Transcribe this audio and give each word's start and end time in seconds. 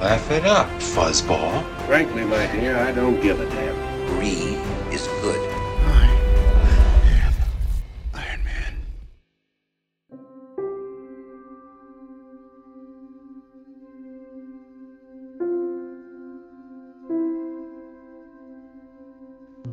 Laugh 0.00 0.30
it 0.30 0.44
up, 0.44 0.68
fuzzball. 0.78 1.64
Frankly, 1.86 2.24
my 2.24 2.46
dear, 2.52 2.76
I 2.76 2.92
don't 2.92 3.20
give 3.20 3.40
a 3.40 3.46
damn. 3.50 3.74
Brie 4.06 4.56
is 4.94 5.08
good. 5.20 5.40
Iron 8.14 8.44
Man. 8.44 8.78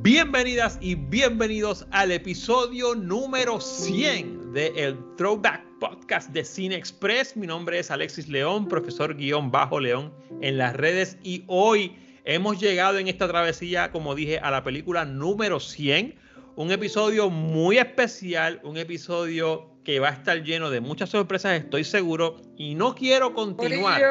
Bienvenidas 0.02 0.80
y 0.82 0.96
bienvenidos 0.96 1.86
al 1.92 2.12
episodio 2.12 2.96
número 2.96 3.62
100 3.62 4.54
de 4.54 4.74
el 4.76 4.98
Throwback 5.18 5.65
Podcast 5.80 6.30
de 6.30 6.46
Cine 6.46 6.76
Express. 6.76 7.36
Mi 7.36 7.48
nombre 7.48 7.80
es 7.80 7.92
Alexis 7.92 8.30
León, 8.30 8.68
profesor 8.68 9.16
guion 9.16 9.52
bajo 9.52 9.80
León 9.80 10.14
en 10.42 10.58
las 10.58 10.74
redes 10.76 11.18
y 11.22 11.44
hoy 11.48 11.98
hemos 12.24 12.60
llegado 12.60 12.98
en 12.98 13.08
esta 13.08 13.28
travesía, 13.28 13.92
como 13.92 14.16
dije, 14.16 14.40
a 14.40 14.52
la 14.52 14.64
película 14.64 15.04
número 15.04 15.60
100. 15.60 16.16
Un 16.56 16.72
episodio 16.72 17.30
muy 17.30 17.78
especial, 17.78 18.62
un 18.64 18.78
episodio 18.78 19.70
que 19.84 20.00
va 20.00 20.10
a 20.10 20.14
estar 20.14 20.42
lleno 20.44 20.70
de 20.70 20.80
muchas 20.80 21.10
sorpresas, 21.10 21.60
estoy 21.60 21.84
seguro, 21.84 22.42
y 22.58 22.76
no 22.76 22.96
quiero 22.96 23.34
continuar. 23.34 24.02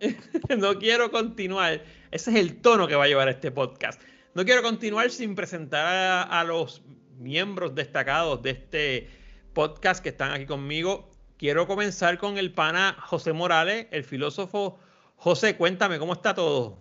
no 0.58 0.78
quiero 0.78 1.10
continuar. 1.10 1.82
Ese 2.10 2.30
es 2.30 2.36
el 2.36 2.60
tono 2.60 2.86
que 2.86 2.94
va 2.94 3.04
a 3.04 3.08
llevar 3.08 3.28
este 3.28 3.50
podcast. 3.50 4.00
No 4.34 4.44
quiero 4.44 4.62
continuar 4.62 5.10
sin 5.10 5.34
presentar 5.34 5.86
a, 5.86 6.22
a, 6.22 6.44
los 6.44 6.82
miembros 7.18 7.74
destacados 7.74 8.42
de 8.42 8.50
este 8.50 9.23
podcast 9.54 10.02
que 10.02 10.10
están 10.10 10.32
aquí 10.32 10.44
conmigo. 10.44 11.08
Quiero 11.38 11.66
comenzar 11.66 12.18
con 12.18 12.36
el 12.36 12.52
pana 12.52 12.96
José 13.06 13.32
Morales, 13.32 13.86
el 13.90 14.04
filósofo. 14.04 14.78
José, 15.16 15.56
cuéntame, 15.56 15.98
¿cómo 15.98 16.12
está 16.12 16.34
todo? 16.34 16.78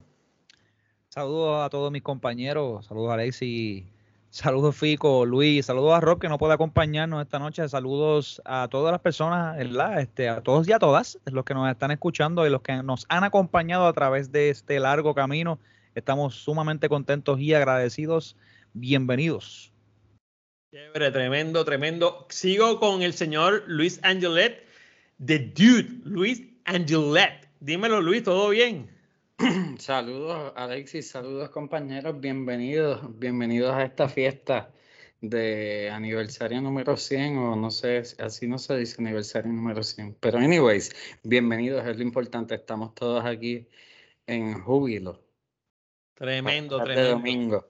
Saludos 1.08 1.66
a 1.66 1.70
todos 1.70 1.92
mis 1.92 2.02
compañeros, 2.02 2.86
saludos 2.88 3.12
a 3.12 3.14
Alexi, 3.14 3.88
saludos 4.30 4.76
Fico, 4.76 5.26
Luis, 5.26 5.68
saludos 5.68 5.94
a 5.94 6.02
Rob 6.02 6.20
que 6.20 6.28
no 6.28 6.38
puede 6.38 6.56
acompañarnos 6.56 7.22
esta 7.22 7.40
noche, 7.40 7.70
saludos 7.70 8.42
a 8.44 8.68
todas 8.70 8.92
las 8.92 9.00
personas. 9.00 9.58
Este, 10.00 10.28
a 10.28 10.42
todos 10.42 10.68
y 10.68 10.74
a 10.74 10.80
todas 10.80 11.20
los 11.26 11.46
que 11.46 11.54
nos 11.54 11.72
están 11.72 11.92
escuchando 11.92 12.46
y 12.46 12.50
los 12.50 12.62
que 12.62 12.82
nos 12.84 13.06
han 13.08 13.24
acompañado 13.24 13.88
a 13.88 13.94
través 13.94 14.32
de 14.32 14.50
este 14.50 14.80
largo 14.80 15.16
camino 15.16 15.60
Estamos 15.96 16.36
sumamente 16.36 16.90
contentos 16.90 17.40
y 17.40 17.54
agradecidos. 17.54 18.36
Bienvenidos. 18.74 19.73
Chévere, 20.74 21.12
tremendo, 21.12 21.64
tremendo. 21.64 22.26
Sigo 22.30 22.80
con 22.80 23.04
el 23.04 23.14
señor 23.14 23.64
Luis 23.68 24.00
Angelet, 24.02 24.66
The 25.24 25.38
Dude, 25.38 26.02
Luis 26.04 26.42
Angelet. 26.66 27.48
Dímelo, 27.60 28.02
Luis, 28.02 28.24
¿todo 28.24 28.50
bien? 28.50 28.90
Saludos, 29.78 30.52
Alexis, 30.56 31.12
saludos, 31.12 31.52
compañeros. 31.52 32.20
Bienvenidos, 32.20 33.02
bienvenidos 33.20 33.72
a 33.72 33.84
esta 33.84 34.10
fiesta 34.10 34.72
de 35.22 35.92
aniversario 35.92 36.60
número 36.60 36.98
100, 36.98 37.38
o 37.38 37.56
no 37.56 37.70
sé, 37.70 38.02
así 38.18 38.48
no 38.48 38.58
se 38.58 38.76
dice 38.76 38.96
aniversario 39.00 39.54
número 39.54 39.84
100. 39.84 40.18
Pero, 40.20 40.40
anyways, 40.40 40.92
bienvenidos, 41.22 41.86
es 41.86 41.98
lo 41.98 42.02
importante. 42.02 42.56
Estamos 42.56 42.96
todos 42.96 43.24
aquí 43.24 43.68
en 44.26 44.60
júbilo. 44.60 45.22
Tremendo, 46.16 46.84
tremendo. 46.84 47.10
domingo. 47.12 47.68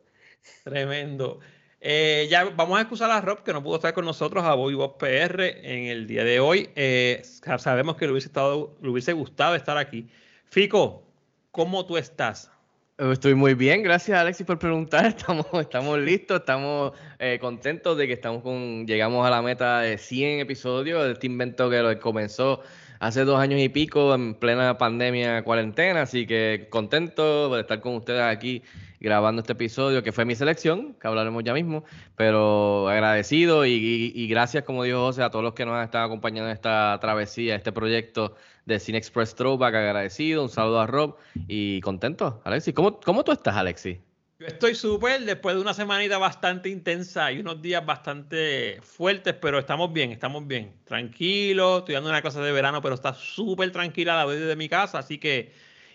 Tremendo. 0.63 1.42
Eh, 1.86 2.28
ya 2.32 2.46
vamos 2.46 2.78
a 2.78 2.82
excusar 2.82 3.12
a 3.12 3.20
Rob 3.20 3.44
que 3.44 3.52
no 3.52 3.62
pudo 3.62 3.76
estar 3.76 3.94
con 3.94 4.06
nosotros 4.06 4.42
a 4.46 4.54
Bobby 4.54 4.74
Bob 4.74 4.98
PR 4.98 5.42
en 5.42 5.88
el 5.88 6.08
día 6.08 6.24
de 6.24 6.40
hoy. 6.40 6.70
Eh, 6.78 7.22
sabemos 7.58 7.98
que 7.98 8.06
le 8.06 8.14
hubiese, 8.14 8.30
estado, 8.30 8.74
le 8.82 8.88
hubiese 8.88 9.12
gustado 9.12 9.54
estar 9.54 9.78
aquí. 9.78 10.08
Fico, 10.46 11.04
¿cómo 11.52 11.86
tú 11.86 11.98
estás? 11.98 12.50
Estoy 12.98 13.36
muy 13.36 13.54
bien, 13.54 13.84
gracias 13.84 14.18
Alexis 14.18 14.46
por 14.46 14.60
preguntar. 14.60 15.06
Estamos, 15.60 16.00
listos, 16.00 16.40
estamos 16.40 16.94
eh, 17.20 17.38
contentos 17.42 17.98
de 17.98 18.08
que 18.08 18.14
estamos 18.14 18.44
con, 18.44 18.88
llegamos 18.88 19.28
a 19.28 19.30
la 19.30 19.42
meta 19.42 19.82
de 19.82 19.98
100 19.98 20.40
episodios 20.40 21.06
este 21.12 21.28
invento 21.28 21.70
que 21.70 22.00
comenzó 22.00 22.62
hace 23.00 23.26
dos 23.26 23.38
años 23.38 23.60
y 23.60 23.68
pico 23.68 24.16
en 24.16 24.36
plena 24.36 24.78
pandemia, 24.78 25.44
cuarentena, 25.44 26.04
así 26.04 26.26
que 26.26 26.68
contento 26.70 27.54
de 27.54 27.60
estar 27.60 27.82
con 27.82 27.96
ustedes 27.96 28.22
aquí 28.22 28.64
grabando 29.03 29.41
este 29.41 29.52
episodio, 29.52 30.02
que 30.02 30.14
fue 30.14 30.24
mi 30.24 30.34
selección, 30.34 30.94
que 30.94 31.08
hablaremos 31.08 31.44
ya 31.44 31.53
mismo, 31.53 31.84
pero 32.16 32.88
agradecido 32.88 33.66
y, 33.66 34.28
gracias, 34.30 34.64
como 34.64 34.84
dijo 34.84 35.00
José, 35.00 35.22
a 35.22 35.30
todos 35.30 35.44
los 35.44 35.53
que 35.53 35.66
nos 35.66 35.75
han 35.75 35.84
estado 35.84 36.06
acompañando 36.06 36.50
en 36.50 36.56
esta 36.56 36.97
travesía, 37.02 37.56
este 37.56 37.74
proyecto 37.74 38.36
de 38.66 38.80
Cine 38.80 38.97
Express 38.97 39.36
Throwback, 39.36 39.75
agradecido, 39.75 40.42
un 40.42 40.50
saludo 40.50 40.80
a 40.80 40.88
Rob 40.88 41.18
y 41.50 41.81
contento. 41.81 42.42
Alexis, 42.46 42.74
¿cómo, 42.74 43.02
cómo 43.02 43.25
tú 43.25 43.34
estás, 43.34 43.58
Alexis? 43.58 43.97
Yo 44.40 44.47
estoy 44.47 44.74
súper 44.74 45.22
después 45.25 45.56
de 45.56 45.62
una 45.62 45.74
semanita 45.74 46.18
bastante 46.18 46.69
intensa 46.69 47.30
y 47.30 47.40
unos 47.40 47.62
días 47.62 47.86
bastante 47.86 48.80
fuertes, 48.81 49.36
pero 49.42 49.59
estamos 49.59 49.92
bien, 49.92 50.12
estamos 50.12 50.47
bien. 50.47 50.74
Tranquilo, 50.86 51.80
estoy 51.80 51.96
dando 51.96 52.09
una 52.09 52.22
clase 52.22 52.40
de 52.40 52.52
verano, 52.53 52.81
pero 52.81 52.96
está 52.96 53.13
súper 53.13 53.72
tranquila 53.72 54.16
la 54.16 54.25
vez 54.25 54.40
desde 54.40 54.56
mi 54.56 54.69
casa, 54.69 55.00
así 55.00 55.18
que, 55.18 55.52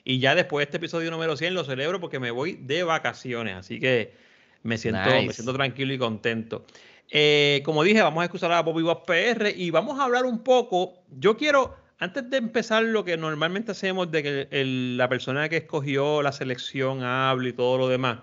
y 0.08 0.20
ya 0.20 0.34
después 0.34 0.62
de 0.62 0.64
este 0.64 0.76
episodio 0.78 1.10
número 1.10 1.36
100 1.36 1.52
lo 1.52 1.64
celebro 1.64 2.00
porque 2.00 2.18
me 2.18 2.30
voy 2.30 2.54
de 2.62 2.82
vacaciones, 2.82 3.56
así 3.56 3.78
que 3.78 4.14
me 4.62 4.78
siento, 4.78 5.04
nice. 5.04 5.26
me 5.26 5.32
siento 5.34 5.52
tranquilo 5.52 5.92
y 5.92 5.98
contento. 5.98 6.64
Eh, 7.10 7.60
como 7.62 7.84
dije, 7.84 8.00
vamos 8.00 8.22
a 8.22 8.24
excusar 8.24 8.50
a 8.52 8.62
Bobby 8.62 8.82
Bob 8.82 9.04
PR 9.04 9.52
y 9.54 9.70
vamos 9.70 10.00
a 10.00 10.04
hablar 10.04 10.24
un 10.24 10.38
poco, 10.38 10.94
yo 11.10 11.36
quiero 11.36 11.76
antes 11.98 12.30
de 12.30 12.38
empezar 12.38 12.84
lo 12.84 13.04
que 13.04 13.18
normalmente 13.18 13.72
hacemos 13.72 14.10
de 14.10 14.22
que 14.22 14.48
el, 14.50 14.96
la 14.96 15.10
persona 15.10 15.46
que 15.50 15.58
escogió 15.58 16.22
la 16.22 16.32
selección 16.32 17.02
hable 17.02 17.50
y 17.50 17.52
todo 17.52 17.76
lo 17.76 17.86
demás, 17.86 18.20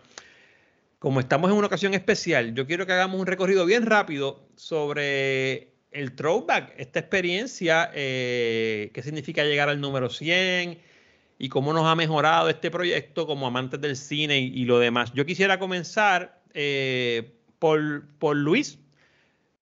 como 0.98 1.20
estamos 1.20 1.52
en 1.52 1.58
una 1.58 1.68
ocasión 1.68 1.94
especial, 1.94 2.56
yo 2.56 2.66
quiero 2.66 2.88
que 2.88 2.94
hagamos 2.94 3.22
un 3.22 3.28
recorrido 3.28 3.64
bien 3.64 3.86
rápido 3.86 4.50
sobre 4.56 5.76
el 5.92 6.16
throwback, 6.16 6.74
esta 6.78 6.98
experiencia, 6.98 7.92
eh, 7.94 8.90
qué 8.92 9.04
significa 9.04 9.44
llegar 9.44 9.70
al 9.70 9.80
número 9.80 10.10
100 10.10 10.95
y 11.38 11.50
cómo 11.50 11.74
nos 11.74 11.86
ha 11.86 11.96
mejorado 11.96 12.50
este 12.50 12.72
proyecto 12.72 13.28
como 13.28 13.48
amantes 13.48 13.82
del 13.82 13.96
cine 13.96 14.40
y, 14.40 14.62
y 14.62 14.66
lo 14.66 14.80
demás. 14.80 15.12
Yo 15.14 15.26
quisiera 15.26 15.60
comenzar 15.60 16.42
eh, 16.54 17.36
por, 17.60 18.08
por 18.18 18.36
Luis. 18.36 18.80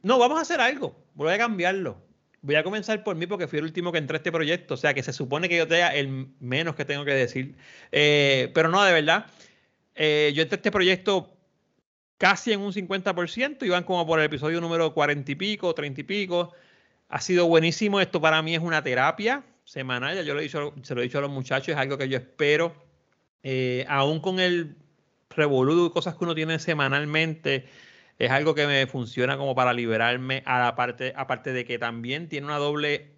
No, 0.02 0.20
vamos 0.20 0.38
a 0.38 0.42
hacer 0.42 0.62
algo, 0.62 0.96
voy 1.16 1.34
a 1.34 1.38
cambiarlo 1.38 2.02
voy 2.44 2.56
a 2.56 2.64
comenzar 2.64 3.04
por 3.04 3.16
mí 3.16 3.26
porque 3.26 3.48
fui 3.48 3.60
el 3.60 3.66
último 3.66 3.92
que 3.92 3.98
entré 3.98 4.18
a 4.18 4.20
este 4.20 4.32
proyecto, 4.32 4.76
o 4.76 4.78
sea 4.78 4.94
que 4.94 5.02
se 5.02 5.14
supone 5.14 5.50
que 5.50 5.58
yo 5.58 5.68
tenga 5.68 5.96
el 5.96 6.28
menos 6.40 6.76
que 6.76 6.86
tengo 6.86 7.06
que 7.06 7.14
decir. 7.14 7.56
Eh, 7.92 8.52
pero 8.54 8.70
no, 8.70 8.84
de 8.84 8.94
verdad, 8.94 9.26
eh, 9.96 10.32
yo 10.36 10.44
entré 10.44 10.58
a 10.58 10.58
este 10.58 10.72
proyecto 10.72 11.38
casi 12.18 12.52
en 12.52 12.60
un 12.60 12.74
50%, 12.74 13.66
iban 13.66 13.84
como 13.86 14.06
por 14.06 14.20
el 14.20 14.26
episodio 14.26 14.62
número 14.62 14.94
40 14.94 15.32
y 15.32 15.36
pico, 15.36 15.74
30 15.74 16.02
y 16.02 16.04
pico. 16.04 16.52
Ha 17.10 17.22
sido 17.22 17.48
buenísimo, 17.48 18.02
esto 18.02 18.20
para 18.22 18.42
mí 18.42 18.56
es 18.56 18.62
una 18.62 18.84
terapia 18.84 19.44
semanal, 19.64 20.16
ya 20.16 20.22
yo 20.22 20.34
lo 20.34 20.40
he 20.40 20.44
dicho, 20.44 20.74
se 20.82 20.96
lo 20.96 21.02
he 21.02 21.04
dicho 21.06 21.18
a 21.18 21.22
los 21.22 21.32
muchachos, 21.32 21.70
es 21.70 21.78
algo 21.78 21.98
que 21.98 22.10
yo 22.10 22.18
espero, 22.18 22.76
eh, 23.44 23.86
aún 23.88 24.20
con 24.20 24.40
el 24.40 24.76
revoludo 25.30 25.88
y 25.88 25.90
cosas 25.92 26.16
que 26.16 26.24
uno 26.24 26.36
tiene 26.36 26.60
semanalmente, 26.60 27.66
es 28.20 28.32
algo 28.32 28.56
que 28.56 28.68
me 28.68 28.86
funciona 28.88 29.38
como 29.38 29.56
para 29.56 29.74
liberarme 29.74 30.44
a 30.46 30.60
la 30.60 30.76
parte, 30.76 31.14
aparte 31.16 31.54
de 31.54 31.66
que 31.66 31.80
también 31.80 32.30
tiene 32.30 32.48
una 32.48 32.58
doble 32.58 33.12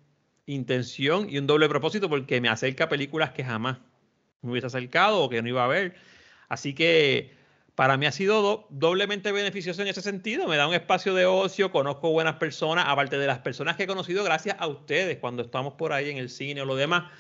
intención 0.45 1.30
y 1.30 1.38
un 1.38 1.47
doble 1.47 1.68
propósito 1.68 2.09
porque 2.09 2.39
me 2.42 2.50
acerca 2.50 2.86
a 2.86 2.89
películas 2.89 3.31
que 3.31 3.44
jamás 3.44 3.80
me 4.42 4.51
hubiese 4.51 4.68
acercado 4.68 5.21
o 5.21 5.30
que 5.30 5.42
no 5.42 5.50
iba 5.50 5.63
a 5.63 5.68
ver. 5.68 5.95
Así 6.47 6.74
que 6.74 7.33
para 7.75 7.98
mí 7.98 8.06
ha 8.06 8.12
sido 8.12 8.42
do 8.42 8.68
doblemente 8.69 9.31
beneficioso 9.31 9.81
en 9.81 9.89
ese 9.89 10.01
sentido. 10.01 10.48
Me 10.48 10.57
da 10.57 10.68
un 10.68 10.74
espacio 10.74 11.13
de 11.13 11.25
ocio, 11.25 11.72
conozco 11.72 12.12
buenas 12.12 12.36
personas, 12.36 12.86
aparte 12.88 13.18
de 13.18 13.27
las 13.27 13.39
personas 13.39 13.75
que 13.75 13.83
he 13.83 13.88
conocido 13.88 14.24
gracias 14.24 14.56
a 14.60 14.68
ustedes 14.68 15.18
cuando 15.18 15.44
estamos 15.44 15.74
por 15.74 15.92
ahí 15.94 16.10
en 16.10 16.18
el 16.18 16.30
cine 16.30 16.62
o 16.62 16.66
lo 16.66 16.75
demás. 16.75 17.12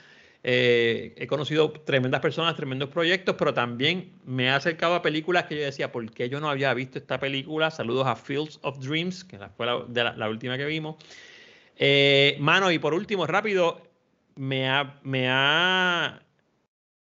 Eh, 0.47 1.13
he 1.17 1.27
conocido 1.27 1.71
tremendas 1.71 2.21
personas, 2.21 2.55
tremendos 2.55 2.89
proyectos, 2.89 3.35
pero 3.37 3.53
también 3.53 4.13
me 4.25 4.45
he 4.45 4.49
acercado 4.49 4.93
a 4.95 5.01
películas 5.01 5.45
que 5.45 5.55
yo 5.55 5.63
decía, 5.63 5.91
¿por 5.91 6.09
qué 6.11 6.29
yo 6.29 6.39
no 6.39 6.49
había 6.49 6.73
visto 6.73 6.99
esta 6.99 7.19
película? 7.19 7.71
Saludos 7.71 8.05
a 8.07 8.15
Fields 8.15 8.59
of 8.61 8.79
Dreams, 8.79 9.23
que 9.23 9.39
fue 9.57 9.65
la 9.65 10.29
última 10.29 10.57
que 10.57 10.65
vimos. 10.65 10.97
Eh, 11.77 12.37
mano, 12.39 12.71
y 12.71 12.79
por 12.79 12.93
último, 12.93 13.27
rápido, 13.27 13.81
me 14.35 14.69
ha, 14.69 14.99
me 15.03 15.27
ha 15.29 16.24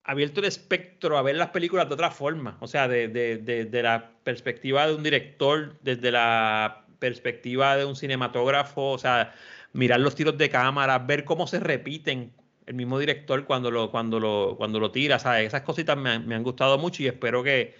abierto 0.04 0.40
el 0.40 0.46
espectro 0.46 1.16
a 1.16 1.22
ver 1.22 1.36
las 1.36 1.50
películas 1.50 1.88
de 1.88 1.94
otra 1.94 2.10
forma, 2.10 2.56
o 2.60 2.66
sea, 2.66 2.88
de, 2.88 3.08
de, 3.08 3.38
de, 3.38 3.64
de 3.64 3.82
la 3.82 4.10
perspectiva 4.22 4.86
de 4.86 4.94
un 4.94 5.02
director, 5.02 5.76
desde 5.82 6.10
la 6.10 6.84
perspectiva 6.98 7.76
de 7.76 7.84
un 7.84 7.96
cinematógrafo, 7.96 8.92
o 8.92 8.98
sea, 8.98 9.34
mirar 9.72 10.00
los 10.00 10.14
tiros 10.14 10.36
de 10.38 10.50
cámara, 10.50 10.98
ver 10.98 11.24
cómo 11.24 11.46
se 11.46 11.58
repiten 11.58 12.32
el 12.66 12.74
mismo 12.74 12.98
director 12.98 13.44
cuando 13.44 13.70
lo, 13.70 13.90
cuando 13.90 14.20
lo, 14.20 14.54
cuando 14.56 14.78
lo 14.78 14.90
tira, 14.90 15.18
¿sabes? 15.18 15.46
Esas 15.46 15.62
cositas 15.62 15.96
me, 15.96 16.10
han, 16.10 16.26
me 16.26 16.34
han 16.34 16.42
gustado 16.42 16.78
mucho 16.78 17.02
y 17.02 17.06
espero 17.06 17.42
que 17.42 17.74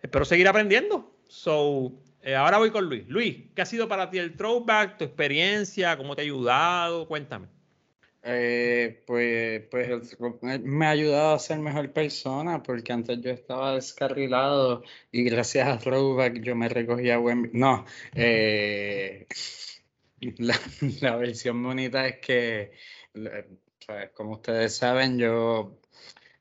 espero 0.00 0.24
seguir 0.24 0.48
aprendiendo. 0.48 1.12
So, 1.28 1.92
eh, 2.22 2.34
ahora 2.36 2.58
voy 2.58 2.70
con 2.70 2.88
Luis. 2.88 3.04
Luis, 3.08 3.36
¿qué 3.54 3.62
ha 3.62 3.66
sido 3.66 3.88
para 3.88 4.10
ti 4.10 4.18
el 4.18 4.36
throwback, 4.36 4.98
tu 4.98 5.04
experiencia, 5.04 5.96
cómo 5.96 6.14
te 6.14 6.22
ha 6.22 6.24
ayudado? 6.24 7.08
Cuéntame. 7.08 7.48
Eh, 8.24 9.02
pues, 9.06 9.62
pues 9.68 10.62
me 10.62 10.86
ha 10.86 10.90
ayudado 10.90 11.34
a 11.34 11.38
ser 11.40 11.58
mejor 11.58 11.92
persona 11.92 12.62
porque 12.62 12.92
antes 12.92 13.20
yo 13.20 13.30
estaba 13.30 13.74
descarrilado 13.74 14.84
y 15.10 15.24
gracias 15.24 15.66
a 15.68 15.78
Throwback 15.78 16.40
yo 16.40 16.54
me 16.54 16.68
recogía 16.68 17.18
buen... 17.18 17.50
No, 17.52 17.84
eh, 18.14 19.26
la, 20.38 20.58
la, 21.00 21.16
versión 21.16 21.62
bonita 21.62 22.06
es 22.06 22.18
que, 22.20 22.72
como 24.14 24.32
ustedes 24.34 24.76
saben, 24.76 25.18
yo 25.18 25.80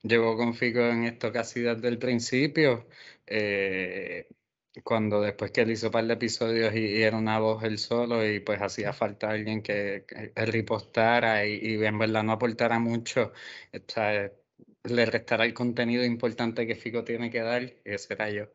llevo 0.03 0.37
con 0.37 0.53
Fico 0.53 0.81
en 0.81 1.05
esto 1.05 1.31
casi 1.31 1.61
desde 1.61 1.87
el 1.87 1.97
principio. 1.97 2.87
Eh, 3.25 4.27
cuando 4.83 5.21
después 5.21 5.51
que 5.51 5.61
él 5.61 5.71
hizo 5.71 5.87
un 5.87 5.91
par 5.93 6.05
de 6.05 6.13
episodios 6.13 6.73
y, 6.75 7.01
era 7.03 7.17
una 7.17 7.39
voz 7.39 7.63
él 7.63 7.77
solo 7.77 8.25
y 8.25 8.39
pues 8.39 8.61
hacía 8.61 8.93
falta 8.93 9.29
alguien 9.29 9.61
que, 9.61 10.05
que 10.07 10.45
ripostara 10.45 11.45
y, 11.45 11.55
y, 11.61 11.85
en 11.85 11.99
verdad 11.99 12.23
no 12.23 12.31
aportara 12.33 12.79
mucho, 12.79 13.33
o 13.73 13.79
sea, 13.87 14.31
le 14.83 15.05
restara 15.05 15.45
el 15.45 15.53
contenido 15.53 16.03
importante 16.03 16.65
que 16.65 16.75
Fico 16.75 17.03
tiene 17.03 17.29
que 17.29 17.41
dar, 17.41 17.73
ese 17.85 18.13
era 18.13 18.29
yo. 18.31 18.45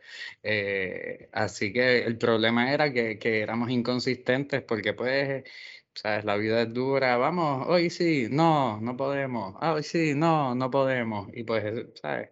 Eh, 0.43 1.29
así 1.33 1.73
que 1.73 1.99
el 2.05 2.19
problema 2.19 2.73
era 2.73 2.93
que, 2.93 3.19
que 3.19 3.41
éramos 3.41 3.71
inconsistentes 3.71 4.63
porque 4.63 4.93
pues 4.95 5.45
¿sabes? 5.95 6.25
La 6.25 6.37
vida 6.37 6.63
es 6.63 6.73
dura, 6.75 7.17
vamos, 7.17 7.67
hoy 7.69 7.91
sí, 7.91 8.29
no, 8.31 8.81
no 8.81 8.97
podemos, 8.97 9.55
ah, 9.61 9.73
hoy 9.75 9.83
sí, 9.83 10.15
no, 10.15 10.55
no 10.55 10.71
podemos. 10.71 11.29
Y 11.33 11.45
pues, 11.45 11.65
¿sabes? 12.01 12.31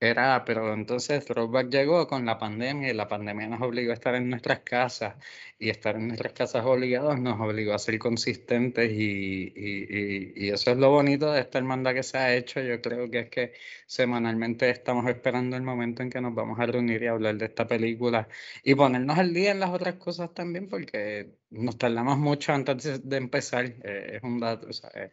Era, 0.00 0.44
pero 0.44 0.74
entonces 0.74 1.24
Throwback 1.24 1.70
llegó 1.70 2.06
con 2.06 2.24
la 2.24 2.38
pandemia 2.38 2.90
y 2.90 2.94
la 2.94 3.08
pandemia 3.08 3.48
nos 3.48 3.60
obligó 3.62 3.90
a 3.90 3.94
estar 3.94 4.14
en 4.14 4.30
nuestras 4.30 4.60
casas 4.60 5.16
y 5.58 5.70
estar 5.70 5.96
en 5.96 6.06
nuestras 6.06 6.32
casas 6.34 6.64
obligados 6.64 7.18
nos 7.18 7.40
obligó 7.40 7.74
a 7.74 7.78
ser 7.80 7.98
consistentes 7.98 8.92
y, 8.92 9.52
y, 9.56 10.32
y, 10.36 10.50
eso 10.50 10.70
es 10.70 10.76
lo 10.78 10.90
bonito 10.90 11.32
de 11.32 11.40
esta 11.40 11.58
hermandad 11.58 11.94
que 11.94 12.04
se 12.04 12.16
ha 12.16 12.32
hecho. 12.36 12.60
Yo 12.60 12.80
creo 12.80 13.10
que 13.10 13.18
es 13.20 13.30
que 13.30 13.52
semanalmente 13.86 14.70
estamos 14.70 15.08
esperando 15.08 15.56
el 15.56 15.62
momento 15.62 16.02
en 16.04 16.10
que 16.10 16.20
nos 16.20 16.32
vamos 16.32 16.60
a 16.60 16.66
reunir 16.66 17.02
y 17.02 17.08
hablar 17.08 17.36
de 17.36 17.46
esta 17.46 17.66
película 17.66 18.28
y 18.62 18.76
ponernos 18.76 19.18
al 19.18 19.34
día 19.34 19.50
en 19.50 19.58
las 19.60 19.70
otras 19.70 19.96
cosas 19.96 20.32
también 20.32 20.68
porque 20.68 21.38
nos 21.50 21.76
tardamos 21.76 22.18
mucho 22.18 22.52
antes 22.52 23.08
de 23.08 23.16
empezar. 23.16 23.64
Eh, 23.66 24.12
es 24.16 24.22
un 24.22 24.38
dato, 24.38 24.68
o 24.68 24.72
sea, 24.72 24.90
es 24.90 25.12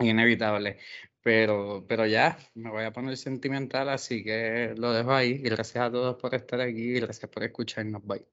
inevitable. 0.00 0.78
Pero, 1.28 1.84
pero 1.86 2.06
ya, 2.06 2.38
me 2.54 2.70
voy 2.70 2.84
a 2.84 2.90
poner 2.90 3.14
sentimental, 3.18 3.90
así 3.90 4.24
que 4.24 4.72
lo 4.78 4.94
dejo 4.94 5.12
ahí. 5.12 5.36
Gracias 5.36 5.84
a 5.84 5.90
todos 5.90 6.16
por 6.16 6.34
estar 6.34 6.58
aquí 6.58 6.96
y 6.96 7.00
gracias 7.00 7.30
por 7.30 7.44
escucharnos. 7.44 8.02
Bye. 8.02 8.24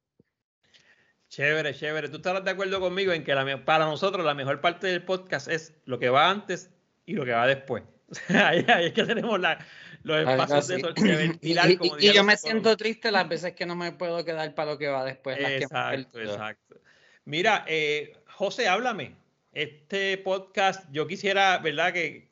Chévere, 1.28 1.74
chévere. 1.74 2.08
¿Tú 2.08 2.16
estarás 2.16 2.46
de 2.46 2.52
acuerdo 2.52 2.80
conmigo 2.80 3.12
en 3.12 3.26
que 3.26 3.36
la, 3.36 3.66
para 3.66 3.84
nosotros 3.84 4.24
la 4.24 4.34
mejor 4.34 4.62
parte 4.62 4.88
del 4.88 5.04
podcast 5.04 5.50
es 5.50 5.74
lo 5.84 6.00
que 6.00 6.08
va 6.08 6.30
antes 6.30 6.72
y 7.06 7.16
lo 7.16 7.26
que 7.26 7.34
va 7.34 7.46
después? 7.46 7.84
ahí, 8.30 8.66
ahí, 8.70 8.86
es 8.86 8.94
que 8.94 9.04
tenemos 9.04 9.42
la, 9.42 9.60
los 10.04 10.26
espacios 10.26 10.68
de, 10.70 10.78
de 10.78 11.16
ventilar. 11.18 11.70
Y, 11.70 11.80
y, 12.00 12.08
y 12.08 12.14
yo 12.14 12.24
me 12.24 12.38
siento 12.38 12.78
triste 12.78 13.12
las 13.12 13.28
veces 13.28 13.52
que 13.56 13.66
no 13.66 13.76
me 13.76 13.92
puedo 13.92 14.24
quedar 14.24 14.56
para 14.56 14.72
lo 14.72 14.78
que 14.78 14.88
va 14.88 15.04
después. 15.04 15.38
Exacto, 15.38 16.22
exacto. 16.22 16.80
Mira, 17.26 17.66
eh, 17.68 18.14
José, 18.28 18.70
háblame 18.70 19.25
este 19.56 20.18
podcast, 20.18 20.86
yo 20.92 21.08
quisiera, 21.08 21.58
¿verdad?, 21.60 21.94
que, 21.94 22.28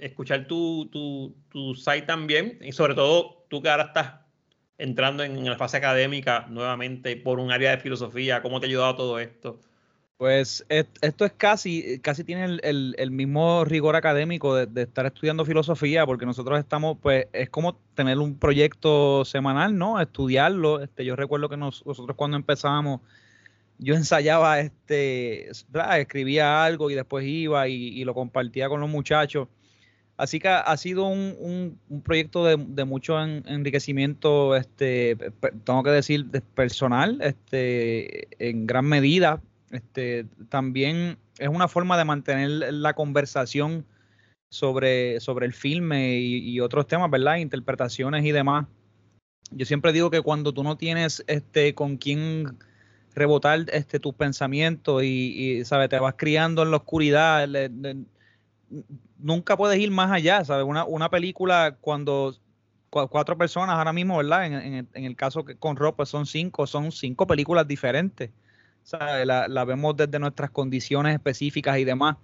escuchar 0.00 0.46
tu, 0.46 0.88
tu, 0.90 1.34
tu, 1.50 1.74
site 1.74 2.02
también, 2.02 2.58
y 2.62 2.72
sobre 2.72 2.94
todo 2.94 3.44
tú 3.48 3.60
que 3.60 3.68
ahora 3.68 3.84
estás 3.84 4.14
entrando 4.78 5.24
en 5.24 5.44
la 5.44 5.56
fase 5.56 5.76
académica 5.76 6.46
nuevamente 6.48 7.16
por 7.16 7.40
un 7.40 7.50
área 7.50 7.72
de 7.72 7.78
filosofía, 7.78 8.42
¿cómo 8.42 8.60
te 8.60 8.66
ha 8.66 8.68
ayudado 8.68 8.96
todo 8.96 9.18
esto? 9.18 9.60
Pues 10.16 10.64
esto 10.68 11.24
es 11.24 11.32
casi, 11.32 11.98
casi 11.98 12.22
tiene 12.22 12.44
el, 12.44 12.94
el, 12.96 13.10
mismo 13.10 13.64
rigor 13.64 13.96
académico 13.96 14.54
de, 14.54 14.66
de, 14.66 14.82
estar 14.82 15.04
estudiando 15.04 15.44
filosofía, 15.44 16.06
porque 16.06 16.26
nosotros 16.26 16.60
estamos, 16.60 16.96
pues 17.02 17.26
es 17.32 17.50
como 17.50 17.74
tener 17.94 18.18
un 18.18 18.38
proyecto 18.38 19.24
semanal, 19.24 19.76
¿no? 19.76 20.00
Estudiarlo. 20.00 20.80
Este, 20.80 21.04
yo 21.04 21.16
recuerdo 21.16 21.48
que 21.48 21.56
nos, 21.56 21.84
nosotros 21.84 22.16
cuando 22.16 22.36
empezábamos 22.36 23.00
yo 23.78 23.94
ensayaba, 23.94 24.60
este, 24.60 25.50
escribía 25.50 26.64
algo 26.64 26.90
y 26.90 26.94
después 26.94 27.26
iba 27.26 27.68
y, 27.68 27.74
y, 27.74 28.04
lo 28.04 28.14
compartía 28.14 28.68
con 28.68 28.80
los 28.80 28.90
muchachos. 28.90 29.48
Así 30.16 30.38
que 30.38 30.48
ha 30.48 30.76
sido 30.76 31.06
un, 31.06 31.76
un, 31.88 32.02
proyecto 32.02 32.44
de, 32.44 32.56
de, 32.56 32.84
mucho 32.84 33.20
en, 33.20 33.42
enriquecimiento, 33.46 34.54
este, 34.54 35.16
tengo 35.64 35.82
que 35.82 35.90
decir, 35.90 36.30
personal, 36.54 37.18
este, 37.22 38.28
en 38.38 38.66
gran 38.66 38.84
medida. 38.84 39.42
Este, 39.70 40.26
también 40.48 41.18
es 41.38 41.48
una 41.48 41.66
forma 41.66 41.96
de 41.98 42.04
mantener 42.04 42.50
la 42.72 42.92
conversación 42.92 43.86
sobre, 44.50 45.18
sobre 45.20 45.46
el 45.46 45.54
filme 45.54 46.18
y, 46.18 46.50
y 46.50 46.60
otros 46.60 46.86
temas, 46.86 47.10
¿verdad? 47.10 47.36
Interpretaciones 47.36 48.24
y 48.24 48.32
demás. 48.32 48.66
Yo 49.50 49.66
siempre 49.66 49.92
digo 49.92 50.10
que 50.10 50.20
cuando 50.20 50.52
tú 50.52 50.62
no 50.62 50.76
tienes 50.76 51.24
este, 51.26 51.74
con 51.74 51.96
quién 51.96 52.58
rebotar 53.14 53.66
este, 53.72 54.00
tus 54.00 54.14
pensamientos 54.14 55.02
y, 55.04 55.64
¿sabes? 55.64 55.88
te 55.88 55.98
vas 55.98 56.14
criando 56.16 56.62
en 56.62 56.70
la 56.70 56.78
oscuridad. 56.78 57.48
Nunca 59.18 59.56
puedes 59.56 59.78
ir 59.78 59.90
más 59.90 60.10
allá, 60.10 60.44
¿sabes? 60.44 60.64
Una, 60.66 60.84
una 60.84 61.10
película 61.10 61.76
cuando 61.80 62.34
cuatro 62.90 63.38
personas 63.38 63.76
ahora 63.76 63.92
mismo, 63.92 64.18
¿verdad? 64.18 64.46
En, 64.46 64.88
en, 64.92 65.04
el 65.04 65.16
caso 65.16 65.44
que 65.44 65.56
con 65.56 65.76
ropa 65.76 65.98
pues 65.98 66.10
son 66.10 66.26
cinco, 66.26 66.66
son 66.66 66.92
cinco 66.92 67.26
películas 67.26 67.66
diferentes. 67.66 68.30
¿sabes? 68.84 69.26
La, 69.26 69.64
vemos 69.64 69.96
desde 69.96 70.18
nuestras 70.18 70.50
condiciones 70.50 71.14
específicas 71.14 71.78
y 71.78 71.84
demás. 71.84 72.16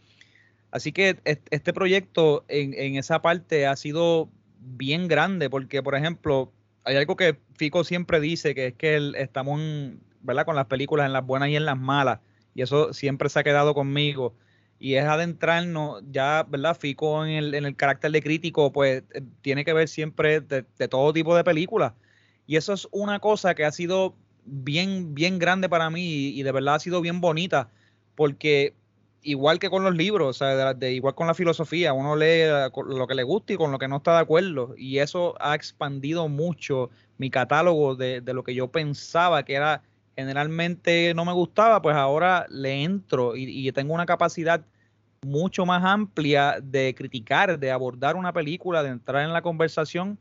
Así 0.71 0.93
que 0.93 1.19
este 1.25 1.73
proyecto 1.73 2.45
en, 2.49 2.75
en 2.75 2.97
esa 2.97 3.23
parte 3.23 3.67
ha 3.67 3.77
sido 3.77 4.29
bien 4.61 5.09
grande 5.09 5.49
porque, 5.49 5.83
por 5.83 5.95
ejemplo, 5.95 6.53
hay 6.85 6.97
algo 6.97 7.17
que 7.17 7.39
Fico 7.55 7.85
siempre 7.85 8.21
dice, 8.21 8.55
que 8.55 8.69
es 8.69 8.75
que 8.75 8.97
el, 8.97 9.15
estamos 9.15 9.61
en, 9.61 10.01
¿verdad? 10.23 10.45
Con 10.45 10.57
las 10.57 10.67
películas 10.67 11.07
en 11.07 11.13
las 11.13 11.25
buenas 11.27 11.49
y 11.49 11.57
en 11.57 11.65
las 11.65 11.79
malas. 11.79 12.21
Y 12.55 12.63
eso 12.63 12.93
siempre 12.93 13.29
se 13.29 13.39
ha 13.39 13.45
quedado 13.45 13.75
conmigo. 13.75 14.35
Y 14.79 14.95
es 14.95 15.05
adentrarnos, 15.05 16.03
ya, 16.11 16.47
¿verdad? 16.49 16.77
Fico 16.79 17.25
en 17.25 17.33
el, 17.33 17.55
en 17.55 17.65
el 17.65 17.77
carácter 17.77 18.11
de 18.13 18.23
crítico, 18.23 18.73
pues 18.73 19.03
eh, 19.13 19.23
tiene 19.43 19.65
que 19.65 19.73
ver 19.73 19.89
siempre 19.89 20.41
de, 20.41 20.65
de, 20.79 20.89
todo 20.89 21.13
tipo 21.13 21.37
de 21.37 21.45
películas. 21.45 21.93
Y 22.47 22.57
eso 22.57 22.73
es 22.73 22.89
una 22.93 23.19
cosa 23.19 23.55
que 23.55 23.65
ha 23.65 23.73
sido 23.73 24.15
bien, 24.45 25.15
bien 25.15 25.39
grande 25.39 25.69
para 25.69 25.91
mí 25.91 26.03
y, 26.03 26.41
y 26.41 26.43
de 26.43 26.53
verdad 26.53 26.77
ha 26.77 26.81
sido 26.81 27.01
bien 27.01 27.21
bonita, 27.21 27.71
porque 28.15 28.75
igual 29.23 29.59
que 29.59 29.71
con 29.71 29.85
los 29.85 29.95
libros, 29.95 30.29
o 30.29 30.33
sea, 30.33 30.75
de, 30.75 30.75
de, 30.75 30.93
igual 30.93 31.15
con 31.15 31.27
la 31.27 31.35
filosofía, 31.35 31.93
uno 31.93 32.17
lee 32.17 32.45
lo 32.87 33.07
que 33.07 33.15
le 33.15 33.23
gusta 33.23 33.53
y 33.53 33.57
con 33.57 33.73
lo 33.73 33.79
que 33.79 33.89
no 33.89 33.97
está 33.99 34.15
de 34.15 34.21
acuerdo. 34.21 34.75
Y 34.77 34.99
eso 34.99 35.35
ha 35.41 35.55
expandido 35.55 36.29
mucho 36.29 36.91
mi 37.19 37.31
catálogo 37.31 37.95
de, 37.95 38.21
de 38.21 38.33
lo 38.33 38.45
que 38.45 38.55
yo 38.55 38.69
pensaba 38.69 39.45
que 39.45 39.55
era 39.55 39.83
generalmente 40.19 41.15
no 41.15 41.25
me 41.25 41.33
gustaba, 41.33 41.81
pues 41.81 41.95
ahora 41.95 42.45
le 42.51 42.83
entro 42.83 43.37
y, 43.37 43.45
y, 43.69 43.71
tengo 43.71 43.95
una 43.95 44.05
capacidad 44.05 44.65
mucho 45.25 45.65
más 45.65 45.85
amplia 45.85 46.59
de 46.61 46.93
criticar, 46.97 47.57
de 47.57 47.71
abordar 47.71 48.17
una 48.17 48.33
película, 48.33 48.83
de 48.83 48.89
entrar 48.89 49.25
en 49.25 49.33
la 49.33 49.43
conversación. 49.43 50.19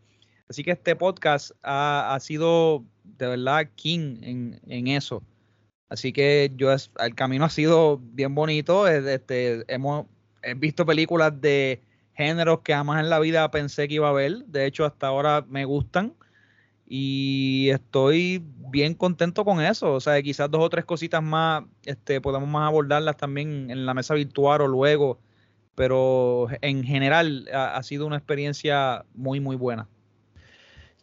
Así 0.47 0.63
que 0.63 0.69
este 0.69 0.95
podcast 0.95 1.49
ha, 1.63 2.15
sido 2.21 2.83
de 3.03 3.25
verdad 3.25 3.69
king 3.75 4.19
en, 4.21 4.61
en, 4.67 4.87
eso. 4.87 5.23
Así 5.89 6.13
que 6.13 6.51
yo 6.55 6.71
el 6.71 7.15
camino 7.15 7.45
ha 7.45 7.49
sido 7.49 7.99
bien 7.99 8.35
bonito. 8.35 8.87
Este, 8.87 9.63
hemos 9.67 10.05
he 10.43 10.53
visto 10.53 10.85
películas 10.85 11.41
de 11.41 11.81
géneros 12.13 12.59
que 12.59 12.73
jamás 12.73 13.03
en 13.03 13.09
la 13.09 13.19
vida 13.19 13.49
pensé 13.49 13.87
que 13.87 13.95
iba 13.95 14.09
a 14.09 14.13
ver. 14.13 14.45
De 14.45 14.67
hecho, 14.67 14.85
hasta 14.85 15.07
ahora 15.07 15.43
me 15.49 15.65
gustan 15.65 16.13
y 16.87 17.69
estoy 17.69 18.41
bien 18.71 18.93
contento 18.93 19.43
con 19.43 19.61
eso. 19.61 19.93
O 19.93 19.99
sea, 19.99 20.21
quizás 20.21 20.49
dos 20.49 20.63
o 20.63 20.69
tres 20.69 20.85
cositas 20.85 21.21
más 21.21 21.63
este, 21.85 22.21
podemos 22.21 22.47
más 22.47 22.67
abordarlas 22.67 23.17
también 23.17 23.69
en 23.69 23.85
la 23.85 23.93
mesa 23.93 24.13
virtual 24.13 24.61
o 24.61 24.67
luego, 24.67 25.19
pero 25.75 26.47
en 26.61 26.83
general 26.83 27.47
ha, 27.53 27.75
ha 27.75 27.83
sido 27.83 28.05
una 28.07 28.17
experiencia 28.17 29.05
muy, 29.13 29.39
muy 29.39 29.55
buena. 29.55 29.87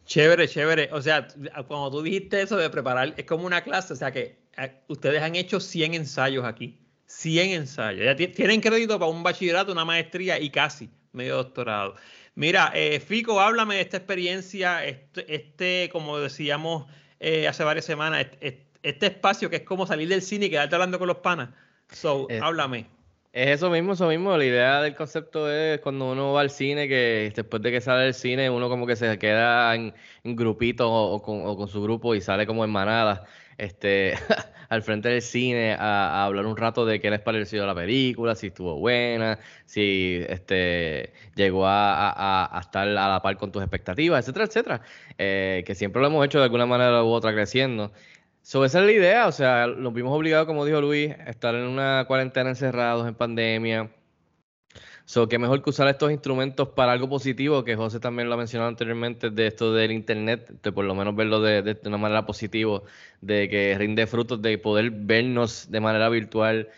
Chévere, 0.05 0.47
chévere. 0.47 0.89
O 0.91 1.01
sea, 1.01 1.27
cuando 1.67 1.91
tú 1.91 2.01
dijiste 2.01 2.41
eso 2.41 2.57
de 2.57 2.69
preparar, 2.69 3.13
es 3.17 3.25
como 3.25 3.45
una 3.45 3.63
clase, 3.63 3.93
o 3.93 3.95
sea 3.95 4.11
que 4.11 4.37
eh, 4.57 4.71
ustedes 4.87 5.21
han 5.21 5.35
hecho 5.35 5.59
100 5.59 5.93
ensayos 5.95 6.45
aquí. 6.45 6.79
100 7.07 7.51
ensayos. 7.51 8.05
Ya 8.05 8.15
tienen 8.15 8.61
crédito 8.61 8.99
para 8.99 9.11
un 9.11 9.23
bachillerato, 9.23 9.71
una 9.71 9.85
maestría 9.85 10.39
y 10.39 10.49
casi. 10.49 10.89
medio 11.11 11.37
doctorado. 11.37 11.95
Mira, 12.35 12.71
eh, 12.75 12.99
Fico, 12.99 13.39
háblame 13.39 13.75
de 13.75 13.81
esta 13.81 13.97
experiencia, 13.97 14.85
este, 14.85 15.33
este 15.33 15.89
como 15.91 16.19
decíamos 16.19 16.85
eh, 17.21 17.47
hace 17.47 17.63
varias 17.63 17.85
semanas, 17.85 18.27
este, 18.41 18.65
este, 18.83 19.05
espacio 19.07 19.49
que 19.49 19.57
es 19.57 19.61
como 19.61 19.87
salir 19.87 20.09
del 20.09 20.21
cine 20.21 20.47
y 20.47 20.49
quedarte 20.49 20.75
hablando 20.75 20.99
con 20.99 21.07
los 21.07 21.17
panas. 21.17 21.49
So, 21.91 22.27
Eh, 22.29 22.39
háblame. 22.43 22.87
Es 23.31 23.49
eso 23.49 23.69
mismo, 23.69 23.93
eso 23.93 24.07
mismo. 24.07 24.35
La 24.37 24.45
idea 24.45 24.81
del 24.81 24.95
concepto 24.95 25.51
es 25.51 25.79
cuando 25.79 26.11
uno 26.11 26.33
va 26.33 26.41
al 26.41 26.49
cine, 26.49 26.87
que 26.87 27.31
después 27.35 27.61
de 27.61 27.71
que 27.71 27.81
sale 27.81 28.03
del 28.03 28.13
cine, 28.13 28.49
uno 28.49 28.69
como 28.69 28.85
que 28.87 28.95
se 28.95 29.17
queda 29.17 29.73
en, 29.75 29.93
en 30.23 30.35
grupitos 30.35 30.87
o, 30.87 31.11
o 31.13 31.21
con, 31.21 31.41
o 31.45 31.55
con 31.57 31.67
su 31.67 31.81
grupo 31.81 32.15
y 32.15 32.21
sale 32.21 32.45
como 32.45 32.63
en 32.63 32.71
manada, 32.71 33.25
este, 33.57 34.13
al 34.69 34.81
frente 34.81 35.09
del 35.09 35.21
cine 35.21 35.73
a, 35.73 36.25
hablar 36.25 36.45
un 36.45 36.57
rato 36.57 36.85
de 36.85 36.99
qué 36.99 37.09
les 37.09 37.21
pareció 37.21 37.65
la 37.65 37.75
película, 37.75 38.35
si 38.35 38.47
estuvo 38.47 38.79
buena, 38.79 39.39
si 39.65 40.19
este, 40.27 41.13
llegó 41.35 41.65
a 41.67 42.59
estar 42.61 42.87
a 42.87 43.09
la 43.09 43.21
par 43.21 43.37
con 43.37 43.51
tus 43.51 43.61
expectativas, 43.61 44.23
etcétera, 44.23 44.45
etcétera. 44.45 44.81
Eh, 45.17 45.63
que 45.65 45.75
siempre 45.75 46.01
lo 46.01 46.07
hemos 46.07 46.25
hecho 46.25 46.39
de 46.39 46.45
alguna 46.45 46.65
manera 46.65 47.03
u 47.03 47.07
otra 47.07 47.33
creciendo. 47.33 47.91
So, 48.41 48.63
esa 48.63 48.79
es 48.79 48.85
la 48.85 48.91
idea, 48.91 49.27
o 49.27 49.31
sea, 49.31 49.67
nos 49.67 49.93
vimos 49.93 50.15
obligados, 50.15 50.45
como 50.45 50.65
dijo 50.65 50.79
Luis, 50.79 51.11
a 51.11 51.31
estar 51.31 51.55
en 51.55 51.63
una 51.63 52.05
cuarentena 52.07 52.49
encerrados 52.49 53.07
en 53.07 53.15
pandemia. 53.15 53.89
So, 55.05 55.27
que 55.27 55.37
mejor 55.37 55.63
que 55.63 55.69
usar 55.69 55.87
estos 55.87 56.11
instrumentos 56.11 56.69
para 56.69 56.91
algo 56.91 57.07
positivo, 57.07 57.63
que 57.63 57.75
José 57.75 57.99
también 57.99 58.27
lo 58.27 58.33
ha 58.35 58.37
mencionado 58.37 58.69
anteriormente, 58.69 59.29
de 59.29 59.47
esto 59.47 59.71
del 59.73 59.91
internet, 59.91 60.51
de 60.63 60.71
por 60.71 60.83
lo 60.85 60.95
menos 60.95 61.15
verlo 61.15 61.41
de, 61.41 61.61
de 61.61 61.79
una 61.85 61.97
manera 61.97 62.25
positiva, 62.25 62.81
de 63.21 63.47
que 63.49 63.75
rinde 63.77 64.07
frutos, 64.07 64.41
de 64.41 64.57
poder 64.57 64.89
vernos 64.91 65.69
de 65.69 65.79
manera 65.79 66.09
virtual, 66.09 66.69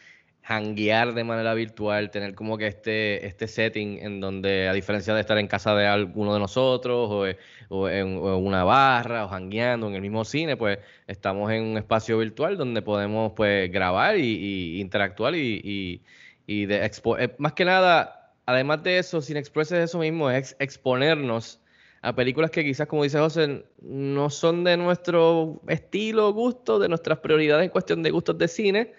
hanguear 0.47 1.13
de 1.13 1.23
manera 1.25 1.53
virtual, 1.53 2.09
tener 2.09 2.33
como 2.33 2.57
que 2.57 2.67
este, 2.67 3.25
este 3.25 3.47
setting 3.47 3.99
en 3.99 4.21
donde, 4.21 4.69
a 4.69 4.73
diferencia 4.73 5.13
de 5.13 5.21
estar 5.21 5.37
en 5.37 5.47
casa 5.47 5.75
de 5.75 5.85
alguno 5.87 6.33
de 6.33 6.39
nosotros, 6.39 7.35
o, 7.69 7.89
en, 7.89 8.17
una 8.17 8.63
barra, 8.63 9.25
o 9.25 9.29
hangueando 9.29 9.87
en 9.87 9.95
el 9.95 10.01
mismo 10.01 10.23
cine, 10.23 10.55
pues 10.55 10.79
estamos 11.05 11.51
en 11.51 11.63
un 11.63 11.77
espacio 11.77 12.17
virtual 12.17 12.57
donde 12.57 12.81
podemos 12.81 13.33
pues 13.35 13.69
grabar 13.71 14.17
y, 14.17 14.79
interactuar 14.79 15.35
y, 15.35 16.01
y, 16.47 16.65
de 16.65 16.85
eh, 16.85 17.35
más 17.39 17.53
que 17.53 17.65
nada, 17.65 18.16
además 18.47 18.81
de 18.81 18.97
eso, 18.97 19.21
sin 19.21 19.37
Express 19.37 19.71
es 19.71 19.89
eso 19.89 19.99
mismo, 19.99 20.31
es 20.31 20.53
ex- 20.53 20.55
exponernos 20.59 21.61
a 22.01 22.15
películas 22.15 22.49
que 22.49 22.63
quizás, 22.63 22.87
como 22.87 23.03
dice 23.03 23.19
José, 23.19 23.65
no 23.81 24.29
son 24.29 24.63
de 24.63 24.77
nuestro 24.77 25.61
estilo, 25.67 26.31
gusto, 26.33 26.79
de 26.79 26.89
nuestras 26.89 27.19
prioridades 27.19 27.65
en 27.65 27.69
cuestión 27.69 28.01
de 28.01 28.11
gustos 28.11 28.37
de 28.37 28.47
cine, 28.47 28.93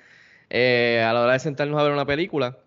eh, 0.50 1.04
a 1.04 1.12
la 1.12 1.22
hora 1.22 1.32
de 1.32 1.38
sentarnos 1.40 1.80
a 1.80 1.82
ver 1.82 1.92
una 1.92 2.06
película, 2.06 2.58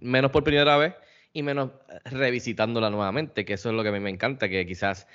menos 0.00 0.30
por 0.30 0.44
primera 0.44 0.76
vez 0.76 0.94
y 1.32 1.42
menos 1.42 1.70
revisitándola 2.04 2.90
nuevamente, 2.90 3.44
que 3.44 3.54
eso 3.54 3.70
es 3.70 3.74
lo 3.74 3.82
que 3.82 3.90
a 3.90 3.92
mí 3.92 4.00
me 4.00 4.10
encanta, 4.10 4.48
que 4.48 4.66
quizás 4.66 5.06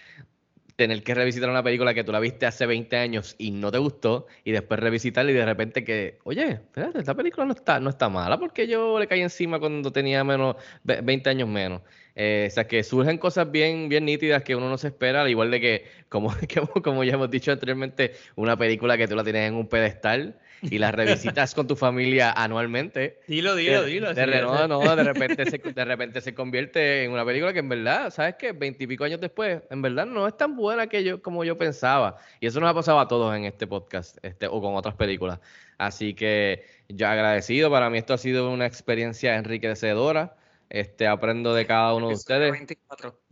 tener 0.75 1.03
que 1.03 1.13
revisitar 1.15 1.49
una 1.49 1.63
película 1.63 1.93
que 1.93 2.03
tú 2.03 2.11
la 2.11 2.19
viste 2.19 2.45
hace 2.45 2.65
20 2.65 2.97
años 2.97 3.35
y 3.37 3.51
no 3.51 3.71
te 3.71 3.77
gustó, 3.77 4.27
y 4.43 4.51
después 4.51 4.79
revisitarla 4.79 5.31
y 5.31 5.33
de 5.33 5.45
repente 5.45 5.83
que, 5.83 6.19
oye, 6.23 6.43
espérate, 6.53 6.99
esta 6.99 7.13
película 7.15 7.45
no 7.45 7.53
está, 7.53 7.79
no 7.79 7.89
está 7.89 8.09
mala 8.09 8.37
porque 8.39 8.67
yo 8.67 8.99
le 8.99 9.07
caí 9.07 9.21
encima 9.21 9.59
cuando 9.59 9.91
tenía 9.91 10.23
menos, 10.23 10.55
ve- 10.83 11.01
20 11.01 11.29
años 11.29 11.47
menos. 11.49 11.81
Eh, 12.15 12.47
o 12.49 12.53
sea, 12.53 12.67
que 12.67 12.83
surgen 12.83 13.17
cosas 13.17 13.51
bien, 13.51 13.89
bien 13.89 14.05
nítidas 14.05 14.43
que 14.43 14.55
uno 14.55 14.69
no 14.69 14.77
se 14.77 14.87
espera, 14.87 15.21
al 15.21 15.29
igual 15.29 15.51
de 15.51 15.59
que, 15.61 15.85
como, 16.09 16.29
que- 16.47 16.61
como 16.83 17.03
ya 17.03 17.13
hemos 17.13 17.29
dicho 17.29 17.51
anteriormente, 17.51 18.13
una 18.35 18.57
película 18.57 18.97
que 18.97 19.07
tú 19.07 19.15
la 19.15 19.23
tienes 19.23 19.47
en 19.49 19.55
un 19.55 19.67
pedestal 19.67 20.39
y 20.61 20.77
la 20.77 20.91
revisitas 20.91 21.53
con 21.53 21.67
tu 21.67 21.75
familia 21.75 22.31
anualmente. 22.31 23.19
Dilo, 23.27 23.55
dilo, 23.55 23.83
de- 23.83 23.89
dilo. 23.89 24.13
de 24.13 24.41
no, 24.41 24.67
no, 24.67 24.95
de 24.95 25.03
repente, 25.03 25.45
se, 25.49 25.57
de 25.57 25.85
repente 25.85 26.21
se 26.21 26.33
convierte 26.33 27.03
en 27.03 27.11
una 27.11 27.25
película 27.25 27.53
que 27.53 27.59
en 27.59 27.69
verdad, 27.69 28.09
¿sabes 28.11 28.35
qué? 28.37 28.51
Veintipico 28.51 29.03
años 29.03 29.19
después, 29.19 29.61
en 29.69 29.81
verdad 29.81 30.05
no 30.05 30.27
es 30.27 30.37
tan 30.37 30.55
buena 30.55 30.87
que 30.87 31.03
yo, 31.03 31.21
como 31.21 31.43
yo 31.43 31.57
pensaba. 31.57 32.17
Y 32.39 32.47
eso 32.47 32.59
nos 32.59 32.69
ha 32.69 32.73
pasado 32.73 32.99
a 32.99 33.07
todos 33.07 33.35
en 33.35 33.45
este 33.45 33.67
podcast, 33.67 34.17
este, 34.23 34.47
o 34.47 34.61
con 34.61 34.75
otras 34.75 34.95
películas. 34.95 35.39
Así 35.77 36.13
que 36.13 36.65
yo 36.87 37.07
agradecido, 37.07 37.69
para 37.69 37.89
mí 37.89 37.97
esto 37.97 38.13
ha 38.13 38.17
sido 38.17 38.49
una 38.51 38.65
experiencia 38.65 39.35
enriquecedora. 39.35 40.35
Este, 40.69 41.05
aprendo 41.07 41.53
de 41.53 41.65
cada 41.67 41.93
uno 41.93 42.07
de 42.09 42.15
ustedes. 42.15 42.51
24. 42.51 43.24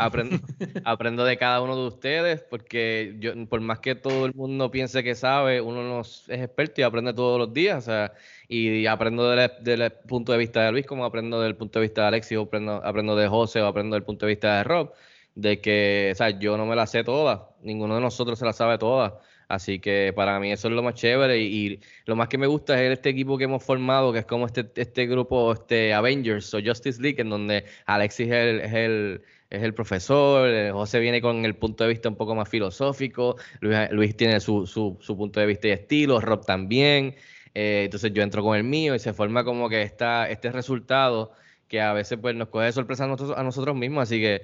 Aprendo, 0.00 0.36
aprendo 0.84 1.24
de 1.24 1.36
cada 1.36 1.60
uno 1.60 1.76
de 1.76 1.86
ustedes, 1.86 2.42
porque 2.42 3.16
yo, 3.18 3.32
por 3.46 3.60
más 3.60 3.80
que 3.80 3.94
todo 3.94 4.26
el 4.26 4.34
mundo 4.34 4.70
piense 4.70 5.04
que 5.04 5.14
sabe, 5.14 5.60
uno 5.60 5.82
no 5.82 6.00
es 6.00 6.28
experto 6.28 6.80
y 6.80 6.84
aprende 6.84 7.12
todos 7.12 7.38
los 7.38 7.52
días. 7.52 7.78
O 7.78 7.80
sea, 7.82 8.12
y 8.48 8.86
aprendo 8.86 9.28
del, 9.30 9.50
del 9.60 9.92
punto 10.08 10.32
de 10.32 10.38
vista 10.38 10.64
de 10.64 10.72
Luis, 10.72 10.86
como 10.86 11.04
aprendo 11.04 11.40
del 11.40 11.56
punto 11.56 11.78
de 11.78 11.84
vista 11.84 12.02
de 12.02 12.08
Alexis, 12.08 12.38
o 12.38 12.42
aprendo, 12.42 12.84
aprendo 12.84 13.14
de 13.16 13.28
José, 13.28 13.60
o 13.60 13.66
aprendo 13.66 13.94
del 13.94 14.04
punto 14.04 14.26
de 14.26 14.32
vista 14.32 14.58
de 14.58 14.64
Rob, 14.64 14.92
de 15.34 15.60
que, 15.60 16.10
o 16.12 16.14
sea, 16.16 16.30
yo 16.30 16.56
no 16.56 16.66
me 16.66 16.76
la 16.76 16.86
sé 16.86 17.04
toda, 17.04 17.50
ninguno 17.62 17.94
de 17.96 18.00
nosotros 18.00 18.38
se 18.38 18.44
la 18.44 18.52
sabe 18.52 18.78
toda. 18.78 19.20
Así 19.50 19.80
que 19.80 20.12
para 20.14 20.38
mí 20.38 20.52
eso 20.52 20.68
es 20.68 20.74
lo 20.74 20.82
más 20.82 20.94
chévere 20.94 21.38
y, 21.38 21.66
y 21.66 21.80
lo 22.06 22.14
más 22.14 22.28
que 22.28 22.38
me 22.38 22.46
gusta 22.46 22.80
es 22.80 22.92
este 22.92 23.08
equipo 23.08 23.36
que 23.36 23.44
hemos 23.44 23.64
formado, 23.64 24.12
que 24.12 24.20
es 24.20 24.24
como 24.24 24.46
este, 24.46 24.70
este 24.76 25.06
grupo 25.06 25.52
este 25.52 25.92
Avengers 25.92 26.54
o 26.54 26.60
Justice 26.64 27.02
League, 27.02 27.20
en 27.20 27.30
donde 27.30 27.64
Alexis 27.84 28.28
es 28.28 28.32
el, 28.32 28.60
es 28.60 28.72
el, 28.72 29.22
es 29.50 29.62
el 29.64 29.74
profesor, 29.74 30.48
eh, 30.48 30.70
José 30.70 31.00
viene 31.00 31.20
con 31.20 31.44
el 31.44 31.56
punto 31.56 31.84
de 31.84 31.90
vista 31.90 32.08
un 32.08 32.16
poco 32.16 32.34
más 32.36 32.48
filosófico, 32.48 33.36
Luis, 33.60 33.90
Luis 33.90 34.16
tiene 34.16 34.38
su, 34.40 34.66
su, 34.66 34.96
su 35.00 35.16
punto 35.16 35.40
de 35.40 35.46
vista 35.46 35.68
y 35.68 35.72
estilo, 35.72 36.20
Rob 36.20 36.46
también, 36.46 37.16
eh, 37.54 37.82
entonces 37.84 38.12
yo 38.12 38.22
entro 38.22 38.44
con 38.44 38.56
el 38.56 38.62
mío 38.62 38.94
y 38.94 39.00
se 39.00 39.12
forma 39.12 39.44
como 39.44 39.68
que 39.68 39.82
esta, 39.82 40.30
este 40.30 40.52
resultado 40.52 41.32
que 41.66 41.80
a 41.80 41.92
veces 41.92 42.18
pues 42.20 42.34
nos 42.36 42.48
coge 42.48 42.66
de 42.66 42.72
sorpresa 42.72 43.04
a 43.04 43.42
nosotros, 43.42 43.76
mismos, 43.76 44.04
así 44.04 44.20
que 44.20 44.42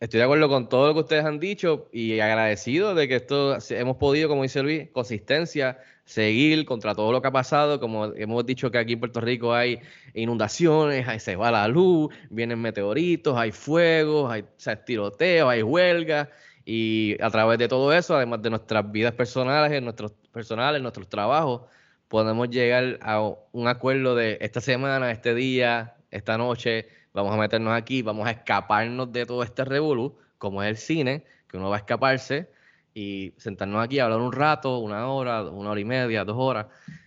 estoy 0.00 0.18
de 0.18 0.24
acuerdo 0.24 0.48
con 0.48 0.68
todo 0.68 0.88
lo 0.88 0.94
que 0.94 1.00
ustedes 1.00 1.24
han 1.24 1.38
dicho 1.38 1.88
y 1.92 2.18
agradecido 2.18 2.94
de 2.96 3.06
que 3.06 3.16
esto 3.16 3.58
hemos 3.70 3.96
podido, 3.96 4.28
como 4.28 4.42
dice 4.42 4.62
Luis, 4.62 4.88
consistencia, 4.92 5.78
seguir 6.04 6.64
contra 6.64 6.94
todo 6.94 7.12
lo 7.12 7.22
que 7.22 7.28
ha 7.28 7.32
pasado, 7.32 7.80
como 7.80 8.06
hemos 8.14 8.44
dicho 8.44 8.70
que 8.70 8.78
aquí 8.78 8.94
en 8.94 9.00
Puerto 9.00 9.20
Rico 9.20 9.54
hay 9.54 9.80
inundaciones, 10.14 11.06
hay, 11.08 11.20
se 11.20 11.36
va 11.36 11.50
la 11.50 11.68
luz, 11.68 12.12
vienen 12.30 12.60
meteoritos, 12.60 13.36
hay 13.36 13.52
fuegos, 13.52 14.30
hay 14.30 14.44
tiroteos, 14.84 15.48
hay 15.48 15.62
huelgas 15.62 16.28
y 16.64 17.16
a 17.20 17.30
través 17.30 17.58
de 17.58 17.68
todo 17.68 17.92
eso, 17.92 18.16
además 18.16 18.42
de 18.42 18.50
nuestras 18.50 18.90
vidas 18.90 19.14
personales, 19.14 19.72
en 19.72 19.84
nuestros 19.84 20.12
personales, 20.32 20.82
nuestros 20.82 21.08
trabajos, 21.08 21.62
podemos 22.08 22.50
llegar 22.50 22.98
a 23.02 23.20
un 23.52 23.68
acuerdo 23.68 24.14
de 24.14 24.38
esta 24.40 24.60
semana, 24.60 25.10
este 25.10 25.34
día, 25.34 25.96
esta 26.10 26.36
noche, 26.36 26.88
vamos 27.12 27.32
a 27.32 27.36
meternos 27.36 27.72
aquí, 27.72 28.02
vamos 28.02 28.26
a 28.26 28.32
escaparnos 28.32 29.12
de 29.12 29.24
todo 29.26 29.42
este 29.42 29.64
revolú, 29.64 30.16
como 30.38 30.62
es 30.62 30.68
el 30.68 30.76
cine, 30.76 31.24
que 31.48 31.56
uno 31.56 31.70
va 31.70 31.76
a 31.76 31.78
escaparse 31.78 32.50
y 32.94 33.32
sentarnos 33.36 33.82
aquí 33.82 33.98
a 33.98 34.04
hablar 34.04 34.20
un 34.20 34.32
rato, 34.32 34.78
una 34.78 35.06
hora, 35.08 35.42
una 35.44 35.70
hora 35.70 35.80
y 35.80 35.84
media, 35.84 36.24
dos 36.24 36.36
horas, 36.38 36.66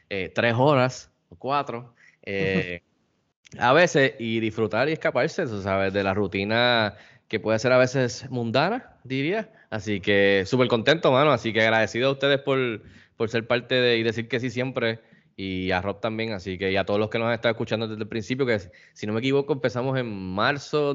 eh, 0.09 0.31
tres 0.33 0.55
horas 0.57 1.11
o 1.29 1.35
cuatro, 1.35 1.93
eh, 2.23 2.81
a 3.59 3.73
veces 3.73 4.13
y 4.19 4.39
disfrutar 4.39 4.89
y 4.89 4.93
escaparse, 4.93 5.47
sabes, 5.47 5.93
de 5.93 6.03
la 6.03 6.13
rutina 6.13 6.95
que 7.27 7.39
puede 7.39 7.59
ser 7.59 7.71
a 7.71 7.77
veces 7.77 8.29
mundana, 8.29 8.97
diría. 9.03 9.51
Así 9.69 9.99
que 9.99 10.43
súper 10.45 10.67
contento, 10.67 11.11
mano. 11.11 11.31
Así 11.31 11.53
que 11.53 11.61
agradecido 11.61 12.09
a 12.09 12.11
ustedes 12.11 12.39
por, 12.39 12.81
por 13.17 13.29
ser 13.29 13.47
parte 13.47 13.75
de 13.75 13.97
y 13.97 14.03
decir 14.03 14.27
que 14.27 14.39
sí 14.39 14.49
siempre. 14.49 14.99
Y 15.37 15.71
a 15.71 15.81
Rob 15.81 15.99
también. 15.99 16.33
Así 16.33 16.57
que 16.57 16.71
y 16.71 16.77
a 16.77 16.85
todos 16.85 16.99
los 16.99 17.09
que 17.09 17.19
nos 17.19 17.27
han 17.27 17.33
estado 17.33 17.51
escuchando 17.51 17.87
desde 17.87 18.03
el 18.03 18.07
principio, 18.07 18.45
que 18.45 18.59
si 18.93 19.07
no 19.07 19.13
me 19.13 19.19
equivoco, 19.19 19.53
empezamos 19.53 19.97
en 19.97 20.07
marzo 20.07 20.93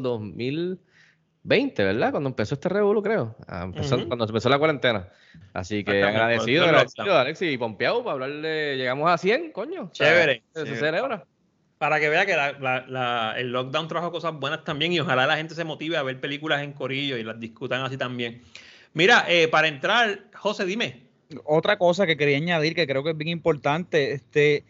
2020, 1.42 1.84
¿verdad? 1.84 2.10
Cuando 2.10 2.28
empezó 2.28 2.54
este 2.54 2.68
revuelo, 2.68 3.02
creo. 3.02 3.36
Ah, 3.48 3.62
empezó- 3.64 3.96
Ujú. 3.96 4.08
Cuando 4.08 4.26
empezó 4.26 4.48
la 4.48 4.58
cuarentena. 4.58 5.08
Así 5.54 5.82
que 5.84 6.02
agradecido, 6.02 6.64
agradecido. 6.64 7.16
Alexis 7.18 7.52
y 7.52 7.58
Pompeado, 7.58 8.04
para 8.04 8.14
hablarle. 8.14 8.76
Llegamos 8.76 9.10
a 9.10 9.16
100, 9.18 9.52
coño. 9.52 9.84
O 9.84 9.94
sea, 9.94 10.08
Chévere. 10.08 10.42
Se 10.54 10.66
Sí. 10.66 10.76
celebra. 10.76 11.24
Para 11.78 11.98
que 11.98 12.10
vea 12.10 12.26
que 12.26 12.36
la- 12.36 12.52
la- 12.52 12.84
la- 12.86 13.34
el 13.38 13.52
lockdown 13.52 13.88
trajo 13.88 14.12
cosas 14.12 14.34
buenas 14.34 14.64
también 14.64 14.92
y 14.92 15.00
ojalá 15.00 15.26
la 15.26 15.36
gente 15.36 15.54
se 15.54 15.64
motive 15.64 15.96
a 15.96 16.02
ver 16.02 16.20
películas 16.20 16.62
en 16.62 16.72
corillo 16.74 17.16
y 17.16 17.22
las 17.24 17.40
discutan 17.40 17.80
así 17.82 17.96
también. 17.96 18.42
Mira, 18.92 19.24
eh, 19.28 19.48
para 19.48 19.68
entrar, 19.68 20.24
José, 20.34 20.66
dime. 20.66 21.04
Otra 21.44 21.78
cosa 21.78 22.06
que 22.06 22.16
quería 22.18 22.36
añadir 22.36 22.74
que 22.74 22.86
creo 22.86 23.02
que 23.02 23.10
es 23.10 23.16
bien 23.16 23.28
importante, 23.28 24.12
este, 24.12 24.64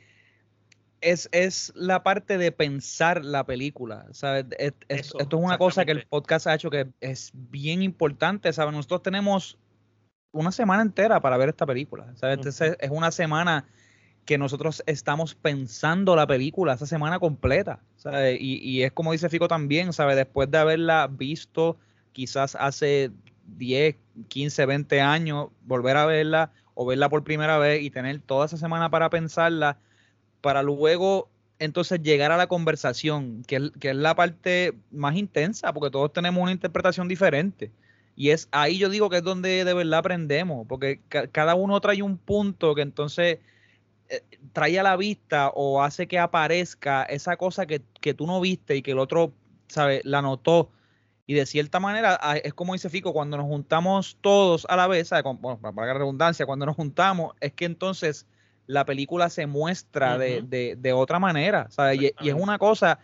es, 1.00 1.28
es 1.32 1.72
la 1.74 2.02
parte 2.02 2.38
de 2.38 2.52
pensar 2.52 3.24
la 3.24 3.44
película, 3.44 4.06
¿sabes? 4.12 4.46
Es- 4.58 4.74
Eso, 4.88 5.18
esto 5.18 5.38
es 5.38 5.44
una 5.44 5.58
cosa 5.58 5.84
que 5.84 5.92
el 5.92 6.06
podcast 6.06 6.46
ha 6.46 6.54
hecho 6.54 6.70
que 6.70 6.88
es 7.00 7.30
bien 7.34 7.82
importante, 7.82 8.52
¿sabes? 8.52 8.74
Nosotros 8.74 9.02
tenemos 9.02 9.58
una 10.32 10.52
semana 10.52 10.82
entera 10.82 11.20
para 11.20 11.36
ver 11.36 11.48
esta 11.48 11.66
película, 11.66 12.04
¿sabes? 12.16 12.36
Entonces, 12.36 12.76
es 12.80 12.90
una 12.90 13.10
semana 13.10 13.66
que 14.24 14.38
nosotros 14.38 14.82
estamos 14.86 15.34
pensando 15.34 16.14
la 16.14 16.26
película 16.26 16.74
esa 16.74 16.86
semana 16.86 17.18
completa, 17.18 17.80
¿sabes? 17.96 18.38
Y, 18.40 18.58
y 18.58 18.82
es 18.82 18.92
como 18.92 19.12
dice 19.12 19.28
Fico 19.28 19.48
también, 19.48 19.92
¿sabes? 19.92 20.16
Después 20.16 20.50
de 20.50 20.58
haberla 20.58 21.08
visto 21.10 21.78
quizás 22.12 22.54
hace 22.54 23.10
10, 23.46 23.96
15, 24.28 24.66
20 24.66 25.00
años, 25.00 25.48
volver 25.62 25.96
a 25.96 26.06
verla 26.06 26.52
o 26.74 26.86
verla 26.86 27.08
por 27.08 27.24
primera 27.24 27.58
vez 27.58 27.82
y 27.82 27.90
tener 27.90 28.20
toda 28.20 28.46
esa 28.46 28.56
semana 28.56 28.90
para 28.90 29.10
pensarla, 29.10 29.78
para 30.40 30.62
luego 30.62 31.28
entonces 31.58 32.02
llegar 32.02 32.32
a 32.32 32.36
la 32.36 32.46
conversación, 32.46 33.42
que 33.46 33.56
es, 33.56 33.70
que 33.78 33.90
es 33.90 33.96
la 33.96 34.14
parte 34.14 34.74
más 34.90 35.16
intensa, 35.16 35.72
porque 35.72 35.90
todos 35.90 36.12
tenemos 36.12 36.42
una 36.42 36.52
interpretación 36.52 37.06
diferente. 37.06 37.70
Y 38.16 38.30
es 38.30 38.48
ahí 38.50 38.78
yo 38.78 38.88
digo 38.88 39.08
que 39.10 39.18
es 39.18 39.22
donde 39.22 39.64
de 39.64 39.74
verdad 39.74 40.00
aprendemos, 40.00 40.66
porque 40.66 41.00
cada 41.32 41.54
uno 41.54 41.80
trae 41.80 42.02
un 42.02 42.18
punto 42.18 42.74
que 42.74 42.82
entonces 42.82 43.38
eh, 44.08 44.22
trae 44.52 44.78
a 44.78 44.82
la 44.82 44.96
vista 44.96 45.50
o 45.54 45.82
hace 45.82 46.08
que 46.08 46.18
aparezca 46.18 47.04
esa 47.04 47.36
cosa 47.36 47.66
que, 47.66 47.82
que 48.00 48.14
tú 48.14 48.26
no 48.26 48.40
viste 48.40 48.76
y 48.76 48.82
que 48.82 48.90
el 48.92 48.98
otro, 48.98 49.32
¿sabe? 49.68 50.00
La 50.04 50.22
notó. 50.22 50.70
Y 51.26 51.34
de 51.34 51.46
cierta 51.46 51.78
manera, 51.78 52.18
es 52.42 52.54
como 52.54 52.72
dice 52.72 52.90
Fico, 52.90 53.12
cuando 53.12 53.36
nos 53.36 53.46
juntamos 53.46 54.18
todos 54.20 54.66
a 54.68 54.76
la 54.76 54.88
vez, 54.88 55.08
¿sabe? 55.08 55.22
Bueno, 55.22 55.60
para 55.60 55.86
la 55.86 55.94
redundancia, 55.94 56.44
cuando 56.44 56.66
nos 56.66 56.74
juntamos, 56.74 57.34
es 57.40 57.52
que 57.52 57.66
entonces 57.66 58.26
la 58.70 58.84
película 58.84 59.28
se 59.30 59.46
muestra 59.46 60.16
de, 60.16 60.42
de, 60.42 60.76
de, 60.78 60.92
otra 60.92 61.18
manera, 61.18 61.66
¿sabes? 61.70 62.00
Y, 62.00 62.12
y, 62.20 62.28
es 62.28 62.34
una 62.34 62.56
cosa, 62.58 63.00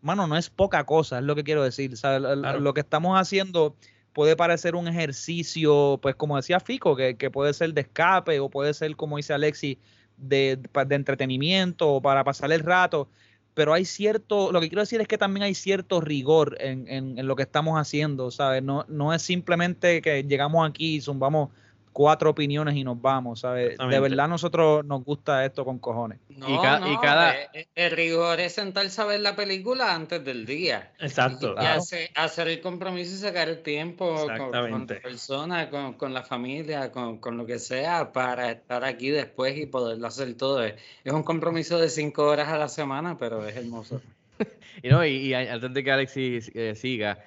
mano, 0.00 0.26
no 0.28 0.36
es 0.36 0.48
poca 0.48 0.84
cosa, 0.84 1.18
es 1.18 1.24
lo 1.24 1.34
que 1.34 1.42
quiero 1.42 1.64
decir, 1.64 1.96
¿sabes? 1.96 2.22
Lo 2.60 2.72
que 2.72 2.80
estamos 2.80 3.18
haciendo 3.20 3.74
puede 4.12 4.36
parecer 4.36 4.76
un 4.76 4.86
ejercicio, 4.86 5.98
pues 6.00 6.14
como 6.14 6.36
decía 6.36 6.60
Fico, 6.60 6.94
que, 6.94 7.16
que 7.16 7.30
puede 7.30 7.52
ser 7.52 7.74
de 7.74 7.80
escape 7.80 8.38
o 8.38 8.48
puede 8.48 8.74
ser, 8.74 8.94
como 8.94 9.16
dice 9.16 9.34
Alexi, 9.34 9.78
de, 10.16 10.58
de 10.86 10.94
entretenimiento 10.94 11.94
o 11.94 12.00
para 12.00 12.22
pasar 12.22 12.52
el 12.52 12.60
rato, 12.60 13.08
pero 13.54 13.74
hay 13.74 13.84
cierto, 13.84 14.52
lo 14.52 14.60
que 14.60 14.68
quiero 14.68 14.82
decir 14.82 15.00
es 15.00 15.08
que 15.08 15.18
también 15.18 15.42
hay 15.42 15.54
cierto 15.54 16.00
rigor 16.00 16.56
en, 16.60 16.86
en, 16.86 17.18
en 17.18 17.26
lo 17.26 17.34
que 17.34 17.42
estamos 17.42 17.76
haciendo, 17.76 18.30
¿sabes? 18.30 18.62
No, 18.62 18.84
no 18.88 19.12
es 19.12 19.22
simplemente 19.22 20.00
que 20.00 20.22
llegamos 20.22 20.68
aquí 20.68 20.96
y 20.96 21.00
zumbamos 21.00 21.50
cuatro 21.98 22.30
opiniones 22.30 22.76
y 22.76 22.84
nos 22.84 23.02
vamos, 23.02 23.40
¿sabes? 23.40 23.76
De 23.76 23.98
verdad 23.98 24.26
a 24.26 24.28
nosotros 24.28 24.84
nos 24.84 25.02
gusta 25.02 25.44
esto 25.44 25.64
con 25.64 25.80
cojones. 25.80 26.20
No, 26.28 26.48
y, 26.48 26.56
ca 26.62 26.78
no, 26.78 26.92
y 26.92 26.96
cada... 26.98 27.32
El, 27.32 27.40
eh, 27.42 27.48
eh, 27.54 27.66
el, 27.74 27.90
rigor 27.90 28.38
es 28.38 28.52
sentarse 28.52 29.02
a 29.02 29.04
ver 29.04 29.18
la 29.18 29.34
película 29.34 29.92
antes 29.92 30.24
del 30.24 30.46
día. 30.46 30.92
Exacto. 31.00 31.50
Y, 31.50 31.54
claro. 31.56 31.80
hacer, 31.80 32.08
hacer, 32.14 32.46
el 32.46 32.60
compromiso 32.60 33.12
y 33.16 33.18
sacar 33.18 33.48
el 33.48 33.64
tiempo 33.64 34.14
con, 34.14 34.38
con 34.38 34.86
la 34.86 35.00
persona, 35.02 35.70
con, 35.70 35.94
con, 35.94 36.14
la 36.14 36.22
familia, 36.22 36.92
con, 36.92 37.18
con, 37.18 37.36
lo 37.36 37.44
que 37.44 37.58
sea, 37.58 38.12
para 38.12 38.52
estar 38.52 38.84
aquí 38.84 39.10
después 39.10 39.58
y 39.58 39.66
poderlo 39.66 40.06
hacer 40.06 40.32
todo. 40.36 40.62
Es 40.62 40.76
un 41.04 41.24
compromiso 41.24 41.80
de 41.80 41.88
cinco 41.88 42.28
horas 42.28 42.46
a 42.46 42.58
la 42.58 42.68
semana, 42.68 43.18
pero 43.18 43.44
es 43.44 43.56
hermoso. 43.56 44.00
y, 44.84 44.88
no, 44.88 45.04
y, 45.04 45.16
y 45.16 45.34
antes 45.34 45.74
de 45.74 45.82
que 45.82 45.90
Alexis 45.90 46.52
eh, 46.54 46.76
siga, 46.76 47.18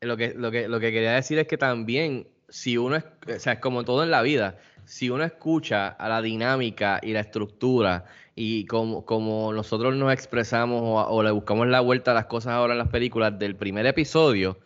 lo 0.00 0.16
que, 0.16 0.32
lo, 0.32 0.52
que, 0.52 0.68
lo 0.68 0.78
que 0.78 0.92
quería 0.92 1.14
decir 1.14 1.40
es 1.40 1.48
que 1.48 1.58
también 1.58 2.28
si 2.50 2.76
uno 2.76 2.96
es, 2.96 3.04
o 3.04 3.38
sea, 3.38 3.54
es 3.54 3.58
como 3.60 3.84
todo 3.84 4.02
en 4.02 4.10
la 4.10 4.22
vida, 4.22 4.58
si 4.84 5.08
uno 5.08 5.24
escucha 5.24 5.88
a 5.88 6.08
la 6.08 6.20
dinámica 6.20 7.00
y 7.02 7.12
la 7.12 7.20
estructura 7.20 8.04
y 8.34 8.66
como, 8.66 9.04
como 9.04 9.52
nosotros 9.52 9.94
nos 9.94 10.12
expresamos 10.12 10.82
o, 10.82 10.96
o, 10.96 11.22
le 11.22 11.30
buscamos 11.30 11.68
la 11.68 11.80
vuelta 11.80 12.10
a 12.10 12.14
las 12.14 12.26
cosas 12.26 12.52
ahora 12.54 12.74
en 12.74 12.78
las 12.78 12.88
películas 12.88 13.38
del 13.38 13.54
primer 13.56 13.86
episodio, 13.86 14.58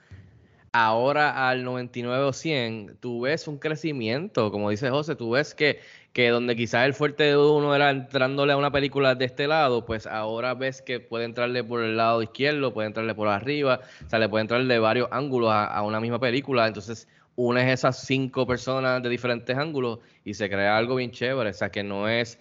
ahora 0.73 1.49
al 1.49 1.63
99 1.63 2.25
o 2.25 2.33
100, 2.33 2.97
tú 3.01 3.21
ves 3.23 3.47
un 3.47 3.59
crecimiento, 3.59 4.51
como 4.51 4.71
dice 4.71 4.91
José, 4.91 5.15
tú 5.15 5.31
ves 5.31 5.55
que, 5.55 5.81
que 6.13 6.31
donde 6.31 6.57
quizás 6.57 6.85
el 6.87 6.95
fuerte 6.95 7.23
de 7.25 7.37
uno 7.37 7.77
era 7.77 7.91
entrándole 7.91 8.55
a 8.55 8.57
una 8.57 8.73
película 8.73 9.15
de 9.15 9.25
este 9.25 9.47
lado, 9.47 9.85
pues 9.87 10.07
ahora 10.07 10.55
ves 10.55 10.83
que 10.83 10.99
puede 10.99 11.27
entrarle 11.27 11.63
por 11.63 11.81
el 11.81 11.97
lado 11.97 12.23
izquierdo, 12.23 12.75
puede 12.75 12.89
entrarle 12.89 13.15
por 13.15 13.29
arriba, 13.29 13.83
o 14.05 14.11
sea, 14.11 14.19
le 14.19 14.29
puede 14.29 14.43
entrar 14.43 14.65
de 14.65 14.79
varios 14.81 15.09
ángulos 15.13 15.53
a, 15.53 15.67
a 15.67 15.83
una 15.83 16.01
misma 16.01 16.19
película, 16.19 16.67
entonces 16.67 17.07
unes 17.37 17.73
esas 17.73 18.05
cinco 18.07 18.47
personas 18.47 19.03
de 19.03 19.09
diferentes 19.09 19.57
ángulos 19.57 19.99
y 20.25 20.35
se 20.35 20.49
crea 20.49 20.77
algo 20.77 20.97
bien 20.97 21.11
chévere. 21.11 21.51
O 21.51 21.55
sea, 21.55 21.71
que 21.71 21.83
no 21.83 22.09
es, 22.09 22.39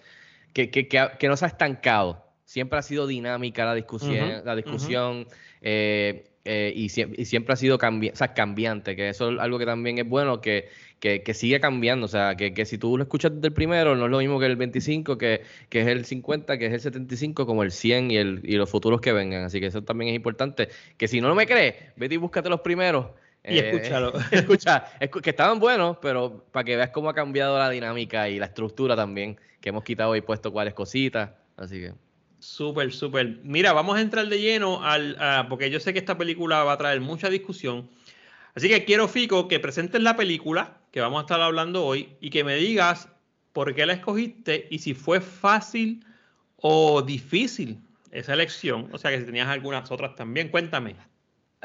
que, 0.52 0.70
que, 0.70 0.88
que, 0.88 1.08
que 1.18 1.28
no 1.28 1.36
se 1.36 1.44
ha 1.44 1.48
estancado. 1.48 2.24
Siempre 2.44 2.78
ha 2.78 2.82
sido 2.82 3.06
dinámica 3.06 3.64
la 3.64 3.74
discusión, 3.74 4.28
uh 4.28 4.32
-huh, 4.32 4.44
la 4.44 4.54
discusión 4.54 5.18
uh 5.18 5.22
-huh. 5.22 5.34
eh, 5.62 6.24
eh, 6.44 6.72
y, 6.76 6.84
y, 6.84 7.24
siempre 7.24 7.54
ha 7.54 7.56
sido 7.56 7.78
cambi 7.78 8.10
o 8.10 8.16
sea, 8.16 8.34
cambiante, 8.34 8.94
que 8.94 9.08
eso 9.08 9.30
es 9.30 9.40
algo 9.40 9.58
que 9.58 9.64
también 9.64 9.98
es 9.98 10.06
bueno, 10.06 10.42
que, 10.42 10.68
que, 11.00 11.22
que 11.22 11.32
sigue 11.32 11.58
cambiando. 11.58 12.04
O 12.04 12.08
sea, 12.08 12.36
que, 12.36 12.52
que, 12.52 12.66
si 12.66 12.76
tú 12.76 12.98
lo 12.98 13.02
escuchas 13.02 13.34
desde 13.34 13.48
el 13.48 13.54
primero, 13.54 13.96
no 13.96 14.04
es 14.04 14.10
lo 14.10 14.18
mismo 14.18 14.38
que 14.38 14.46
el 14.46 14.56
25, 14.56 15.16
que, 15.16 15.40
que 15.70 15.80
es 15.80 15.86
el 15.86 16.04
50, 16.04 16.58
que 16.58 16.66
es 16.66 16.72
el 16.74 16.80
75, 16.80 17.46
como 17.46 17.62
el 17.62 17.70
100 17.72 18.10
y, 18.10 18.16
el, 18.18 18.40
y 18.44 18.56
los 18.56 18.68
futuros 18.70 19.00
que 19.00 19.12
vengan. 19.12 19.44
Así 19.44 19.58
que 19.58 19.66
eso 19.66 19.82
también 19.82 20.10
es 20.10 20.16
importante. 20.16 20.68
Que 20.98 21.08
si 21.08 21.20
no 21.22 21.34
me 21.34 21.46
crees, 21.46 21.76
vete 21.96 22.16
y 22.16 22.18
búscate 22.18 22.50
los 22.50 22.60
primeros 22.60 23.06
y 23.44 23.58
eh, 23.58 23.70
escúchalo. 23.70 24.12
escucha, 24.30 24.84
escu 25.00 25.20
que 25.20 25.30
estaban 25.30 25.58
buenos, 25.58 25.98
pero 26.00 26.44
para 26.50 26.64
que 26.64 26.76
veas 26.76 26.90
cómo 26.90 27.10
ha 27.10 27.14
cambiado 27.14 27.58
la 27.58 27.68
dinámica 27.70 28.28
y 28.28 28.38
la 28.38 28.46
estructura 28.46 28.96
también, 28.96 29.38
que 29.60 29.68
hemos 29.68 29.84
quitado 29.84 30.16
y 30.16 30.20
puesto 30.20 30.52
cuáles 30.52 30.74
cositas. 30.74 31.30
Así 31.56 31.80
que. 31.80 31.92
Súper, 32.38 32.92
súper. 32.92 33.38
Mira, 33.42 33.72
vamos 33.72 33.96
a 33.96 34.00
entrar 34.00 34.26
de 34.28 34.40
lleno 34.40 34.82
al. 34.82 35.16
Porque 35.48 35.70
yo 35.70 35.80
sé 35.80 35.92
que 35.92 35.98
esta 35.98 36.18
película 36.18 36.64
va 36.64 36.72
a 36.72 36.78
traer 36.78 37.00
mucha 37.00 37.28
discusión. 37.30 37.88
Así 38.54 38.68
que 38.68 38.84
quiero, 38.84 39.08
Fico, 39.08 39.48
que 39.48 39.60
presentes 39.60 40.00
la 40.02 40.16
película 40.16 40.78
que 40.90 41.00
vamos 41.00 41.18
a 41.18 41.22
estar 41.22 41.40
hablando 41.40 41.84
hoy 41.84 42.16
y 42.20 42.30
que 42.30 42.44
me 42.44 42.54
digas 42.54 43.08
por 43.52 43.74
qué 43.74 43.84
la 43.84 43.94
escogiste 43.94 44.68
y 44.70 44.78
si 44.78 44.94
fue 44.94 45.20
fácil 45.20 46.04
o 46.56 47.02
difícil 47.02 47.80
esa 48.10 48.32
elección. 48.32 48.88
O 48.92 48.98
sea, 48.98 49.10
que 49.10 49.18
si 49.18 49.24
tenías 49.24 49.48
algunas 49.48 49.90
otras 49.90 50.14
también. 50.14 50.48
Cuéntame. 50.48 50.96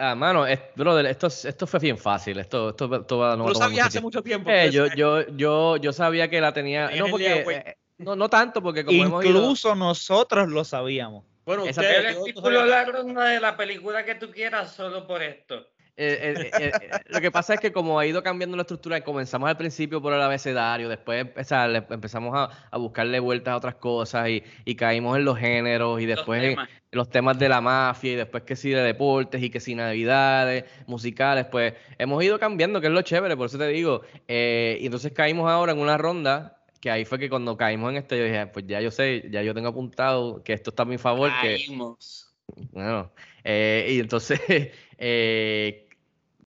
Ah, 0.01 0.15
mano, 0.15 0.47
es, 0.47 0.61
brother, 0.77 1.05
esto, 1.07 1.27
esto 1.27 1.67
fue 1.67 1.77
bien 1.81 1.97
fácil. 1.97 2.39
Esto, 2.39 2.69
esto, 2.69 2.85
esto 2.95 3.35
no 3.35 3.43
¿Tú 3.43 3.49
lo 3.49 3.55
sabías 3.55 3.87
hace 3.87 3.99
mucho 3.99 4.23
tiempo? 4.23 4.49
Eh, 4.49 4.71
yo, 4.71 4.87
yo, 4.95 5.27
yo, 5.35 5.75
yo 5.75 5.91
sabía 5.91 6.29
que 6.29 6.39
la 6.39 6.53
tenía. 6.53 6.89
No, 6.91 7.07
porque, 7.07 7.41
eh, 7.41 7.75
no, 7.97 8.15
no 8.15 8.29
tanto, 8.29 8.61
porque 8.63 8.85
como 8.85 9.21
Incluso 9.21 9.67
ido... 9.67 9.75
nosotros 9.75 10.47
lo 10.47 10.63
sabíamos. 10.63 11.25
Bueno, 11.45 11.65
usted, 11.65 11.99
el 11.99 12.17
artículo 12.17 12.65
largo 12.65 13.03
de 13.03 13.41
la 13.41 13.57
película 13.57 14.05
que 14.05 14.15
tú 14.15 14.31
quieras 14.31 14.73
solo 14.73 15.05
por 15.05 15.21
esto. 15.21 15.67
Eh, 16.01 16.49
eh, 16.49 16.51
eh, 16.57 16.71
lo 17.09 17.19
que 17.19 17.29
pasa 17.29 17.55
es 17.55 17.59
que 17.59 17.73
como 17.73 17.99
ha 17.99 18.05
ido 18.05 18.23
cambiando 18.23 18.55
la 18.55 18.61
estructura, 18.61 19.01
comenzamos 19.01 19.49
al 19.49 19.57
principio 19.57 20.01
por 20.01 20.13
el 20.13 20.21
abecedario, 20.21 20.87
después 20.87 21.27
o 21.35 21.43
sea, 21.43 21.67
le, 21.67 21.83
empezamos 21.89 22.33
a, 22.37 22.49
a, 22.71 22.77
buscarle 22.77 23.19
vueltas 23.19 23.51
a 23.51 23.57
otras 23.57 23.75
cosas 23.75 24.29
y, 24.29 24.41
y, 24.63 24.75
caímos 24.75 25.17
en 25.17 25.25
los 25.25 25.37
géneros 25.37 25.99
y 25.99 26.05
después 26.05 26.41
los 26.41 26.51
temas. 26.51 26.69
En, 26.69 26.79
los 26.91 27.09
temas 27.09 27.37
de 27.37 27.49
la 27.49 27.59
mafia 27.59 28.13
y 28.13 28.15
después 28.15 28.43
que 28.43 28.55
sí 28.55 28.69
de 28.69 28.81
deportes 28.81 29.43
y 29.43 29.49
que 29.49 29.59
sí 29.59 29.75
navidades, 29.75 30.63
musicales, 30.87 31.47
pues 31.51 31.73
hemos 31.97 32.23
ido 32.23 32.39
cambiando, 32.39 32.79
que 32.79 32.87
es 32.87 32.93
lo 32.93 33.01
chévere, 33.01 33.35
por 33.35 33.47
eso 33.47 33.57
te 33.57 33.67
digo. 33.67 34.01
y 34.25 34.85
entonces 34.85 35.11
caímos 35.11 35.51
ahora 35.51 35.73
en 35.73 35.79
una 35.79 35.97
ronda 35.97 36.61
que 36.79 36.89
ahí 36.89 37.03
fue 37.03 37.19
que 37.19 37.29
cuando 37.29 37.57
caímos 37.57 37.91
en 37.91 37.97
esto 37.97 38.15
yo 38.15 38.23
dije, 38.23 38.47
pues 38.47 38.65
ya 38.65 38.79
yo 38.79 38.89
sé, 38.89 39.27
ya 39.29 39.43
yo 39.43 39.53
tengo 39.53 39.67
apuntado 39.67 40.41
que 40.45 40.53
esto 40.53 40.69
está 40.69 40.83
a 40.83 40.85
mi 40.85 40.97
favor. 40.97 41.29
Caímos. 41.41 42.33
Que, 42.55 42.63
bueno, 42.71 43.11
y 43.43 43.99
entonces... 43.99 44.39
Eh, 44.99 45.88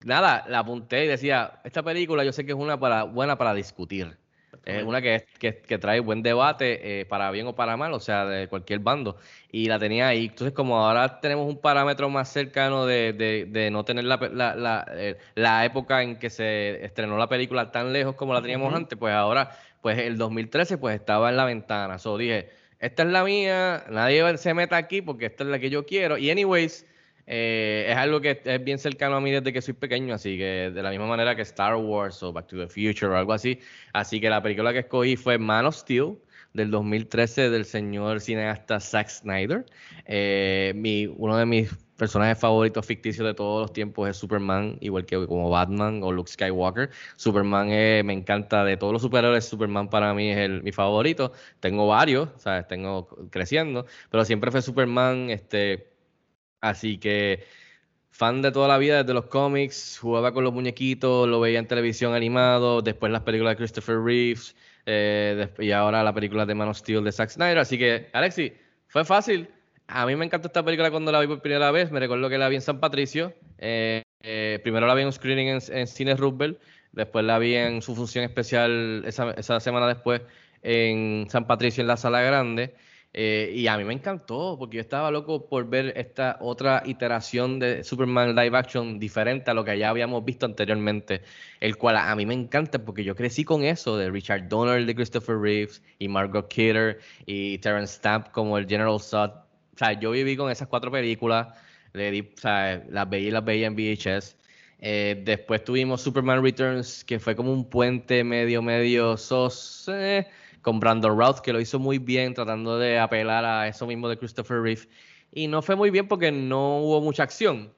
nada, 0.05 0.45
la 0.49 0.61
apunté 0.61 1.05
y 1.05 1.09
decía, 1.09 1.61
esta 1.65 1.83
película 1.83 2.25
yo 2.25 2.33
sé 2.33 2.45
que 2.45 2.53
es 2.53 2.59
una 2.59 2.79
para, 2.79 3.05
buena 3.05 3.37
para 3.37 3.55
discutir. 3.55 4.17
Es 4.65 4.83
una 4.83 5.03
que, 5.03 5.27
que, 5.39 5.59
que, 5.59 5.79
trae 5.79 6.01
buen 6.01 6.23
debate, 6.23 7.01
eh, 7.01 7.05
para 7.05 7.31
bien 7.31 7.47
o 7.47 7.55
para 7.55 7.77
mal, 7.77 7.93
o 7.93 8.01
sea, 8.01 8.25
de 8.25 8.49
cualquier 8.49 8.79
bando. 8.79 9.17
Y 9.51 9.67
la 9.67 9.79
tenía 9.79 10.09
ahí. 10.09 10.27
Entonces, 10.27 10.55
como 10.55 10.79
ahora 10.79 11.21
tenemos 11.21 11.47
un 11.47 11.61
parámetro 11.61 12.09
más 12.09 12.31
cercano 12.31 12.87
de, 12.87 13.13
de, 13.13 13.47
de 13.47 13.71
no 13.71 13.85
tener 13.85 14.05
la, 14.05 14.17
la, 14.33 14.55
la, 14.55 14.87
eh, 14.93 15.19
la, 15.35 15.67
época 15.67 16.03
en 16.03 16.19
que 16.19 16.31
se 16.31 16.83
estrenó 16.83 17.19
la 17.19 17.29
película 17.29 17.71
tan 17.71 17.93
lejos 17.93 18.15
como 18.15 18.33
la 18.33 18.41
teníamos 18.41 18.73
uh 18.73 18.75
-huh. 18.75 18.79
antes, 18.79 18.99
pues 18.99 19.13
ahora, 19.13 19.51
pues 19.83 19.99
el 19.99 20.17
2013, 20.17 20.79
pues 20.79 20.95
estaba 20.95 21.29
en 21.29 21.37
la 21.37 21.45
ventana. 21.45 21.99
So 21.99 22.17
dije, 22.17 22.49
esta 22.79 23.03
es 23.03 23.09
la 23.11 23.23
mía, 23.25 23.85
nadie 23.91 24.39
se 24.39 24.55
meta 24.55 24.77
aquí 24.77 25.03
porque 25.03 25.27
esta 25.27 25.45
es 25.45 25.51
la 25.51 25.59
que 25.59 25.69
yo 25.69 25.85
quiero. 25.85 26.17
Y, 26.17 26.31
anyways, 26.31 26.87
eh, 27.27 27.87
es 27.89 27.97
algo 27.97 28.21
que 28.21 28.41
es 28.45 28.65
bien 28.65 28.79
cercano 28.79 29.17
a 29.17 29.21
mí 29.21 29.31
desde 29.31 29.53
que 29.53 29.63
soy 29.63 29.75
pequeño, 29.75 30.15
así 30.15 30.37
que 30.37 30.71
de 30.75 30.83
la 30.83 30.91
misma 30.91 31.07
manera 31.07 31.35
que 31.35 31.43
Star 31.43 31.77
Wars 31.77 32.23
o 32.23 32.33
Back 32.33 32.49
to 32.49 32.57
the 32.57 32.69
Future 32.69 33.13
o 33.13 33.17
algo 33.17 33.33
así. 33.33 33.59
Así 33.93 34.21
que 34.21 34.31
la 34.31 34.43
película 34.43 34.73
que 34.73 34.81
escogí 34.81 35.17
fue 35.17 35.39
Man 35.39 35.67
of 35.67 35.77
Steel 35.77 36.19
del 36.55 36.71
2013 36.71 37.51
del 37.51 37.65
señor 37.65 38.21
cineasta 38.21 38.81
Zack 38.81 39.09
Snyder. 39.09 39.67
Eh, 40.07 40.73
mi, 40.77 41.07
uno 41.07 41.37
de 41.37 41.47
mis 41.47 41.75
personajes 41.97 42.39
favoritos 42.39 42.85
ficticios 42.87 43.27
de 43.27 43.35
todos 43.35 43.63
los 43.63 43.73
tiempos 43.73 44.09
es 44.09 44.17
Superman, 44.17 44.79
igual 44.81 45.07
que 45.07 45.27
como 45.27 45.51
Batman 45.51 46.03
o 46.03 46.13
Luke 46.13 46.31
Skywalker. 46.31 46.91
Superman 47.17 47.69
eh, 47.71 48.03
me 48.05 48.13
encanta 48.13 48.65
de 48.65 48.77
todos 48.77 48.93
los 48.93 49.03
superhéroes, 49.03 49.45
Superman 49.45 49.89
para 49.91 50.15
mí 50.15 50.31
es 50.31 50.39
el, 50.39 50.63
mi 50.63 50.73
favorito. 50.73 51.33
Tengo 51.61 51.87
varios, 51.89 52.29
¿sabes? 52.39 52.67
Tengo 52.69 53.09
creciendo, 53.31 53.87
pero 54.11 54.25
siempre 54.25 54.51
fue 54.51 54.63
Superman, 54.63 55.31
este 55.31 55.94
Así 56.65 56.97
que 56.97 57.45
fan 58.11 58.41
de 58.41 58.51
toda 58.51 58.69
la 58.69 58.79
vida 58.79 59.03
desde 59.03 59.13
los 59.13 59.27
cómics, 59.27 59.99
jugaba 60.01 60.33
con 60.33 60.45
los 60.45 60.53
muñequitos, 60.55 61.29
lo 61.29 61.39
veía 61.41 61.59
en 61.59 61.67
televisión 61.67 62.15
animado, 62.15 62.81
después 62.81 63.13
las 63.13 63.21
películas 63.21 63.53
de 63.53 63.57
Christopher 63.57 64.01
Reeves 64.01 64.57
eh, 64.87 65.49
y 65.59 65.73
ahora 65.73 66.03
la 66.03 66.15
película 66.15 66.47
de 66.47 66.55
Man 66.55 66.69
of 66.69 66.79
Steel 66.79 67.05
de 67.05 67.13
Zack 67.13 67.29
Snyder. 67.29 67.59
Así 67.59 67.77
que, 67.77 68.09
Alexi, 68.15 68.55
fue 68.89 69.05
fácil. 69.05 69.47
A 69.89 70.07
mí 70.07 70.17
me 70.17 70.25
encantó 70.25 70.49
esta 70.49 70.65
película 70.65 70.91
cuando 70.91 71.13
la 71.13 71.21
vi 71.21 71.27
por 71.27 71.43
primera 71.43 71.71
vez. 71.71 71.91
Me 71.91 72.01
recuerdo 72.01 72.31
que 72.31 72.39
la 72.39 72.49
vi 72.49 72.57
en 72.57 72.63
San 72.63 72.81
Patricio. 72.81 73.35
Eh, 73.59 74.03
eh, 74.23 74.59
primero 74.63 74.87
la 74.87 74.95
vi 74.95 75.03
en 75.03 75.09
un 75.09 75.13
screening 75.13 75.49
en, 75.49 75.61
en 75.69 75.87
Cine 75.87 76.17
Roosevelt, 76.17 76.59
después 76.93 77.27
la 77.27 77.39
vi 77.39 77.57
en 77.57 77.83
su 77.83 77.95
función 77.95 78.25
especial 78.25 79.03
esa, 79.05 79.33
esa 79.33 79.61
semana 79.61 79.87
después 79.87 80.23
en 80.63 81.27
San 81.29 81.47
Patricio 81.47 81.83
en 81.83 81.89
la 81.89 81.99
Sala 81.99 82.23
Grande. 82.23 82.75
Eh, 83.17 83.53
y 83.55 83.69
a 83.69 83.77
mí 83.79 83.85
me 83.85 83.93
encantó, 83.95 84.57
porque 84.59 84.79
yo 84.79 84.81
estaba 84.81 85.09
loco 85.13 85.47
por 85.49 85.69
ver 85.69 85.93
esta 85.97 86.37
otra 86.41 86.83
iteración 86.85 87.61
de 87.61 87.85
Superman 87.85 88.35
live 88.35 88.59
action 88.59 88.99
diferente 88.99 89.53
a 89.53 89.55
lo 89.55 89.65
que 89.65 89.79
ya 89.79 89.91
habíamos 89.91 90.25
visto 90.25 90.47
anteriormente, 90.47 91.23
el 91.61 91.77
cual 91.77 91.97
a 91.97 92.15
mí 92.17 92.27
me 92.27 92.35
encanta 92.35 92.85
porque 92.85 93.05
yo 93.05 93.15
crecí 93.15 93.45
con 93.45 93.63
eso 93.63 93.97
de 93.97 94.11
Richard 94.11 94.49
Donner 94.49 94.85
de 94.85 94.95
Christopher 94.97 95.39
Reeves 95.39 95.81
y 96.01 96.09
Margot 96.09 96.49
Kidder 96.49 96.99
y 97.25 97.59
Terrence 97.59 97.95
Stamp 97.95 98.31
como 98.33 98.59
el 98.59 98.67
General 98.67 98.99
Zod. 98.99 99.31
O 99.31 99.79
sea, 99.79 99.93
yo 99.93 100.11
viví 100.11 100.37
con 100.37 100.51
esas 100.51 100.67
cuatro 100.67 100.91
películas, 100.91 101.49
las 101.93 103.09
veía 103.09 103.29
y 103.29 103.31
las 103.31 103.45
veía 103.45 103.69
en 103.69 103.77
VHS. 103.77 104.37
Eh, 104.81 105.23
después 105.25 105.63
tuvimos 105.63 106.03
Superman 106.03 106.43
Returns, 106.43 107.05
que 107.05 107.21
fue 107.21 107.37
como 107.37 107.53
un 107.53 107.71
puente 107.71 108.25
medio, 108.25 108.61
medio 108.61 109.17
sos. 109.17 109.89
Con 110.65 110.81
Brandon 110.81 111.17
Routh, 111.17 111.41
que 111.41 111.53
lo 111.53 111.61
hizo 111.61 111.79
muy 111.79 111.99
bien, 111.99 112.33
tratando 112.35 112.79
de 112.79 112.99
apelar 112.99 113.45
a 113.45 113.69
eso 113.69 113.87
mismo 113.87 114.09
de 114.09 114.17
Christopher 114.17 114.63
Reeve. 114.63 114.89
Y 115.31 115.47
no 115.47 115.61
fue 115.63 115.77
muy 115.77 115.91
bien 115.91 116.09
porque 116.09 116.33
no 116.33 116.79
hubo 116.79 117.01
mucha 117.03 117.23
acción. 117.23 117.73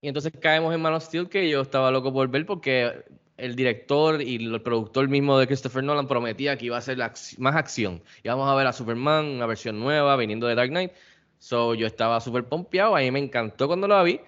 Y 0.00 0.08
entonces 0.08 0.32
caemos 0.40 0.74
en 0.74 0.80
Man 0.80 0.94
of 0.94 1.04
Steel, 1.04 1.28
que 1.28 1.48
yo 1.48 1.60
estaba 1.60 1.90
loco 1.90 2.12
por 2.12 2.28
ver 2.28 2.46
porque 2.46 3.04
el 3.36 3.54
director 3.54 4.22
y 4.22 4.36
el 4.36 4.62
productor 4.62 5.08
mismo 5.08 5.38
de 5.38 5.46
Christopher 5.46 5.84
Nolan 5.84 6.08
prometía 6.08 6.56
que 6.56 6.66
iba 6.66 6.78
a 6.78 6.80
ser 6.80 6.96
más 7.38 7.54
acción. 7.54 8.02
Íbamos 8.24 8.48
a 8.48 8.54
ver 8.54 8.66
a 8.66 8.72
Superman, 8.72 9.26
una 9.26 9.46
versión 9.46 9.78
nueva, 9.78 10.16
viniendo 10.16 10.46
de 10.46 10.54
Dark 10.54 10.70
Knight. 10.70 10.92
So, 11.38 11.74
yo 11.74 11.86
estaba 11.86 12.18
súper 12.20 12.44
pompeado, 12.44 12.96
a 12.96 13.00
me 13.10 13.18
encantó 13.18 13.66
cuando 13.66 13.86
lo 13.88 14.02
vi. 14.02 14.20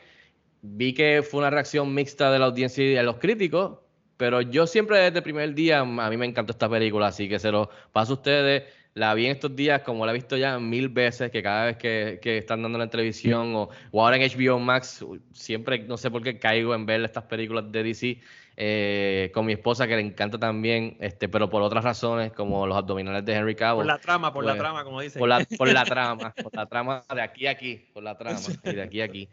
Vi 0.61 0.93
que 0.93 1.23
fue 1.23 1.41
una 1.41 1.49
reacción 1.49 1.95
mixta 1.95 2.31
de 2.31 2.39
la 2.39 2.47
audiencia 2.47 2.85
y 2.85 2.93
de 2.93 3.03
los 3.03 3.17
críticos, 3.17 3.79
pero 4.19 4.43
yo 4.43 4.67
siempre 4.67 4.99
desde 4.99 5.19
el 5.19 5.23
primer 5.23 5.55
día, 5.55 5.81
a 5.81 5.85
mí 5.85 6.17
me 6.17 6.27
encantó 6.27 6.53
esta 6.53 6.69
película, 6.69 7.07
así 7.07 7.29
que 7.29 7.39
se 7.39 7.51
lo 7.51 7.71
paso 7.93 8.13
a 8.13 8.17
ustedes. 8.17 8.65
La 8.95 9.15
vi 9.15 9.27
en 9.27 9.33
estos 9.33 9.55
días, 9.55 9.83
como 9.83 10.05
la 10.05 10.11
he 10.11 10.15
visto 10.15 10.37
ya 10.37 10.59
mil 10.59 10.89
veces, 10.89 11.31
que 11.31 11.41
cada 11.41 11.67
vez 11.67 11.77
que, 11.77 12.19
que 12.21 12.39
están 12.39 12.63
dando 12.63 12.83
en 12.83 12.91
televisión 12.91 13.55
o, 13.55 13.69
ahora 13.93 14.17
en 14.17 14.23
HBO 14.23 14.59
Max, 14.59 15.07
siempre 15.33 15.79
no 15.85 15.97
sé 15.97 16.11
por 16.11 16.21
qué 16.23 16.39
caigo 16.39 16.75
en 16.75 16.85
ver 16.85 17.05
estas 17.05 17.25
películas 17.25 17.71
de 17.71 17.85
DC 17.85 18.21
eh, 18.57 19.31
con 19.33 19.47
mi 19.47 19.53
esposa, 19.53 19.87
que 19.87 19.95
le 19.95 20.03
encanta 20.03 20.37
también, 20.37 20.97
este, 20.99 21.29
pero 21.29 21.49
por 21.49 21.63
otras 21.63 21.85
razones, 21.85 22.33
como 22.33 22.67
los 22.67 22.77
abdominales 22.77 23.25
de 23.25 23.35
Henry 23.35 23.55
Cavill. 23.55 23.77
Por 23.77 23.87
la 23.87 23.99
trama, 23.99 24.33
por 24.33 24.45
la 24.45 24.53
pues, 24.55 24.61
trama, 24.61 24.83
como 24.83 25.01
dicen. 25.01 25.21
Por 25.21 25.29
la, 25.29 25.47
por 25.57 25.73
la 25.73 25.85
trama, 25.85 26.35
por 26.35 26.57
la 26.57 26.67
trama 26.67 27.05
de 27.15 27.23
aquí 27.23 27.47
a 27.47 27.53
aquí, 27.53 27.87
por 27.95 28.03
la 28.03 28.19
trama, 28.19 28.41
y 28.65 28.73
de 28.73 28.83
aquí 28.83 29.01
a 29.01 29.05
aquí. 29.05 29.29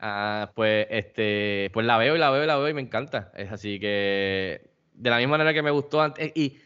Ah, 0.00 0.52
pues 0.54 0.86
este, 0.90 1.70
pues 1.72 1.84
la 1.84 1.98
veo 1.98 2.14
y 2.14 2.18
la 2.18 2.30
veo 2.30 2.44
y 2.44 2.46
la 2.46 2.56
veo 2.56 2.68
y 2.68 2.74
me 2.74 2.80
encanta. 2.80 3.32
Es 3.36 3.50
así 3.50 3.80
que 3.80 4.70
de 4.94 5.10
la 5.10 5.18
misma 5.18 5.32
manera 5.32 5.52
que 5.54 5.62
me 5.62 5.70
gustó 5.70 6.00
antes 6.00 6.32
y 6.34 6.58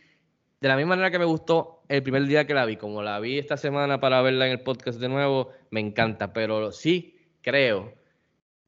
de 0.61 0.69
la 0.69 0.77
misma 0.77 0.91
manera 0.91 1.11
que 1.11 1.19
me 1.19 1.25
gustó 1.25 1.83
el 1.89 2.03
primer 2.03 2.25
día 2.27 2.47
que 2.47 2.55
la 2.55 2.65
vi, 2.65 2.77
como 2.77 3.03
la 3.03 3.19
vi 3.21 3.39
esta 3.39 3.57
semana 3.57 4.01
para 4.01 4.23
verla 4.23 4.47
en 4.47 4.53
el 4.53 4.61
podcast 4.61 5.01
de 5.01 5.09
nuevo, 5.09 5.51
me 5.71 5.81
encanta, 5.81 6.33
pero 6.33 6.73
sí 6.73 7.17
creo 7.43 7.95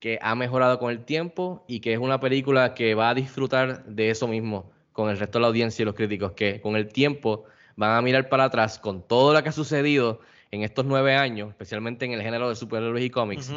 que 0.01 0.19
ha 0.21 0.35
mejorado 0.35 0.79
con 0.79 0.91
el 0.91 1.05
tiempo 1.05 1.65
y 1.69 1.81
que 1.81 1.93
es 1.93 1.99
una 1.99 2.21
película 2.21 2.75
que 2.75 2.95
va 2.95 3.11
a 3.11 3.15
disfrutar 3.15 3.85
de 3.85 4.11
eso 4.11 4.29
mismo 4.29 4.73
con 4.93 5.09
el 5.09 5.19
resto 5.19 5.39
de 5.39 5.43
la 5.43 5.49
audiencia 5.49 5.83
y 5.83 5.87
los 5.87 5.95
críticos, 5.95 6.33
que 6.33 6.61
con 6.61 6.77
el 6.77 6.89
tiempo 6.89 7.45
van 7.77 7.97
a 7.97 8.03
mirar 8.03 8.29
para 8.29 8.45
atrás 8.45 8.79
con 8.79 9.07
todo 9.07 9.33
lo 9.33 9.43
que 9.43 9.49
ha 9.49 9.53
sucedido 9.53 10.21
en 10.51 10.63
estos 10.63 10.85
nueve 10.85 11.17
años, 11.17 11.49
especialmente 11.51 12.05
en 12.05 12.13
el 12.13 12.23
género 12.23 12.49
de 12.49 12.55
superhéroes 12.55 13.05
y 13.05 13.11
cómics, 13.11 13.53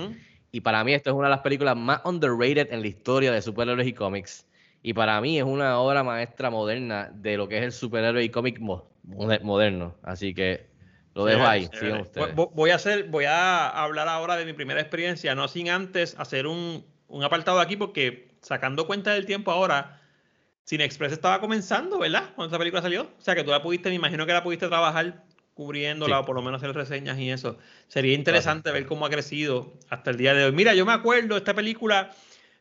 y 0.58 0.62
para 0.62 0.84
mí 0.84 0.91
esto 0.91 1.12
es 1.12 1.15
una 1.15 1.28
de 1.28 1.36
las 1.36 1.41
películas 1.41 1.78
más 1.78 2.02
underrated 2.04 2.74
en 2.74 2.82
la 2.82 2.88
historia 2.88 3.32
de 3.32 3.43
superhéroes 3.43 3.88
y 3.88 3.93
cómics. 3.93 4.48
Y 4.82 4.96
para 4.96 5.22
mí 5.22 5.38
es 5.38 5.43
una 5.43 5.78
obra 5.78 6.04
maestra 6.04 6.50
moderna 6.50 7.12
de 7.13 7.38
lo 7.38 7.48
que 7.48 7.60
es 7.60 7.63
el 7.63 7.72
superhéroe 7.72 8.24
y 8.24 8.30
cómic 8.30 8.60
moderno. 8.60 9.96
Así 10.02 10.34
que 10.34 10.65
lo 11.13 11.26
dejo 11.26 11.46
ahí. 11.46 11.70
Voy 12.34 12.72
a 12.72 12.76
hacer, 12.76 13.04
voy 13.04 13.26
a 13.26 13.70
hablar 13.70 14.08
ahora 14.08 14.36
de 14.36 14.46
mi 14.46 14.54
primera 14.54 14.82
experiencia, 14.82 15.36
no 15.36 15.48
sin 15.48 15.70
antes 15.70 16.15
hacer 16.17 16.48
un, 16.48 16.84
un 17.08 17.24
apartado 17.24 17.60
aquí, 17.60 17.76
porque 17.76 18.32
sacando 18.41 18.88
cuenta 18.88 19.13
del 19.13 19.28
tiempo 19.28 19.52
ahora, 19.52 20.02
Cine 20.63 20.86
Express 20.86 21.12
estaba 21.12 21.39
comenzando, 21.39 22.00
¿verdad? 22.00 22.32
Cuando 22.34 22.48
esa 22.48 22.58
película 22.58 22.82
salió. 22.82 23.04
O 23.04 23.22
sea 23.22 23.36
que 23.36 23.43
tú 23.43 23.52
la 23.52 23.62
pudiste, 23.62 23.89
me 23.89 23.96
imagino 23.96 24.26
que 24.26 24.34
la 24.34 24.41
pudiste 24.41 24.67
trabajar 24.67 25.24
cubriéndola 25.58 26.20
o 26.20 26.26
por 26.26 26.36
lo 26.36 26.43
menos 26.43 26.62
hacer 26.62 26.76
reseñas 26.76 27.17
y 27.17 27.32
eso. 27.32 27.58
Sería 27.88 28.13
interesante 28.13 28.72
ver 28.72 28.86
cómo 28.86 29.08
ha 29.08 29.10
crecido 29.10 29.74
hasta 29.89 30.12
el 30.12 30.17
día 30.17 30.36
de 30.36 30.46
hoy. 30.46 30.52
Mira, 30.52 30.76
yo 30.76 30.86
me 30.86 30.93
acuerdo, 30.93 31.36
esta 31.36 31.56
película, 31.56 32.12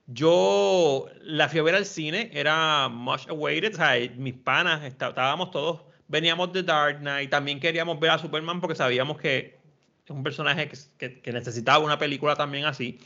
yo 0.07 1.07
la 1.21 1.51
fui 1.51 1.61
a 1.61 1.63
ver 1.63 1.75
al 1.75 1.85
cine, 1.85 2.31
era 2.33 2.89
much 2.89 3.29
awaited, 3.29 3.75
o 3.75 3.77
sea, 3.77 3.93
mis 4.17 4.33
panas, 4.33 4.83
estábamos 4.83 5.51
todos, 5.51 5.83
veníamos 6.09 6.55
de 6.55 6.63
Dark 6.63 7.01
Knight, 7.01 7.29
también 7.29 7.61
queríamos 7.61 8.01
ver 8.01 8.13
a 8.13 8.19
Superman 8.19 8.63
porque 8.63 8.77
sabíamos 8.77 9.19
que 9.19 9.59
es 10.03 10.11
un 10.11 10.23
personaje 10.23 10.71
que, 10.97 11.21
que 11.21 11.33
necesitaba 11.33 11.85
una 11.85 11.99
película 11.99 12.35
también 12.35 12.65
así. 12.65 12.99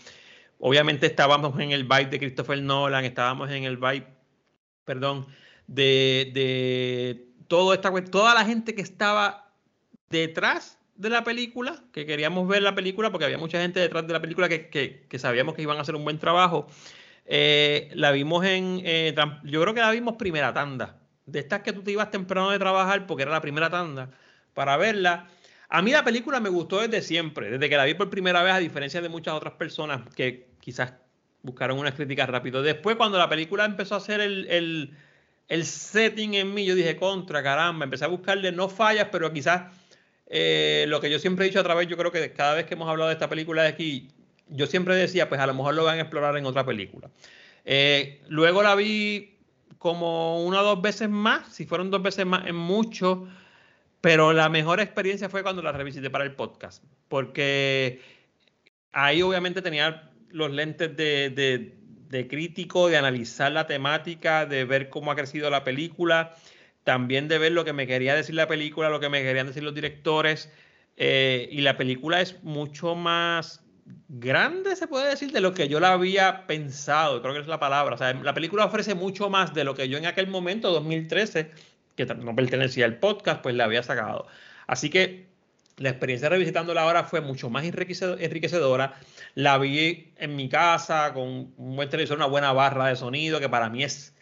Obviamente 0.61 1.07
estábamos 1.07 1.59
en 1.59 1.73
el 1.73 1.83
vibe 1.83 2.07
de 2.07 2.19
Christopher 2.21 2.63
Nolan, 2.63 3.05
estábamos 3.05 3.51
en 3.51 3.65
el 3.65 3.77
vibe, 3.77 4.07
perdón, 4.85 5.27
de, 5.67 6.31
de 6.33 7.27
todo 7.49 7.75
esta, 7.75 7.93
toda 8.05 8.35
la 8.35 8.45
gente 8.45 8.77
que 8.77 8.83
estaba 8.83 9.50
detrás 10.11 10.79
de 10.97 11.09
la 11.09 11.25
película, 11.25 11.83
que 11.93 12.05
queríamos 12.05 12.47
ver 12.47 12.63
la 12.63 12.75
película, 12.75 13.11
porque 13.11 13.25
había 13.25 13.39
mucha 13.39 13.61
gente 13.61 13.81
detrás 13.81 14.07
de 14.07 14.13
la 14.13 14.21
película 14.21 14.49
que, 14.49 15.07
sabíamos 15.17 15.55
que 15.55 15.63
iban 15.63 15.79
a 15.79 15.81
hacer 15.81 15.95
un 15.95 16.05
buen 16.05 16.19
trabajo. 16.19 16.67
Eh, 17.25 17.91
la 17.95 18.11
vimos 18.11 18.45
en, 18.45 18.83
eh, 18.85 19.15
yo 19.45 19.63
creo 19.63 19.73
que 19.73 19.81
la 19.81 19.91
vimos 19.93 20.17
primera 20.17 20.53
tanda, 20.53 20.99
de 21.25 21.39
estas 21.39 21.61
que 21.61 21.73
tú 21.73 21.83
te 21.83 21.93
ibas 21.93 22.11
temprano 22.11 22.51
de 22.51 22.59
trabajar, 22.59 23.07
porque 23.07 23.23
era 23.23 23.33
la 23.33 23.41
primera 23.41 23.71
tanda, 23.71 24.11
para 24.53 24.77
verla. 24.77 25.29
A 25.69 25.81
mí 25.81 25.93
la 25.93 26.05
película 26.05 26.41
me 26.41 26.49
gustó 26.49 26.81
desde 26.81 27.01
siempre, 27.03 27.51
desde 27.51 27.71
que 27.71 27.77
la 27.77 27.85
vi 27.85 27.95
por 27.95 28.11
primera 28.11 28.43
vez, 28.43 28.53
a 28.53 28.59
diferencia 28.59 29.01
de 29.01 29.09
muchas 29.09 29.35
otras 29.35 29.55
personas 29.55 30.03
que 30.15 30.51
quizás 30.61 30.95
buscaron 31.43 31.79
unas 31.79 31.95
críticas 31.95 32.29
rápido. 32.29 32.63
Después, 32.63 32.97
cuando 32.97 33.17
la 33.17 33.29
película 33.29 33.65
empezó 33.65 33.95
a 33.95 33.99
hacer 33.99 34.21
el, 34.21 34.47
el, 34.51 34.97
el 35.49 35.65
setting 35.65 36.35
en 36.35 36.53
mí, 36.53 36.67
yo 36.67 36.75
dije, 36.75 36.97
contra, 36.97 37.43
caramba, 37.45 37.85
empecé 37.85 38.05
a 38.05 38.09
buscarle 38.09 38.51
no 38.51 38.69
fallas, 38.69 39.09
pero 39.13 39.33
quizás 39.33 39.73
eh, 40.33 40.85
lo 40.87 41.01
que 41.01 41.11
yo 41.11 41.19
siempre 41.19 41.45
he 41.45 41.49
dicho 41.49 41.59
a 41.59 41.65
través, 41.65 41.89
yo 41.89 41.97
creo 41.97 42.13
que 42.13 42.33
cada 42.33 42.55
vez 42.55 42.65
que 42.65 42.75
hemos 42.75 42.89
hablado 42.89 43.09
de 43.09 43.15
esta 43.15 43.29
película 43.29 43.63
de 43.63 43.69
aquí, 43.69 44.09
yo 44.47 44.67
siempre 44.67 44.95
decía, 44.95 45.29
pues 45.29 45.41
a 45.41 45.47
lo 45.47 45.55
mejor 45.55 45.75
lo 45.75 45.83
van 45.83 45.99
a 45.99 46.03
explorar 46.03 46.37
en 46.37 46.47
otra 46.47 46.65
película. 46.65 47.11
Eh, 47.65 48.23
luego 48.29 48.63
la 48.63 48.77
vi 48.77 49.39
como 49.79 50.45
una 50.45 50.61
o 50.61 50.65
dos 50.65 50.83
veces 50.83 51.09
más, 51.09 51.53
si 51.53 51.67
fueron 51.67 51.91
dos 51.91 52.01
veces 52.01 52.27
más, 52.27 52.47
en 52.47 52.55
mucho, 52.55 53.27
pero 54.01 54.33
la 54.33 54.49
mejor 54.49 54.79
experiencia 54.79 55.29
fue 55.29 55.43
cuando 55.43 55.63
la 55.63 55.73
revisité 55.73 56.11
para 56.11 56.23
el 56.23 56.37
podcast, 56.37 56.85
porque 57.09 58.01
ahí 58.93 59.23
obviamente 59.23 59.63
tenía 59.63 60.13
los 60.31 60.53
lentes 60.53 60.97
de, 60.97 61.75
de 62.09 62.29
crítico, 62.29 62.89
de 62.89 62.97
analizar 62.97 63.51
la 63.51 63.67
temática, 63.67 64.47
de 64.47 64.65
ver 64.65 64.91
cómo 64.91 65.11
ha 65.11 65.17
crecido 65.17 65.51
la 65.51 65.65
película 65.65 66.37
también 66.91 67.29
de 67.29 67.39
ver 67.39 67.53
lo 67.53 67.65
que 67.65 67.73
me 67.73 67.87
quería 67.87 68.17
decir 68.17 68.35
la 68.35 68.49
película, 68.49 68.91
lo 68.91 68.99
que 68.99 69.09
me 69.09 69.23
querían 69.23 69.47
decir 69.47 69.63
los 69.63 69.77
directores. 69.77 70.51
Eh, 70.97 71.49
y 71.53 71.61
la 71.61 71.77
película 71.77 72.21
es 72.21 72.43
mucho 72.43 72.97
más 72.97 73.65
grande, 74.09 74.75
se 74.75 74.89
puede 74.89 75.09
decir, 75.09 75.31
de 75.31 75.41
lo 75.41 75.55
que 75.55 75.69
yo 75.69 75.79
la 75.79 75.93
había 75.93 76.49
pensado, 76.49 77.23
creo 77.23 77.33
que 77.33 77.43
es 77.43 77.47
la 77.47 77.61
palabra. 77.61 77.97
La 78.25 78.35
película 78.35 78.65
ofrece 78.65 78.97
mucho 78.97 79.31
más 79.31 79.55
de 79.55 79.63
lo 79.63 79.77
que 79.77 79.89
yo 79.89 79.99
en 79.99 80.07
aquel 80.07 80.27
momento, 80.27 80.73
2013, 80.73 81.53
que 81.95 82.07
no 82.07 82.35
pertenecía 82.35 82.87
al 82.87 82.99
podcast, 82.99 83.41
pues 83.41 83.55
la 83.55 83.67
había 83.67 83.85
sacado. 83.85 84.27
Así 84.67 84.91
que 84.91 85.29
la 85.77 85.91
experiencia 85.91 86.29
revisitándola 86.29 86.83
ahora 86.83 87.05
fue 87.05 87.21
mucho 87.21 87.51
más 87.51 87.63
enriquecedora. 87.65 88.95
La 89.37 89.59
vi 89.59 90.13
en 90.17 90.35
mi 90.35 90.49
casa 90.49 91.13
con 91.15 91.53
un 91.57 91.77
buen 91.77 91.89
televisor, 91.89 92.17
una 92.17 92.27
buena 92.27 92.53
barra 92.53 92.89
de 92.89 92.97
sonido, 92.97 93.39
que 93.39 93.49
para 93.49 93.71
mí 93.71 93.85
es 93.85 94.13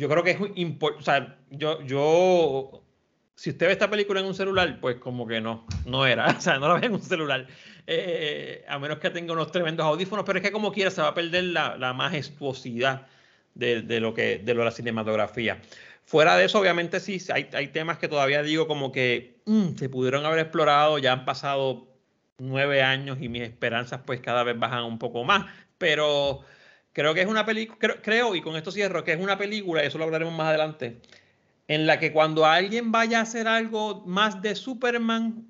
yo 0.00 0.08
creo 0.08 0.24
que 0.24 0.30
es 0.30 0.38
importante, 0.54 1.02
o 1.02 1.04
sea, 1.04 1.36
yo, 1.50 1.82
yo, 1.82 2.82
si 3.34 3.50
usted 3.50 3.66
ve 3.66 3.72
esta 3.72 3.90
película 3.90 4.20
en 4.20 4.26
un 4.26 4.34
celular, 4.34 4.78
pues 4.80 4.96
como 4.96 5.26
que 5.26 5.42
no, 5.42 5.66
no 5.84 6.06
era, 6.06 6.26
o 6.38 6.40
sea, 6.40 6.58
no 6.58 6.68
la 6.68 6.80
ve 6.80 6.86
en 6.86 6.94
un 6.94 7.02
celular, 7.02 7.46
eh, 7.86 8.64
a 8.66 8.78
menos 8.78 8.98
que 8.98 9.10
tenga 9.10 9.34
unos 9.34 9.52
tremendos 9.52 9.84
audífonos, 9.84 10.24
pero 10.24 10.38
es 10.38 10.42
que 10.42 10.52
como 10.52 10.72
quiera 10.72 10.90
se 10.90 11.02
va 11.02 11.08
a 11.08 11.14
perder 11.14 11.44
la, 11.44 11.92
majestuosidad 11.92 13.08
de, 13.54 14.00
lo 14.00 14.14
que, 14.14 14.38
de 14.38 14.54
lo 14.54 14.60
de 14.60 14.64
la 14.64 14.70
cinematografía. 14.70 15.60
Fuera 16.06 16.34
de 16.38 16.46
eso, 16.46 16.58
obviamente 16.58 16.98
sí, 16.98 17.18
hay, 17.30 17.50
hay 17.52 17.68
temas 17.68 17.98
que 17.98 18.08
todavía 18.08 18.42
digo 18.42 18.66
como 18.66 18.92
que 18.92 19.42
mm, 19.44 19.76
se 19.76 19.90
pudieron 19.90 20.24
haber 20.24 20.38
explorado, 20.38 20.96
ya 20.96 21.12
han 21.12 21.26
pasado 21.26 21.88
nueve 22.38 22.82
años 22.82 23.18
y 23.20 23.28
mis 23.28 23.42
esperanzas 23.42 24.00
pues 24.06 24.20
cada 24.20 24.44
vez 24.44 24.58
bajan 24.58 24.84
un 24.84 24.98
poco 24.98 25.24
más, 25.24 25.44
pero 25.76 26.40
Creo 26.92 27.14
que 27.14 27.20
es 27.20 27.26
una 27.26 27.46
película, 27.46 27.96
creo, 28.02 28.34
y 28.34 28.42
con 28.42 28.56
esto 28.56 28.72
cierro, 28.72 29.04
que 29.04 29.12
es 29.12 29.20
una 29.20 29.38
película, 29.38 29.82
y 29.82 29.86
eso 29.86 29.98
lo 29.98 30.04
hablaremos 30.04 30.34
más 30.34 30.48
adelante, 30.48 30.96
en 31.68 31.86
la 31.86 32.00
que 32.00 32.12
cuando 32.12 32.44
alguien 32.44 32.90
vaya 32.90 33.20
a 33.20 33.22
hacer 33.22 33.46
algo 33.46 34.02
más 34.06 34.42
de 34.42 34.56
Superman, 34.56 35.46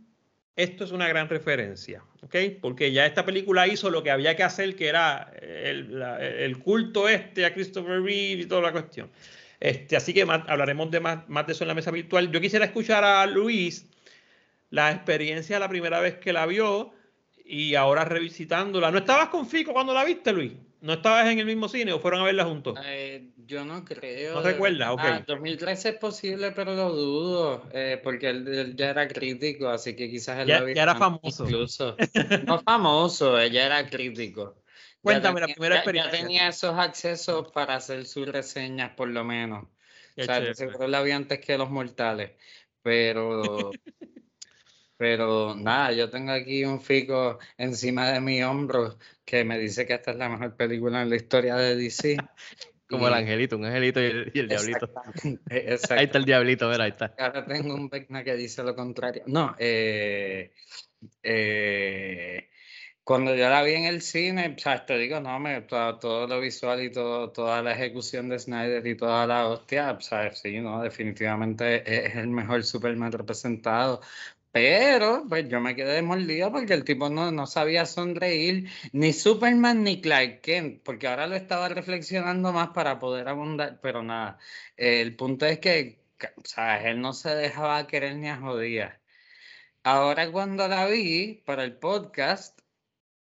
esto 0.55 0.85
es 0.85 0.92
una 0.92 1.09
gran 1.09 1.31
referencia, 1.31 2.03
¿ok? 2.22 2.37
Porque 2.61 2.92
ya 2.92 3.07
esta 3.07 3.24
película 3.24 3.66
hizo 3.66 3.88
lo 3.88 4.03
que 4.03 4.11
había 4.11 4.37
que 4.37 4.42
hacer, 4.42 4.76
que 4.76 4.88
era 4.88 5.33
el, 5.40 6.59
culto 6.62 7.09
este 7.09 7.46
a 7.46 7.55
Christopher 7.55 8.03
Reeve 8.03 8.42
y 8.42 8.46
toda 8.46 8.61
la 8.61 8.72
cuestión. 8.72 9.11
Este, 9.59 9.96
así 9.96 10.12
que 10.12 10.22
hablaremos 10.22 10.90
de 10.90 11.00
más, 11.00 11.26
más 11.29 11.46
de 11.46 11.53
eso 11.53 11.64
en 11.64 11.68
la 11.68 11.74
mesa 11.74 11.90
virtual. 11.90 12.31
Yo 12.31 12.40
quisiera 12.40 12.66
escuchar 12.66 13.05
a 13.05 13.24
Luis 13.26 13.87
la 14.68 14.90
experiencia 14.90 15.59
la 15.59 15.68
primera 15.68 16.00
vez 16.00 16.16
que 16.16 16.33
la 16.33 16.44
vio 16.44 16.92
y 17.44 17.74
ahora 17.74 18.05
revisitándola. 18.05 18.90
¿No 18.90 18.98
estabas 18.98 19.29
con 19.29 19.46
Fico 19.46 19.72
cuando 19.72 19.94
la 19.94 20.05
viste, 20.05 20.33
Luis? 20.33 20.53
¿No 20.81 20.95
estabas 20.95 21.29
en 21.29 21.38
el 21.38 21.47
mismo 21.47 21.69
cine 21.69 21.93
o 21.93 22.01
fueron 22.01 22.21
a 22.21 22.25
verla 22.25 22.45
juntos? 22.45 22.79
Eh, 22.85 23.31
yo 23.47 23.64
no 23.64 23.85
creo. 23.85 24.35
¿No 24.37 24.43
recuerdas? 24.43 24.90
Ok. 24.90 25.01
Ah, 25.03 25.25
2013 25.27 25.90
es 25.90 25.95
posible, 25.97 26.53
pero 26.53 26.75
lo 26.75 26.90
dudo, 26.95 27.69
eh, 27.73 28.01
porque 28.03 28.31
él, 28.31 28.49
él 28.49 28.77
ya 28.77 28.90
era 28.90 29.07
crítico, 29.07 29.69
así 29.69 29.95
que 29.95 30.09
quizás 30.11 30.40
él 30.40 30.49
Ya- 30.49 30.61
lo 30.61 30.69
ya 30.69 30.83
era 30.83 30.95
famoso. 30.95 31.45
Incluso. 31.45 31.97
No 32.47 32.61
famoso, 32.61 33.38
ella 33.38 33.66
era 33.66 33.88
crítico. 33.88 34.57
Cuéntame 35.03 35.40
la 35.40 35.47
primera 35.49 35.77
experiencia. 35.77 36.12
Ya 36.12 36.19
tenía 36.19 36.49
esos 36.49 36.79
accesos 36.79 37.51
para 37.53 37.77
hacer 37.77 38.07
sus 38.07 38.27
reseñas, 38.29 38.93
por 38.95 39.09
lo 39.09 39.25
menos. 39.25 39.66
Qué 40.14 40.23
O 40.23 40.25
sea, 40.25 40.37
chévere. 40.37 40.55
seguro 40.55 40.88
la 40.88 41.03
vi 41.03 41.11
antes 41.12 41.40
que 41.40 41.57
los 41.59 41.71
mortales. 41.71 42.33
Pero, 42.83 43.71
pero 45.01 45.55
nada, 45.55 45.93
yo 45.93 46.11
tengo 46.11 46.31
aquí 46.31 46.63
un 46.63 46.79
fico 46.79 47.39
encima 47.57 48.11
de 48.13 48.21
mi 48.21 48.43
hombro 48.43 48.99
que 49.25 49.47
me 49.47 49.59
dice 49.59 49.87
que 49.87 49.95
esta 49.95 50.11
es 50.11 50.19
la 50.19 50.29
mejor 50.29 50.55
película 50.57 51.01
en 51.01 51.09
la 51.09 51.17
historia 51.17 51.55
de 51.57 51.75
DC. 51.75 52.19
Como 52.87 53.09
el 53.09 53.15
Y- 53.15 53.17
angelito, 53.17 53.57
un 53.57 53.65
angelito 53.65 53.99
y 53.99 54.05
el, 54.05 54.31
y 54.35 54.41
el 54.41 54.49
diablito. 54.49 54.91
Ahí 55.51 56.05
está 56.05 56.19
el 56.19 56.25
diablito, 56.27 56.69
mira, 56.69 56.85
ahí 56.85 56.91
está. 56.91 57.15
Ahora 57.19 57.47
tengo 57.47 57.75
un 57.75 57.89
Vecna 57.89 58.23
que 58.23 58.35
dice 58.35 58.63
lo 58.63 58.77
contrario. 58.77 59.23
No, 59.27 59.55
eh, 59.59 60.53
eh, 61.23 62.51
cuando 63.03 63.35
yo 63.35 63.49
la 63.49 63.63
vi 63.63 63.73
en 63.73 63.85
el 63.87 64.03
cine, 64.03 64.55
o 64.55 64.61
sea, 64.61 64.85
te 64.85 64.99
digo, 64.99 65.19
no, 65.21 65.39
me, 65.41 65.63
todo, 65.63 65.99
todo 65.99 66.27
lo 66.27 66.41
visual 66.41 66.83
y 66.83 66.93
todo, 66.93 67.33
toda 67.33 67.63
la 67.63 67.73
ejecución 67.73 68.29
de 68.29 68.39
Snyder 68.39 68.87
y 68.87 68.97
toda 68.99 69.27
la 69.27 69.49
hostia, 69.49 69.93
o 69.93 70.01
sea, 70.03 70.31
sí, 70.35 70.61
no, 70.61 70.83
definitivamente 70.83 71.77
es, 71.91 72.11
es 72.11 72.17
el 72.17 72.29
mejor 72.29 72.63
Superman 72.65 73.13
representado. 73.13 74.03
Pero, 74.53 75.25
pues 75.29 75.49
yo 75.49 75.61
me 75.61 75.77
quedé 75.77 76.03
mordido 76.03 76.51
porque 76.51 76.75
el 76.75 76.85
tipo 76.85 77.09
no, 77.09 77.31
no 77.31 77.47
sabía 77.47 77.87
sonreír, 77.87 78.69
ni 78.93 79.13
Superman 79.13 79.85
ni 79.85 80.01
Clark 80.01 80.41
Kent, 80.41 80.83
porque 80.83 81.07
ahora 81.07 81.29
lo 81.29 81.37
estaba 81.37 81.69
reflexionando 81.69 82.53
más 82.53 82.71
para 82.71 82.99
poder 82.99 83.29
abundar, 83.29 83.81
pero 83.81 84.03
nada, 84.03 84.39
el 84.77 85.15
punto 85.17 85.47
es 85.47 85.61
que, 85.61 86.01
sea, 86.45 86.83
él 86.89 87.01
no 87.01 87.13
se 87.13 87.31
dejaba 87.35 87.87
querer 87.87 88.17
ni 88.17 88.29
a 88.29 88.39
jodía. 88.39 89.01
Ahora 89.85 90.31
cuando 90.33 90.69
la 90.69 90.87
vi 90.87 91.43
para 91.47 91.65
el 91.65 91.77
podcast, 91.79 92.60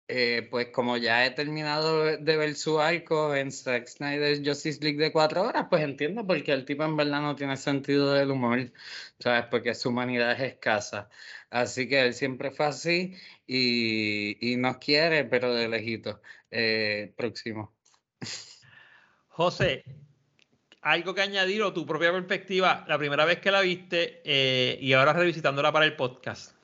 eh, 0.07 0.47
pues 0.49 0.67
como 0.69 0.97
ya 0.97 1.25
he 1.25 1.31
terminado 1.31 2.17
de 2.17 2.37
ver 2.37 2.55
su 2.55 2.79
arco 2.79 3.35
en 3.35 3.51
Zack 3.51 3.87
Snyder's 3.87 4.41
Justice 4.45 4.79
League 4.81 4.97
de 4.97 5.11
cuatro 5.11 5.43
horas, 5.43 5.67
pues 5.69 5.83
entiendo 5.83 6.25
porque 6.25 6.53
el 6.53 6.65
tipo 6.65 6.83
en 6.85 6.95
verdad 6.95 7.21
no 7.21 7.35
tiene 7.35 7.57
sentido 7.57 8.13
del 8.13 8.31
humor, 8.31 8.71
¿sabes? 9.19 9.45
Porque 9.51 9.75
su 9.75 9.89
humanidad 9.89 10.31
es 10.33 10.53
escasa. 10.53 11.09
Así 11.49 11.87
que 11.89 12.01
él 12.01 12.13
siempre 12.13 12.51
fue 12.51 12.67
así 12.67 13.15
y, 13.45 14.37
y 14.53 14.57
nos 14.57 14.77
quiere, 14.77 15.25
pero 15.25 15.53
de 15.53 15.67
lejito. 15.67 16.21
Eh, 16.51 17.13
próximo. 17.17 17.73
José, 19.29 19.83
algo 20.81 21.13
que 21.13 21.21
añadir 21.21 21.61
o 21.63 21.73
tu 21.73 21.85
propia 21.85 22.11
perspectiva, 22.11 22.85
la 22.87 22.97
primera 22.97 23.25
vez 23.25 23.39
que 23.39 23.51
la 23.51 23.61
viste 23.61 24.21
eh, 24.23 24.77
y 24.81 24.93
ahora 24.93 25.13
revisitándola 25.13 25.71
para 25.71 25.85
el 25.85 25.95
podcast. 25.95 26.56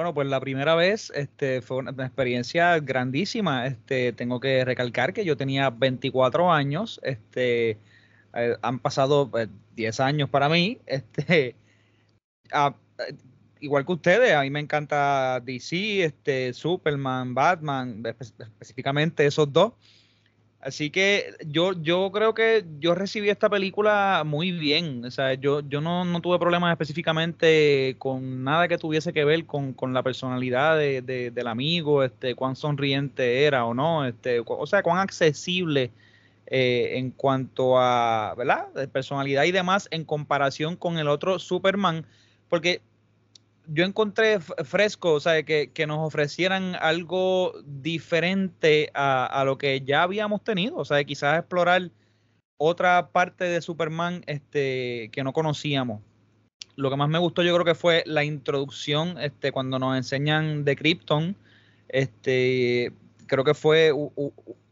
Bueno, 0.00 0.14
pues 0.14 0.28
la 0.28 0.40
primera 0.40 0.74
vez 0.74 1.12
este, 1.14 1.60
fue 1.60 1.76
una, 1.76 1.90
experiencia 1.90 2.78
grandísima. 2.78 3.66
Este, 3.66 4.14
tengo 4.14 4.40
que 4.40 4.64
recalcar 4.64 5.12
que 5.12 5.26
yo 5.26 5.36
tenía 5.36 5.68
24 5.68 6.50
años. 6.50 6.98
Este, 7.02 7.76
eh, 8.32 8.56
han 8.62 8.78
pasado 8.78 9.30
eh, 9.38 9.48
10 9.76 10.00
años 10.00 10.30
para 10.30 10.48
mí. 10.48 10.78
Este, 10.86 11.54
ah, 12.50 12.74
eh, 12.98 13.14
igual 13.60 13.84
que 13.84 13.92
ustedes, 13.92 14.32
a 14.32 14.40
mí 14.40 14.48
me 14.48 14.60
encanta 14.60 15.38
DC, 15.40 16.04
este, 16.06 16.54
Superman, 16.54 17.34
Batman, 17.34 18.02
espe- 18.02 18.32
específicamente 18.38 19.26
esos 19.26 19.52
dos. 19.52 19.74
Así 20.62 20.90
que 20.90 21.32
yo, 21.46 21.72
yo 21.72 22.10
creo 22.12 22.34
que 22.34 22.66
yo 22.80 22.94
recibí 22.94 23.30
esta 23.30 23.48
película 23.48 24.24
muy 24.26 24.52
bien. 24.52 25.02
O 25.06 25.10
sea, 25.10 25.32
yo, 25.34 25.60
yo 25.60 25.80
no, 25.80 26.04
no 26.04 26.20
tuve 26.20 26.38
problemas 26.38 26.70
específicamente 26.72 27.96
con 27.98 28.44
nada 28.44 28.68
que 28.68 28.76
tuviese 28.76 29.12
que 29.14 29.24
ver 29.24 29.46
con, 29.46 29.72
con 29.72 29.94
la 29.94 30.02
personalidad 30.02 30.76
de- 30.76 31.00
de- 31.00 31.30
del 31.30 31.46
amigo, 31.46 32.04
este, 32.04 32.34
cuán 32.34 32.56
sonriente 32.56 33.44
era 33.44 33.64
o 33.64 33.72
no, 33.72 34.04
este, 34.06 34.42
o 34.46 34.66
sea, 34.66 34.82
cuán 34.82 34.98
accesible 34.98 35.90
eh, 36.46 36.98
en 36.98 37.10
cuanto 37.12 37.78
a, 37.78 38.34
¿verdad? 38.36 38.68
De 38.74 38.86
personalidad 38.88 39.44
y 39.44 39.52
demás 39.52 39.88
en 39.90 40.04
comparación 40.04 40.76
con 40.76 40.98
el 40.98 41.08
otro 41.08 41.38
Superman. 41.38 42.04
Porque 42.50 42.82
yo 43.72 43.84
encontré 43.84 44.40
fresco, 44.40 45.12
o 45.14 45.20
sea, 45.20 45.42
que, 45.44 45.70
que 45.72 45.86
nos 45.86 45.98
ofrecieran 45.98 46.76
algo 46.80 47.52
diferente 47.64 48.90
a, 48.94 49.26
a 49.26 49.44
lo 49.44 49.58
que 49.58 49.82
ya 49.82 50.02
habíamos 50.02 50.42
tenido, 50.42 50.76
o 50.76 50.84
sea, 50.84 51.04
quizás 51.04 51.38
explorar 51.38 51.90
otra 52.56 53.10
parte 53.10 53.44
de 53.44 53.62
Superman 53.62 54.22
este, 54.26 55.08
que 55.12 55.24
no 55.24 55.32
conocíamos. 55.32 56.02
Lo 56.76 56.90
que 56.90 56.96
más 56.96 57.08
me 57.08 57.18
gustó 57.18 57.42
yo 57.42 57.54
creo 57.54 57.64
que 57.64 57.74
fue 57.74 58.02
la 58.06 58.24
introducción, 58.24 59.18
este, 59.18 59.52
cuando 59.52 59.78
nos 59.78 59.96
enseñan 59.96 60.64
de 60.64 60.76
Krypton, 60.76 61.36
este, 61.88 62.92
creo 63.26 63.44
que 63.44 63.54
fue, 63.54 63.92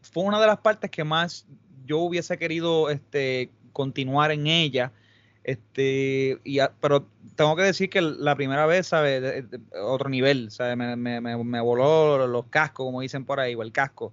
fue 0.02 0.22
una 0.22 0.40
de 0.40 0.46
las 0.46 0.58
partes 0.58 0.90
que 0.90 1.04
más 1.04 1.46
yo 1.86 1.98
hubiese 1.98 2.36
querido 2.36 2.90
este, 2.90 3.50
continuar 3.72 4.32
en 4.32 4.48
ella. 4.48 4.92
Este, 5.48 6.38
y 6.44 6.58
pero 6.78 7.08
tengo 7.34 7.56
que 7.56 7.62
decir 7.62 7.88
que 7.88 8.02
la 8.02 8.36
primera 8.36 8.66
vez, 8.66 8.88
¿sabes? 8.88 9.46
Otro 9.82 10.10
nivel, 10.10 10.50
¿sabes? 10.50 10.76
Me, 10.76 10.94
me, 10.94 11.22
me, 11.22 11.60
voló 11.62 12.26
los 12.26 12.44
cascos, 12.48 12.84
como 12.84 13.00
dicen 13.00 13.24
por 13.24 13.40
ahí, 13.40 13.54
o 13.54 13.62
el 13.62 13.72
casco. 13.72 14.12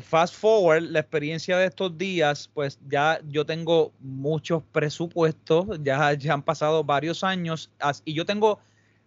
Fast 0.00 0.34
forward, 0.34 0.84
la 0.84 1.00
experiencia 1.00 1.58
de 1.58 1.66
estos 1.66 1.98
días, 1.98 2.48
pues 2.54 2.78
ya 2.88 3.20
yo 3.28 3.44
tengo 3.44 3.92
muchos 4.00 4.62
presupuestos, 4.72 5.66
ya, 5.82 6.14
ya 6.14 6.32
han 6.32 6.42
pasado 6.42 6.84
varios 6.84 7.22
años 7.22 7.70
y 8.06 8.14
yo 8.14 8.24
tengo 8.24 8.60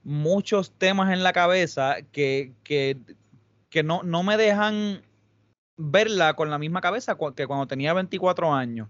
muchos 0.03 0.69
temas 0.69 1.11
en 1.11 1.23
la 1.23 1.33
cabeza 1.33 1.95
que, 2.11 2.53
que, 2.63 2.99
que 3.71 3.81
no, 3.81 4.03
no 4.03 4.21
me 4.21 4.37
dejan 4.37 5.01
verla 5.77 6.35
con 6.35 6.51
la 6.51 6.59
misma 6.59 6.79
cabeza 6.79 7.17
que 7.35 7.47
cuando 7.47 7.65
tenía 7.65 7.91
24 7.93 8.53
años. 8.53 8.87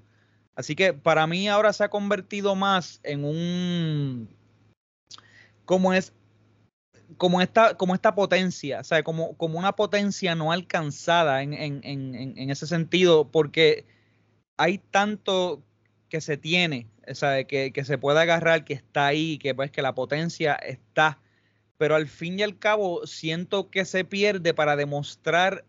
Así 0.56 0.76
que 0.76 0.94
para 0.94 1.28
mí 1.28 1.48
ahora 1.50 1.74
se 1.74 1.84
ha 1.84 1.90
convertido 1.90 2.56
más 2.56 3.00
en 3.04 3.26
un 3.26 4.30
como 5.66 5.94
es 5.94 6.14
como 7.18 7.42
esta, 7.42 7.76
como 7.78 7.94
esta 7.96 8.16
potencia, 8.16 8.84
sea, 8.84 9.04
como, 9.04 9.38
como 9.38 9.60
una 9.60 9.76
potencia 9.76 10.36
no 10.36 10.52
alcanzada 10.52 11.44
en, 11.44 11.54
en, 11.54 11.82
en, 11.84 12.16
en- 12.38 12.50
ese 12.50 12.68
sentido, 12.68 13.30
porque 13.32 13.86
hay 14.58 14.80
tanto 14.80 15.64
que 16.10 16.22
se 16.22 16.38
tiene, 16.38 16.88
sea, 17.14 17.44
que, 17.46 17.72
que 17.74 17.86
se 17.86 17.98
puede 17.98 18.20
agarrar, 18.22 18.66
que 18.66 18.74
está 18.74 19.08
ahí, 19.08 19.38
que 19.38 19.56
pues 19.56 19.72
que 19.72 19.82
la 19.82 19.96
potencia 19.96 20.56
está, 20.56 21.20
pero 21.78 21.96
al 21.96 22.08
fin 22.08 22.40
y 22.40 22.44
al 22.44 22.58
cabo 22.60 23.06
siento 23.08 23.70
que 23.70 23.86
se 23.86 24.06
pierde 24.06 24.54
para 24.54 24.76
demostrar 24.76 25.66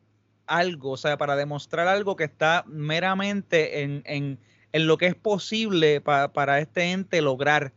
algo, 0.47 0.93
o 0.93 0.97
sea, 0.97 1.19
para 1.19 1.37
demostrar 1.37 1.89
algo 1.89 2.17
que 2.17 2.25
está 2.25 2.65
meramente 2.69 3.83
en, 3.83 4.03
en, 4.07 4.39
en 4.77 4.87
lo 4.87 4.99
que 4.99 5.07
es 5.07 5.15
posible 5.15 6.03
pa- 6.03 6.35
para 6.35 6.61
este 6.61 6.93
ente 6.93 7.23
lograr. 7.23 7.73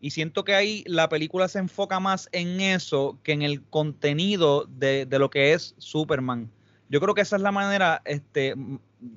Y 0.00 0.10
siento 0.10 0.44
que 0.44 0.54
ahí 0.54 0.84
la 0.86 1.08
película 1.08 1.48
se 1.48 1.58
enfoca 1.58 1.98
más 1.98 2.28
en 2.30 2.60
eso 2.60 3.18
que 3.24 3.32
en 3.32 3.42
el 3.42 3.64
contenido 3.64 4.64
de, 4.68 5.04
de 5.04 5.18
lo 5.18 5.30
que 5.30 5.52
es 5.52 5.74
Superman. 5.78 6.48
Yo 6.88 7.00
creo 7.00 7.12
que 7.14 7.22
esa 7.22 7.34
es 7.34 7.42
la 7.42 7.50
manera 7.50 8.02
este, 8.04 8.54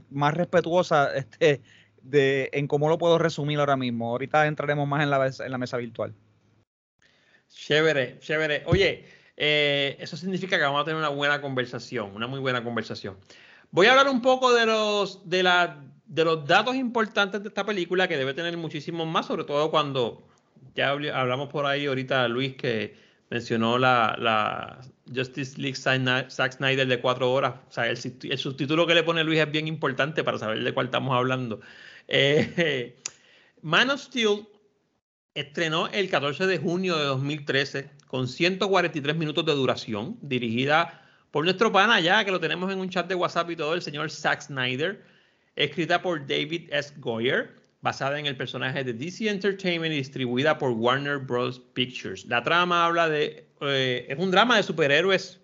más 0.10 0.34
respetuosa 0.34 1.14
este, 1.16 1.62
de, 2.02 2.50
en 2.54 2.68
cómo 2.68 2.90
lo 2.90 2.98
puedo 2.98 3.20
resumir 3.20 3.60
ahora 3.60 3.78
mismo. 3.78 4.10
Ahorita 4.10 4.48
entraremos 4.48 4.88
más 4.88 5.04
en 5.04 5.12
la, 5.12 5.28
en 5.28 5.52
la 5.52 5.58
mesa 5.60 5.78
virtual. 5.78 6.16
Chévere, 7.50 8.18
chévere. 8.20 8.64
Oye, 8.66 9.06
eh, 9.36 9.96
eso 10.00 10.18
significa 10.18 10.58
que 10.58 10.64
vamos 10.64 10.82
a 10.82 10.86
tener 10.86 10.98
una 10.98 11.10
buena 11.10 11.40
conversación, 11.40 12.16
una 12.16 12.26
muy 12.26 12.40
buena 12.40 12.64
conversación. 12.64 13.16
Voy 13.70 13.86
a 13.86 13.92
hablar 13.92 14.10
un 14.10 14.24
poco 14.24 14.54
de 14.54 14.66
los, 14.66 15.30
de 15.30 15.44
la, 15.44 15.84
de 16.08 16.24
los 16.24 16.46
datos 16.46 16.76
importantes 16.76 17.42
de 17.44 17.50
esta 17.50 17.66
película, 17.66 18.08
que 18.08 18.18
debe 18.18 18.34
tener 18.34 18.56
muchísimos 18.58 19.08
más, 19.08 19.26
sobre 19.26 19.44
todo 19.44 19.70
cuando 19.70 20.28
ya 20.76 20.94
habl- 20.94 21.12
hablamos 21.14 21.50
por 21.50 21.66
ahí 21.66 21.86
ahorita, 21.86 22.28
Luis, 22.28 22.56
que 22.56 22.96
mencionó 23.30 23.78
la, 23.78 24.80
Justice 25.14 25.60
League 25.60 25.76
Zack 25.76 26.52
Snyder 26.54 26.88
de 26.88 27.00
cuatro 27.00 27.32
horas. 27.32 27.56
O 27.70 27.72
sea, 27.72 27.88
el 27.90 27.98
subtítulo 27.98 28.86
que 28.86 28.94
le 28.94 29.04
pone 29.04 29.24
Luis 29.24 29.40
es 29.40 29.52
bien 29.52 29.68
importante 29.68 30.24
para 30.24 30.38
saber 30.38 30.64
de 30.64 30.74
cuál 30.74 30.88
estamos 30.88 31.16
hablando. 31.16 31.62
Eh, 32.08 32.96
Man 33.62 33.90
of 33.90 34.02
Steel 34.02 34.48
estrenó 35.34 35.88
el 35.88 36.10
14 36.10 36.46
de 36.48 36.58
junio 36.58 36.98
de 36.98 37.06
2013 37.06 37.90
con 38.08 38.28
143 38.28 39.16
minutos 39.16 39.46
de 39.46 39.54
duración, 39.54 40.18
dirigida 40.22 41.02
por 41.32 41.44
nuestro 41.44 41.72
pana 41.72 42.00
ya, 42.00 42.24
que 42.26 42.32
lo 42.32 42.40
tenemos 42.40 42.72
en 42.72 42.80
un 42.80 42.90
chat 42.90 43.08
de 43.08 43.16
WhatsApp 43.16 43.52
y 43.52 43.56
todo, 43.56 43.74
el 43.74 43.82
señor 43.82 44.10
Zack 44.10 44.42
Snyder, 44.42 45.04
escrita 45.58 46.02
por 46.02 46.26
David 46.26 46.70
S. 46.72 46.94
Goyer, 46.98 47.54
basada 47.82 48.20
en 48.20 48.26
el 48.26 48.38
personaje 48.38 48.84
de 48.84 48.94
DC 48.94 49.30
Entertainment 49.30 49.94
y 49.94 49.98
distribuida 49.98 50.58
por 50.58 50.72
Warner 50.72 51.18
Bros. 51.18 51.60
Pictures. 51.74 52.26
La 52.26 52.44
trama 52.44 52.86
habla 52.86 53.10
de, 53.10 53.48
eh, 53.62 54.06
es 54.08 54.18
un 54.18 54.32
drama 54.32 54.58
de 54.58 54.64
superhéroes, 54.64 55.40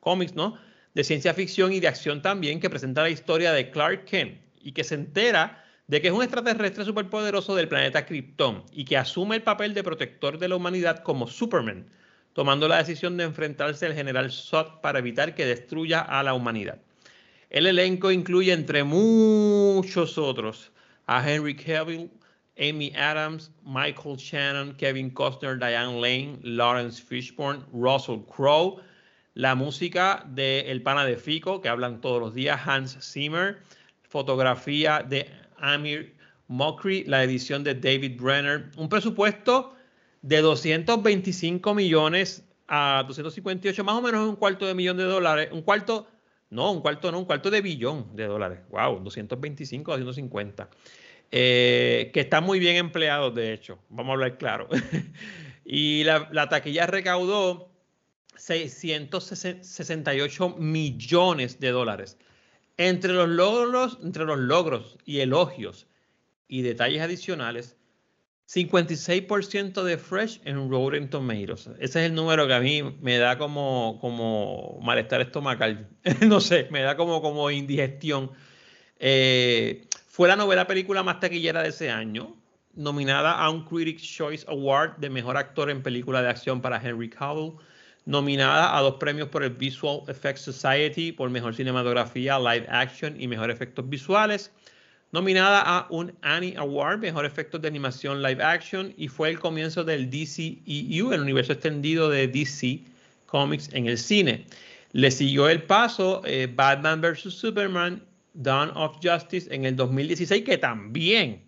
cómics, 0.00 0.34
¿no? 0.34 0.58
De 0.94 1.04
ciencia 1.04 1.34
ficción 1.34 1.72
y 1.72 1.80
de 1.80 1.88
acción 1.88 2.22
también, 2.22 2.60
que 2.60 2.70
presenta 2.70 3.02
la 3.02 3.10
historia 3.10 3.52
de 3.52 3.70
Clark 3.70 4.04
Kent 4.04 4.40
y 4.60 4.72
que 4.72 4.84
se 4.84 4.94
entera 4.94 5.64
de 5.86 6.00
que 6.00 6.08
es 6.08 6.14
un 6.14 6.22
extraterrestre 6.22 6.84
superpoderoso 6.84 7.54
del 7.54 7.68
planeta 7.68 8.04
Krypton 8.04 8.64
y 8.72 8.84
que 8.84 8.96
asume 8.96 9.36
el 9.36 9.42
papel 9.42 9.74
de 9.74 9.82
protector 9.82 10.38
de 10.38 10.48
la 10.48 10.56
humanidad 10.56 11.02
como 11.02 11.26
Superman, 11.26 11.86
tomando 12.32 12.68
la 12.68 12.78
decisión 12.78 13.16
de 13.16 13.24
enfrentarse 13.24 13.86
al 13.86 13.94
general 13.94 14.30
Zod 14.30 14.80
para 14.80 14.98
evitar 14.98 15.34
que 15.34 15.46
destruya 15.46 16.00
a 16.00 16.22
la 16.22 16.34
humanidad. 16.34 16.78
El 17.50 17.66
elenco 17.66 18.10
incluye, 18.10 18.52
entre 18.52 18.84
muchos 18.84 20.18
otros, 20.18 20.70
a 21.06 21.26
Henry 21.28 21.56
Cavill, 21.56 22.10
Amy 22.58 22.92
Adams, 22.94 23.50
Michael 23.64 24.16
Shannon, 24.16 24.74
Kevin 24.74 25.10
Costner, 25.10 25.58
Diane 25.58 26.00
Lane, 26.00 26.38
Lawrence 26.42 27.00
Fishburne, 27.00 27.64
Russell 27.72 28.20
Crowe, 28.26 28.82
la 29.34 29.54
música 29.54 30.26
de 30.28 30.70
El 30.70 30.82
Pana 30.82 31.04
de 31.04 31.16
Fico, 31.16 31.60
que 31.60 31.68
hablan 31.68 32.00
todos 32.00 32.20
los 32.20 32.34
días, 32.34 32.60
Hans 32.66 32.98
Zimmer, 33.00 33.58
fotografía 34.02 35.04
de 35.08 35.30
Amir 35.58 36.14
Mokri, 36.48 37.04
la 37.04 37.22
edición 37.22 37.62
de 37.62 37.74
David 37.74 38.20
Brenner, 38.20 38.70
un 38.76 38.88
presupuesto 38.88 39.74
de 40.22 40.40
225 40.40 41.74
millones 41.74 42.44
a 42.66 43.04
258, 43.06 43.84
más 43.84 43.94
o 43.94 44.02
menos 44.02 44.28
un 44.28 44.36
cuarto 44.36 44.66
de 44.66 44.74
millón 44.74 44.96
de 44.96 45.04
dólares, 45.04 45.50
un 45.52 45.62
cuarto, 45.62 46.08
no, 46.50 46.72
un 46.72 46.80
cuarto 46.80 47.12
no, 47.12 47.18
un 47.18 47.24
cuarto 47.24 47.50
de 47.50 47.60
billón 47.60 48.16
de 48.16 48.26
dólares, 48.26 48.60
wow, 48.70 49.00
225 49.00 49.92
a 49.92 49.98
250, 49.98 50.70
eh, 51.30 52.10
que 52.12 52.20
están 52.20 52.44
muy 52.44 52.58
bien 52.58 52.76
empleados, 52.76 53.34
de 53.34 53.52
hecho, 53.52 53.78
vamos 53.90 54.10
a 54.10 54.14
hablar 54.14 54.38
claro. 54.38 54.68
y 55.64 56.04
la, 56.04 56.28
la 56.32 56.48
taquilla 56.48 56.86
recaudó 56.86 57.70
668 58.36 60.56
millones 60.58 61.60
de 61.60 61.70
dólares. 61.70 62.16
Entre 62.76 63.12
los 63.12 63.28
logros, 63.28 63.98
entre 64.02 64.24
los 64.24 64.38
logros 64.38 64.98
y 65.04 65.20
elogios 65.20 65.86
y 66.46 66.62
detalles 66.62 67.02
adicionales, 67.02 67.76
56% 68.48 69.82
de 69.82 69.98
Fresh 69.98 70.40
en 70.44 70.70
Rotten 70.70 71.10
Tomatoes. 71.10 71.68
Ese 71.78 72.00
es 72.00 72.06
el 72.06 72.14
número 72.14 72.46
que 72.46 72.54
a 72.54 72.60
mí 72.60 72.82
me 73.02 73.18
da 73.18 73.36
como, 73.36 73.98
como 74.00 74.80
malestar 74.82 75.20
estomacal. 75.20 75.86
no 76.26 76.40
sé, 76.40 76.66
me 76.70 76.80
da 76.80 76.96
como, 76.96 77.20
como 77.20 77.50
indigestión. 77.50 78.30
Eh, 78.98 79.86
fue 80.06 80.28
la 80.28 80.36
novela 80.36 80.66
película 80.66 81.02
más 81.02 81.20
taquillera 81.20 81.62
de 81.62 81.68
ese 81.68 81.90
año, 81.90 82.36
nominada 82.74 83.32
a 83.32 83.50
un 83.50 83.64
Critics' 83.66 84.02
Choice 84.02 84.46
Award 84.48 84.96
de 84.96 85.10
Mejor 85.10 85.36
Actor 85.36 85.70
en 85.70 85.82
Película 85.82 86.22
de 86.22 86.30
Acción 86.30 86.62
para 86.62 86.80
Henry 86.82 87.10
Cavill 87.10 87.52
nominada 88.08 88.74
a 88.74 88.80
dos 88.80 88.94
premios 88.94 89.28
por 89.28 89.42
el 89.42 89.50
Visual 89.50 90.00
Effects 90.08 90.40
Society 90.40 91.12
por 91.12 91.28
mejor 91.28 91.54
cinematografía, 91.54 92.38
live 92.38 92.66
action 92.70 93.20
y 93.20 93.28
mejor 93.28 93.50
efectos 93.50 93.86
visuales, 93.86 94.50
nominada 95.12 95.60
a 95.60 95.86
un 95.90 96.14
Annie 96.22 96.56
Award, 96.56 96.98
mejor 96.98 97.24
efectos 97.24 97.60
de 97.62 97.68
animación 97.68 98.22
live 98.22 98.42
action, 98.42 98.92
y 98.96 99.08
fue 99.08 99.30
el 99.30 99.38
comienzo 99.38 99.84
del 99.84 100.10
DCEU, 100.10 101.12
el 101.12 101.20
universo 101.20 101.52
extendido 101.52 102.08
de 102.10 102.28
DC 102.28 102.80
Comics 103.26 103.70
en 103.72 103.86
el 103.86 103.98
cine. 103.98 104.46
Le 104.92 105.10
siguió 105.10 105.48
el 105.48 105.62
paso 105.62 106.22
eh, 106.24 106.48
Batman 106.52 107.00
vs. 107.00 107.34
Superman, 107.34 108.02
Dawn 108.34 108.70
of 108.74 108.98
Justice 109.02 109.52
en 109.54 109.64
el 109.64 109.76
2016, 109.76 110.44
que 110.44 110.58
también 110.58 111.42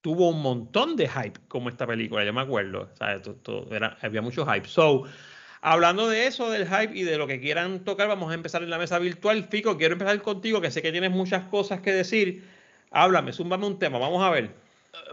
tuvo 0.00 0.30
un 0.30 0.40
montón 0.40 0.96
de 0.96 1.08
hype 1.08 1.38
como 1.48 1.68
esta 1.68 1.86
película, 1.86 2.24
yo 2.24 2.32
me 2.32 2.40
acuerdo, 2.40 2.88
había 4.00 4.22
mucho 4.22 4.46
hype. 4.46 4.66
So, 4.66 5.04
Hablando 5.62 6.08
de 6.08 6.26
eso, 6.26 6.50
del 6.50 6.66
hype 6.66 6.96
y 6.96 7.02
de 7.02 7.18
lo 7.18 7.26
que 7.26 7.38
quieran 7.38 7.84
tocar, 7.84 8.08
vamos 8.08 8.30
a 8.30 8.34
empezar 8.34 8.62
en 8.62 8.70
la 8.70 8.78
mesa 8.78 8.98
virtual. 8.98 9.46
Fico, 9.50 9.76
quiero 9.76 9.92
empezar 9.92 10.20
contigo, 10.22 10.62
que 10.62 10.70
sé 10.70 10.80
que 10.80 10.90
tienes 10.90 11.10
muchas 11.10 11.44
cosas 11.44 11.80
que 11.80 11.92
decir. 11.92 12.44
Háblame, 12.90 13.32
zúmbame 13.32 13.66
un 13.66 13.78
tema, 13.78 13.98
vamos 13.98 14.22
a 14.22 14.30
ver. 14.30 14.50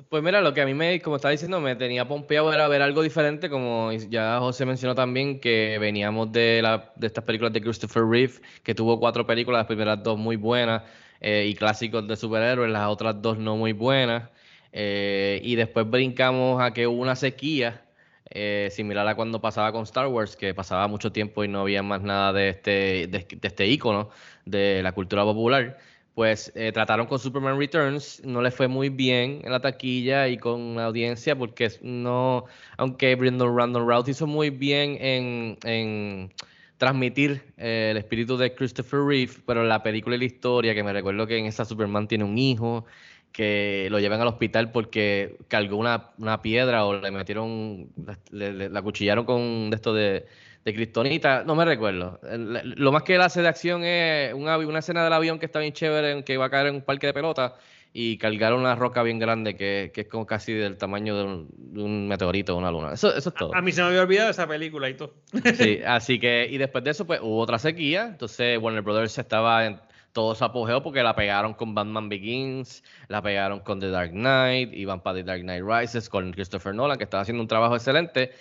Pues 0.10 0.24
mira, 0.24 0.42
lo 0.42 0.54
que 0.54 0.62
a 0.62 0.66
mí 0.66 0.74
me, 0.74 1.00
como 1.02 1.18
estaba 1.18 1.32
diciendo, 1.32 1.62
me 1.62 1.76
tenía 1.76 2.08
pompeado 2.08 2.52
era 2.52 2.68
ver 2.68 2.82
algo 2.82 3.04
diferente, 3.04 3.50
como 3.50 3.92
ya 3.92 4.40
José 4.40 4.66
mencionó 4.66 4.96
también, 4.96 5.40
que 5.40 5.78
veníamos 5.80 6.32
de, 6.32 6.62
la, 6.64 6.92
de 6.96 7.08
estas 7.08 7.24
películas 7.24 7.54
de 7.54 7.62
Christopher 7.62 8.04
Reeve, 8.04 8.34
que 8.64 8.74
tuvo 8.74 9.00
cuatro 9.00 9.26
películas, 9.28 9.60
las 9.60 9.68
primeras 9.68 10.02
dos 10.04 10.18
muy 10.18 10.36
buenas 10.36 10.84
eh, 11.22 11.46
y 11.48 11.54
clásicos 11.56 12.08
de 12.08 12.16
superhéroes, 12.16 12.72
las 12.72 12.88
otras 12.88 13.22
dos 13.22 13.38
no 13.38 13.56
muy 13.56 13.74
buenas. 13.74 14.30
Eh, 14.72 15.40
y 15.44 15.56
después 15.56 15.90
brincamos 15.90 16.62
a 16.62 16.74
que 16.74 16.88
hubo 16.88 17.02
una 17.02 17.16
sequía 17.16 17.84
eh, 18.30 18.70
similar 18.72 19.08
a 19.08 19.16
cuando 19.16 19.40
pasaba 19.40 19.72
con 19.72 19.84
Star 19.84 20.08
Wars, 20.08 20.36
que 20.36 20.54
pasaba 20.54 20.88
mucho 20.88 21.12
tiempo 21.12 21.44
y 21.44 21.48
no 21.48 21.62
había 21.62 21.82
más 21.84 22.02
nada 22.02 22.34
de 22.34 22.50
este, 22.50 23.08
de, 23.08 23.26
este 23.42 23.68
icono 23.68 24.10
de 24.46 24.82
la 24.84 24.92
cultura 24.92 25.24
popular, 25.24 25.78
pues 26.18 26.52
eh, 26.56 26.72
trataron 26.72 27.06
con 27.06 27.20
Superman 27.20 27.60
Returns, 27.60 28.24
no 28.26 28.42
le 28.42 28.50
fue 28.50 28.68
muy 28.68 28.90
bien 28.90 29.40
en 29.44 29.52
la 29.52 29.60
taquilla 29.60 30.28
y 30.28 30.40
con 30.40 30.76
la 30.76 30.86
audiencia, 30.86 31.38
porque 31.38 31.70
no, 31.84 32.46
aunque 32.78 33.14
Brendan 33.14 33.56
Random 33.56 33.88
Routh 33.88 34.08
hizo 34.08 34.26
muy 34.26 34.50
bien 34.50 34.98
en, 35.00 36.34
transmitir 36.80 37.44
eh, 37.58 37.90
el 37.92 37.98
espíritu 37.98 38.36
de 38.36 38.52
Christopher 38.56 39.02
Reeve, 39.02 39.32
pero 39.46 39.64
la 39.64 39.84
película 39.84 40.16
y 40.16 40.20
la 40.20 40.26
historia, 40.26 40.74
que 40.74 40.82
me 40.82 40.92
recuerdo 40.92 41.28
que 41.28 41.38
en 41.38 41.46
esa 41.46 41.66
Superman 41.66 42.08
tiene 42.08 42.24
un 42.24 42.36
hijo, 42.40 42.88
que 43.32 43.88
lo 43.92 44.00
llevan 44.00 44.20
al 44.20 44.30
hospital 44.30 44.72
porque 44.72 45.38
cargó 45.48 45.78
una, 45.78 46.14
una 46.18 46.42
piedra 46.42 46.86
o 46.86 47.00
le 47.00 47.12
metieron, 47.12 47.92
le, 48.32 48.70
la 48.70 48.82
cuchillaron 48.82 49.24
con 49.24 49.70
esto 49.72 49.94
de, 49.94 50.26
de 50.68 50.74
cristonita, 50.74 51.46
no 51.46 51.56
me 51.56 51.64
recuerdo. 51.64 52.20
Lo 52.22 52.92
más 52.92 53.04
que 53.04 53.16
él 53.16 53.22
hace 53.22 53.42
de 53.42 53.48
acción 53.48 53.86
es 53.86 54.34
una, 54.34 54.58
una 54.58 54.80
escena 54.80 55.02
del 55.02 55.14
avión 55.14 55.40
que 55.40 55.46
está 55.46 55.60
bien 55.60 55.72
chévere, 55.72 56.26
que 56.26 56.36
va 56.36 56.48
a 56.48 56.50
caer 56.50 56.68
en 56.68 56.76
un 56.76 56.82
parque 56.82 57.08
de 57.08 57.14
pelota 57.14 57.56
y 57.94 58.18
cargaron 58.18 58.60
una 58.60 58.76
roca 58.76 59.02
bien 59.02 59.18
grande 59.18 59.56
que, 59.56 59.92
que 59.94 60.02
es 60.02 60.08
como 60.10 60.26
casi 60.26 60.52
del 60.52 60.76
tamaño 60.76 61.16
de 61.16 61.24
un, 61.24 61.50
de 61.56 61.82
un 61.82 62.08
meteorito 62.10 62.54
o 62.54 62.58
una 62.58 62.70
luna. 62.70 62.92
Eso, 62.92 63.16
eso 63.16 63.30
es 63.30 63.36
todo. 63.36 63.56
A, 63.56 63.60
a, 63.60 63.62
mí 63.62 63.72
se 63.72 63.82
me 63.82 63.88
había 63.88 64.02
olvidado 64.02 64.30
esa 64.30 64.46
película 64.46 64.90
y 64.90 64.96
todo. 64.96 65.14
Sí, 65.56 65.80
así 65.88 66.20
que, 66.20 66.50
y 66.52 66.58
después 66.58 66.84
de 66.84 66.92
eso, 66.92 67.08
pues 67.08 67.22
hubo 67.22 67.40
otra 67.40 67.60
sequía. 67.60 68.08
Entonces, 68.08 68.60
Warner 68.62 68.82
Brothers 68.82 69.18
estaba 69.18 69.68
en, 69.68 69.80
todo 70.18 70.34
su 70.34 70.44
apogeo 70.44 70.82
porque 70.82 71.04
la 71.04 71.16
pegaron 71.16 71.54
con 71.54 71.76
Batman 71.76 72.10
Begins, 72.10 72.84
la 73.08 73.22
pegaron 73.22 73.60
con 73.60 73.80
The 73.80 73.92
Dark 73.92 74.14
Knight, 74.14 74.74
iban 74.74 75.02
para 75.02 75.18
The 75.18 75.24
Dark 75.24 75.42
Knight 75.42 75.64
Rises 75.64 76.10
con 76.10 76.32
Christopher 76.32 76.74
Nolan, 76.74 76.98
que 76.98 77.04
estaba 77.04 77.22
haciendo 77.22 77.44
un 77.44 77.48
trabajo 77.48 77.76
excelente, 77.76 78.32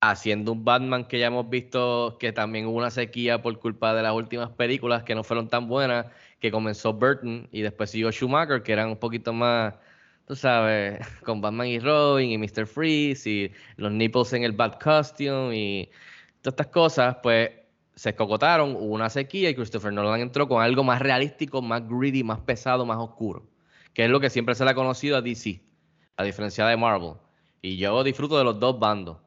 haciendo 0.00 0.52
un 0.52 0.64
Batman 0.64 1.04
que 1.06 1.18
ya 1.18 1.26
hemos 1.26 1.48
visto 1.50 2.16
que 2.20 2.32
también 2.32 2.66
hubo 2.66 2.78
una 2.78 2.90
sequía 2.90 3.42
por 3.42 3.58
culpa 3.58 3.94
de 3.94 4.02
las 4.02 4.12
últimas 4.14 4.50
películas 4.50 5.02
que 5.02 5.14
no 5.14 5.24
fueron 5.24 5.48
tan 5.48 5.68
buenas, 5.68 6.06
que 6.40 6.50
comenzó 6.50 6.92
Burton 6.92 7.48
y 7.52 7.62
después 7.62 7.90
siguió 7.90 8.10
Schumacher, 8.12 8.62
que 8.62 8.72
eran 8.72 8.90
un 8.90 8.96
poquito 8.96 9.32
más, 9.32 9.74
tú 10.26 10.36
sabes, 10.36 11.00
con 11.24 11.40
Batman 11.40 11.66
y 11.68 11.80
Robin 11.80 12.30
y 12.30 12.38
Mr. 12.38 12.66
Freeze 12.66 13.28
y 13.28 13.52
los 13.76 13.92
nipples 13.92 14.32
en 14.32 14.44
el 14.44 14.52
bad 14.52 14.78
costume 14.78 15.56
y 15.56 15.90
todas 16.42 16.54
estas 16.54 16.68
cosas, 16.68 17.16
pues 17.22 17.50
se 17.98 18.10
escocotaron, 18.10 18.76
hubo 18.76 18.94
una 18.94 19.10
sequía 19.10 19.50
y 19.50 19.54
Christopher 19.56 19.92
Nolan 19.92 20.20
entró 20.20 20.46
con 20.48 20.62
algo 20.62 20.84
más 20.84 21.02
realístico, 21.02 21.60
más 21.60 21.82
greedy, 21.88 22.22
más 22.22 22.38
pesado, 22.40 22.86
más 22.86 22.98
oscuro, 22.98 23.48
que 23.92 24.04
es 24.04 24.10
lo 24.10 24.20
que 24.20 24.30
siempre 24.30 24.54
se 24.54 24.64
le 24.64 24.70
ha 24.70 24.74
conocido 24.74 25.16
a 25.16 25.22
DC, 25.22 25.60
a 26.16 26.22
diferencia 26.22 26.64
de 26.66 26.76
Marvel. 26.76 27.14
Y 27.60 27.76
yo 27.76 28.04
disfruto 28.04 28.38
de 28.38 28.44
los 28.44 28.60
dos 28.60 28.78
bandos. 28.78 29.18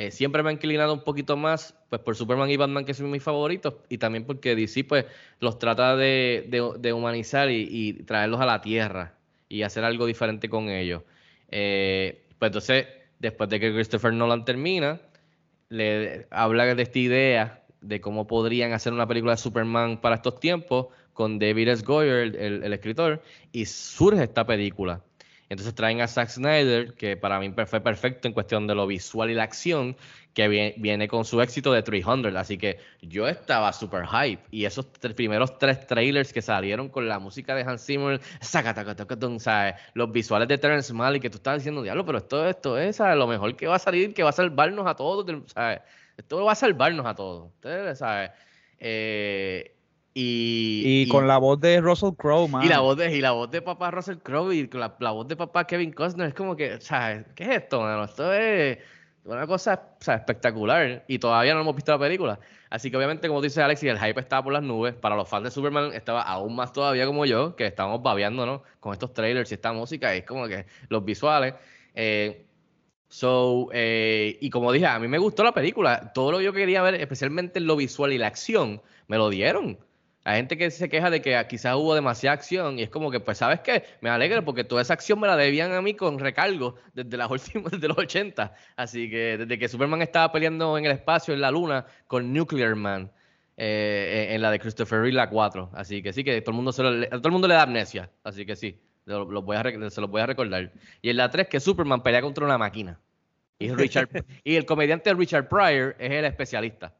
Eh, 0.00 0.12
siempre 0.12 0.44
me 0.44 0.50
ha 0.50 0.52
inclinado 0.52 0.94
un 0.94 1.02
poquito 1.02 1.36
más 1.36 1.74
pues 1.88 2.00
por 2.00 2.14
Superman 2.14 2.48
y 2.48 2.56
Batman, 2.56 2.84
que 2.84 2.94
son 2.94 3.10
mis 3.10 3.20
favoritos, 3.20 3.74
y 3.88 3.98
también 3.98 4.24
porque 4.24 4.54
DC 4.54 4.84
pues 4.84 5.06
los 5.40 5.58
trata 5.58 5.96
de, 5.96 6.92
humanizar 6.94 7.50
y, 7.50 7.94
traerlos 8.04 8.40
a 8.40 8.46
la 8.46 8.60
Tierra 8.60 9.16
y 9.48 9.62
hacer 9.62 9.82
algo 9.82 10.06
diferente 10.06 10.48
con 10.48 10.68
ellos. 10.68 11.02
Eh, 11.50 12.22
pues 12.38 12.50
entonces, 12.50 12.86
después 13.18 13.50
de 13.50 13.58
que 13.58 13.72
Christopher 13.72 14.12
Nolan 14.12 14.44
termina, 14.44 15.00
le 15.68 16.28
habla 16.30 16.72
de 16.76 16.80
esta 16.80 16.98
idea 17.00 17.64
de 17.80 18.00
cómo 18.00 18.28
podrían 18.28 18.74
hacer 18.74 18.92
una 18.92 19.08
película 19.08 19.32
de 19.32 19.38
Superman 19.38 20.00
para 20.00 20.14
estos 20.14 20.38
tiempos 20.38 20.86
con 21.12 21.40
David 21.40 21.70
S. 21.70 21.84
Goyer, 21.84 22.36
el, 22.36 22.72
escritor, 22.72 23.20
y 23.50 23.64
surge 23.64 24.22
esta 24.22 24.46
película. 24.46 25.02
Entonces 25.48 25.74
traen 25.74 26.00
a 26.00 26.08
Zack 26.08 26.28
Snyder, 26.28 26.94
que 26.94 27.16
para 27.16 27.40
mí 27.40 27.52
fue 27.66 27.80
perfecto 27.80 28.28
en 28.28 28.34
cuestión 28.34 28.66
de 28.66 28.74
lo 28.74 28.86
visual 28.86 29.30
y 29.30 29.34
la 29.34 29.44
acción, 29.44 29.96
que 30.34 30.46
viene, 30.76 31.08
con 31.08 31.24
su 31.24 31.40
éxito 31.40 31.72
de 31.72 31.82
300. 31.82 32.34
Así 32.36 32.58
que 32.58 32.78
yo 33.00 33.26
estaba 33.26 33.72
super 33.72 34.06
hype. 34.06 34.42
Y 34.50 34.66
esos 34.66 34.86
primeros 35.16 35.58
tres 35.58 35.86
trailers 35.86 36.32
que 36.32 36.42
salieron 36.42 36.90
con 36.90 37.08
la 37.08 37.18
música 37.18 37.54
de 37.54 37.62
Hans 37.62 37.84
Zimmer, 37.84 38.20
¿sabes? 38.40 39.74
los 39.94 40.12
visuales 40.12 40.48
de 40.48 40.58
Terrence 40.58 40.92
Malick, 40.92 41.22
que 41.22 41.30
tú 41.30 41.38
estabas 41.38 41.60
diciendo, 41.60 41.82
diablo, 41.82 42.04
pero 42.04 42.18
esto, 42.18 42.46
esto 42.46 42.78
es 42.78 42.98
lo 42.98 43.26
mejor 43.26 43.56
que 43.56 43.66
va 43.66 43.76
a 43.76 43.80
salir, 43.80 44.12
que 44.14 44.22
va 44.22 44.30
a 44.30 44.32
salvarnos 44.32 44.86
a 44.86 44.94
todos, 44.94 45.26
¿sabes? 45.52 45.80
Esto 46.16 46.44
va 46.44 46.52
a 46.52 46.56
salvarnos 46.56 47.06
a 47.06 47.14
todos. 47.14 47.46
Ustedes 47.54 47.98
saben. 47.98 48.30
Eh, 48.80 49.77
Y, 50.20 51.02
Y, 51.02 51.08
con 51.08 51.28
la 51.28 51.38
voz 51.38 51.60
de 51.60 51.80
Russell 51.80 52.14
Crowe, 52.16 52.48
man. 52.48 52.64
y 52.64 52.68
la 52.68 52.80
voz 52.80 52.96
de 52.96 53.16
y 53.16 53.20
la 53.20 53.30
voz 53.30 53.50
de 53.52 53.62
papá 53.62 53.92
Russell 53.92 54.16
Crowe 54.16 54.52
y 54.52 54.68
la, 54.72 54.96
la 54.98 55.12
voz 55.12 55.28
de 55.28 55.36
papá 55.36 55.64
Kevin 55.64 55.92
Costner 55.92 56.28
es 56.28 56.34
como 56.34 56.56
que, 56.56 56.74
o 56.74 56.80
sea, 56.80 57.24
¿qué 57.36 57.44
es 57.44 57.50
esto, 57.50 57.80
mano? 57.80 58.02
Esto 58.02 58.32
es 58.32 58.78
una 59.24 59.46
cosa 59.46 59.80
o 60.00 60.02
sea, 60.02 60.16
espectacular 60.16 61.04
y 61.06 61.20
todavía 61.20 61.54
no 61.54 61.60
hemos 61.60 61.76
visto 61.76 61.92
la 61.92 62.00
película. 62.00 62.40
Así 62.68 62.90
que 62.90 62.96
obviamente, 62.96 63.28
como 63.28 63.40
dice 63.40 63.62
Alex, 63.62 63.80
y 63.84 63.88
el 63.88 63.98
hype 63.98 64.18
estaba 64.20 64.42
por 64.42 64.52
las 64.52 64.62
nubes. 64.62 64.94
Para 64.94 65.14
los 65.14 65.28
fans 65.28 65.44
de 65.44 65.50
Superman 65.52 65.92
estaba 65.92 66.22
aún 66.22 66.56
más 66.56 66.72
todavía 66.72 67.06
como 67.06 67.24
yo, 67.24 67.54
que 67.54 67.66
estábamos 67.66 68.02
babeándonos 68.02 68.62
con 68.80 68.92
estos 68.92 69.12
trailers 69.14 69.52
y 69.52 69.54
esta 69.54 69.72
música, 69.72 70.14
y 70.16 70.18
es 70.18 70.24
como 70.24 70.48
que 70.48 70.66
los 70.88 71.04
visuales. 71.04 71.54
Eh, 71.94 72.44
so, 73.08 73.68
eh, 73.72 74.36
y 74.40 74.50
como 74.50 74.72
dije, 74.72 74.86
a 74.86 74.98
mí 74.98 75.06
me 75.06 75.18
gustó 75.18 75.44
la 75.44 75.52
película. 75.52 76.12
Todo 76.12 76.32
lo 76.32 76.38
que 76.38 76.44
yo 76.44 76.52
quería 76.52 76.82
ver, 76.82 76.96
especialmente 76.96 77.60
lo 77.60 77.76
visual 77.76 78.12
y 78.12 78.18
la 78.18 78.26
acción, 78.26 78.82
me 79.06 79.16
lo 79.16 79.30
dieron. 79.30 79.78
Hay 80.28 80.36
gente 80.36 80.58
que 80.58 80.70
se 80.70 80.90
queja 80.90 81.08
de 81.08 81.22
que 81.22 81.42
quizás 81.48 81.74
hubo 81.76 81.94
demasiada 81.94 82.34
acción 82.34 82.78
y 82.78 82.82
es 82.82 82.90
como 82.90 83.10
que, 83.10 83.18
pues, 83.18 83.38
¿sabes 83.38 83.60
qué? 83.60 83.84
Me 84.02 84.10
alegro 84.10 84.44
porque 84.44 84.62
toda 84.62 84.82
esa 84.82 84.92
acción 84.92 85.18
me 85.18 85.26
la 85.26 85.38
debían 85.38 85.72
a 85.72 85.80
mí 85.80 85.94
con 85.94 86.18
recargo 86.18 86.74
desde, 86.92 87.16
las 87.16 87.30
últimas, 87.30 87.72
desde 87.72 87.88
los 87.88 87.96
80. 87.96 88.52
Así 88.76 89.08
que 89.08 89.38
desde 89.38 89.58
que 89.58 89.68
Superman 89.68 90.02
estaba 90.02 90.30
peleando 90.30 90.76
en 90.76 90.84
el 90.84 90.92
espacio, 90.92 91.32
en 91.32 91.40
la 91.40 91.50
luna, 91.50 91.86
con 92.06 92.30
Nuclear 92.30 92.74
Man, 92.76 93.10
eh, 93.56 94.26
en 94.32 94.42
la 94.42 94.50
de 94.50 94.58
Christopher 94.60 95.00
Reeve, 95.00 95.14
la 95.16 95.30
4. 95.30 95.70
Así 95.72 96.02
que 96.02 96.12
sí, 96.12 96.22
que 96.22 96.42
todo 96.42 96.50
el 96.50 96.56
mundo, 96.56 96.72
se 96.72 96.82
lo- 96.82 97.06
a 97.06 97.08
todo 97.08 97.28
el 97.28 97.32
mundo 97.32 97.48
le 97.48 97.54
da 97.54 97.62
amnesia. 97.62 98.10
Así 98.22 98.44
que 98.44 98.54
sí, 98.54 98.78
lo- 99.06 99.24
lo 99.30 99.40
voy 99.40 99.56
a 99.56 99.62
se 99.90 100.00
los 100.02 100.10
voy 100.10 100.20
a 100.20 100.26
recordar. 100.26 100.70
Y 101.00 101.08
en 101.08 101.16
la 101.16 101.30
3, 101.30 101.48
que 101.48 101.58
Superman 101.58 102.02
pelea 102.02 102.20
contra 102.20 102.44
una 102.44 102.58
máquina. 102.58 103.00
Y, 103.58 103.72
Richard, 103.72 104.10
y 104.44 104.56
el 104.56 104.66
comediante 104.66 105.14
Richard 105.14 105.48
Pryor 105.48 105.96
es 105.98 106.10
el 106.12 106.26
especialista. 106.26 106.92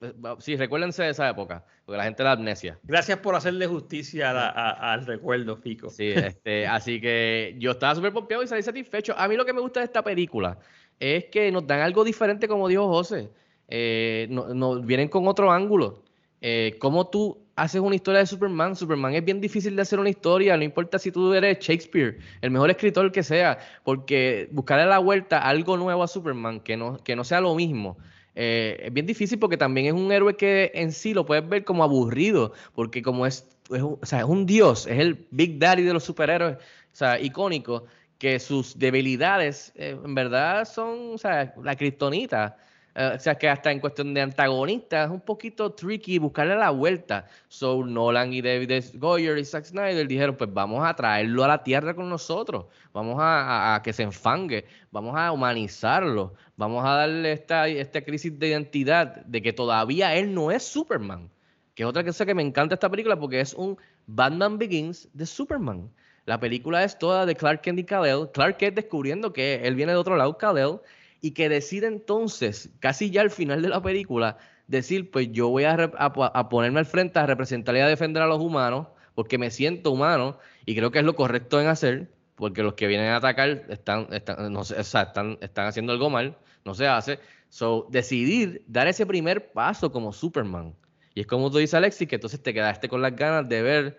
Eh, 0.00 0.12
Sí, 0.40 0.56
recuérdense 0.56 1.02
de 1.02 1.10
esa 1.10 1.28
época, 1.28 1.64
porque 1.84 1.96
la 1.98 2.04
gente 2.04 2.22
la 2.22 2.32
amnesia. 2.32 2.78
Gracias 2.82 3.18
por 3.18 3.34
hacerle 3.34 3.66
justicia 3.66 4.30
a 4.30 4.34
la- 4.34 4.48
a- 4.50 4.92
al 4.92 5.06
recuerdo, 5.06 5.56
Fico. 5.56 5.88
Sí, 5.90 6.08
este, 6.08 6.66
así 6.66 7.00
que 7.00 7.54
yo 7.58 7.72
estaba 7.72 7.94
súper 7.94 8.12
pompeado 8.12 8.42
y 8.42 8.46
salí 8.46 8.62
satisfecho. 8.62 9.14
A 9.16 9.26
mí 9.28 9.36
lo 9.36 9.44
que 9.44 9.52
me 9.52 9.60
gusta 9.60 9.80
de 9.80 9.86
esta 9.86 10.02
película 10.04 10.58
es 11.00 11.26
que 11.26 11.50
nos 11.50 11.66
dan 11.66 11.80
algo 11.80 12.04
diferente, 12.04 12.46
como 12.48 12.68
dijo 12.68 12.86
José. 12.88 13.30
Eh, 13.68 14.26
no- 14.30 14.52
nos 14.54 14.84
vienen 14.84 15.08
con 15.08 15.26
otro 15.28 15.50
ángulo. 15.50 16.02
Eh, 16.40 16.76
¿Cómo 16.78 17.08
tú 17.08 17.38
haces 17.56 17.80
una 17.80 17.94
historia 17.96 18.20
de 18.20 18.26
Superman? 18.26 18.76
Superman 18.76 19.14
es 19.14 19.24
bien 19.24 19.40
difícil 19.40 19.74
de 19.74 19.82
hacer 19.82 19.98
una 19.98 20.10
historia, 20.10 20.56
no 20.58 20.62
importa 20.62 20.98
si 20.98 21.10
tú 21.10 21.32
eres 21.32 21.58
Shakespeare, 21.58 22.18
el 22.42 22.50
mejor 22.50 22.68
escritor 22.70 23.10
que 23.10 23.22
sea, 23.22 23.58
porque 23.82 24.48
buscarle 24.52 24.84
la 24.86 24.98
vuelta 24.98 25.38
algo 25.40 25.76
nuevo 25.78 26.02
a 26.02 26.08
Superman, 26.08 26.60
que 26.60 26.76
no, 26.76 26.98
que 27.02 27.16
no 27.16 27.24
sea 27.24 27.40
lo 27.40 27.54
mismo. 27.54 27.96
Eh, 28.36 28.76
es 28.84 28.92
bien 28.92 29.06
difícil 29.06 29.38
porque 29.38 29.56
también 29.56 29.86
es 29.86 29.92
un 29.94 30.12
héroe 30.12 30.36
que 30.36 30.70
en 30.74 30.92
sí 30.92 31.14
lo 31.14 31.24
puedes 31.24 31.48
ver 31.48 31.64
como 31.64 31.82
aburrido, 31.82 32.52
porque 32.74 33.00
como 33.00 33.26
es, 33.26 33.48
o 33.70 33.98
sea, 34.02 34.20
es 34.20 34.24
un 34.26 34.44
dios, 34.44 34.86
es 34.86 34.98
el 34.98 35.26
Big 35.30 35.58
Daddy 35.58 35.82
de 35.82 35.94
los 35.94 36.04
superhéroes, 36.04 36.56
o 36.56 36.60
sea, 36.92 37.18
icónico, 37.18 37.86
que 38.18 38.38
sus 38.38 38.78
debilidades 38.78 39.72
eh, 39.74 39.98
en 40.04 40.14
verdad 40.14 40.66
son, 40.66 41.14
o 41.14 41.18
sea, 41.18 41.54
la 41.62 41.76
kriptonita. 41.76 42.58
Eh, 42.98 43.12
o 43.14 43.18
sea, 43.20 43.34
que 43.36 43.46
hasta 43.46 43.70
en 43.70 43.78
cuestión 43.78 44.14
de 44.14 44.22
antagonista 44.22 45.04
es 45.04 45.10
un 45.10 45.20
poquito 45.20 45.70
tricky 45.72 46.18
buscarle 46.18 46.56
la 46.56 46.70
vuelta. 46.70 47.26
So, 47.48 47.84
Nolan 47.84 48.32
y 48.32 48.40
David. 48.40 48.72
Goyer 48.94 49.36
y 49.36 49.44
Zack 49.44 49.66
Snyder 49.66 50.08
dijeron, 50.08 50.34
pues 50.36 50.50
vamos 50.52 50.82
a 50.86 50.94
traerlo 50.96 51.44
a 51.44 51.48
la 51.48 51.62
tierra 51.62 51.94
con 51.94 52.08
nosotros, 52.08 52.64
vamos 52.94 53.16
a, 53.20 53.42
a- 53.42 53.74
a 53.74 53.82
que 53.82 53.92
se 53.92 54.02
enfangue, 54.02 54.64
vamos 54.90 55.14
a 55.14 55.30
humanizarlo, 55.30 56.32
vamos 56.56 56.86
a 56.86 56.92
darle 56.92 57.32
esta, 57.32 57.68
esta 57.68 58.00
crisis 58.02 58.38
de 58.38 58.48
identidad 58.48 59.16
de 59.26 59.42
que 59.42 59.52
todavía 59.52 60.14
él 60.14 60.32
no 60.32 60.50
es 60.50 60.62
Superman. 60.62 61.28
Que 61.74 61.82
es 61.82 61.88
otra 61.88 62.02
cosa 62.02 62.24
que 62.24 62.34
me 62.34 62.42
encanta 62.42 62.74
esta 62.76 62.88
película 62.88 63.18
porque 63.18 63.40
es 63.40 63.52
un 63.52 63.76
Batman 64.06 64.56
Begins 64.56 65.10
de 65.12 65.26
Superman. 65.26 65.90
La 66.24 66.40
película 66.40 66.82
es 66.82 66.98
toda 66.98 67.26
de 67.26 67.36
Clark 67.36 67.60
Kent 67.60 67.78
y 67.80 67.84
Kal-El. 67.84 68.30
Clark 68.32 68.56
Kent 68.56 68.74
descubriendo 68.76 69.32
que 69.34 69.56
él 69.66 69.74
viene 69.74 69.92
de 69.92 69.98
otro 69.98 70.16
lado, 70.16 70.38
Kal-El, 70.38 70.78
y 71.20 71.32
que 71.32 71.48
decide 71.48 71.86
entonces, 71.86 72.70
casi 72.80 73.10
ya 73.10 73.20
al 73.22 73.30
final 73.30 73.62
de 73.62 73.68
la 73.68 73.82
película, 73.82 74.38
decir, 74.66 75.10
pues 75.10 75.30
yo 75.32 75.48
voy 75.48 75.64
a, 75.64 75.74
a 75.74 76.12
po- 76.12 76.24
a 76.24 76.48
ponerme 76.48 76.80
al 76.80 76.86
frente 76.86 77.18
a 77.18 77.26
representar 77.26 77.76
y 77.76 77.80
a 77.80 77.86
defender 77.88 78.22
a 78.22 78.26
los 78.26 78.40
humanos, 78.40 78.88
porque 79.14 79.38
me 79.38 79.50
siento 79.50 79.90
humano, 79.92 80.38
y 80.66 80.74
creo 80.76 80.90
que 80.90 80.98
es 80.98 81.04
lo 81.04 81.14
correcto 81.16 81.60
en 81.60 81.68
hacer, 81.68 82.10
porque 82.34 82.62
los 82.62 82.74
que 82.74 82.86
vienen 82.86 83.08
a 83.08 83.16
atacar 83.16 83.64
están, 83.70 84.08
están, 84.12 84.52
no 84.52 84.64
sé, 84.64 84.74
o 84.74 84.80
están, 84.80 85.38
están 85.40 85.66
haciendo 85.66 85.92
algo 85.92 86.10
mal, 86.10 86.36
no 86.64 86.74
se 86.74 86.86
hace. 86.86 87.18
So, 87.48 87.86
decidir 87.90 88.62
dar 88.66 88.88
ese 88.88 89.06
primer 89.06 89.52
paso 89.52 89.90
como 89.92 90.12
Superman. 90.12 90.74
Y 91.14 91.20
es 91.20 91.26
como 91.26 91.50
tú 91.50 91.58
dices, 91.58 91.74
Alexis, 91.74 92.06
que 92.08 92.16
entonces 92.16 92.42
te 92.42 92.52
quedaste 92.52 92.88
con 92.88 93.00
las 93.00 93.16
ganas 93.16 93.48
de 93.48 93.62
ver 93.62 93.98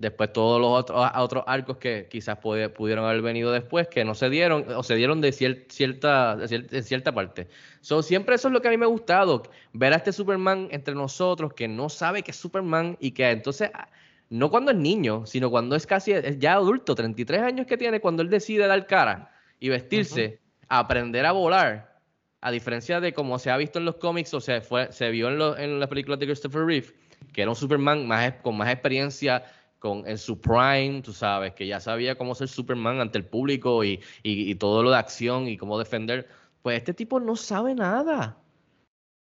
después 0.00 0.32
todos 0.32 0.60
los 0.60 0.70
otros, 0.70 1.10
otros 1.16 1.44
arcos 1.46 1.76
que 1.76 2.08
quizás 2.10 2.38
puede- 2.38 2.70
pudieron 2.70 3.04
haber 3.04 3.20
venido 3.20 3.52
después, 3.52 3.86
que 3.88 4.04
no 4.04 4.14
se 4.14 4.30
dieron, 4.30 4.64
o 4.74 4.82
se 4.82 4.94
dieron 4.94 5.20
de 5.20 5.28
cier- 5.30 5.66
cierta, 5.70 6.36
de 6.36 6.46
cier- 6.46 6.82
cierta 6.82 7.12
parte. 7.12 7.48
So, 7.82 8.02
siempre 8.02 8.34
eso 8.34 8.48
es 8.48 8.54
lo 8.54 8.62
que 8.62 8.68
a 8.68 8.70
mí 8.70 8.78
me 8.78 8.86
ha 8.86 8.88
gustado, 8.88 9.42
ver 9.74 9.92
a 9.92 9.96
este 9.96 10.12
Superman 10.12 10.68
entre 10.70 10.94
nosotros 10.94 11.52
que 11.52 11.68
no 11.68 11.88
sabe 11.90 12.22
que 12.22 12.30
es 12.30 12.36
Superman 12.38 12.96
y 12.98 13.10
que 13.10 13.30
entonces, 13.30 13.70
ah, 13.74 13.88
no 14.30 14.50
cuando 14.50 14.70
es 14.70 14.76
niño, 14.78 15.26
sino 15.26 15.50
cuando 15.50 15.76
es 15.76 15.86
casi 15.86 16.12
es 16.12 16.38
ya 16.38 16.54
adulto, 16.54 16.94
33 16.94 17.42
años 17.42 17.66
que 17.66 17.76
tiene, 17.76 18.00
cuando 18.00 18.22
él 18.22 18.30
decide 18.30 18.66
dar 18.66 18.86
cara 18.86 19.32
y 19.58 19.68
vestirse, 19.68 20.38
aprender 20.68 21.26
a 21.26 21.32
volar, 21.32 21.98
a 22.40 22.50
diferencia 22.50 23.00
de 23.00 23.12
como 23.12 23.38
se 23.38 23.50
ha 23.50 23.56
visto 23.58 23.78
en 23.78 23.84
los 23.84 23.96
cómics 23.96 24.32
o 24.32 24.40
se, 24.40 24.62
fue, 24.62 24.90
se 24.92 25.10
vio 25.10 25.28
en, 25.28 25.36
lo- 25.36 25.58
en 25.58 25.78
las 25.78 25.88
películas 25.90 26.18
de 26.20 26.26
Christopher 26.26 26.64
Reeve, 26.64 26.86
que 27.34 27.42
era 27.42 27.50
un 27.50 27.56
Superman 27.56 28.06
más, 28.06 28.32
con 28.42 28.56
más 28.56 28.70
experiencia 28.72 29.44
con, 29.80 30.06
en 30.06 30.18
su 30.18 30.40
prime, 30.40 31.02
tú 31.02 31.12
sabes, 31.12 31.54
que 31.54 31.66
ya 31.66 31.80
sabía 31.80 32.16
cómo 32.16 32.34
ser 32.36 32.48
Superman 32.48 33.00
ante 33.00 33.18
el 33.18 33.24
público 33.26 33.82
y, 33.84 34.00
y- 34.22 34.54
todo 34.56 34.82
lo 34.84 34.90
de 34.92 34.98
acción 34.98 35.48
y 35.48 35.56
cómo 35.56 35.78
defender. 35.78 36.28
Pues 36.62 36.78
este 36.78 36.94
tipo 36.94 37.18
no 37.20 37.34
sabe 37.36 37.74
nada. 37.74 38.38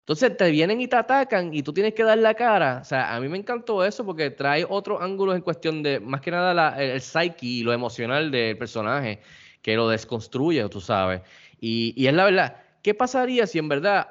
Entonces 0.02 0.36
te 0.36 0.50
vienen 0.50 0.80
y 0.80 0.88
te 0.88 0.96
atacan 0.96 1.54
y 1.54 1.62
tú 1.62 1.72
tienes 1.72 1.94
que 1.94 2.02
dar 2.02 2.18
la 2.18 2.34
cara. 2.34 2.80
O 2.82 2.84
sea, 2.84 3.14
a 3.14 3.20
mí 3.20 3.28
me 3.28 3.38
encantó 3.38 3.84
eso 3.84 4.04
porque 4.04 4.30
trae 4.30 4.66
otros 4.68 5.00
ángulos 5.00 5.36
en 5.36 5.42
cuestión 5.42 5.82
de, 5.82 6.00
más 6.00 6.20
que 6.20 6.30
nada, 6.32 6.52
la- 6.54 6.82
el, 6.82 6.90
el 6.90 7.00
psyche 7.00 7.46
y 7.46 7.62
lo 7.62 7.72
emocional 7.72 8.30
del 8.30 8.58
personaje, 8.58 9.20
que 9.62 9.76
lo 9.76 9.88
desconstruye, 9.88 10.68
tú 10.68 10.80
sabes. 10.80 11.22
Y, 11.60 11.94
y 11.96 12.08
es 12.08 12.14
la 12.14 12.24
verdad, 12.24 12.56
¿qué 12.82 12.94
pasaría 12.94 13.46
si 13.46 13.58
en 13.60 13.68
verdad 13.68 14.08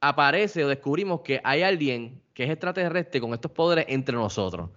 aparece 0.00 0.64
o 0.64 0.68
descubrimos 0.68 1.22
que 1.22 1.40
hay 1.44 1.62
alguien 1.62 2.20
que 2.34 2.44
es 2.44 2.50
extraterrestre 2.50 3.20
con 3.20 3.32
estos 3.34 3.52
poderes 3.52 3.86
entre 3.88 4.14
nosotros? 4.16 4.70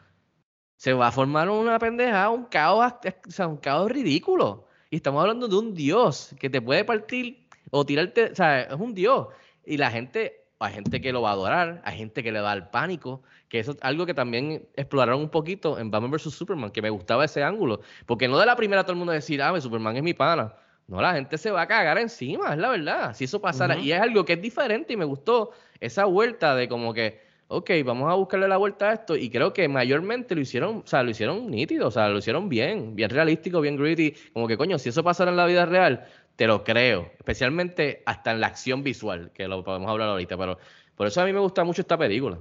Se 0.78 0.94
va 0.94 1.08
a 1.08 1.12
formar 1.12 1.50
una 1.50 1.80
pendeja, 1.80 2.30
un 2.30 2.46
caos, 2.46 2.94
o 3.28 3.32
sea, 3.32 3.48
un 3.48 3.58
caos 3.58 3.92
ridículo. 3.92 4.68
Y 4.90 4.98
estamos 4.98 5.22
hablando 5.22 5.48
de 5.48 5.56
un 5.56 5.74
dios 5.74 6.36
que 6.40 6.50
te 6.50 6.62
puede 6.62 6.84
partir 6.84 7.48
o 7.72 7.86
tirarte, 7.86 8.32
o 8.32 8.36
sea, 8.36 8.62
es 8.62 8.80
un 8.80 8.94
dios. 8.94 9.28
Y 9.66 9.78
la 9.78 9.90
gente, 9.90 10.46
hay 10.60 10.74
gente 10.74 11.02
que 11.02 11.12
lo 11.12 11.22
va 11.22 11.30
a 11.30 11.34
adorar, 11.34 11.82
hay 11.84 11.98
gente 11.98 12.24
que 12.24 12.32
le 12.32 12.40
da 12.40 12.54
el 12.54 12.68
pánico, 12.68 13.24
que 13.50 13.60
eso 13.60 13.72
es 13.72 13.78
algo 13.82 14.06
que 14.06 14.14
también 14.14 14.68
exploraron 14.76 15.22
un 15.22 15.30
poquito 15.30 15.80
en 15.80 15.92
Batman 15.92 16.12
vs. 16.12 16.34
Superman, 16.34 16.72
que 16.72 16.82
me 16.82 16.90
gustaba 16.90 17.26
ese 17.26 17.44
ángulo. 17.44 17.82
Porque 18.06 18.28
no 18.28 18.38
de 18.38 18.46
la 18.46 18.56
primera 18.56 18.84
todo 18.84 18.94
el 18.94 19.00
mundo 19.00 19.14
decir, 19.14 19.42
ah, 19.42 19.60
Superman 19.60 19.98
es 19.98 20.04
mi 20.04 20.14
pana. 20.14 20.54
No, 20.88 21.02
la 21.02 21.14
gente 21.14 21.38
se 21.38 21.50
va 21.50 21.64
a 21.64 21.68
cagar 21.68 21.98
encima, 21.98 22.54
es 22.54 22.60
la 22.60 22.70
verdad. 22.70 23.16
Si 23.16 23.24
eso 23.24 23.42
pasara, 23.42 23.78
y 23.78 23.92
es 23.92 24.00
algo 24.00 24.24
que 24.24 24.34
es 24.34 24.42
diferente 24.42 24.94
y 24.94 24.98
me 24.98 25.06
gustó 25.06 25.52
esa 25.80 26.06
vuelta 26.06 26.56
de 26.56 26.70
como 26.70 26.94
que, 26.94 27.25
ok, 27.48 27.72
vamos 27.84 28.12
a 28.12 28.16
buscarle 28.16 28.48
la 28.48 28.58
vuelta 28.58 28.90
a 28.90 28.94
esto. 28.94 29.16
Y 29.16 29.30
creo 29.30 29.54
que 29.54 29.68
mayormente 29.68 30.36
lo 30.36 30.42
hicieron, 30.42 30.78
o 30.78 30.88
sea, 30.88 31.04
lo 31.04 31.12
hicieron 31.12 31.50
nítido, 31.50 31.88
o 31.88 31.92
sea, 31.92 32.10
lo 32.10 32.18
hicieron 32.18 32.50
bien, 32.50 32.96
bien 32.96 33.10
realístico, 33.10 33.62
bien 33.62 33.78
gritty. 33.78 34.14
Como 34.34 34.48
que, 34.48 34.58
coño, 34.58 34.80
si 34.80 34.90
eso 34.90 35.04
pasara 35.04 35.32
en 35.32 35.38
la 35.38 35.46
vida 35.46 35.66
real, 35.66 36.06
te 36.36 36.48
lo 36.48 36.64
creo. 36.64 37.12
Especialmente 37.18 38.04
hasta 38.06 38.32
en 38.32 38.40
la 38.40 38.48
acción 38.48 38.84
visual, 38.84 39.32
que 39.34 39.48
lo 39.48 39.64
podemos 39.64 39.90
hablar 39.90 40.10
ahorita. 40.10 40.38
Pero 40.38 40.58
por 40.96 41.08
eso 41.08 41.22
a 41.22 41.26
mí 41.26 41.34
me 41.34 41.40
gusta 41.40 41.64
mucho 41.64 41.82
esta 41.82 41.98
película. 41.98 42.40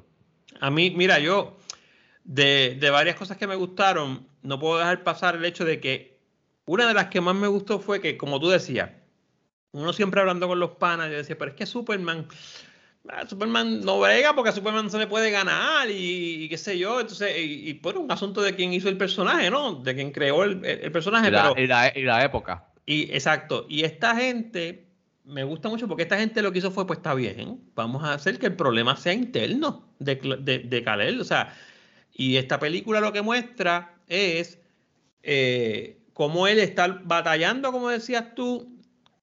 A 0.60 0.70
mí, 0.70 0.90
mira, 0.90 1.18
yo, 1.18 1.56
de, 2.24 2.76
de 2.80 2.90
varias 2.90 3.16
cosas 3.16 3.36
que 3.36 3.46
me 3.46 3.56
gustaron, 3.56 4.26
no 4.42 4.58
puedo 4.58 4.78
dejar 4.78 5.02
pasar 5.02 5.36
el 5.36 5.44
hecho 5.44 5.64
de 5.64 5.80
que 5.80 6.18
una 6.66 6.86
de 6.86 6.94
las 6.94 7.06
que 7.06 7.20
más 7.20 7.34
me 7.34 7.48
gustó 7.48 7.78
fue 7.78 8.00
que, 8.00 8.16
como 8.16 8.40
tú 8.40 8.48
decías, 8.48 8.90
uno 9.72 9.92
siempre 9.92 10.20
hablando 10.20 10.48
con 10.48 10.60
los 10.60 10.72
panas, 10.72 11.10
yo 11.10 11.16
decía, 11.16 11.36
pero 11.36 11.50
es 11.50 11.56
que 11.56 11.66
Superman, 11.66 12.26
ah, 13.08 13.26
Superman 13.28 13.80
no 13.82 14.00
brega 14.00 14.34
porque 14.34 14.50
a 14.50 14.52
Superman 14.52 14.84
no 14.84 14.90
se 14.90 14.98
le 14.98 15.06
puede 15.06 15.30
ganar 15.30 15.90
y, 15.90 16.44
y 16.44 16.48
qué 16.48 16.58
sé 16.58 16.78
yo, 16.78 17.00
entonces, 17.00 17.36
y, 17.38 17.68
y 17.70 17.74
por 17.74 17.96
un 17.98 18.10
asunto 18.10 18.42
de 18.42 18.54
quién 18.54 18.72
hizo 18.72 18.88
el 18.88 18.96
personaje, 18.96 19.50
¿no? 19.50 19.74
De 19.76 19.94
quién 19.94 20.10
creó 20.10 20.44
el, 20.44 20.64
el- 20.64 20.80
el 20.80 20.92
personaje, 20.92 21.28
Y 21.28 21.30
la, 21.30 21.42
pero... 21.50 21.62
y 21.62 21.66
la- 21.66 21.92
y 21.94 22.02
la 22.02 22.24
época. 22.24 22.66
Y 22.86 23.02
exacto, 23.12 23.66
y 23.68 23.84
esta 23.84 24.14
gente 24.16 24.86
me 25.24 25.42
gusta 25.44 25.68
mucho 25.70 25.88
porque 25.88 26.02
esta 26.02 26.18
gente 26.18 26.42
lo 26.42 26.52
que 26.52 26.58
hizo 26.58 26.70
fue, 26.70 26.86
pues 26.86 26.98
está 26.98 27.14
bien, 27.14 27.60
vamos 27.74 28.04
a 28.04 28.12
hacer 28.14 28.38
que 28.38 28.46
el 28.46 28.56
problema 28.56 28.94
sea 28.96 29.14
interno 29.14 29.88
de, 29.98 30.16
de, 30.40 30.58
de 30.58 30.82
Kal-El, 30.84 31.20
o 31.20 31.24
sea, 31.24 31.54
y 32.12 32.36
esta 32.36 32.58
película 32.60 33.00
lo 33.00 33.12
que 33.12 33.22
muestra 33.22 33.94
es 34.06 34.58
eh, 35.22 35.98
cómo 36.12 36.46
él 36.46 36.58
está 36.58 37.00
batallando, 37.04 37.72
como 37.72 37.88
decías 37.88 38.34
tú, 38.34 38.73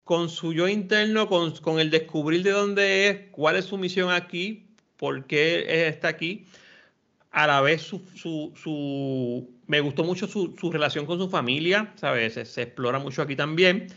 con 0.03 0.29
su 0.29 0.53
yo 0.53 0.67
interno, 0.67 1.27
con, 1.27 1.51
con 1.57 1.79
el 1.79 1.89
descubrir 1.89 2.43
de 2.43 2.51
dónde 2.51 3.07
es, 3.09 3.19
cuál 3.31 3.55
es 3.55 3.65
su 3.65 3.77
misión 3.77 4.11
aquí, 4.11 4.67
por 4.97 5.25
qué 5.25 5.87
está 5.87 6.09
aquí, 6.09 6.45
a 7.31 7.47
la 7.47 7.61
vez 7.61 7.81
su, 7.81 7.99
su, 8.15 8.53
su 8.55 9.49
me 9.67 9.79
gustó 9.79 10.03
mucho 10.03 10.27
su, 10.27 10.55
su, 10.59 10.71
relación 10.71 11.05
con 11.05 11.17
su 11.17 11.29
familia, 11.29 11.93
¿sabes? 11.95 12.33
Se, 12.33 12.45
se, 12.45 12.63
explora 12.63 12.99
mucho 12.99 13.21
aquí 13.21 13.35
también. 13.35 13.87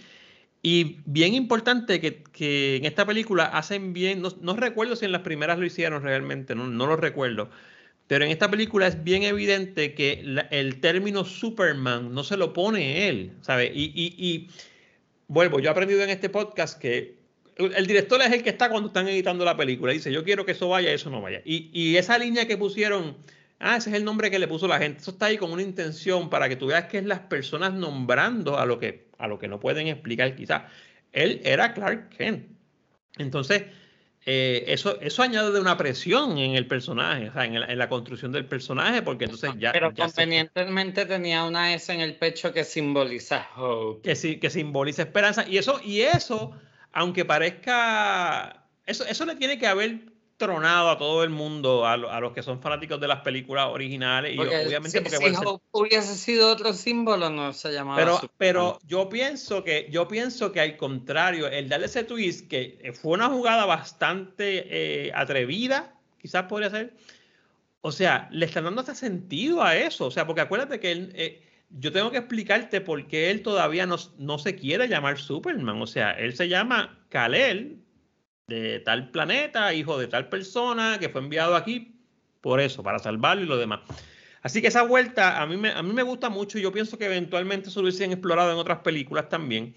Y 0.62 1.00
bien 1.04 1.34
importante 1.34 2.00
que, 2.00 2.22
que 2.22 2.76
en 2.76 2.86
esta 2.86 3.04
película 3.04 3.44
hacen 3.44 3.92
bien, 3.92 4.22
no, 4.22 4.30
no, 4.40 4.56
recuerdo 4.56 4.96
si 4.96 5.04
en 5.04 5.12
las 5.12 5.22
primeras 5.22 5.58
lo 5.58 5.66
hicieron 5.66 6.02
realmente, 6.02 6.54
no, 6.54 6.68
no 6.68 6.86
lo 6.86 6.96
recuerdo, 6.96 7.50
pero 8.06 8.24
en 8.24 8.30
esta 8.30 8.50
película 8.50 8.86
es 8.86 9.02
bien 9.02 9.24
evidente 9.24 9.94
que 9.94 10.24
el 10.50 10.80
término 10.80 11.24
Superman 11.24 12.14
no 12.14 12.22
se 12.24 12.36
lo 12.36 12.52
pone 12.52 13.08
él, 13.08 13.32
¿sabes? 13.40 13.72
Y, 13.74 13.92
y, 13.94 14.14
y 14.16 14.48
vuelvo, 15.28 15.60
yo 15.60 15.68
he 15.68 15.72
aprendido 15.72 16.02
en 16.02 16.10
este 16.10 16.28
podcast 16.28 16.78
que 16.78 17.18
el 17.56 17.86
director 17.86 18.20
es 18.20 18.32
el 18.32 18.42
que 18.42 18.50
está 18.50 18.68
cuando 18.68 18.88
están 18.88 19.08
editando 19.08 19.44
la 19.44 19.56
película. 19.56 19.92
Dice, 19.92 20.12
yo 20.12 20.24
quiero 20.24 20.44
que 20.44 20.52
eso 20.52 20.68
vaya, 20.68 20.92
eso 20.92 21.10
no 21.10 21.20
vaya. 21.20 21.40
Y, 21.44 21.70
y, 21.72 21.96
esa 21.96 22.18
línea 22.18 22.46
que 22.46 22.56
pusieron, 22.56 23.16
ah, 23.60 23.76
ese 23.76 23.90
es 23.90 23.96
el 23.96 24.04
nombre 24.04 24.30
que 24.30 24.38
le 24.38 24.48
puso 24.48 24.66
la 24.66 24.78
gente. 24.78 25.00
Eso 25.00 25.12
está 25.12 25.26
ahí 25.26 25.38
con 25.38 25.52
una 25.52 25.62
intención 25.62 26.30
para 26.30 26.48
que 26.48 26.56
tú 26.56 26.66
veas 26.66 26.86
que 26.86 26.98
es 26.98 27.04
las 27.04 27.20
personas 27.20 27.72
nombrando 27.72 28.58
a 28.58 28.66
lo 28.66 28.78
que, 28.78 29.06
a 29.18 29.28
lo 29.28 29.38
que 29.38 29.48
no 29.48 29.60
pueden 29.60 29.86
explicar 29.86 30.34
quizás. 30.34 30.62
Él 31.12 31.40
era 31.44 31.74
Clark 31.74 32.08
Kent. 32.10 32.48
Entonces, 33.18 33.64
eh, 34.26 34.64
eso, 34.68 35.00
eso 35.00 35.22
añade 35.22 35.52
de 35.52 35.60
una 35.60 35.76
presión 35.76 36.38
en 36.38 36.54
el 36.54 36.66
personaje, 36.66 37.28
o 37.28 37.32
sea, 37.32 37.44
en 37.44 37.60
la, 37.60 37.66
en 37.66 37.78
la 37.78 37.88
construcción 37.88 38.32
del 38.32 38.46
personaje, 38.46 39.02
porque 39.02 39.24
entonces 39.24 39.52
ya... 39.58 39.72
Pero 39.72 39.92
ya 39.92 40.06
convenientemente 40.06 41.02
se... 41.02 41.06
tenía 41.06 41.44
una 41.44 41.74
S 41.74 41.92
en 41.92 42.00
el 42.00 42.14
pecho 42.14 42.52
que 42.52 42.64
simboliza 42.64 43.46
hope. 43.56 44.08
Que, 44.08 44.16
sí, 44.16 44.38
que 44.38 44.50
simboliza 44.50 45.02
esperanza. 45.02 45.46
Y 45.48 45.58
eso, 45.58 45.80
y 45.84 46.00
eso 46.00 46.54
aunque 46.94 47.24
parezca, 47.24 48.64
eso, 48.86 49.04
eso 49.04 49.26
le 49.26 49.34
tiene 49.34 49.58
que 49.58 49.66
haber 49.66 50.13
tronado 50.36 50.90
a 50.90 50.98
todo 50.98 51.22
el 51.22 51.30
mundo, 51.30 51.86
a, 51.86 51.96
lo, 51.96 52.10
a 52.10 52.20
los 52.20 52.32
que 52.32 52.42
son 52.42 52.60
fanáticos 52.60 53.00
de 53.00 53.08
las 53.08 53.20
películas 53.20 53.68
originales. 53.68 54.36
Porque 54.36 54.62
y 54.62 54.66
obviamente 54.66 54.98
si, 54.98 55.04
porque 55.04 55.34
si 55.34 55.44
hubiese 55.72 56.14
sido 56.16 56.50
otro 56.50 56.72
símbolo, 56.72 57.30
no 57.30 57.52
se 57.52 57.72
llamaba. 57.72 57.96
Pero, 57.96 58.20
pero 58.36 58.78
yo 58.86 59.08
pienso 59.08 59.62
que, 59.62 59.88
yo 59.90 60.08
pienso 60.08 60.52
que 60.52 60.60
al 60.60 60.76
contrario, 60.76 61.46
el 61.46 61.68
darle 61.68 61.86
ese 61.86 62.04
twist, 62.04 62.48
que 62.48 62.92
fue 63.00 63.12
una 63.12 63.28
jugada 63.28 63.64
bastante 63.64 64.66
eh, 65.06 65.12
atrevida, 65.14 65.94
quizás 66.20 66.44
podría 66.44 66.70
ser. 66.70 66.94
O 67.80 67.92
sea, 67.92 68.28
le 68.32 68.46
están 68.46 68.64
dando 68.64 68.80
hasta 68.80 68.94
sentido 68.94 69.62
a 69.62 69.76
eso. 69.76 70.06
O 70.06 70.10
sea, 70.10 70.26
porque 70.26 70.40
acuérdate 70.40 70.80
que 70.80 70.90
él. 70.90 71.12
Eh, 71.14 71.40
yo 71.76 71.90
tengo 71.90 72.10
que 72.10 72.18
explicarte 72.18 72.80
por 72.80 73.06
qué 73.08 73.30
él 73.30 73.42
todavía 73.42 73.84
no, 73.84 73.96
no, 74.18 74.38
se 74.38 74.54
quiere 74.54 74.88
llamar 74.88 75.18
Superman. 75.18 75.82
O 75.82 75.86
sea, 75.86 76.12
él 76.12 76.36
se 76.36 76.48
llama 76.48 77.04
Kal-El, 77.08 77.83
de 78.46 78.80
tal 78.80 79.10
planeta, 79.10 79.72
hijo 79.74 79.98
de 79.98 80.06
tal 80.06 80.28
persona, 80.28 80.98
que 80.98 81.08
fue 81.08 81.20
enviado 81.20 81.56
aquí 81.56 81.96
por 82.40 82.60
eso, 82.60 82.82
para 82.82 82.98
salvarlo 82.98 83.42
y 83.42 83.46
lo 83.46 83.56
demás. 83.56 83.80
Así 84.42 84.60
que 84.60 84.68
esa 84.68 84.82
vuelta 84.82 85.40
a 85.40 85.46
mí 85.46 85.56
me, 85.56 85.70
a 85.70 85.82
mí 85.82 85.92
me 85.94 86.02
gusta 86.02 86.28
mucho. 86.28 86.58
Yo 86.58 86.70
pienso 86.70 86.98
que 86.98 87.06
eventualmente 87.06 87.70
se 87.70 87.76
lo 87.76 87.84
hubiesen 87.84 88.12
explorado 88.12 88.52
en 88.52 88.58
otras 88.58 88.80
películas 88.80 89.28
también. 89.30 89.74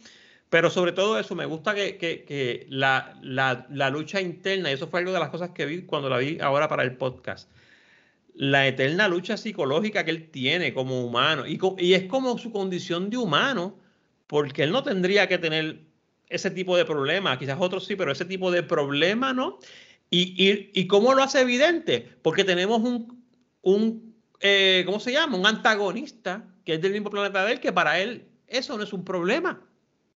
Pero 0.50 0.70
sobre 0.70 0.92
todo 0.92 1.18
eso, 1.20 1.36
me 1.36 1.46
gusta 1.46 1.74
que, 1.74 1.98
que, 1.98 2.24
que 2.24 2.68
la, 2.70 3.18
la, 3.22 3.66
la 3.70 3.90
lucha 3.90 4.20
interna, 4.22 4.70
y 4.70 4.74
eso 4.74 4.88
fue 4.88 5.00
algo 5.00 5.14
de 5.14 5.20
las 5.20 5.30
cosas 5.30 5.52
que 5.52 5.66
vi 5.66 5.84
cuando 5.84 6.10
la 6.10 6.18
vi 6.18 6.40
ahora 6.42 6.68
para 6.68 6.84
el 6.84 6.96
podcast 6.98 7.50
la 8.38 8.68
eterna 8.68 9.08
lucha 9.08 9.36
psicológica 9.36 10.06
que 10.06 10.12
él 10.12 10.30
tiene 10.30 10.74
como 10.74 11.04
humano. 11.04 11.48
Y, 11.48 11.60
y, 11.80 11.96
es 11.96 12.04
como 12.04 12.38
su 12.38 12.52
condición 12.52 13.10
de 13.10 13.18
humano, 13.18 13.76
porque 14.28 14.64
él 14.64 14.72
no 14.72 14.84
tendría 14.84 15.28
que 15.28 15.40
tener 15.40 15.80
ese 16.30 16.52
tipo 16.52 16.76
de 16.78 16.86
problema. 16.86 17.38
Quizás 17.38 17.58
otros 17.60 17.86
sí, 17.86 17.96
pero 17.96 18.12
ese 18.12 18.26
tipo 18.26 18.52
de 18.52 18.64
problema 18.64 19.34
no. 19.34 19.60
Y, 20.10 20.34
y, 20.42 20.72
y 20.74 20.88
cómo 20.88 21.14
lo 21.14 21.24
hace 21.24 21.42
evidente? 21.42 22.10
Porque 22.22 22.44
tenemos 22.44 22.82
un, 22.82 23.24
un 23.62 24.16
eh, 24.40 24.84
¿cómo 24.86 25.00
se 25.00 25.12
llama? 25.12 25.38
Un 25.38 25.46
antagonista 25.46 26.46
que 26.64 26.76
es 26.76 26.82
del 26.82 26.94
mismo 26.94 27.10
planeta 27.10 27.46
de 27.46 27.54
él, 27.54 27.60
que 27.60 27.72
para 27.72 28.00
él 28.00 28.28
eso 28.48 28.78
no 28.78 28.84
es 28.84 28.94
un 28.94 29.04
problema. 29.04 29.62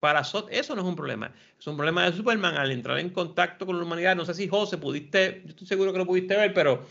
Para 0.00 0.24
Sot 0.24 0.48
eso 0.50 0.74
no 0.74 0.82
es 0.82 0.88
un 0.88 0.96
problema. 0.96 1.32
Es 1.58 1.66
un 1.66 1.76
problema 1.76 2.08
de 2.08 2.16
Superman 2.16 2.56
al 2.56 2.70
entrar 2.70 2.98
en 2.98 3.10
contacto 3.10 3.66
con 3.66 3.76
la 3.76 3.84
humanidad. 3.84 4.16
No 4.16 4.24
sé 4.24 4.34
si 4.34 4.48
José 4.48 4.78
pudiste, 4.78 5.42
yo 5.44 5.50
estoy 5.50 5.66
seguro 5.66 5.92
que 5.92 5.98
lo 5.98 6.06
pudiste 6.06 6.36
ver, 6.36 6.54
pero 6.54 6.86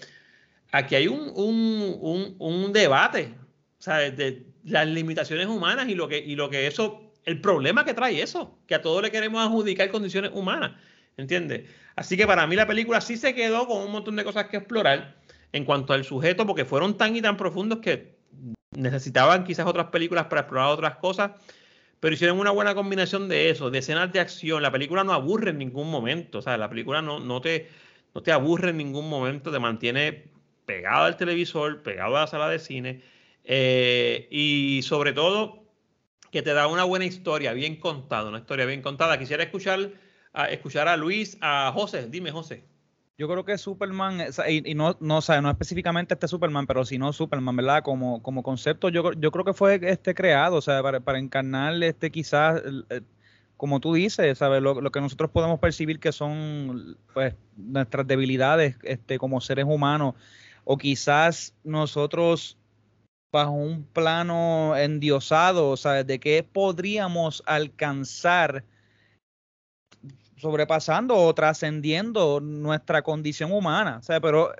aquí 0.72 0.95
hay 0.95 1.07
un, 1.07 1.32
un, 1.36 1.97
un, 1.99 2.36
un 2.38 2.74
debate 2.74 3.34
¿sabes? 3.80 4.15
de 4.15 4.45
las 4.63 4.88
limitaciones 4.88 5.47
humanas 5.47 5.89
y 5.89 5.95
lo, 5.95 6.07
que, 6.07 6.20
y 6.20 6.36
lo 6.36 6.49
que 6.49 6.67
eso, 6.67 7.09
el 7.26 7.41
problema 7.41 7.86
que 7.86 7.93
trae 7.93 8.22
eso, 8.22 8.57
que 8.67 8.76
a 8.76 8.82
todos 8.82 9.01
le 9.01 9.11
queremos 9.11 9.41
adjudicar 9.41 9.89
condiciones 9.89 10.32
humanas, 10.34 10.72
¿entiendes? 11.17 11.70
Así 11.95 12.17
que 12.17 12.26
para 12.26 12.47
mí 12.47 12.55
la 12.55 12.67
película 12.67 13.01
sí 13.01 13.17
se 13.17 13.36
quedó 13.36 13.67
con 13.67 13.84
un 13.84 13.91
montón 13.91 14.15
de 14.15 14.24
cosas 14.24 14.45
que 14.45 14.57
explorar 14.57 15.17
en 15.51 15.65
cuanto 15.65 15.93
al 15.93 16.05
sujeto, 16.05 16.45
porque 16.45 16.65
fueron 16.65 16.97
tan 16.97 17.15
y 17.15 17.22
tan 17.22 17.38
profundos 17.38 17.80
que 17.80 18.17
necesitaban 18.72 19.43
quizás 19.43 19.65
otras 19.65 19.88
películas 19.88 20.26
para 20.26 20.41
explorar 20.41 20.70
otras 20.70 20.95
cosas, 20.97 21.32
pero 21.99 22.13
hicieron 22.13 22.39
una 22.39 22.51
buena 22.51 22.76
combinación 22.76 23.28
de 23.28 23.49
eso, 23.49 23.70
de 23.70 23.80
escenas 23.80 24.13
de 24.13 24.20
acción. 24.20 24.61
La 24.61 24.72
película 24.72 25.03
no 25.03 25.13
aburre 25.13 25.49
en 25.49 25.57
ningún 25.57 25.89
momento, 25.89 26.39
o 26.39 26.41
sea, 26.41 26.57
la 26.57 26.70
película 26.70 27.01
no, 27.01 27.20
no, 27.20 27.41
te, 27.41 27.70
no 28.13 28.22
te 28.22 28.32
aburre 28.32 28.70
en 28.70 28.78
ningún 28.78 29.09
momento, 29.09 29.51
te 29.51 29.59
mantiene 29.59 30.30
pegado 30.65 31.05
al 31.05 31.17
televisor, 31.17 31.82
pegado 31.82 32.15
a 32.15 32.22
la 32.22 32.28
sala 32.28 32.47
de 32.47 32.59
cine, 32.59 33.01
eh, 33.43 34.28
y 34.30 34.82
sobre 34.84 35.13
todo 35.13 35.68
que 36.32 36.41
te 36.41 36.53
da 36.53 36.67
una 36.67 36.84
buena 36.84 37.05
historia, 37.05 37.53
bien 37.53 37.77
contada, 37.77 38.30
una 38.30 38.39
historia 38.39 38.65
bien 38.65 38.82
contada. 38.82 39.17
Quisiera 39.17 39.43
escuchar 39.43 39.91
a, 40.34 40.45
escuchar 40.49 40.88
a 40.88 40.97
Luis, 40.97 41.38
a 41.41 41.71
José, 41.73 42.07
dime 42.09 42.32
José. 42.32 42.63
Yo 43.17 43.27
creo 43.27 43.43
que 43.43 43.57
Superman, 43.57 44.27
y, 44.47 44.71
y 44.71 44.75
no, 44.75 44.95
no, 45.01 45.17
o 45.17 45.41
no 45.41 45.51
específicamente 45.51 46.13
este 46.13 46.27
Superman, 46.27 46.65
pero 46.67 46.86
si 46.86 46.97
no 46.97 47.11
Superman, 47.11 47.55
¿verdad? 47.55 47.84
Como, 47.84 48.23
como 48.23 48.43
concepto, 48.43 48.88
yo, 48.88 49.11
yo 49.13 49.32
creo 49.32 49.43
que 49.43 49.53
fue 49.53 49.80
este 49.84 50.15
creado, 50.15 50.55
o 50.55 50.61
sea, 50.61 50.82
para, 50.82 51.01
para 51.01 51.19
encarnar 51.19 51.84
este 51.84 52.11
quizás, 52.11 52.61
como 53.57 53.82
tú 53.82 53.93
dices, 53.93 54.38
¿sabes? 54.38 54.61
Lo, 54.61 54.80
lo, 54.80 54.91
que 54.91 55.01
nosotros 55.01 55.32
podemos 55.32 55.59
percibir 55.59 55.99
que 55.99 56.13
son 56.13 56.97
pues, 57.13 57.36
nuestras 57.57 58.07
debilidades 58.07 58.77
este, 58.84 59.17
como 59.19 59.41
seres 59.41 59.65
humanos 59.67 60.15
o 60.63 60.77
quizás 60.77 61.55
nosotros 61.63 62.59
bajo 63.32 63.51
un 63.51 63.84
plano 63.84 64.75
endiosado, 64.75 65.77
¿sabes? 65.77 66.07
De 66.07 66.19
qué 66.19 66.43
podríamos 66.43 67.43
alcanzar 67.45 68.63
sobrepasando 70.38 71.15
o 71.15 71.34
trascendiendo 71.34 72.39
nuestra 72.39 73.01
condición 73.01 73.51
humana, 73.51 74.01
¿sabes? 74.01 74.21
Pero 74.21 74.51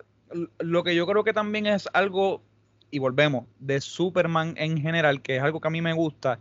lo 0.60 0.84
que 0.84 0.96
yo 0.96 1.08
creo 1.08 1.24
que 1.24 1.34
también 1.34 1.66
es 1.66 1.88
algo, 1.94 2.44
y 2.92 3.00
volvemos, 3.00 3.46
de 3.60 3.82
Superman 3.82 4.54
en 4.58 4.78
general, 4.78 5.22
que 5.22 5.38
es 5.38 5.44
algo 5.44 5.62
que 5.62 5.68
a 5.68 5.72
mí 5.72 5.82
me 5.82 5.94
gusta, 5.94 6.40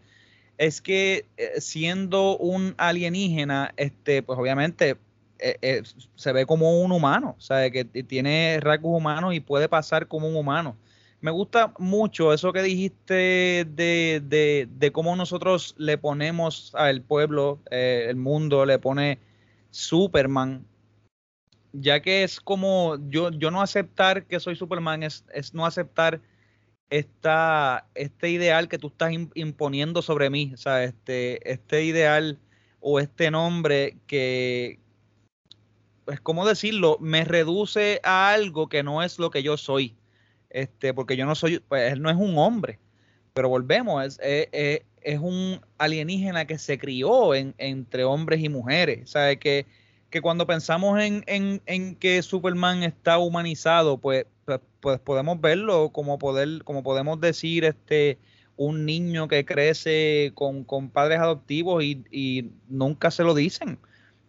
es 0.59 0.83
que 0.83 1.27
eh, 1.37 1.61
siendo 1.61 2.37
un 2.37 2.75
alienígena, 2.79 3.73
este, 3.77 4.23
pues 4.23 4.39
obviamente 4.39 4.99
eh, 5.39 5.57
eh, 5.63 5.83
se 6.17 6.33
ve 6.33 6.45
como 6.47 6.83
un 6.83 6.91
humano, 6.91 7.37
o 7.39 7.41
sea, 7.41 7.71
que 7.71 7.85
tiene 7.85 8.59
rasgos 8.61 8.99
humanos 8.99 9.35
y 9.35 9.41
puede 9.41 9.69
pasar 9.69 10.09
como 10.09 10.29
un 10.29 10.37
humano. 10.37 10.77
Me 11.21 11.33
gusta 11.33 11.75
mucho 11.79 12.33
eso 12.33 12.53
que 12.53 12.63
dijiste 12.63 13.67
de, 13.69 14.23
de, 14.25 14.69
de 14.71 14.93
cómo 14.93 15.17
nosotros 15.17 15.75
le 15.77 15.99
ponemos 15.99 16.73
al 16.77 17.03
pueblo, 17.03 17.59
eh, 17.71 18.07
el 18.09 18.17
mundo, 18.17 18.65
le 18.65 18.79
pone 18.79 19.19
Superman, 19.71 20.65
ya 21.73 22.01
que 22.01 22.23
es 22.23 22.41
como 22.41 22.97
yo, 23.09 23.31
yo 23.31 23.51
no 23.51 23.61
aceptar 23.61 24.27
que 24.27 24.39
soy 24.39 24.55
Superman, 24.55 25.03
es, 25.03 25.25
es 25.33 25.55
no 25.55 25.67
aceptar 25.67 26.21
esta, 26.91 27.87
este 27.95 28.31
ideal 28.31 28.69
que 28.69 28.79
tú 28.79 28.87
estás 28.87 29.13
imponiendo 29.35 30.03
sobre 30.03 30.31
mí, 30.31 30.53
o 30.55 30.57
sea, 30.57 30.85
este, 30.85 31.51
este 31.51 31.85
ideal 31.85 32.39
o 32.81 33.01
este 33.01 33.31
nombre 33.31 33.97
que, 34.07 34.79
pues, 36.05 36.21
¿cómo 36.21 36.47
decirlo? 36.47 36.97
Me 37.01 37.25
reduce 37.25 38.01
a 38.05 38.31
algo 38.31 38.69
que 38.69 38.83
no 38.83 39.03
es 39.03 39.19
lo 39.19 39.31
que 39.31 39.43
yo 39.43 39.57
soy. 39.57 39.95
Este, 40.51 40.95
porque 40.95 41.17
yo 41.17 41.27
no 41.27 41.35
soy, 41.35 41.61
pues 41.61 41.93
él 41.93 42.03
no 42.03 42.11
es 42.11 42.17
un 42.17 42.39
hombre. 42.39 42.79
Pero 43.35 43.49
volvemos, 43.49 44.03
es, 44.21 44.49
es, 44.53 44.81
es 45.03 45.19
un 45.19 45.61
alienígena 45.79 46.47
que 46.47 46.59
se 46.59 46.79
crió 46.79 47.35
en, 47.35 47.55
entre 47.59 48.05
hombres 48.05 48.41
y 48.43 48.49
mujeres. 48.49 49.11
¿Sabe? 49.11 49.39
Que, 49.39 49.67
que 50.11 50.21
cuando 50.21 50.47
pensamos 50.47 51.01
en, 51.01 51.23
en, 51.27 51.63
en, 51.67 51.95
que 51.97 52.23
Superman 52.23 52.83
está 52.83 53.19
humanizado, 53.19 53.99
pues, 53.99 54.27
pues, 54.45 54.61
pues, 54.81 54.99
podemos 55.01 55.41
verlo 55.41 55.91
como 55.91 56.19
poder, 56.19 56.65
como 56.65 56.83
podemos 56.83 57.21
decir, 57.21 57.65
este 57.65 58.19
un 58.57 58.85
niño 58.85 59.29
que 59.29 59.45
crece 59.45 60.33
con, 60.35 60.65
con 60.65 60.91
padres 60.91 61.21
adoptivos 61.21 61.85
y, 61.85 62.05
y, 62.11 62.51
nunca 62.69 63.11
se 63.13 63.23
lo 63.23 63.33
dicen. 63.35 63.79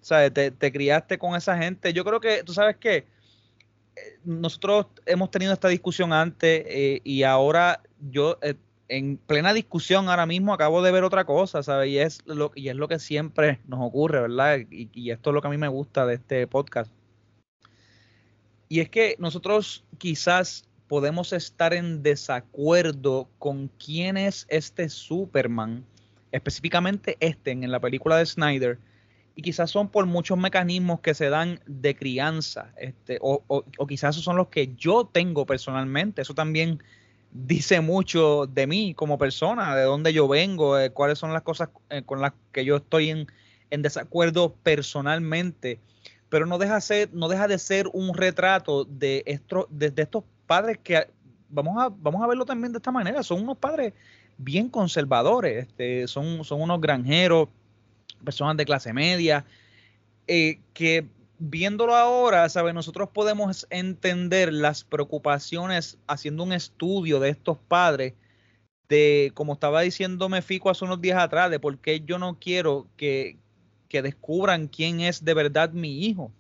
¿sabes? 0.01 0.33
Te, 0.33 0.51
te, 0.51 0.71
criaste 0.71 1.17
con 1.17 1.35
esa 1.35 1.57
gente. 1.57 1.93
Yo 1.93 2.05
creo 2.05 2.19
que, 2.19 2.43
tú 2.43 2.53
sabes 2.53 2.77
eh, 2.83 3.05
nosotros 4.23 4.87
hemos 5.05 5.31
tenido 5.31 5.53
esta 5.53 5.67
discusión 5.67 6.13
antes 6.13 6.63
eh, 6.67 7.01
y 7.03 7.23
ahora 7.23 7.81
yo 7.99 8.37
eh, 8.41 8.55
en 8.87 9.17
plena 9.17 9.53
discusión 9.53 10.09
ahora 10.09 10.25
mismo 10.25 10.53
acabo 10.53 10.81
de 10.81 10.91
ver 10.91 11.03
otra 11.03 11.25
cosa, 11.25 11.63
¿sabes? 11.63 11.89
Y 11.89 11.99
es 11.99 12.19
lo, 12.25 12.51
y 12.55 12.69
es 12.69 12.75
lo 12.75 12.87
que 12.87 12.99
siempre 12.99 13.59
nos 13.67 13.79
ocurre, 13.81 14.21
¿verdad? 14.21 14.59
Y, 14.69 14.89
y 14.93 15.11
esto 15.11 15.29
es 15.29 15.33
lo 15.33 15.41
que 15.41 15.47
a 15.47 15.51
mí 15.51 15.57
me 15.57 15.67
gusta 15.67 16.05
de 16.05 16.15
este 16.15 16.47
podcast. 16.47 16.91
Y 18.67 18.81
es 18.81 18.89
que 18.89 19.15
nosotros 19.19 19.85
quizás 19.97 20.69
podemos 20.87 21.33
estar 21.33 21.73
en 21.73 22.01
desacuerdo 22.01 23.29
con 23.37 23.69
quién 23.83 24.17
es 24.17 24.45
este 24.49 24.89
Superman, 24.89 25.85
específicamente 26.31 27.15
este 27.19 27.51
en 27.51 27.71
la 27.71 27.79
película 27.79 28.17
de 28.17 28.25
Snyder, 28.25 28.79
y 29.39 29.41
quizás 29.41 29.71
son 29.71 29.87
por 29.87 30.05
muchos 30.05 30.37
mecanismos 30.37 30.99
que 30.99 31.13
se 31.13 31.29
dan 31.29 31.61
de 31.65 31.95
crianza, 31.95 32.73
este, 32.75 33.19
o, 33.21 33.41
o, 33.47 33.87
quizás 33.87 34.13
esos 34.13 34.25
son 34.25 34.35
los 34.35 34.49
que 34.49 34.75
yo 34.75 35.09
tengo 35.09 35.45
personalmente. 35.45 36.21
Eso 36.21 36.33
también 36.33 36.83
dice 37.31 37.79
mucho 37.79 38.47
de 38.47 38.67
mí 38.67 38.93
como 38.93 39.17
persona, 39.17 39.77
de 39.77 39.83
dónde 39.83 40.11
yo 40.11 40.27
vengo, 40.27 40.75
cuáles 40.91 41.19
son 41.19 41.31
las 41.31 41.43
cosas 41.43 41.69
eh, 41.89 42.01
con 42.05 42.19
las 42.19 42.33
que 42.51 42.65
yo 42.65 42.75
estoy 42.75 43.11
en, 43.11 43.27
en 43.69 43.81
desacuerdo 43.81 44.55
personalmente. 44.61 45.79
Pero 46.27 46.45
no 46.45 46.57
deja, 46.57 46.81
ser, 46.81 47.09
no 47.13 47.29
deja 47.29 47.47
de 47.47 47.59
ser 47.59 47.87
un 47.93 48.13
retrato 48.13 48.83
de, 48.83 49.23
esto, 49.25 49.67
de, 49.69 49.93
estos 49.95 50.25
padres 50.47 50.79
que 50.83 51.07
vamos 51.47 51.81
a, 51.81 51.87
vamos 51.87 52.21
a 52.21 52.27
verlo 52.27 52.43
también 52.43 52.73
de 52.73 52.79
esta 52.79 52.91
manera. 52.91 53.23
Son 53.23 53.41
unos 53.41 53.57
padres 53.57 53.93
bien 54.37 54.67
conservadores, 54.67 55.65
este, 55.65 56.09
son, 56.09 56.43
son 56.43 56.61
unos 56.61 56.81
granjeros 56.81 57.47
personas 58.23 58.57
de 58.57 58.65
clase 58.65 58.93
media, 58.93 59.45
eh, 60.27 60.59
que 60.73 61.07
viéndolo 61.39 61.95
ahora, 61.95 62.47
¿sabe? 62.49 62.73
Nosotros 62.73 63.09
podemos 63.13 63.65
entender 63.69 64.53
las 64.53 64.83
preocupaciones 64.83 65.97
haciendo 66.07 66.43
un 66.43 66.53
estudio 66.53 67.19
de 67.19 67.29
estos 67.29 67.57
padres, 67.57 68.13
de, 68.89 69.31
como 69.33 69.53
estaba 69.53 69.81
diciéndome 69.81 70.41
Fico 70.41 70.69
hace 70.69 70.85
unos 70.85 71.01
días 71.01 71.19
atrás, 71.19 71.49
de 71.49 71.59
por 71.59 71.77
qué 71.79 72.01
yo 72.01 72.19
no 72.19 72.37
quiero 72.39 72.87
que, 72.97 73.37
que 73.87 74.01
descubran 74.01 74.67
quién 74.67 74.99
es 74.99 75.23
de 75.23 75.33
verdad 75.33 75.71
mi 75.71 76.05
hijo. 76.05 76.31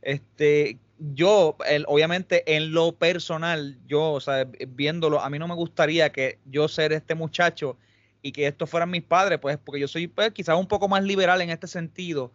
Este, 0.00 0.78
yo, 0.98 1.56
obviamente 1.86 2.56
en 2.56 2.72
lo 2.72 2.92
personal, 2.92 3.78
yo, 3.86 4.12
o 4.14 4.20
viéndolo, 4.68 5.20
a 5.20 5.30
mí 5.30 5.38
no 5.38 5.48
me 5.48 5.54
gustaría 5.54 6.10
que 6.10 6.38
yo 6.46 6.68
ser 6.68 6.92
este 6.92 7.14
muchacho 7.14 7.76
y 8.22 8.32
que 8.32 8.46
estos 8.46 8.68
fueran 8.68 8.90
mis 8.90 9.02
padres, 9.02 9.38
pues 9.40 9.58
porque 9.58 9.80
yo 9.80 9.88
soy 9.88 10.08
pues, 10.08 10.32
quizás 10.32 10.58
un 10.58 10.66
poco 10.66 10.88
más 10.88 11.02
liberal 11.04 11.40
en 11.40 11.50
este 11.50 11.66
sentido. 11.66 12.32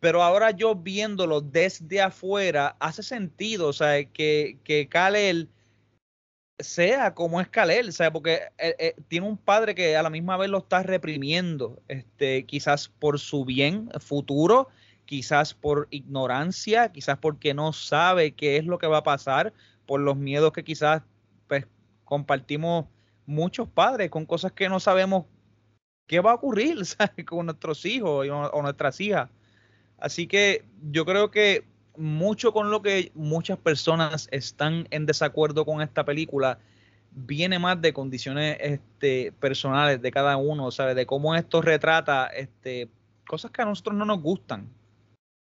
Pero 0.00 0.22
ahora 0.22 0.52
yo 0.52 0.74
viéndolo 0.76 1.40
desde 1.40 2.00
afuera, 2.00 2.76
hace 2.78 3.02
sentido, 3.02 3.68
o 3.68 3.72
sea, 3.72 4.04
que, 4.04 4.58
que 4.64 4.88
Kalel 4.88 5.50
sea 6.58 7.14
como 7.14 7.40
es 7.40 7.48
Kalel, 7.48 7.88
o 7.88 7.92
sea, 7.92 8.12
porque 8.12 8.40
eh, 8.58 8.74
eh, 8.78 8.94
tiene 9.08 9.26
un 9.26 9.36
padre 9.36 9.74
que 9.74 9.96
a 9.96 10.02
la 10.02 10.10
misma 10.10 10.36
vez 10.36 10.50
lo 10.50 10.58
está 10.58 10.82
reprimiendo, 10.82 11.80
este, 11.88 12.44
quizás 12.46 12.88
por 12.88 13.18
su 13.18 13.44
bien 13.44 13.90
futuro, 14.00 14.68
quizás 15.04 15.54
por 15.54 15.88
ignorancia, 15.90 16.92
quizás 16.92 17.18
porque 17.18 17.54
no 17.54 17.72
sabe 17.72 18.32
qué 18.32 18.56
es 18.56 18.64
lo 18.64 18.78
que 18.78 18.86
va 18.86 18.98
a 18.98 19.02
pasar, 19.02 19.52
por 19.86 20.00
los 20.00 20.16
miedos 20.16 20.52
que 20.52 20.64
quizás 20.64 21.02
pues, 21.46 21.66
compartimos 22.04 22.86
muchos 23.28 23.68
padres 23.68 24.10
con 24.10 24.24
cosas 24.24 24.52
que 24.52 24.70
no 24.70 24.80
sabemos 24.80 25.26
qué 26.06 26.18
va 26.20 26.30
a 26.32 26.34
ocurrir 26.34 26.78
con 27.28 27.44
nuestros 27.46 27.84
hijos 27.84 28.26
o, 28.30 28.62
nuestras 28.62 28.98
hijas. 29.00 29.28
Así 29.98 30.26
que 30.26 30.64
yo 30.90 31.04
creo 31.04 31.30
que 31.30 31.64
mucho 31.96 32.54
con 32.54 32.70
lo 32.70 32.80
que 32.80 33.12
muchas 33.14 33.58
personas 33.58 34.28
están 34.30 34.88
en 34.90 35.04
desacuerdo 35.04 35.66
con 35.66 35.82
esta 35.82 36.04
película 36.06 36.58
viene 37.10 37.58
más 37.58 37.80
de 37.82 37.92
condiciones 37.92 38.56
este, 38.60 39.32
personales 39.32 40.00
de 40.00 40.10
cada 40.10 40.38
uno, 40.38 40.70
¿sabes? 40.70 40.96
De 40.96 41.04
cómo 41.04 41.34
esto 41.34 41.60
retrata 41.60 42.28
este, 42.28 42.88
cosas 43.26 43.50
que 43.50 43.60
a 43.60 43.66
nosotros 43.66 43.94
no 43.94 44.06
nos 44.06 44.22
gustan. 44.22 44.68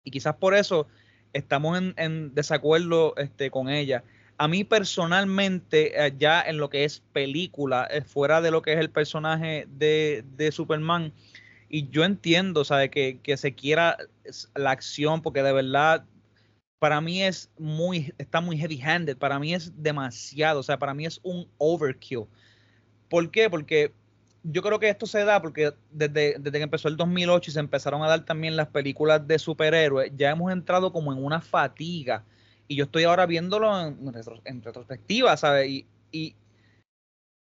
Y 0.06 0.12
quizás 0.12 0.36
por 0.36 0.56
eso 0.56 0.88
estamos 1.34 1.78
en, 1.78 1.94
en 1.98 2.34
desacuerdo 2.34 3.16
este, 3.18 3.52
con 3.52 3.68
ella 3.68 4.04
a 4.38 4.48
mí 4.48 4.64
personalmente, 4.64 6.06
eh, 6.06 6.14
ya 6.18 6.42
en 6.42 6.58
lo 6.58 6.70
que 6.70 6.84
es 6.84 7.02
película, 7.14 7.88
eh, 7.90 8.02
fuera 8.02 8.42
de 8.42 8.52
lo 8.52 8.62
que 8.62 8.74
es 8.74 8.80
el 8.80 8.90
personaje 8.90 9.68
de, 9.70 10.50
Superman, 10.52 11.14
y 11.70 11.90
yo 11.90 12.04
entiendo, 12.04 12.66
¿sabe? 12.66 12.90
Que, 12.90 13.20
que, 13.24 13.38
se 13.38 13.54
quiera 13.54 13.98
la 14.56 14.72
acción, 14.72 15.22
porque 15.22 15.42
de 15.42 15.54
verdad, 15.54 16.06
para 16.80 17.02
mí 17.02 17.24
es 17.24 17.50
muy, 17.58 18.14
está 18.18 18.42
muy 18.42 18.58
heavy-handed, 18.58 19.18
para 19.18 19.40
mí 19.40 19.54
es 19.54 19.72
demasiado, 19.82 20.60
o 20.60 20.64
sea, 20.64 20.78
para 20.78 20.94
mí 20.94 21.06
es 21.06 21.20
un 21.24 21.48
overkill. 21.58 22.26
¿Por 23.10 23.32
qué? 23.32 23.50
Porque 23.50 23.94
yo 24.44 24.62
creo 24.62 24.80
que 24.80 24.90
esto 24.90 25.08
se 25.08 25.24
da 25.24 25.42
porque 25.42 25.74
desde, 25.92 26.36
desde 26.40 26.58
que 26.60 26.64
empezó 26.64 26.88
el 26.88 26.98
2008 26.98 27.50
y 27.50 27.54
se 27.54 27.60
empezaron 27.60 28.04
a 28.04 28.08
dar 28.08 28.26
también 28.26 28.56
las 28.56 28.68
películas 28.68 29.26
de 29.28 29.40
superhéroes, 29.40 30.12
ya 30.16 30.32
hemos 30.32 30.52
entrado 30.52 30.92
como 30.92 31.12
en 31.14 31.24
una 31.24 31.42
fatiga 31.42 32.24
y 32.68 32.76
yo 32.76 32.86
estoy 32.86 33.04
ahora 33.04 33.26
viéndolo 33.26 33.80
en, 33.80 34.64
retrospectiva, 34.64 35.38
¿sabes? 35.38 35.84
Y, 36.12 36.36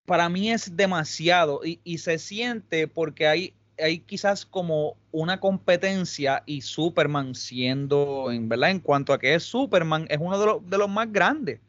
para 0.05 0.29
mí 0.29 0.53
es 0.53 0.77
demasiado 0.77 1.63
y, 1.65 1.81
y, 1.83 1.99
se 1.99 2.19
siente 2.19 2.87
porque 2.87 3.27
hay, 3.27 3.55
hay 3.79 3.99
quizás 3.99 4.47
como 4.47 4.97
una 5.11 5.41
competencia 5.41 6.43
y 6.47 6.61
Superman 6.61 7.35
siendo, 7.35 8.31
en 8.31 8.49
verdad, 8.49 8.71
en 8.71 8.81
cuanto 8.81 9.13
a 9.13 9.19
que 9.19 9.35
es 9.35 9.43
Superman, 9.43 10.07
es 10.09 10.19
uno 10.21 10.39
de 10.39 10.47
los, 10.47 10.71
de 10.71 10.79
los 10.79 10.89
más 10.89 11.13
grandes. 11.13 11.61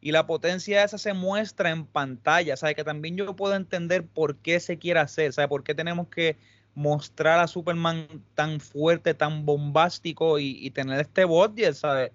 Y 0.00 0.12
la 0.12 0.26
potencia 0.26 0.84
esa 0.84 0.98
se 0.98 1.14
muestra 1.14 1.70
en 1.70 1.86
pantalla, 1.86 2.56
¿sabes? 2.56 2.76
Que 2.76 2.84
también 2.84 3.16
yo 3.16 3.34
puedo 3.36 3.54
entender 3.54 4.04
por 4.04 4.36
qué 4.36 4.60
se 4.60 4.78
quiere 4.78 5.00
hacer, 5.00 5.32
¿sabes? 5.32 5.48
Por 5.48 5.64
qué 5.64 5.74
tenemos 5.74 6.08
que 6.08 6.36
mostrar 6.74 7.38
a 7.38 7.46
Superman 7.46 8.06
tan 8.34 8.60
fuerte, 8.60 9.14
tan 9.14 9.46
bombástico 9.46 10.38
y, 10.38 10.58
y 10.60 10.70
tener 10.72 11.00
este 11.00 11.24
body, 11.24 11.72
¿sabes? 11.72 12.10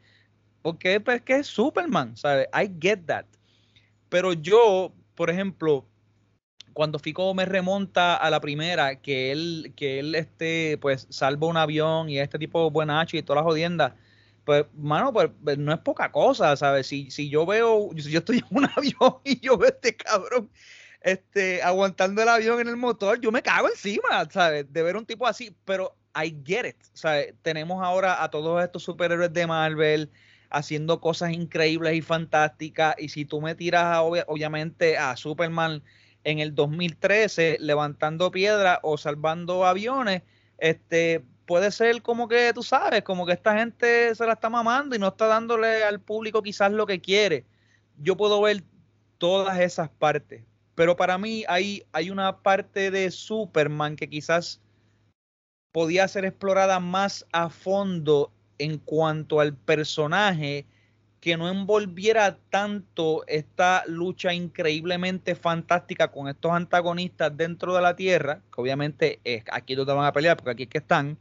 Porque 0.61 0.99
pues, 0.99 1.21
que 1.21 1.37
es 1.37 1.47
Superman, 1.47 2.15
¿sabes? 2.17 2.47
I 2.53 2.69
get 2.79 3.05
that. 3.05 3.25
Pero 4.09 4.33
yo, 4.33 4.93
por 5.15 5.29
ejemplo, 5.29 5.85
cuando 6.73 6.99
Fico 6.99 7.33
me 7.33 7.45
remonta 7.45 8.15
a 8.15 8.29
la 8.29 8.41
primera, 8.41 8.95
que 9.01 9.31
él, 9.31 9.73
que 9.75 9.99
él 9.99 10.15
este, 10.15 10.77
pues, 10.81 11.07
salva 11.09 11.47
un 11.47 11.57
avión 11.57 12.09
y 12.09 12.19
este 12.19 12.39
tipo 12.39 12.63
de 12.63 12.71
buenacho 12.71 13.17
y 13.17 13.23
todas 13.23 13.43
las 13.43 13.51
jodiendas, 13.51 13.93
pues, 14.45 14.65
mano, 14.73 15.13
pues, 15.13 15.29
pues, 15.43 15.57
no 15.57 15.73
es 15.73 15.79
poca 15.79 16.11
cosa, 16.11 16.55
¿sabes? 16.55 16.87
Si, 16.87 17.11
si 17.11 17.29
yo 17.29 17.45
veo, 17.45 17.89
si 17.97 18.09
yo 18.11 18.19
estoy 18.19 18.37
en 18.37 18.57
un 18.57 18.65
avión 18.75 19.19
y 19.23 19.39
yo 19.39 19.57
veo 19.57 19.69
este 19.69 19.95
cabrón 19.95 20.49
este, 21.01 21.61
aguantando 21.61 22.21
el 22.21 22.29
avión 22.29 22.59
en 22.59 22.67
el 22.67 22.77
motor, 22.77 23.19
yo 23.19 23.31
me 23.31 23.41
cago 23.41 23.69
encima, 23.69 24.27
¿sabes? 24.31 24.71
De 24.71 24.83
ver 24.83 24.97
un 24.97 25.05
tipo 25.05 25.27
así, 25.27 25.55
pero 25.65 25.95
I 26.15 26.35
get 26.45 26.65
it, 26.65 26.77
¿sabes? 26.93 27.33
Tenemos 27.41 27.83
ahora 27.83 28.23
a 28.23 28.29
todos 28.29 28.63
estos 28.63 28.83
superhéroes 28.83 29.31
de 29.33 29.47
Marvel, 29.47 30.11
haciendo 30.49 30.99
cosas 30.99 31.31
increíbles 31.31 31.95
y 31.95 32.01
fantásticas. 32.01 32.95
Y 32.97 33.09
si 33.09 33.25
tú 33.25 33.41
me 33.41 33.55
tiras 33.55 33.99
obviamente 33.99 34.97
a 34.97 35.15
Superman 35.15 35.83
en 36.23 36.39
el 36.39 36.55
2013 36.55 37.57
levantando 37.59 38.31
piedras 38.31 38.79
o 38.83 38.97
salvando 38.97 39.65
aviones, 39.65 40.23
este 40.57 41.23
puede 41.45 41.71
ser 41.71 42.03
como 42.03 42.27
que 42.27 42.53
tú 42.53 42.61
sabes, 42.61 43.01
como 43.01 43.25
que 43.25 43.33
esta 43.33 43.57
gente 43.57 44.13
se 44.13 44.25
la 44.25 44.33
está 44.33 44.49
mamando 44.49 44.95
y 44.95 44.99
no 44.99 45.07
está 45.07 45.25
dándole 45.25 45.83
al 45.83 45.99
público 45.99 46.43
quizás 46.43 46.71
lo 46.71 46.85
que 46.85 47.01
quiere. 47.01 47.45
Yo 47.97 48.15
puedo 48.15 48.41
ver 48.41 48.63
todas 49.17 49.59
esas 49.59 49.89
partes, 49.89 50.43
pero 50.75 50.95
para 50.95 51.17
mí 51.17 51.43
hay, 51.47 51.83
hay 51.91 52.11
una 52.11 52.41
parte 52.43 52.91
de 52.91 53.09
Superman 53.09 53.95
que 53.95 54.09
quizás 54.09 54.61
podía 55.71 56.07
ser 56.07 56.25
explorada 56.25 56.79
más 56.79 57.25
a 57.31 57.49
fondo 57.49 58.31
en 58.59 58.77
cuanto 58.77 59.39
al 59.39 59.55
personaje 59.55 60.65
que 61.19 61.35
no 61.35 61.49
envolviera 61.49 62.37
tanto 62.49 63.25
esta 63.27 63.83
lucha 63.87 64.33
increíblemente 64.33 65.35
fantástica 65.35 66.09
con 66.09 66.29
estos 66.29 66.51
antagonistas 66.51 67.35
dentro 67.35 67.75
de 67.75 67.81
la 67.81 67.95
Tierra, 67.95 68.41
que 68.53 68.61
obviamente 68.61 69.19
es 69.23 69.43
aquí 69.51 69.75
donde 69.75 69.93
van 69.93 70.05
a 70.05 70.13
pelear, 70.13 70.37
porque 70.37 70.51
aquí 70.51 70.63
es 70.63 70.69
que 70.69 70.77
están, 70.77 71.17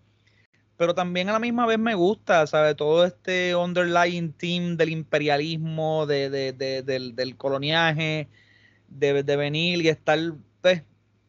pero 0.77 0.95
también 0.95 1.29
a 1.29 1.33
la 1.33 1.41
misma 1.41 1.67
vez 1.67 1.79
me 1.79 1.95
gusta, 1.95 2.47
¿sabe? 2.47 2.77
Todo 2.77 3.05
este 3.05 3.57
underlying 3.57 4.33
team 4.33 4.77
del 4.77 4.91
imperialismo, 4.91 6.07
de, 6.07 6.31
del, 6.31 7.37
coloniaje, 7.37 8.29
de, 8.87 9.23
venir 9.37 9.85
y 9.85 9.89
estar 9.89 10.19
pues, 10.61 10.85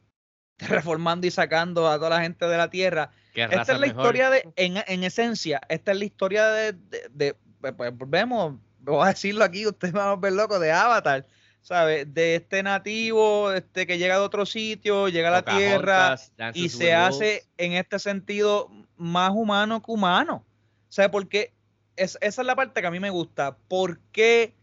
reformando 0.60 1.26
y 1.26 1.32
sacando 1.32 1.90
a 1.90 1.98
toda 1.98 2.12
la 2.12 2.22
gente 2.22 2.46
de 2.46 2.58
la 2.58 2.70
Tierra 2.70 3.12
esta 3.34 3.74
es 3.74 3.80
la 3.80 3.88
historia 3.88 4.30
de, 4.30 4.48
en, 4.56 5.04
esencia, 5.04 5.62
esta 5.70 5.92
es 5.92 6.00
la 6.00 6.06
historia 6.06 6.48
de, 6.48 6.74
de, 7.12 7.36
pues, 7.62 7.74
pues 7.76 7.94
vemos, 8.10 8.56
voy 8.80 9.06
a 9.06 9.10
decirlo 9.10 9.44
aquí, 9.44 9.66
ustedes 9.68 9.94
van 9.94 10.08
a 10.08 10.16
ver 10.16 10.34
loco, 10.34 10.60
de 10.60 10.72
Avatar, 10.72 11.26
¿sabes? 11.62 12.12
De 12.14 12.36
este 12.36 12.64
nativo 12.64 13.52
este 13.52 13.86
que 13.86 13.98
llega 13.98 14.16
de 14.16 14.22
otro 14.22 14.46
sitio, 14.46 15.10
llega 15.10 15.30
a 15.30 15.32
la 15.32 15.46
Tierra 15.46 16.16
y 16.54 16.70
se 16.70 16.94
hace 16.94 17.46
en 17.58 17.74
este 17.74 18.00
sentido 18.00 18.70
más 18.98 19.32
humano 19.32 19.82
que 19.82 19.92
humano. 19.92 20.46
¿Sabes? 20.90 21.12
Porque 21.12 21.54
es, 21.96 22.18
esa 22.22 22.42
es 22.42 22.46
la 22.48 22.56
parte 22.56 22.82
que 22.82 22.88
a 22.88 22.92
mí 22.92 23.00
me 23.00 23.12
gusta. 23.12 23.58
¿Por 23.68 24.00
qué? 24.12 24.56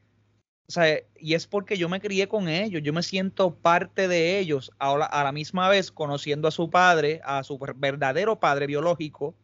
Y 1.21 1.35
es 1.35 1.47
porque 1.47 1.79
yo 1.79 1.89
me 1.89 2.01
crié 2.01 2.27
con 2.29 2.49
ellos, 2.49 2.83
yo 2.83 2.93
me 2.93 3.03
siento 3.03 3.55
parte 3.55 4.09
de 4.09 4.39
ellos, 4.39 4.73
ahora 4.79 5.07
a 5.07 5.23
la 5.23 5.31
misma 5.33 5.69
vez 5.69 5.93
conociendo 5.93 6.49
a 6.49 6.51
su 6.51 6.71
padre, 6.71 7.21
a 7.25 7.45
su 7.45 7.59
verdadero 7.77 8.41
padre 8.41 8.67
biológico. 8.67 9.35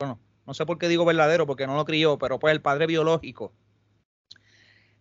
Bueno, 0.00 0.20
no 0.46 0.54
sé 0.54 0.66
por 0.66 0.78
qué 0.78 0.88
digo 0.88 1.04
verdadero, 1.04 1.46
porque 1.46 1.66
no 1.66 1.76
lo 1.76 1.84
crió, 1.84 2.18
pero 2.18 2.38
pues 2.38 2.52
el 2.52 2.60
padre 2.60 2.86
biológico. 2.86 3.52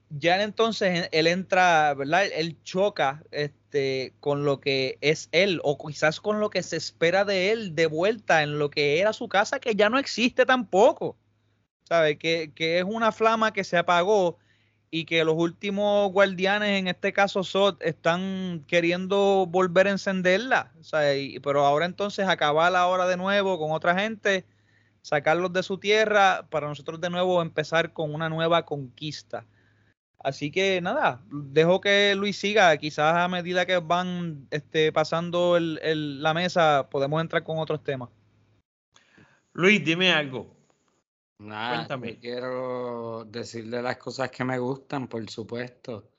ya 0.09 0.41
entonces 0.41 1.09
él 1.11 1.27
entra, 1.27 1.93
¿verdad? 1.95 2.25
Él 2.27 2.61
choca 2.63 3.23
este, 3.31 4.13
con 4.19 4.45
lo 4.45 4.59
que 4.59 4.97
es 5.01 5.27
él, 5.31 5.59
o 5.63 5.77
quizás 5.77 6.21
con 6.21 6.39
lo 6.39 6.49
que 6.49 6.63
se 6.63 6.77
espera 6.77 7.25
de 7.25 7.51
él 7.51 7.75
de 7.75 7.87
vuelta 7.87 8.43
en 8.43 8.59
lo 8.59 8.69
que 8.69 8.99
era 8.99 9.11
su 9.11 9.27
casa, 9.27 9.59
que 9.59 9.75
ya 9.75 9.89
no 9.89 9.97
existe 9.99 10.45
tampoco. 10.45 11.17
¿Sabe? 11.85 12.17
Que, 12.17 12.51
que 12.53 12.79
es 12.79 12.85
una 12.85 13.11
flama 13.11 13.53
que 13.53 13.63
se 13.63 13.77
apagó 13.77 14.37
y 14.89 15.05
que 15.05 15.23
los 15.23 15.35
últimos 15.37 16.11
guardianes, 16.11 16.79
en 16.79 16.87
este 16.87 17.11
caso 17.13 17.43
SOT, 17.43 17.81
están 17.83 18.63
queriendo 18.67 19.45
volver 19.47 19.87
a 19.87 19.91
encenderla. 19.91 20.71
pero 21.43 21.65
ahora 21.65 21.85
entonces 21.85 22.27
acabar 22.27 22.75
ahora 22.75 23.07
de 23.07 23.17
nuevo 23.17 23.59
con 23.59 23.71
otra 23.71 23.99
gente, 23.99 24.45
sacarlos 25.01 25.51
de 25.53 25.63
su 25.63 25.77
tierra, 25.77 26.47
para 26.49 26.67
nosotros 26.67 27.01
de 27.01 27.09
nuevo 27.09 27.41
empezar 27.41 27.93
con 27.93 28.13
una 28.13 28.29
nueva 28.29 28.65
conquista. 28.65 29.45
Así 30.19 30.51
que 30.51 30.81
nada, 30.81 31.21
dejo 31.29 31.79
que 31.79 32.15
Luis 32.15 32.37
siga. 32.37 32.75
Quizás 32.77 33.15
a 33.15 33.27
medida 33.27 33.65
que 33.65 33.77
van 33.77 34.47
este, 34.51 34.91
pasando 34.91 35.57
la 35.59 36.33
mesa, 36.33 36.87
podemos 36.89 37.21
entrar 37.21 37.43
con 37.43 37.59
otros 37.59 37.83
temas. 37.83 38.09
Luis, 39.53 39.83
dime 39.83 40.11
algo. 40.11 40.56
Nada, 41.39 41.99
quiero 42.19 43.23
decirle 43.25 43.81
las 43.81 43.97
cosas 43.97 44.31
que 44.31 44.43
me 44.43 44.57
gustan, 44.57 45.07
por 45.07 45.29
supuesto. 45.29 46.09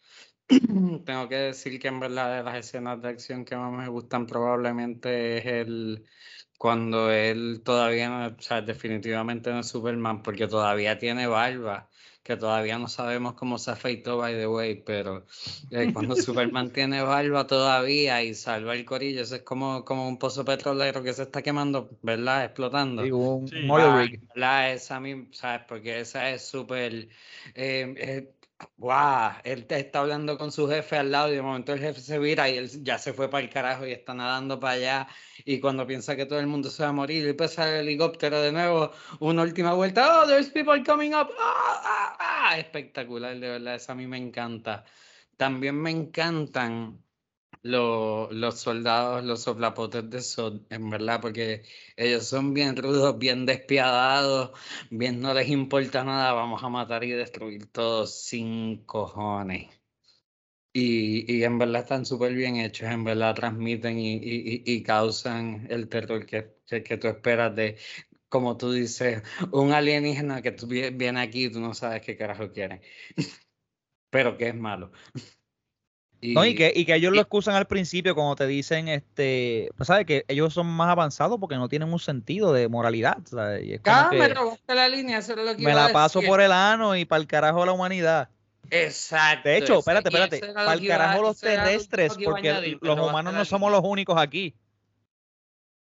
Tengo 1.04 1.28
que 1.28 1.36
decir 1.36 1.78
que 1.80 1.88
en 1.88 2.00
verdad 2.00 2.36
de 2.36 2.42
las 2.42 2.56
escenas 2.56 3.02
de 3.02 3.08
acción 3.08 3.44
que 3.44 3.56
más 3.56 3.72
me 3.72 3.88
gustan 3.88 4.26
probablemente 4.26 5.38
es 5.38 5.46
el 5.46 6.06
cuando 6.56 7.10
él 7.10 7.62
todavía 7.64 8.08
no, 8.08 8.36
o 8.36 8.40
sea, 8.40 8.62
definitivamente 8.62 9.50
no 9.50 9.60
es 9.60 9.68
Superman 9.68 10.22
porque 10.22 10.48
todavía 10.48 10.98
tiene 10.98 11.26
barba 11.26 11.88
que 12.22 12.36
todavía 12.36 12.78
no 12.78 12.88
sabemos 12.88 13.34
cómo 13.34 13.58
se 13.58 13.70
afeitó, 13.70 14.18
by 14.18 14.34
the 14.34 14.46
way, 14.46 14.82
pero 14.84 15.24
eh, 15.70 15.90
cuando 15.94 16.16
Superman 16.16 16.70
tiene 16.72 17.02
barba 17.02 17.46
todavía 17.46 18.22
y 18.22 18.34
salva 18.34 18.74
el 18.74 18.84
corillo, 18.84 19.22
eso 19.22 19.36
es 19.36 19.42
como, 19.42 19.84
como 19.84 20.08
un 20.08 20.18
pozo 20.18 20.44
petrolero 20.44 21.02
que 21.02 21.12
se 21.14 21.22
está 21.22 21.42
quemando, 21.42 21.90
¿verdad? 22.02 22.44
Explotando. 22.44 23.04
Sí, 23.04 23.10
un 23.10 23.48
sí. 23.48 23.66
La, 24.34 24.70
esa, 24.70 25.00
¿sabes? 25.32 25.62
Porque 25.66 26.00
esa 26.00 26.30
es 26.30 26.46
súper... 26.46 27.08
Eh, 27.54 27.94
eh, 27.96 28.32
¡Wow! 28.76 29.32
Él 29.44 29.66
está 29.68 30.00
hablando 30.00 30.36
con 30.36 30.50
su 30.50 30.68
jefe 30.68 30.96
al 30.96 31.12
lado 31.12 31.32
y 31.32 31.36
de 31.36 31.42
momento 31.42 31.72
el 31.72 31.78
jefe 31.80 32.00
se 32.00 32.18
vira 32.18 32.48
y 32.48 32.56
él 32.56 32.68
ya 32.84 32.98
se 32.98 33.12
fue 33.12 33.30
para 33.30 33.44
el 33.44 33.50
carajo 33.50 33.86
y 33.86 33.92
está 33.92 34.14
nadando 34.14 34.58
para 34.58 34.72
allá. 34.74 35.08
Y 35.44 35.60
cuando 35.60 35.86
piensa 35.86 36.16
que 36.16 36.26
todo 36.26 36.40
el 36.40 36.48
mundo 36.48 36.68
se 36.70 36.82
va 36.82 36.88
a 36.88 36.92
morir 36.92 37.28
y 37.28 37.32
pasa 37.34 37.68
el 37.68 37.86
helicóptero 37.86 38.40
de 38.40 38.50
nuevo, 38.52 38.90
una 39.20 39.42
última 39.42 39.74
vuelta. 39.74 40.22
¡Oh, 40.22 40.26
there's 40.26 40.50
people 40.50 40.82
coming 40.84 41.14
up! 41.14 41.28
¡Ah, 41.38 41.82
ah, 41.84 42.16
ah! 42.50 42.58
Espectacular, 42.58 43.38
de 43.38 43.48
verdad, 43.48 43.76
eso 43.76 43.92
a 43.92 43.94
mí 43.94 44.06
me 44.06 44.18
encanta. 44.18 44.84
También 45.36 45.76
me 45.80 45.90
encantan 45.90 47.00
los, 47.62 48.32
los 48.32 48.60
soldados, 48.60 49.24
los 49.24 49.42
soplapotes 49.42 50.08
de 50.10 50.20
Sod, 50.22 50.62
en 50.70 50.90
verdad, 50.90 51.20
porque 51.20 51.62
ellos 51.96 52.26
son 52.26 52.54
bien 52.54 52.76
rudos, 52.76 53.18
bien 53.18 53.46
despiadados, 53.46 54.52
bien 54.90 55.20
no 55.20 55.34
les 55.34 55.48
importa 55.48 56.04
nada, 56.04 56.32
vamos 56.32 56.62
a 56.62 56.68
matar 56.68 57.04
y 57.04 57.10
destruir 57.10 57.66
todos 57.70 58.14
sin 58.22 58.84
cojones. 58.84 59.68
Y, 60.72 61.30
y 61.32 61.44
en 61.44 61.58
verdad 61.58 61.82
están 61.82 62.06
súper 62.06 62.34
bien 62.34 62.56
hechos, 62.56 62.88
en 62.90 63.02
verdad 63.04 63.34
transmiten 63.34 63.98
y, 63.98 64.14
y, 64.14 64.62
y 64.64 64.82
causan 64.82 65.66
el 65.70 65.88
terror 65.88 66.24
que, 66.26 66.54
que, 66.66 66.96
tú 66.98 67.08
esperas 67.08 67.54
de, 67.56 67.78
como 68.28 68.56
tú 68.56 68.72
dices, 68.72 69.22
un 69.52 69.72
alienígena 69.72 70.42
que 70.42 70.52
tú 70.52 70.66
viene 70.68 71.20
aquí 71.20 71.46
y 71.46 71.50
tú 71.50 71.60
no 71.60 71.74
sabes 71.74 72.02
qué 72.02 72.16
carajo 72.16 72.52
quiere, 72.52 72.82
pero 74.10 74.36
que 74.36 74.48
es 74.48 74.54
malo. 74.54 74.92
Y, 76.20 76.34
no, 76.34 76.44
y 76.44 76.54
que, 76.56 76.72
y 76.74 76.84
que 76.84 76.96
ellos 76.96 77.12
lo 77.12 77.20
excusan 77.20 77.54
al 77.54 77.66
principio 77.66 78.14
cuando 78.14 78.34
te 78.34 78.46
dicen, 78.48 78.88
este, 78.88 79.70
pues 79.76 79.86
sabes 79.86 80.04
que 80.04 80.24
ellos 80.26 80.52
son 80.52 80.66
más 80.66 80.88
avanzados 80.88 81.38
porque 81.38 81.54
no 81.54 81.68
tienen 81.68 81.92
un 81.92 82.00
sentido 82.00 82.52
de 82.52 82.66
moralidad. 82.68 83.18
Y 83.62 83.74
es 83.74 83.80
ah, 83.84 84.10
me 84.12 84.28
robaste 84.28 84.74
la 84.74 84.88
línea, 84.88 85.18
eso 85.18 85.32
es 85.32 85.38
lo 85.38 85.56
que 85.56 85.62
Me 85.62 85.74
la 85.74 85.92
paso 85.92 86.20
por 86.22 86.40
el 86.40 86.50
ano 86.50 86.96
y 86.96 87.04
para 87.04 87.20
el 87.20 87.28
carajo 87.28 87.64
la 87.64 87.72
humanidad. 87.72 88.30
Exacto. 88.70 89.48
De 89.48 89.58
hecho, 89.58 89.78
espérate, 89.78 90.08
espérate, 90.08 90.40
para 90.52 90.72
el 90.72 90.86
carajo 90.86 91.22
los 91.22 91.40
terrestres, 91.40 92.16
porque 92.22 92.78
los 92.80 92.98
humanos 92.98 93.32
no 93.32 93.44
somos 93.44 93.70
los 93.70 93.82
únicos 93.84 94.20
aquí. 94.20 94.54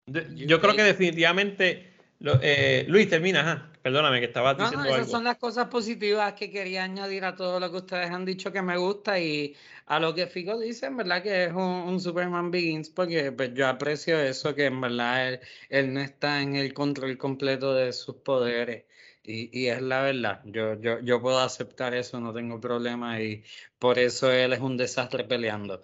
Yo, 0.05 0.59
creo 0.59 0.76
que 0.76 0.84
definitivamente, 0.84 1.93
eh, 2.41 2.86
Luis, 2.88 3.09
termina, 3.09 3.41
ajá. 3.41 3.72
Perdóname 3.84 4.22
que 4.22 4.28
estaba 4.28 4.54
diciendo 4.54 4.86
no, 4.86 4.96
esas 4.96 5.12
son 5.12 5.26
las 5.26 5.38
cosas 5.38 5.68
positivas 5.68 6.32
que 6.34 6.50
quería 6.50 6.86
añadir 6.86 7.26
a 7.26 7.36
todo 7.36 7.60
lo 7.60 7.70
que 7.70 7.78
ustedes 7.78 8.10
han 8.10 8.24
dicho 8.24 8.50
que 8.54 8.62
me 8.62 8.78
gusta 8.78 9.20
y 9.20 9.58
a 9.88 10.00
lo 10.00 10.16
que 10.16 10.26
Fico 10.28 10.58
dice, 10.58 10.86
en 10.86 10.96
verdad 10.96 11.22
que 11.22 11.44
es 11.46 11.54
un, 11.54 12.00
Superman 12.00 12.50
Begins, 12.50 12.90
porque 12.90 13.34
pues, 13.34 13.54
yo 13.54 13.68
aprecio 13.68 14.18
eso, 14.18 14.56
que 14.56 14.68
en 14.68 14.80
verdad 14.80 15.38
él, 15.68 15.94
no 15.94 16.00
está 16.00 16.42
en 16.42 16.56
el 16.56 16.74
control 16.74 17.18
completo 17.18 17.74
de 17.74 17.92
sus 17.92 18.16
poderes. 18.16 18.86
Y, 19.26 19.50
y, 19.58 19.68
es 19.68 19.82
la 19.82 20.02
verdad, 20.02 20.42
yo, 20.46 20.80
yo, 20.80 21.00
yo 21.02 21.22
puedo 21.22 21.40
aceptar 21.40 21.94
eso, 21.94 22.20
no 22.22 22.34
tengo 22.34 22.60
problema 22.60 23.22
y 23.22 23.44
por 23.80 24.00
eso 24.00 24.32
él 24.32 24.54
es 24.54 24.60
un 24.60 24.78
desastre 24.78 25.26
peleando. 25.26 25.82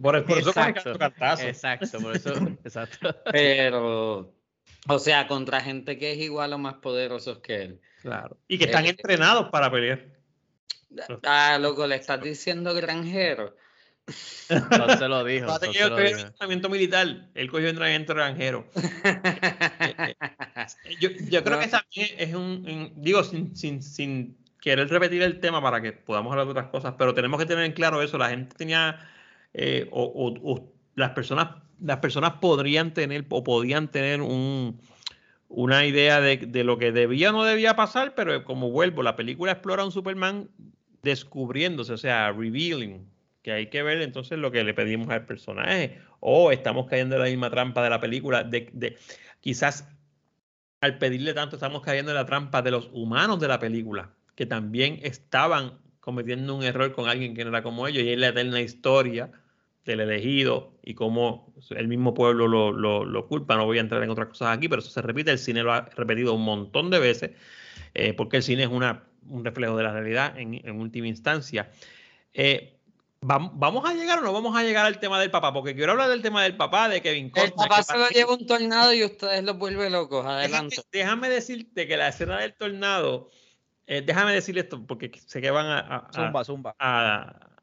Por, 0.00 0.24
por 0.24 0.38
eso 0.38 0.50
exacto, 0.50 0.92
exacto, 1.40 2.00
por 2.00 2.16
eso, 2.16 2.34
exacto. 2.64 3.16
Pero 3.32 4.35
o 4.88 4.98
sea, 4.98 5.26
contra 5.26 5.60
gente 5.60 5.98
que 5.98 6.12
es 6.12 6.18
igual 6.18 6.52
o 6.52 6.58
más 6.58 6.74
poderosos 6.74 7.38
que 7.38 7.62
él. 7.62 7.80
Claro. 8.02 8.36
Y 8.48 8.58
que 8.58 8.66
están 8.66 8.86
eh, 8.86 8.90
entrenados 8.90 9.48
para 9.50 9.70
pelear. 9.70 10.04
Ah, 11.24 11.58
loco, 11.60 11.86
le 11.86 11.96
estás 11.96 12.20
diciendo 12.20 12.72
granjero. 12.74 13.56
No 14.78 14.96
se 14.96 15.08
lo 15.08 15.24
dijo. 15.24 15.46
No 15.60 15.72
yo 15.72 15.88
lo 15.90 15.96
dijo. 15.96 16.20
entrenamiento 16.20 16.68
militar. 16.68 17.28
Él 17.34 17.50
cogió 17.50 17.68
entrenamiento 17.68 18.14
granjero. 18.14 18.68
Eh, 19.78 20.16
eh, 20.84 20.96
yo, 21.00 21.10
yo, 21.30 21.44
creo 21.44 21.60
que 21.60 21.68
también 21.68 22.08
es 22.18 22.34
un. 22.34 22.92
digo, 22.96 23.22
sin, 23.22 23.54
sin, 23.54 23.82
sin 23.82 24.36
querer 24.60 24.88
repetir 24.88 25.22
el 25.22 25.38
tema 25.38 25.62
para 25.62 25.80
que 25.80 25.92
podamos 25.92 26.32
hablar 26.32 26.46
de 26.46 26.50
otras 26.52 26.68
cosas, 26.68 26.94
pero 26.98 27.14
tenemos 27.14 27.38
que 27.38 27.46
tener 27.46 27.64
en 27.64 27.72
claro 27.72 28.02
eso. 28.02 28.18
La 28.18 28.30
gente 28.30 28.56
tenía. 28.56 29.08
o, 29.92 30.34
o 30.42 30.72
las 30.96 31.10
personas 31.10 31.65
las 31.80 31.98
personas 31.98 32.34
podrían 32.34 32.94
tener 32.94 33.24
o 33.28 33.44
podían 33.44 33.88
tener 33.88 34.20
un, 34.20 34.80
una 35.48 35.86
idea 35.86 36.20
de, 36.20 36.64
lo 36.64 36.78
que 36.78 36.92
debía 36.92 37.30
o 37.30 37.32
no 37.32 37.44
debía 37.44 37.76
pasar, 37.76 38.14
pero 38.14 38.44
como 38.44 38.70
vuelvo, 38.70 39.02
la 39.02 39.16
película 39.16 39.52
explora 39.52 39.82
a 39.82 39.86
un 39.86 39.92
Superman 39.92 40.48
descubriéndose, 41.02 41.92
o 41.92 41.98
sea, 41.98 42.32
revealing, 42.32 43.08
que 43.42 43.52
hay 43.52 43.66
que 43.68 43.82
ver 43.82 44.02
entonces 44.02 44.38
lo 44.38 44.50
que 44.50 44.64
le 44.64 44.74
pedimos 44.74 45.08
al 45.10 45.24
personaje, 45.26 46.00
o 46.20 46.50
estamos 46.50 46.86
cayendo 46.86 47.14
en 47.16 47.22
la 47.22 47.28
misma 47.28 47.50
trampa 47.50 47.82
de 47.82 47.90
la 47.90 48.00
película, 48.00 48.42
de, 48.42 48.68
de 48.72 48.96
quizás 49.40 49.88
al 50.80 50.98
pedirle 50.98 51.32
tanto 51.32 51.56
estamos 51.56 51.82
cayendo 51.82 52.10
en 52.10 52.16
la 52.16 52.26
trampa 52.26 52.62
de 52.62 52.72
los 52.72 52.90
humanos 52.92 53.38
de 53.38 53.48
la 53.48 53.58
película, 53.58 54.10
que 54.34 54.46
también 54.46 54.98
estaban 55.02 55.78
cometiendo 56.00 56.54
un 56.54 56.64
error 56.64 56.92
con 56.92 57.08
alguien 57.08 57.34
que 57.34 57.44
no 57.44 57.50
era 57.50 57.62
como 57.62 57.86
ellos, 57.86 58.02
y 58.02 58.10
es 58.10 58.18
la 58.18 58.28
eterna 58.28 58.60
historia 58.60 59.30
del 59.86 60.00
elegido 60.00 60.72
y 60.82 60.94
cómo 60.94 61.54
el 61.70 61.88
mismo 61.88 62.12
pueblo 62.12 62.48
lo, 62.48 63.26
culpa. 63.28 63.56
No 63.56 63.64
voy 63.64 63.78
a 63.78 63.80
entrar 63.80 64.02
en 64.02 64.10
otras 64.10 64.28
cosas 64.28 64.56
aquí, 64.56 64.68
pero 64.68 64.82
eso 64.82 64.90
se 64.90 65.00
repite. 65.00 65.30
El 65.30 65.38
cine 65.38 65.62
lo 65.62 65.72
ha 65.72 65.88
repetido 65.96 66.34
un 66.34 66.44
montón 66.44 66.90
de 66.90 66.98
veces, 66.98 67.30
eh, 67.94 68.12
porque 68.12 68.38
el 68.38 68.42
cine 68.42 68.64
es 68.64 68.68
una, 68.68 69.04
un 69.30 69.44
reflejo 69.44 69.76
de 69.76 69.84
la 69.84 69.92
realidad 69.92 70.36
en, 70.36 70.78
última 70.78 71.06
instancia. 71.06 71.70
Eh, 72.34 72.74
¿Vamos 73.22 73.88
a 73.88 73.94
llegar 73.94 74.18
o 74.18 74.22
no 74.22 74.32
vamos 74.32 74.56
a 74.56 74.62
llegar 74.62 74.86
al 74.86 75.00
tema 75.00 75.18
del 75.18 75.30
papá? 75.30 75.52
Porque 75.52 75.74
quiero 75.74 75.92
hablar 75.92 76.10
del 76.10 76.22
tema 76.22 76.42
del 76.42 76.56
papá, 76.56 76.88
de 76.88 77.00
Kevin 77.00 77.30
Costner. 77.30 77.50
El 77.50 77.54
papá 77.54 77.82
se 77.82 77.96
lo 77.96 78.08
lleva 78.08 78.34
un 78.34 78.46
tornado 78.46 78.92
y 78.92 79.04
ustedes 79.04 79.42
los 79.42 79.56
vuelven 79.56 79.92
locos. 79.92 80.26
Adelante. 80.26 80.76
Déjame, 80.92 81.28
decirte 81.28 81.88
que 81.88 81.96
la 81.96 82.08
escena 82.08 82.38
del 82.38 82.54
tornado, 82.54 83.30
eh, 83.86 84.02
déjame 84.04 84.32
decir 84.32 84.58
esto, 84.58 84.84
porque 84.86 85.10
sé 85.26 85.40
que 85.40 85.50
van 85.50 85.66
a, 85.66 86.08
zumba, 86.12 86.44
zumba. 86.44 86.76
a, 86.78 87.55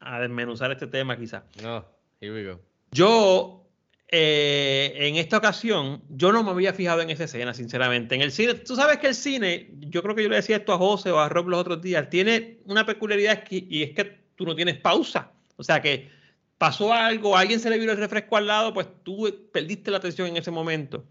a 0.00 0.20
desmenuzar 0.20 0.72
este 0.72 0.86
tema 0.86 1.16
quizás. 1.18 1.42
No, 1.62 1.84
here 2.20 2.32
we 2.32 2.44
go. 2.44 2.60
Yo, 2.92 3.66
eh, 4.08 4.94
en 4.96 5.16
esta 5.16 5.38
ocasión, 5.38 6.02
yo 6.08 6.32
no 6.32 6.42
me 6.42 6.50
había 6.50 6.72
fijado 6.72 7.02
en 7.02 7.10
esa 7.10 7.24
escena, 7.24 7.54
sinceramente. 7.54 8.14
En 8.14 8.22
el 8.22 8.32
cine, 8.32 8.54
tú 8.54 8.76
sabes 8.76 8.98
que 8.98 9.08
el 9.08 9.14
cine, 9.14 9.70
yo 9.80 10.02
creo 10.02 10.14
que 10.14 10.22
yo 10.22 10.28
le 10.28 10.36
decía 10.36 10.56
esto 10.56 10.72
a 10.72 10.78
José 10.78 11.10
o 11.10 11.18
a 11.18 11.28
Rob 11.28 11.48
los 11.48 11.60
otros 11.60 11.82
días, 11.82 12.08
tiene 12.08 12.58
una 12.64 12.86
peculiaridad 12.86 13.44
y 13.50 13.82
es 13.82 13.90
que 13.90 14.04
tú 14.36 14.44
no 14.44 14.54
tienes 14.54 14.76
pausa. 14.76 15.32
O 15.56 15.64
sea 15.64 15.82
que 15.82 16.10
pasó 16.58 16.92
algo, 16.92 17.36
a 17.36 17.40
alguien 17.40 17.60
se 17.60 17.70
le 17.70 17.78
vio 17.78 17.90
el 17.90 17.96
refresco 17.96 18.36
al 18.36 18.46
lado, 18.46 18.74
pues 18.74 18.88
tú 19.04 19.48
perdiste 19.52 19.90
la 19.90 19.98
atención 19.98 20.28
en 20.28 20.36
ese 20.36 20.50
momento. 20.50 21.04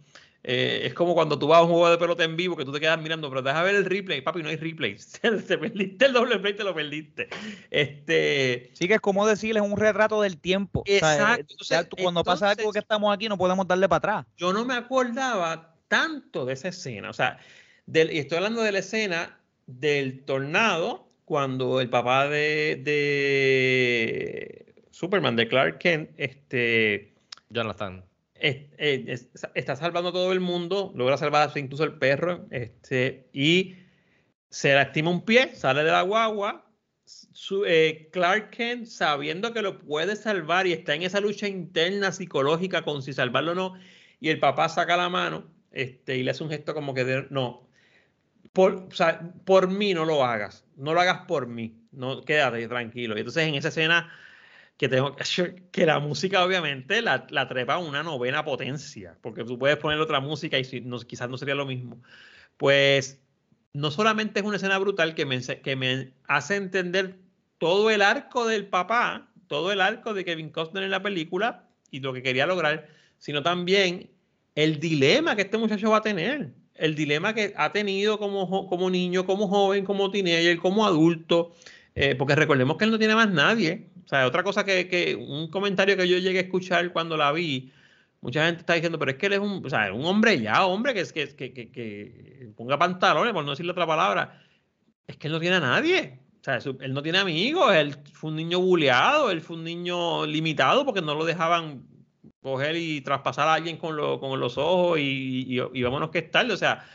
Eh, 0.43 0.81
es 0.85 0.93
como 0.93 1.13
cuando 1.13 1.37
tú 1.37 1.47
vas 1.47 1.59
a 1.59 1.63
un 1.63 1.69
juego 1.69 1.89
de 1.89 1.97
pelota 1.97 2.23
en 2.23 2.37
vivo 2.37 2.55
que 2.55 2.63
tú 2.63 2.71
te 2.71 2.79
quedas 2.79 3.01
mirando, 3.01 3.29
pero 3.29 3.41
deja 3.41 3.61
ver 3.63 3.75
el 3.75 3.85
replay, 3.85 4.21
papi, 4.21 4.41
no 4.43 4.49
hay 4.49 4.55
replay. 4.55 4.95
te 5.21 5.57
perdiste 5.57 6.05
el 6.05 6.13
doble 6.13 6.39
play, 6.39 6.55
te 6.55 6.63
lo 6.63 6.73
perdiste. 6.73 7.27
Este... 7.69 8.71
Sí, 8.73 8.87
que 8.87 8.95
es 8.95 9.01
como 9.01 9.27
decirles 9.27 9.63
un 9.63 9.77
retrato 9.77 10.21
del 10.21 10.37
tiempo. 10.37 10.83
Exacto. 10.85 11.97
cuando 12.01 12.23
pasa 12.23 12.51
algo 12.51 12.71
que 12.71 12.79
estamos 12.79 13.13
aquí, 13.13 13.27
no 13.27 13.37
podemos 13.37 13.67
darle 13.67 13.89
para 13.89 13.97
atrás. 13.97 14.25
Yo 14.37 14.53
no 14.53 14.63
me 14.63 14.75
acordaba 14.75 15.75
tanto 15.87 16.45
de 16.45 16.53
esa 16.53 16.69
escena. 16.69 17.09
O 17.09 17.13
sea, 17.13 17.39
y 17.87 18.17
estoy 18.17 18.37
hablando 18.37 18.61
de 18.61 18.71
la 18.71 18.79
escena 18.79 19.39
del 19.65 20.23
tornado 20.23 21.07
cuando 21.25 21.81
el 21.81 21.89
papá 21.89 22.27
de, 22.29 22.81
de 22.83 24.75
Superman, 24.91 25.35
de 25.35 25.47
Clark 25.47 25.77
Kent, 25.79 26.09
este, 26.17 27.13
Jonathan. 27.49 28.03
Eh, 28.41 29.05
es- 29.07 29.29
está 29.55 29.75
salvando 29.75 30.09
a 30.09 30.13
todo 30.13 30.31
el 30.31 30.39
mundo, 30.39 30.91
logra 30.95 31.17
salvar 31.17 31.51
incluso 31.55 31.83
el 31.83 31.97
perro, 31.97 32.47
este, 32.51 33.29
y 33.33 33.75
se 34.49 34.73
lastima 34.73 35.11
un 35.11 35.25
pie, 35.25 35.55
sale 35.55 35.83
de 35.83 35.91
la 35.91 36.01
guagua. 36.03 36.63
eh, 37.65 38.09
Clark 38.11 38.49
Kent, 38.51 38.85
sabiendo 38.85 39.53
que 39.53 39.61
lo 39.61 39.79
puede 39.79 40.15
salvar 40.15 40.67
y 40.67 40.73
está 40.73 40.93
en 40.95 41.03
esa 41.03 41.21
lucha 41.21 41.47
interna 41.47 42.11
psicológica 42.11 42.81
con 42.83 43.01
si 43.01 43.13
salvarlo 43.13 43.53
o 43.53 43.55
no, 43.55 43.73
y 44.19 44.29
el 44.29 44.39
papá 44.39 44.67
saca 44.69 44.97
la 44.97 45.07
mano 45.09 45.49
este, 45.71 46.17
y 46.17 46.23
le 46.23 46.31
hace 46.31 46.43
un 46.43 46.49
gesto 46.49 46.73
como 46.73 46.93
que 46.93 47.05
de- 47.05 47.27
no, 47.29 47.69
por, 48.53 48.89
por 49.45 49.69
mí 49.69 49.93
no 49.93 50.05
lo 50.05 50.23
hagas, 50.25 50.65
no 50.75 50.93
lo 50.93 51.01
hagas 51.01 51.25
por 51.27 51.47
mí, 51.47 51.75
no, 51.91 52.21
quédate 52.23 52.67
tranquilo. 52.67 53.15
Y 53.15 53.19
entonces 53.19 53.47
en 53.47 53.55
esa 53.55 53.69
escena 53.69 54.11
que 54.77 54.87
tengo 54.87 55.15
que, 55.15 55.63
que 55.71 55.85
la 55.85 55.99
música 55.99 56.43
obviamente 56.45 57.01
la, 57.01 57.25
la 57.29 57.47
trepa 57.47 57.75
a 57.75 57.77
una 57.79 58.03
novena 58.03 58.45
potencia, 58.45 59.17
porque 59.21 59.43
tú 59.43 59.57
puedes 59.57 59.77
poner 59.77 59.99
otra 59.99 60.19
música 60.19 60.59
y 60.59 60.63
si, 60.63 60.81
no, 60.81 60.99
quizás 60.99 61.29
no 61.29 61.37
sería 61.37 61.55
lo 61.55 61.65
mismo. 61.65 62.01
Pues 62.57 63.19
no 63.73 63.91
solamente 63.91 64.39
es 64.39 64.45
una 64.45 64.57
escena 64.57 64.77
brutal 64.77 65.15
que 65.15 65.25
me, 65.25 65.41
que 65.41 65.75
me 65.75 66.13
hace 66.27 66.55
entender 66.55 67.17
todo 67.57 67.89
el 67.89 68.01
arco 68.01 68.45
del 68.45 68.67
papá, 68.67 69.29
todo 69.47 69.71
el 69.71 69.81
arco 69.81 70.13
de 70.13 70.25
Kevin 70.25 70.49
Costner 70.49 70.83
en 70.83 70.91
la 70.91 71.01
película 71.01 71.67
y 71.89 71.99
lo 71.99 72.13
que 72.13 72.21
quería 72.21 72.45
lograr, 72.45 72.87
sino 73.17 73.41
también 73.41 74.09
el 74.55 74.79
dilema 74.79 75.35
que 75.35 75.43
este 75.43 75.57
muchacho 75.57 75.89
va 75.89 75.97
a 75.97 76.01
tener, 76.01 76.51
el 76.75 76.95
dilema 76.95 77.33
que 77.33 77.53
ha 77.57 77.71
tenido 77.71 78.19
como, 78.19 78.67
como 78.67 78.89
niño, 78.89 79.25
como 79.25 79.47
joven, 79.47 79.85
como 79.85 80.11
teenager, 80.11 80.57
como 80.57 80.85
adulto, 80.85 81.53
eh, 81.95 82.15
porque 82.15 82.35
recordemos 82.35 82.77
que 82.77 82.85
él 82.85 82.91
no 82.91 82.99
tiene 82.99 83.15
más 83.15 83.31
nadie. 83.31 83.87
O 84.07 84.09
sea, 84.09 84.25
otra 84.25 84.41
cosa 84.41 84.63
que, 84.63 84.87
que 84.87 85.15
un 85.15 85.49
comentario 85.51 85.97
que 85.97 86.07
yo 86.07 86.17
llegué 86.17 86.39
a 86.39 86.41
escuchar 86.43 86.93
cuando 86.93 87.17
la 87.17 87.29
vi, 87.33 87.73
mucha 88.21 88.45
gente 88.45 88.61
está 88.61 88.73
diciendo, 88.75 88.97
pero 88.97 89.11
es 89.11 89.17
que 89.17 89.25
él 89.25 89.33
es 89.33 89.39
un, 89.39 89.61
o 89.65 89.69
sea, 89.69 89.91
un 89.93 90.05
hombre 90.05 90.39
ya, 90.39 90.65
hombre, 90.65 90.93
que, 90.93 91.03
que, 91.35 91.35
que, 91.53 91.69
que, 91.71 92.49
ponga 92.55 92.79
pantalones, 92.79 93.33
por 93.33 93.43
no 93.43 93.51
decirle 93.51 93.73
otra 93.73 93.85
palabra. 93.85 94.41
Es 95.05 95.17
que 95.17 95.27
él 95.27 95.33
no 95.33 95.41
tiene 95.41 95.57
a 95.57 95.59
nadie. 95.59 96.19
O 96.39 96.43
sea, 96.43 96.61
su- 96.61 96.77
él 96.79 96.93
no 96.93 97.03
tiene 97.03 97.17
amigos, 97.17 97.75
él 97.75 97.95
fue 98.13 98.29
un 98.29 98.37
niño 98.37 98.61
buleado, 98.61 99.29
él 99.29 99.41
fue 99.41 99.57
un 99.57 99.65
niño 99.65 100.25
limitado 100.25 100.85
porque 100.85 101.01
no 101.01 101.13
lo 101.13 101.25
dejaban 101.25 101.85
coger 102.41 102.77
y 102.77 103.01
traspasar 103.01 103.49
a 103.49 103.55
alguien 103.55 103.75
con, 103.75 103.97
lo- 103.97 104.21
con 104.21 104.39
los 104.39 104.57
ojos 104.57 104.99
y, 104.99 105.45
y, 105.49 105.59
y 105.73 105.83
vámonos 105.83 106.11
que 106.11 106.19
es. 106.19 106.51
O 106.53 106.55
sea, 106.57 106.85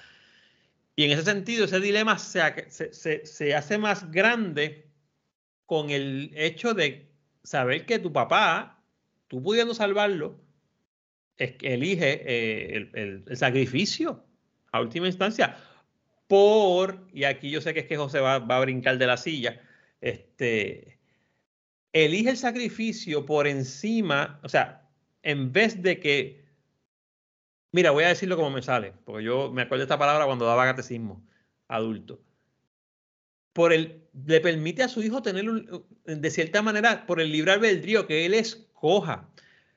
y 0.96 1.04
en 1.04 1.10
ese 1.12 1.24
sentido, 1.24 1.64
ese 1.66 1.78
dilema 1.80 2.16
se, 2.18 2.40
se, 2.70 2.92
se- 2.94 3.26
se 3.26 3.54
hace 3.54 3.76
más 3.76 4.10
grande 4.10 4.91
con 5.72 5.88
el 5.88 6.30
hecho 6.34 6.74
de 6.74 7.08
saber 7.44 7.86
que 7.86 7.98
tu 7.98 8.12
papá, 8.12 8.84
tú 9.26 9.42
pudiendo 9.42 9.72
salvarlo, 9.72 10.38
elige 11.38 12.20
eh, 12.26 12.90
el 12.92 13.36
sacrificio 13.38 14.22
a 14.70 14.82
última 14.82 15.06
instancia 15.06 15.56
por, 16.26 17.08
y 17.10 17.24
aquí 17.24 17.50
yo 17.50 17.62
sé 17.62 17.72
que 17.72 17.80
es 17.80 17.86
que 17.86 17.96
José 17.96 18.20
va, 18.20 18.38
va 18.38 18.58
a 18.58 18.60
brincar 18.60 18.98
de 18.98 19.06
la 19.06 19.16
silla, 19.16 19.62
este, 20.02 20.98
elige 21.94 22.28
el 22.28 22.36
sacrificio 22.36 23.24
por 23.24 23.46
encima, 23.46 24.40
o 24.42 24.50
sea, 24.50 24.90
en 25.22 25.52
vez 25.52 25.80
de 25.80 25.98
que, 25.98 26.44
mira, 27.70 27.92
voy 27.92 28.04
a 28.04 28.08
decirlo 28.08 28.36
como 28.36 28.50
me 28.50 28.60
sale, 28.60 28.92
porque 29.06 29.24
yo 29.24 29.50
me 29.50 29.62
acuerdo 29.62 29.80
de 29.80 29.84
esta 29.84 29.98
palabra 29.98 30.26
cuando 30.26 30.44
daba 30.44 30.66
catecismo 30.66 31.26
adulto. 31.66 32.20
Por 33.54 33.72
el, 33.72 34.01
le 34.12 34.40
permite 34.40 34.82
a 34.82 34.88
su 34.88 35.02
hijo 35.02 35.22
tener, 35.22 35.48
un- 35.48 35.86
de 36.04 36.30
cierta 36.30 36.62
manera, 36.62 37.06
por 37.06 37.20
el 37.20 37.32
libre 37.32 37.52
albedrío, 37.52 38.06
que 38.06 38.26
él 38.26 38.34
escoja. 38.34 39.28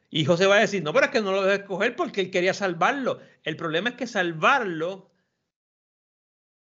Y 0.10 0.26
José 0.26 0.46
va 0.46 0.58
a 0.58 0.60
decir, 0.62 0.84
no, 0.84 0.94
pero 0.94 1.06
es 1.06 1.12
que 1.12 1.22
no 1.22 1.32
lo 1.32 1.42
debe 1.44 1.56
escoger 1.56 1.96
porque 1.96 2.22
él 2.22 2.32
quería 2.32 2.54
salvarlo. 2.54 3.20
El 3.44 3.56
problema 3.56 3.90
es 3.90 3.96
que 3.96 4.08
salvarlo 4.08 5.12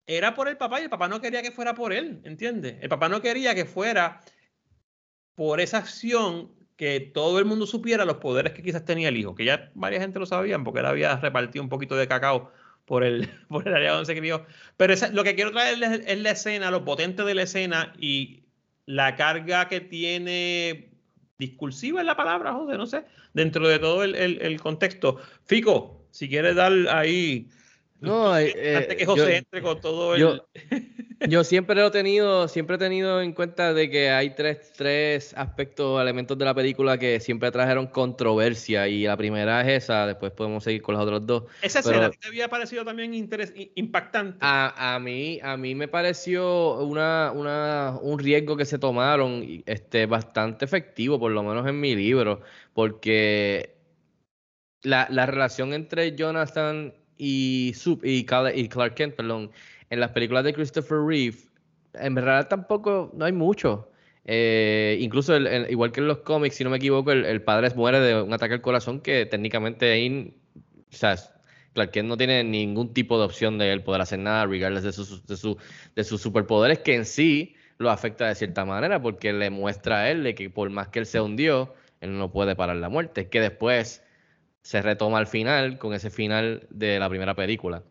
era 0.06 0.34
por 0.34 0.48
el 0.48 0.56
papá 0.56 0.80
y 0.80 0.84
el 0.84 0.90
papá 0.90 1.08
no 1.08 1.20
quería 1.20 1.42
que 1.42 1.52
fuera 1.52 1.74
por 1.74 1.92
él, 1.92 2.20
¿entiendes? 2.24 2.76
El 2.80 2.88
papá 2.88 3.08
no 3.08 3.22
quería 3.22 3.54
que 3.54 3.64
fuera 3.64 4.20
por 5.34 5.60
esa 5.60 5.78
acción 5.78 6.52
que 6.76 6.98
todo 7.00 7.38
el 7.38 7.44
mundo 7.44 7.66
supiera 7.66 8.04
los 8.04 8.16
poderes 8.16 8.52
que 8.52 8.62
quizás 8.62 8.84
tenía 8.84 9.08
el 9.08 9.16
hijo, 9.16 9.34
que 9.34 9.44
ya 9.44 9.70
varias 9.74 10.02
gente 10.02 10.18
lo 10.18 10.26
sabían 10.26 10.64
porque 10.64 10.80
él 10.80 10.86
había 10.86 11.16
repartido 11.16 11.62
un 11.62 11.68
poquito 11.68 11.94
de 11.94 12.08
cacao 12.08 12.50
por 12.84 13.04
el, 13.04 13.28
por 13.48 13.66
el 13.68 13.74
área 13.74 13.92
donde 13.92 14.06
se 14.12 14.18
crió. 14.18 14.46
Pero 14.76 14.92
esa- 14.92 15.08
lo 15.10 15.24
que 15.24 15.34
quiero 15.34 15.52
traer 15.52 15.82
es, 15.82 16.02
es 16.06 16.18
la 16.20 16.30
escena, 16.32 16.70
lo 16.70 16.84
potente 16.84 17.22
de 17.24 17.34
la 17.34 17.42
escena 17.42 17.92
y 17.98 18.42
la 18.86 19.14
carga 19.16 19.68
que 19.68 19.80
tiene 19.80 20.90
discursiva 21.38 22.00
es 22.00 22.06
la 22.06 22.16
palabra, 22.16 22.52
José, 22.52 22.76
no 22.76 22.86
sé, 22.86 23.04
dentro 23.32 23.66
de 23.68 23.78
todo 23.78 24.02
el, 24.04 24.14
el- 24.14 24.42
el 24.42 24.60
contexto. 24.60 25.20
Fico, 25.46 26.06
si 26.10 26.28
quieres 26.28 26.56
dar 26.56 26.72
ahí, 26.90 27.48
No, 28.00 28.36
eh, 28.36 28.76
antes 28.76 28.96
que 28.96 29.02
eh, 29.04 29.06
José 29.06 29.22
yo- 29.22 29.28
entre 29.30 29.62
con 29.62 29.80
todo 29.80 30.14
el... 30.14 30.20
yo- 30.20 30.48
Yo 31.28 31.44
siempre 31.44 31.76
lo 31.76 31.88
he 31.88 31.90
tenido, 31.90 32.48
siempre 32.48 32.76
he 32.76 32.78
tenido 32.78 33.20
en 33.20 33.34
cuenta 33.34 33.74
de 33.74 33.90
que 33.90 34.08
hay 34.08 34.30
tres, 34.34 34.72
tres 34.74 35.34
aspectos, 35.36 36.00
elementos 36.00 36.38
de 36.38 36.46
la 36.46 36.54
película 36.54 36.96
que 36.96 37.20
siempre 37.20 37.50
trajeron 37.50 37.88
controversia 37.88 38.88
y 38.88 39.04
la 39.04 39.18
primera 39.18 39.60
es 39.60 39.84
esa, 39.84 40.06
después 40.06 40.32
podemos 40.32 40.64
seguir 40.64 40.80
con 40.80 40.94
las 40.94 41.04
otras 41.04 41.26
dos. 41.26 41.44
Esa 41.60 41.80
pero- 41.82 41.90
escena 41.90 42.06
¿a 42.06 42.10
ti 42.10 42.16
te 42.18 42.28
había 42.28 42.48
parecido 42.48 42.86
también 42.86 43.12
interes- 43.12 43.52
impactante. 43.74 44.38
A, 44.40 44.94
a 44.94 44.98
mí, 44.98 45.38
a 45.42 45.58
mí 45.58 45.74
me 45.74 45.88
pareció 45.88 46.78
una, 46.80 47.32
una, 47.34 47.98
un 48.00 48.18
riesgo 48.18 48.56
que 48.56 48.64
se 48.64 48.78
tomaron 48.78 49.62
este, 49.66 50.06
bastante 50.06 50.64
efectivo, 50.64 51.18
por 51.20 51.32
lo 51.32 51.42
menos 51.42 51.66
en 51.68 51.78
mi 51.78 51.94
libro, 51.94 52.40
porque 52.72 53.74
la, 54.82 55.06
la 55.10 55.26
relación 55.26 55.74
entre 55.74 56.16
Jonathan 56.16 56.94
y, 57.18 57.74
Cal- 58.24 58.56
y 58.58 58.68
Clark 58.70 58.94
Kent, 58.94 59.16
perdón, 59.16 59.50
en 59.90 60.00
las 60.00 60.12
películas 60.12 60.44
de 60.44 60.54
Christopher 60.54 60.98
Reeve, 61.04 61.36
en 61.94 62.14
verdad 62.14 62.48
tampoco, 62.48 63.10
no 63.14 63.24
hay 63.24 63.32
mucho. 63.32 63.90
Eh, 64.24 64.98
incluso, 65.00 65.36
igual 65.36 65.92
que 65.92 66.00
en 66.00 66.06
los 66.08 66.18
cómics, 66.18 66.56
si 66.56 66.64
no 66.64 66.70
me 66.70 66.76
equivoco, 66.76 67.12
el, 67.12 67.42
padre 67.42 67.70
muere 67.74 68.00
de 68.00 68.22
un 68.22 68.32
ataque 68.32 68.54
al 68.54 68.60
corazón 68.60 69.00
que 69.00 69.26
técnicamente 69.26 69.90
ahí, 69.90 70.34
o 70.90 70.94
sea, 70.94 71.16
Clark 71.72 71.90
Kent 71.92 72.08
no 72.08 72.16
tiene 72.16 72.44
ningún 72.44 72.92
tipo 72.92 73.18
de 73.18 73.24
opción 73.24 73.58
de 73.58 73.72
él 73.72 73.82
poder 73.82 74.02
hacer 74.02 74.18
nada, 74.18 74.46
regardless 74.46 74.84
de, 74.84 74.92
sus- 74.92 75.26
de, 75.26 75.56
de 75.96 76.04
sus 76.04 76.20
superpoderes, 76.20 76.80
que 76.80 76.94
en 76.94 77.04
sí 77.04 77.54
lo 77.78 77.90
afecta 77.90 78.28
de 78.28 78.34
cierta 78.34 78.64
manera, 78.64 79.00
porque 79.00 79.32
le 79.32 79.50
muestra 79.50 80.00
a 80.00 80.10
él 80.10 80.22
de 80.22 80.34
que 80.34 80.50
por 80.50 80.68
más 80.70 80.88
que 80.88 80.98
él 81.00 81.06
se 81.06 81.20
hundió, 81.20 81.74
él 82.00 82.16
no 82.18 82.30
puede 82.30 82.54
parar 82.56 82.76
la 82.76 82.88
muerte, 82.88 83.28
que 83.28 83.40
después 83.40 84.04
se 84.62 84.82
retoma 84.82 85.18
al 85.18 85.26
final, 85.26 85.78
con 85.78 85.94
ese 85.94 86.10
final 86.10 86.66
de 86.70 86.98
la 86.98 87.08
primera 87.08 87.34
película, 87.34 87.82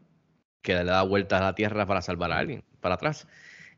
que 0.62 0.74
le 0.76 0.84
da 0.86 1.03
vueltas 1.03 1.41
a 1.41 1.45
la 1.45 1.55
tierra 1.55 1.86
para 1.86 2.01
salvar 2.01 2.32
a 2.32 2.39
alguien, 2.39 2.64
para 2.82 2.95
atrás. 2.95 3.28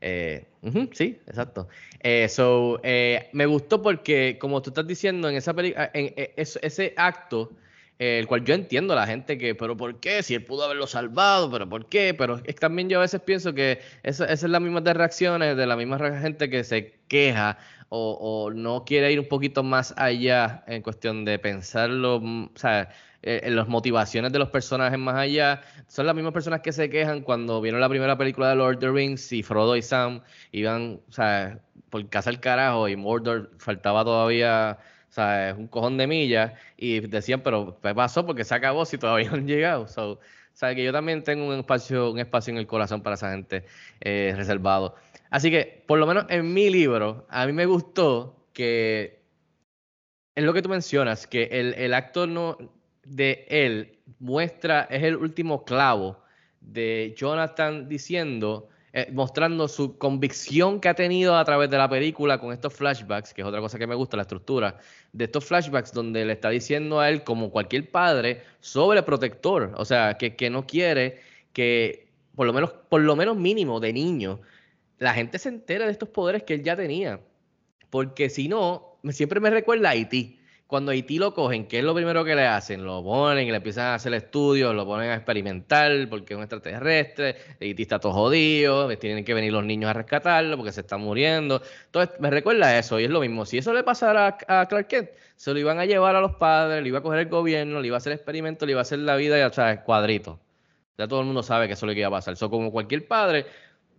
Eh, 0.00 0.48
sí, 0.92 1.20
exacto. 1.26 1.68
Eh, 2.00 2.28
so, 2.28 2.80
eh, 2.82 3.28
me 3.32 3.46
gustó 3.46 3.82
porque, 3.82 4.36
como 4.40 4.60
tú 4.62 4.70
estás 4.70 4.86
diciendo, 4.86 5.28
en 5.28 5.36
esa 5.36 5.54
película, 5.54 5.90
en, 5.94 6.12
es- 6.36 6.58
ese 6.62 6.92
acto, 6.96 7.56
eh, 7.98 8.18
el 8.18 8.26
cual 8.26 8.44
yo 8.44 8.54
entiendo 8.54 8.92
a 8.94 8.96
la 8.96 9.06
gente 9.06 9.38
que, 9.38 9.54
pero 9.54 9.76
¿por 9.76 10.00
qué? 10.00 10.22
Si 10.22 10.34
él 10.34 10.44
pudo 10.44 10.64
haberlo 10.64 10.86
salvado, 10.86 11.50
pero 11.50 11.68
¿por 11.68 11.88
qué? 11.88 12.14
Pero 12.14 12.40
es 12.44 12.56
también 12.56 12.88
yo 12.88 12.98
a 12.98 13.02
veces 13.02 13.20
pienso 13.20 13.54
que 13.54 13.80
esa, 14.02 14.24
esa 14.24 14.46
es 14.46 14.50
la 14.50 14.60
misma 14.60 14.80
de 14.80 14.94
reacciones 14.94 15.56
de 15.56 15.66
la 15.66 15.76
misma 15.76 15.98
gente 16.20 16.50
que 16.50 16.64
se 16.64 17.00
queja 17.08 17.58
o, 17.88 18.12
o 18.46 18.50
no 18.50 18.84
quiere 18.84 19.12
ir 19.12 19.20
un 19.20 19.28
poquito 19.28 19.62
más 19.62 19.94
allá 19.96 20.64
en 20.66 20.82
cuestión 20.82 21.24
de 21.24 21.38
pensarlo, 21.38 22.20
mm, 22.20 22.44
o 22.54 22.58
sea, 22.58 22.88
eh, 23.22 23.48
las 23.50 23.68
motivaciones 23.68 24.32
de 24.32 24.38
los 24.40 24.50
personajes 24.50 24.98
más 24.98 25.14
allá. 25.14 25.62
Son 25.86 26.06
las 26.06 26.14
mismas 26.14 26.32
personas 26.32 26.60
que 26.60 26.72
se 26.72 26.90
quejan 26.90 27.20
cuando 27.20 27.60
vieron 27.60 27.80
la 27.80 27.88
primera 27.88 28.18
película 28.18 28.48
de 28.48 28.56
Lord 28.56 28.74
of 28.76 28.80
the 28.80 28.90
Rings 28.90 29.32
y 29.32 29.42
Frodo 29.44 29.76
y 29.76 29.82
Sam 29.82 30.22
iban, 30.50 31.00
o 31.08 31.12
sea, 31.12 31.60
por 31.88 32.08
casa 32.08 32.30
al 32.30 32.40
carajo 32.40 32.88
y 32.88 32.96
Mordor 32.96 33.52
faltaba 33.58 34.04
todavía, 34.04 34.78
o 35.08 35.12
sea, 35.12 35.54
un 35.56 35.68
cojón 35.68 35.98
de 35.98 36.06
millas 36.08 36.52
y 36.76 37.00
decían, 37.00 37.42
pero 37.42 37.78
¿qué 37.80 37.94
pasó? 37.94 38.26
Porque 38.26 38.44
se 38.44 38.54
acabó 38.54 38.84
si 38.84 38.98
todavía 38.98 39.30
no 39.30 39.36
han 39.36 39.46
llegado. 39.46 39.82
O 39.84 40.18
sea, 40.54 40.74
que 40.74 40.84
yo 40.84 40.92
también 40.92 41.22
tengo 41.22 41.46
un 41.46 41.60
espacio, 41.60 42.10
un 42.10 42.18
espacio 42.18 42.50
en 42.50 42.58
el 42.58 42.66
corazón 42.66 43.02
para 43.02 43.14
esa 43.14 43.30
gente 43.30 43.64
eh, 44.00 44.34
reservado. 44.36 44.96
Así 45.30 45.50
que, 45.50 45.84
por 45.86 45.98
lo 45.98 46.06
menos 46.06 46.26
en 46.28 46.52
mi 46.52 46.70
libro, 46.70 47.26
a 47.30 47.46
mí 47.46 47.52
me 47.52 47.66
gustó 47.66 48.48
que 48.52 49.22
es 50.34 50.44
lo 50.44 50.52
que 50.52 50.62
tú 50.62 50.68
mencionas, 50.68 51.26
que 51.26 51.44
el, 51.44 51.74
el 51.74 51.94
acto 51.94 52.26
no, 52.26 52.58
de 53.04 53.46
él 53.48 53.98
muestra, 54.18 54.82
es 54.90 55.02
el 55.02 55.16
último 55.16 55.64
clavo 55.64 56.22
de 56.60 57.14
Jonathan 57.16 57.88
diciendo, 57.88 58.68
eh, 58.92 59.08
mostrando 59.12 59.68
su 59.68 59.98
convicción 59.98 60.80
que 60.80 60.88
ha 60.88 60.94
tenido 60.94 61.36
a 61.36 61.44
través 61.44 61.70
de 61.70 61.78
la 61.78 61.88
película 61.88 62.38
con 62.38 62.52
estos 62.52 62.74
flashbacks, 62.74 63.34
que 63.34 63.42
es 63.42 63.46
otra 63.46 63.60
cosa 63.60 63.78
que 63.78 63.86
me 63.86 63.94
gusta, 63.94 64.16
la 64.16 64.22
estructura, 64.22 64.78
de 65.12 65.24
estos 65.24 65.44
flashbacks 65.44 65.92
donde 65.92 66.24
le 66.24 66.34
está 66.34 66.50
diciendo 66.50 67.00
a 67.00 67.08
él, 67.08 67.24
como 67.24 67.50
cualquier 67.50 67.90
padre, 67.90 68.42
sobreprotector, 68.60 69.72
o 69.76 69.84
sea, 69.84 70.14
que, 70.18 70.36
que 70.36 70.50
no 70.50 70.66
quiere 70.66 71.20
que, 71.52 72.08
por 72.34 72.46
lo 72.46 72.52
menos, 72.52 72.72
por 72.88 73.00
lo 73.00 73.16
menos 73.16 73.36
mínimo 73.36 73.80
de 73.80 73.92
niño, 73.92 74.40
la 74.98 75.14
gente 75.14 75.38
se 75.38 75.48
entera 75.48 75.86
de 75.86 75.92
estos 75.92 76.10
poderes 76.10 76.44
que 76.44 76.54
él 76.54 76.62
ya 76.62 76.76
tenía. 76.76 77.20
Porque 77.90 78.30
si 78.30 78.48
no, 78.48 78.98
siempre 79.10 79.40
me 79.40 79.50
recuerda 79.50 79.88
a 79.88 79.92
Haití 79.92 80.38
cuando 80.72 80.90
a 80.90 80.94
Haití 80.94 81.18
lo 81.18 81.34
cogen, 81.34 81.66
¿qué 81.66 81.80
es 81.80 81.84
lo 81.84 81.94
primero 81.94 82.24
que 82.24 82.34
le 82.34 82.46
hacen? 82.46 82.82
Lo 82.82 83.04
ponen 83.04 83.46
y 83.46 83.50
le 83.50 83.58
empiezan 83.58 83.88
a 83.88 83.94
hacer 83.96 84.14
estudios, 84.14 84.74
lo 84.74 84.86
ponen 84.86 85.10
a 85.10 85.16
experimentar 85.16 85.92
porque 86.08 86.32
es 86.32 86.38
un 86.38 86.44
extraterrestre, 86.44 87.36
Haití 87.60 87.82
está 87.82 87.98
todo 87.98 88.12
jodido, 88.12 88.88
tienen 88.96 89.22
que 89.22 89.34
venir 89.34 89.52
los 89.52 89.66
niños 89.66 89.90
a 89.90 89.92
rescatarlo 89.92 90.56
porque 90.56 90.72
se 90.72 90.80
están 90.80 91.02
muriendo. 91.02 91.60
Entonces, 91.84 92.18
me 92.20 92.30
recuerda 92.30 92.78
eso 92.78 92.98
y 92.98 93.04
es 93.04 93.10
lo 93.10 93.20
mismo. 93.20 93.44
Si 93.44 93.58
eso 93.58 93.74
le 93.74 93.82
pasara 93.82 94.38
a, 94.48 94.64
Clark 94.66 94.86
Kent, 94.86 95.10
se 95.36 95.52
lo 95.52 95.58
iban 95.58 95.78
a 95.78 95.84
llevar 95.84 96.16
a 96.16 96.22
los 96.22 96.36
padres, 96.36 96.82
le 96.82 96.88
iba 96.88 97.00
a 97.00 97.02
coger 97.02 97.18
el 97.18 97.28
gobierno, 97.28 97.78
le 97.78 97.88
iba 97.88 97.96
a 97.96 97.98
hacer 97.98 98.14
experimentos, 98.14 98.64
le 98.64 98.72
iba 98.72 98.80
a 98.80 98.88
hacer 98.88 99.00
la 99.00 99.16
vida, 99.16 99.36
ya 99.36 99.52
sabes, 99.52 99.80
cuadrito. 99.80 100.40
Ya 100.96 101.06
todo 101.06 101.20
el 101.20 101.26
mundo 101.26 101.42
sabe 101.42 101.66
que 101.66 101.74
eso 101.74 101.84
es 101.84 101.88
lo 101.88 101.92
que 101.92 102.00
iba 102.00 102.08
a 102.08 102.12
pasar. 102.12 102.32
Eso 102.32 102.48
como 102.48 102.72
cualquier 102.72 103.06
padre, 103.06 103.44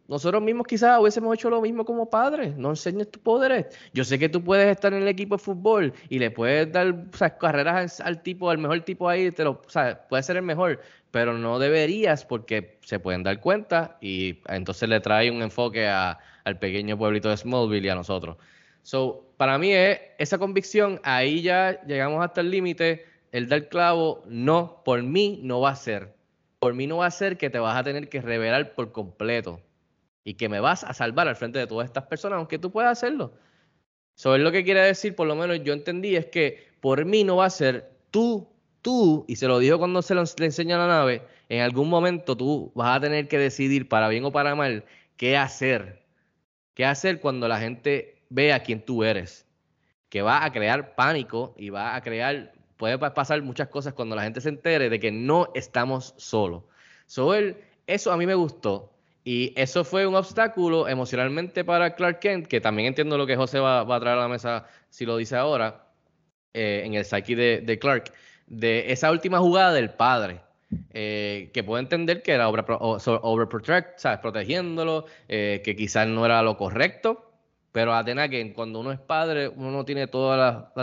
nosotros 0.08 0.44
mismos 0.44 0.68
quizás 0.68 1.00
hubiésemos 1.00 1.34
hecho 1.34 1.50
lo 1.50 1.62
mismo 1.62 1.86
como 1.86 2.10
padres. 2.10 2.56
No 2.58 2.72
enseñes 2.72 3.10
tus 3.10 3.22
poderes. 3.22 3.68
Yo 3.94 4.04
sé 4.04 4.20
que 4.20 4.28
tú 4.28 4.44
puedes 4.44 4.68
estar 4.70 4.94
en 4.94 5.02
el 5.02 5.08
equipo 5.08 5.38
de 5.38 5.44
fútbol 5.44 5.94
y 6.10 6.20
le 6.20 6.30
puedes 6.30 6.72
dar 6.72 7.10
carreras 7.40 8.02
al 8.02 8.22
tipo, 8.22 8.50
al 8.50 8.58
mejor 8.58 8.82
tipo 8.82 9.08
ahí, 9.08 9.32
te 9.32 9.46
lo, 9.46 9.62
puede 9.62 10.24
ser 10.24 10.38
el 10.38 10.44
mejor, 10.44 10.82
pero 11.12 11.38
no 11.38 11.58
deberías 11.58 12.26
porque 12.26 12.78
se 12.82 13.00
pueden 13.00 13.24
dar 13.24 13.40
cuenta 13.40 13.98
y 14.02 14.40
entonces 14.50 14.90
le 14.90 15.00
trae 15.00 15.32
un 15.32 15.42
enfoque 15.42 15.88
al 15.88 16.60
pequeño 16.60 16.98
pueblito 16.98 17.30
de 17.30 17.38
Smallville 17.38 17.86
y 17.86 17.90
a 17.90 17.96
nosotros. 17.96 18.38
So, 18.82 19.26
para 19.38 19.58
mí 19.58 19.72
es 19.72 20.02
esa 20.18 20.38
convicción, 20.38 21.00
ahí 21.04 21.42
ya 21.42 21.82
llegamos 21.86 22.24
hasta 22.24 22.42
el 22.42 22.52
límite, 22.52 23.06
el 23.32 23.48
dar 23.48 23.70
clavo, 23.70 24.22
no, 24.28 24.82
por 24.84 25.02
mí 25.02 25.40
no 25.44 25.62
va 25.62 25.70
a 25.70 25.76
ser. 25.76 26.14
Por 26.60 26.74
mí 26.74 26.88
no 26.88 26.98
va 26.98 27.06
a 27.06 27.12
ser 27.12 27.38
que 27.38 27.50
te 27.50 27.60
vas 27.60 27.78
a 27.78 27.84
tener 27.84 28.10
que 28.10 28.22
revelar 28.22 28.74
por 28.74 28.92
completo 28.92 29.62
y 30.24 30.36
que 30.36 30.50
me 30.50 30.60
vas 30.60 30.84
a 30.84 30.94
salvar 30.94 31.28
al 31.28 31.36
frente 31.36 31.60
de 31.60 31.68
todas 31.68 31.86
estas 31.86 32.06
personas, 32.06 32.38
aunque 32.38 32.60
tú 32.60 32.72
puedas 32.72 32.92
hacerlo. 32.92 33.34
Eso 34.16 34.36
es 34.36 34.42
lo 34.42 34.52
que 34.52 34.64
quiere 34.64 34.82
decir, 34.82 35.16
por 35.16 35.28
lo 35.28 35.36
menos 35.36 35.64
yo 35.64 35.74
entendí, 35.74 36.16
es 36.16 36.28
que 36.28 36.74
por 36.80 37.04
mí 37.06 37.24
no 37.24 37.38
va 37.38 37.46
a 37.46 37.50
ser 37.50 37.92
tú, 38.12 38.48
tú, 38.82 39.26
y 39.28 39.36
se 39.36 39.48
lo 39.48 39.60
dijo 39.60 39.80
cuando 39.80 40.02
se 40.02 40.16
le 40.16 40.22
enseña 40.46 40.78
la 40.78 40.88
nave, 40.88 41.24
en 41.50 41.62
algún 41.62 41.90
momento 41.90 42.38
tú 42.38 42.72
vas 42.76 42.98
a 42.98 43.02
tener 43.02 43.28
que 43.28 43.38
decidir, 43.38 43.88
para 43.90 44.08
bien 44.08 44.24
o 44.26 44.32
para 44.32 44.56
mal, 44.56 44.86
qué 45.18 45.38
hacer. 45.38 46.04
¿Qué 46.74 46.86
hacer 46.86 47.20
cuando 47.20 47.48
la 47.48 47.60
gente 47.60 48.24
vea 48.30 48.64
quién 48.64 48.84
tú 48.84 49.04
eres? 49.04 49.46
Que 50.10 50.22
va 50.22 50.44
a 50.44 50.52
crear 50.52 50.96
pánico 50.96 51.54
y 51.58 51.70
va 51.70 51.96
a 51.96 52.02
crear, 52.02 52.54
puede 52.78 52.98
pasar 52.98 53.42
muchas 53.42 53.68
cosas 53.68 53.94
cuando 53.94 54.16
la 54.16 54.24
gente 54.24 54.42
se 54.42 54.50
entere 54.50 54.90
de 54.90 55.00
que 55.00 55.12
no 55.12 55.50
estamos 55.54 56.16
solos. 56.18 56.64
So, 57.06 57.34
eso 57.86 58.12
a 58.12 58.18
mí 58.18 58.26
me 58.26 58.36
gustó, 58.36 58.93
y 59.24 59.54
eso 59.56 59.84
fue 59.84 60.06
un 60.06 60.16
obstáculo 60.16 60.88
emocionalmente 60.88 61.64
para 61.64 61.96
Clark 61.96 62.20
Kent, 62.20 62.48
que 62.48 62.60
también 62.60 62.88
entiendo 62.88 63.18
lo 63.18 63.26
que 63.26 63.38
José 63.38 63.60
va, 63.60 63.82
a 63.82 64.00
traer 64.00 64.18
a 64.18 64.22
la 64.22 64.28
mesa 64.28 64.66
si 64.90 65.06
lo 65.06 65.18
dice 65.18 65.38
ahora, 65.38 65.86
eh, 66.54 66.84
en 66.86 66.94
el 66.96 67.06
psyche 67.06 67.36
de, 67.36 67.80
Clark, 67.80 68.12
de 68.48 68.92
esa 68.92 69.12
última 69.12 69.40
jugada 69.40 69.74
del 69.74 69.92
padre. 69.92 70.42
Eh, 70.92 71.52
que 71.54 71.64
puede 71.64 71.84
entender 71.84 72.24
que 72.24 72.32
era 72.32 72.50
overprotect, 72.50 74.00
¿sabes? 74.00 74.20
protegiéndolo, 74.20 75.06
eh, 75.28 75.62
que 75.64 75.76
quizás 75.76 76.08
no 76.08 76.26
era 76.26 76.42
lo 76.42 76.58
correcto, 76.58 77.32
pero 77.72 77.94
Atena 77.94 78.28
que 78.28 78.54
cuando 78.54 78.80
uno 78.80 78.92
es 78.92 79.00
padre, 79.00 79.50
uno 79.50 79.70
no 79.70 79.86
tiene 79.86 80.08
toda 80.08 80.36
la, 80.36 80.74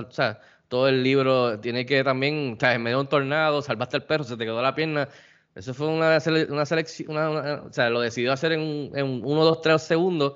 todo 0.69 0.87
el 0.87 1.03
libro, 1.03 1.59
tiene 1.59 1.85
que 1.87 2.05
también, 2.05 2.57
¿sabes? 2.61 2.77
en 2.77 2.83
medio 2.83 2.99
de 2.99 3.03
un 3.03 3.09
tornado, 3.09 3.63
salvaste 3.63 3.97
al 3.97 4.05
perro, 4.05 4.23
se 4.23 4.37
te 4.37 4.45
quedó 4.45 4.63
la 4.63 4.77
pierna, 4.77 5.09
eso 5.55 5.75
fue 5.75 5.89
una, 5.89 6.19
una 6.49 6.67
selección, 6.67 7.17
o 7.17 7.73
sea, 7.73 7.91
lo 7.91 8.01
decidió 8.01 8.33
hacer 8.33 8.53
en, 8.53 8.93
en 8.95 9.25
uno, 9.25 9.45
dos, 9.45 9.61
tres 9.61 9.83
segundos, 9.83 10.35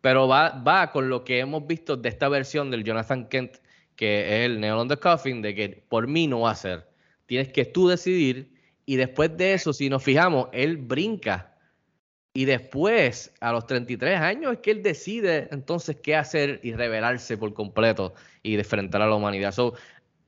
pero 0.00 0.26
va, 0.26 0.50
va 0.50 0.90
con 0.90 1.08
lo 1.08 1.24
que 1.24 1.38
hemos 1.40 1.66
visto 1.66 1.96
de 1.96 2.08
esta 2.08 2.28
versión 2.28 2.70
del 2.70 2.84
Jonathan 2.84 3.28
Kent, 3.28 3.56
que 3.94 4.20
es 4.20 4.46
el 4.46 4.60
Neon 4.60 4.78
on 4.78 4.88
the 4.88 4.96
Coffin, 4.96 5.42
de 5.42 5.54
que 5.54 5.84
por 5.88 6.06
mí 6.06 6.26
no 6.26 6.40
va 6.40 6.52
a 6.52 6.54
ser. 6.54 6.88
Tienes 7.26 7.48
que 7.48 7.64
tú 7.64 7.88
decidir, 7.88 8.54
y 8.86 8.96
después 8.96 9.36
de 9.36 9.54
eso, 9.54 9.72
si 9.72 9.90
nos 9.90 10.02
fijamos, 10.02 10.48
él 10.52 10.78
brinca. 10.78 11.54
Y 12.32 12.44
después, 12.44 13.34
a 13.40 13.52
los 13.52 13.66
33 13.66 14.20
años, 14.20 14.52
es 14.52 14.58
que 14.60 14.70
él 14.70 14.82
decide 14.82 15.48
entonces 15.50 15.96
qué 15.96 16.14
hacer 16.14 16.60
y 16.62 16.72
revelarse 16.72 17.36
por 17.36 17.52
completo 17.52 18.14
y 18.42 18.54
enfrentar 18.54 19.02
a 19.02 19.08
la 19.08 19.16
humanidad. 19.16 19.52
So, 19.52 19.74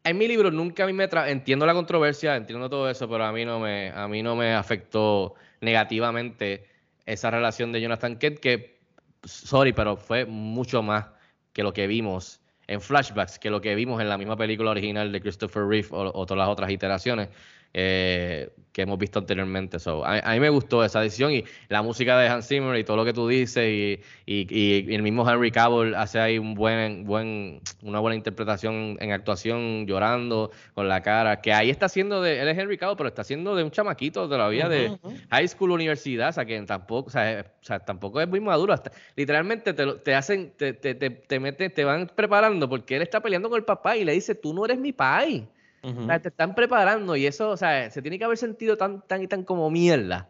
en 0.05 0.19
mi 0.19 0.29
libro 0.29 0.51
nunca 0.51 0.85
a 0.85 0.87
mí 0.87 0.93
me 0.93 1.09
entiendo 1.27 1.67
la 1.67 1.75
controversia, 1.75 2.37
entiendo 2.37 2.69
todo 2.71 2.89
eso, 2.89 3.09
pero 3.09 3.25
a 3.25 3.33
mí 3.33 3.45
no 3.45 3.61
me, 3.61 3.91
a 3.91 4.09
mí 4.09 4.23
no 4.23 4.37
me 4.37 4.55
afectó 4.55 5.35
negativamente 5.61 6.67
esa 7.07 7.31
relación 7.31 7.73
de 7.73 7.81
Jonathan 7.81 8.17
Kent, 8.17 8.39
que, 8.39 8.81
sorry, 9.25 9.73
pero 9.73 9.97
fue 9.97 10.25
mucho 10.25 10.83
más 10.83 11.07
que 11.53 11.63
lo 11.63 11.73
que 11.73 11.87
vimos 11.87 12.41
en 12.67 12.81
flashbacks, 12.81 13.39
que 13.39 13.51
lo 13.51 13.61
que 13.61 13.75
vimos 13.75 14.01
en 14.01 14.09
la 14.09 14.17
misma 14.17 14.37
película 14.37 14.71
original 14.71 15.11
de 15.11 15.21
Christopher 15.21 15.65
Reeve 15.67 15.89
o 15.91 16.25
todas 16.25 16.39
las 16.39 16.49
otras 16.49 16.71
iteraciones. 16.71 17.29
Eh, 17.73 18.51
que 18.73 18.83
hemos 18.83 18.99
visto 18.99 19.19
anteriormente. 19.19 19.79
a, 20.05 20.33
mí 20.33 20.41
me 20.41 20.49
gustó 20.49 20.85
esa 20.85 21.01
decisión 21.01 21.33
y 21.33 21.45
la 21.69 21.83
música 21.83 22.19
de 22.19 22.29
Hans 22.29 22.47
Zimmer 22.47 22.79
y 22.79 22.85
todo 22.85 22.97
lo 22.97 23.05
que 23.05 23.13
tú 23.13 23.27
dices 23.27 23.65
y, 23.69 24.01
y, 24.27 24.95
el 24.95 25.03
mismo 25.03 25.29
Henry 25.29 25.51
Cavill 25.51 25.95
hace 25.95 26.21
ahí 26.21 26.39
un 26.39 26.55
buen, 26.55 27.05
buen, 27.05 27.61
una 27.83 27.99
buena 28.01 28.15
interpretación 28.15 28.97
en 29.01 29.13
actuación, 29.13 29.87
llorando 29.87 30.51
con 30.75 30.89
la 30.89 31.03
cara, 31.03 31.41
que 31.41 31.53
ahí 31.53 31.71
está 31.71 31.87
haciendo 31.87 32.23
de, 32.23 32.41
él 32.41 32.49
es 32.49 32.59
Henry 32.59 32.79
Cavill, 32.79 32.97
pero 32.97 33.09
está 33.09 33.23
haciendo 33.23 33.57
de 33.57 33.65
un 33.65 33.71
chamaquito 33.71 34.29
todavía 34.29 34.69
de 34.69 34.97
high 35.31 35.49
school, 35.49 35.73
universidad, 35.73 36.29
o 36.29 36.33
sea, 36.33 36.45
que 36.45 36.61
tampoco, 36.63 37.09
o 37.09 37.11
sea, 37.11 37.45
tampoco 37.85 38.21
es 38.21 38.29
muy 38.29 38.41
maduro. 38.41 38.75
literalmente 39.17 39.73
te, 39.75 39.95
te 39.95 40.15
hacen, 40.15 40.53
te, 40.57 40.75
te, 40.75 40.95
te, 40.95 41.11
te, 41.11 41.71
te 41.71 41.85
van 41.85 42.11
preparando 42.15 42.69
porque 42.69 42.97
él 42.97 43.03
está 43.03 43.21
peleando 43.21 43.49
con 43.49 43.59
el 43.59 43.65
papá 43.65 43.97
y 43.97 44.05
le 44.05 44.13
dice, 44.13 44.35
tú 44.35 44.55
no 44.55 44.65
eres 44.65 44.79
mi 44.79 44.93
pai 44.93 45.49
te 45.81 46.29
están 46.29 46.55
preparando 46.55 47.17
y 47.17 47.27
eso, 47.27 47.51
o 47.51 47.57
sea, 47.57 47.91
se 47.91 48.03
tiene 48.03 48.19
que 48.19 48.25
haber 48.25 48.39
sentido 48.39 48.77
tan, 48.77 49.03
tan 49.07 49.23
y 49.23 49.27
tan 49.27 49.45
como 49.45 49.71
mierda. 49.71 50.29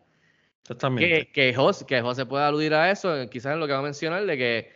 Exactamente. 0.62 1.08
Que, 1.08 1.32
que, 1.32 1.54
José, 1.54 1.84
que 1.86 2.00
José 2.00 2.26
pueda 2.26 2.48
aludir 2.48 2.74
a 2.74 2.90
eso, 2.90 3.14
quizás 3.30 3.54
en 3.54 3.60
lo 3.60 3.66
que 3.66 3.72
va 3.72 3.80
a 3.80 3.82
mencionar, 3.82 4.24
de 4.24 4.36
que, 4.36 4.72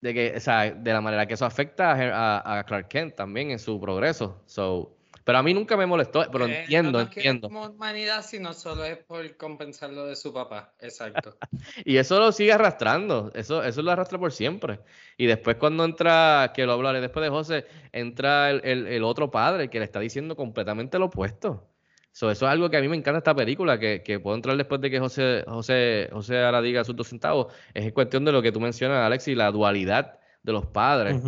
de 0.00 0.14
que, 0.14 0.34
o 0.36 0.40
sea, 0.40 0.70
de 0.70 0.92
la 0.92 1.00
manera 1.00 1.26
que 1.26 1.34
eso 1.34 1.44
afecta 1.44 1.92
a, 1.92 2.58
a 2.58 2.64
Clark 2.64 2.88
Kent 2.88 3.16
también 3.16 3.50
en 3.50 3.58
su 3.58 3.80
progreso. 3.80 4.42
So, 4.46 4.97
pero 5.28 5.40
a 5.40 5.42
mí 5.42 5.52
nunca 5.52 5.76
me 5.76 5.84
molestó, 5.84 6.24
pero 6.32 6.46
eh, 6.46 6.60
entiendo, 6.60 6.92
no 6.92 7.00
entiendo. 7.00 7.48
como 7.50 7.66
humanidad, 7.66 8.24
sino 8.24 8.54
solo 8.54 8.82
es 8.86 8.96
por 8.96 9.36
compensar 9.36 9.90
lo 9.90 10.06
de 10.06 10.16
su 10.16 10.32
papá. 10.32 10.72
Exacto. 10.80 11.36
y 11.84 11.98
eso 11.98 12.18
lo 12.18 12.32
sigue 12.32 12.54
arrastrando, 12.54 13.30
eso, 13.34 13.62
eso 13.62 13.82
lo 13.82 13.90
arrastra 13.90 14.18
por 14.18 14.32
siempre. 14.32 14.80
Y 15.18 15.26
después 15.26 15.56
cuando 15.56 15.84
entra, 15.84 16.52
que 16.54 16.64
lo 16.64 16.72
hablaré 16.72 17.02
después 17.02 17.22
de 17.22 17.28
José, 17.28 17.66
entra 17.92 18.48
el, 18.48 18.86
el, 18.86 19.04
otro 19.04 19.30
padre 19.30 19.68
que 19.68 19.78
le 19.78 19.84
está 19.84 20.00
diciendo 20.00 20.34
completamente 20.34 20.98
lo 20.98 21.04
opuesto. 21.04 21.68
eso 22.10 22.30
es 22.30 22.42
algo 22.42 22.70
que 22.70 22.78
a 22.78 22.80
mí 22.80 22.88
me 22.88 22.96
encanta 22.96 23.18
esta 23.18 23.34
película, 23.34 23.78
que, 23.78 24.02
que 24.02 24.20
puedo 24.20 24.34
entrar 24.34 24.56
después 24.56 24.80
de 24.80 24.90
que 24.90 24.98
José, 24.98 25.44
José, 25.46 26.08
José 26.10 26.42
ahora 26.42 26.62
diga 26.62 26.84
sus 26.84 26.96
dos 26.96 27.06
centavos. 27.06 27.52
Es 27.74 27.92
cuestión 27.92 28.24
de 28.24 28.32
lo 28.32 28.40
que 28.40 28.50
tú 28.50 28.60
mencionas, 28.60 29.04
Alex, 29.04 29.28
y 29.28 29.34
la 29.34 29.50
dualidad 29.50 30.20
de 30.48 30.54
los 30.54 30.66
padres 30.66 31.20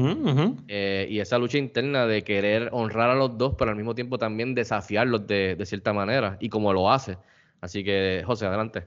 eh, 0.66 1.07
y 1.11 1.21
esa 1.21 1.37
lucha 1.37 1.59
interna 1.59 2.07
de 2.07 2.25
querer 2.25 2.71
honrar 2.73 3.11
a 3.11 3.14
los 3.14 3.37
dos, 3.37 3.55
pero 3.59 3.71
al 3.71 3.77
mismo 3.77 3.95
tiempo 3.95 4.16
también 4.16 4.55
desafiarlos 4.55 5.27
de, 5.27 5.62
cierta 5.64 5.93
manera 5.93 6.39
y 6.41 6.49
como 6.49 6.73
lo 6.73 6.91
hace. 6.91 7.18
Así 7.61 7.85
que, 7.85 8.23
José, 8.25 8.47
adelante. 8.47 8.87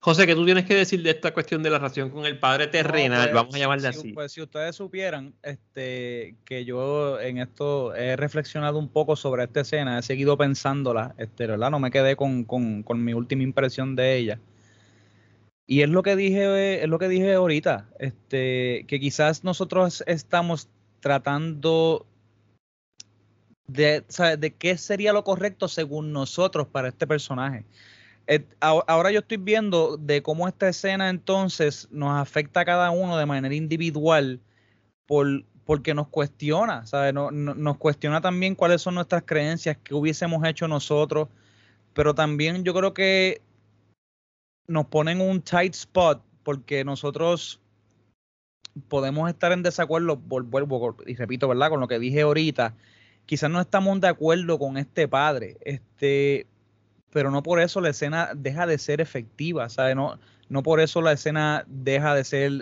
José, 0.00 0.26
¿qué 0.26 0.34
tú 0.34 0.46
tienes 0.46 0.64
que 0.64 0.74
decir 0.74 1.02
de 1.02 1.10
esta 1.10 1.34
cuestión 1.34 1.62
de 1.62 1.68
la 1.68 1.78
relación 1.78 2.08
con 2.08 2.24
el 2.24 2.38
padre 2.38 2.68
terrenal? 2.68 3.24
Pues, 3.24 3.34
Vamos 3.34 3.54
a 3.54 3.58
llamarle 3.58 3.88
así. 3.88 4.12
Pues 4.14 4.32
si 4.32 4.40
ustedes 4.40 4.74
supieran 4.74 5.34
este, 5.42 6.36
que 6.46 6.64
yo 6.64 7.20
en 7.20 7.38
esto 7.38 7.94
he 7.94 8.16
reflexionado 8.16 8.78
un 8.78 8.88
poco 8.88 9.16
sobre 9.16 9.44
esta 9.44 9.60
escena, 9.60 9.98
he 9.98 10.02
seguido 10.02 10.38
pensándola, 10.38 11.14
este, 11.18 11.46
¿verdad? 11.46 11.70
No 11.70 11.78
me 11.78 11.90
quedé 11.90 12.16
con, 12.16 12.44
con, 12.44 12.82
con 12.82 13.04
mi 13.04 13.12
última 13.12 13.42
impresión 13.42 13.96
de 13.96 14.16
ella. 14.16 14.40
Y 15.70 15.82
es 15.82 15.90
lo 15.90 16.02
que 16.02 16.16
dije, 16.16 16.82
es 16.82 16.88
lo 16.88 16.98
que 16.98 17.08
dije 17.08 17.34
ahorita, 17.34 17.90
este, 17.98 18.86
que 18.88 18.98
quizás 18.98 19.44
nosotros 19.44 20.02
estamos 20.06 20.70
tratando 21.00 22.06
de, 23.66 24.02
de 24.38 24.54
qué 24.54 24.78
sería 24.78 25.12
lo 25.12 25.24
correcto 25.24 25.68
según 25.68 26.10
nosotros 26.10 26.68
para 26.68 26.88
este 26.88 27.06
personaje. 27.06 27.66
ahora 28.60 29.10
yo 29.10 29.20
estoy 29.20 29.36
viendo 29.36 29.98
de 29.98 30.22
cómo 30.22 30.48
esta 30.48 30.70
escena 30.70 31.10
entonces 31.10 31.86
nos 31.90 32.18
afecta 32.18 32.60
a 32.60 32.64
cada 32.64 32.90
uno 32.90 33.18
de 33.18 33.26
manera 33.26 33.54
individual 33.54 34.40
por, 35.06 35.44
porque 35.66 35.92
nos 35.92 36.08
cuestiona, 36.08 36.86
¿sabes? 36.86 37.12
nos 37.12 37.76
cuestiona 37.76 38.22
también 38.22 38.54
cuáles 38.54 38.80
son 38.80 38.94
nuestras 38.94 39.22
creencias, 39.22 39.76
qué 39.84 39.92
hubiésemos 39.92 40.42
hecho 40.46 40.66
nosotros, 40.66 41.28
pero 41.92 42.14
también 42.14 42.64
yo 42.64 42.72
creo 42.72 42.94
que 42.94 43.42
nos 44.68 44.86
ponen 44.86 45.20
un 45.20 45.42
tight 45.42 45.74
spot 45.74 46.22
porque 46.44 46.84
nosotros 46.84 47.60
podemos 48.88 49.28
estar 49.28 49.50
en 49.50 49.62
desacuerdo, 49.62 50.16
vuelvo 50.16 50.96
y 51.06 51.16
repito, 51.16 51.48
¿verdad? 51.48 51.70
Con 51.70 51.80
lo 51.80 51.88
que 51.88 51.98
dije 51.98 52.20
ahorita, 52.20 52.74
quizás 53.26 53.50
no 53.50 53.60
estamos 53.60 54.00
de 54.00 54.08
acuerdo 54.08 54.58
con 54.58 54.76
este 54.76 55.08
padre, 55.08 55.56
este, 55.62 56.46
pero 57.10 57.30
no 57.30 57.42
por 57.42 57.60
eso 57.60 57.80
la 57.80 57.88
escena 57.88 58.30
deja 58.36 58.66
de 58.66 58.78
ser 58.78 59.00
efectiva, 59.00 59.68
¿sabes? 59.68 59.96
No, 59.96 60.18
no 60.48 60.62
por 60.62 60.80
eso 60.80 61.02
la 61.02 61.12
escena 61.12 61.64
deja 61.66 62.14
de 62.14 62.24
ser 62.24 62.52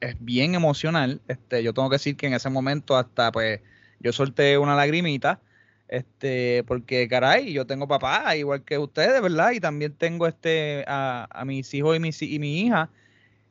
es 0.00 0.16
bien 0.18 0.54
emocional. 0.54 1.20
Este, 1.28 1.62
yo 1.62 1.72
tengo 1.72 1.88
que 1.88 1.94
decir 1.94 2.16
que 2.16 2.26
en 2.26 2.34
ese 2.34 2.50
momento 2.50 2.96
hasta 2.96 3.32
pues 3.32 3.60
yo 4.00 4.12
solté 4.12 4.58
una 4.58 4.74
lagrimita. 4.74 5.40
Este, 5.88 6.64
porque 6.64 7.08
caray, 7.08 7.52
yo 7.52 7.66
tengo 7.66 7.88
papá, 7.88 8.36
igual 8.36 8.62
que 8.64 8.78
ustedes, 8.78 9.22
¿verdad? 9.22 9.52
Y 9.52 9.60
también 9.60 9.94
tengo 9.94 10.26
este 10.26 10.84
a, 10.86 11.42
mis 11.46 11.72
hijos 11.74 11.96
y 11.96 12.00
mi, 12.00 12.10
y 12.20 12.38
mi 12.38 12.60
hija. 12.60 12.90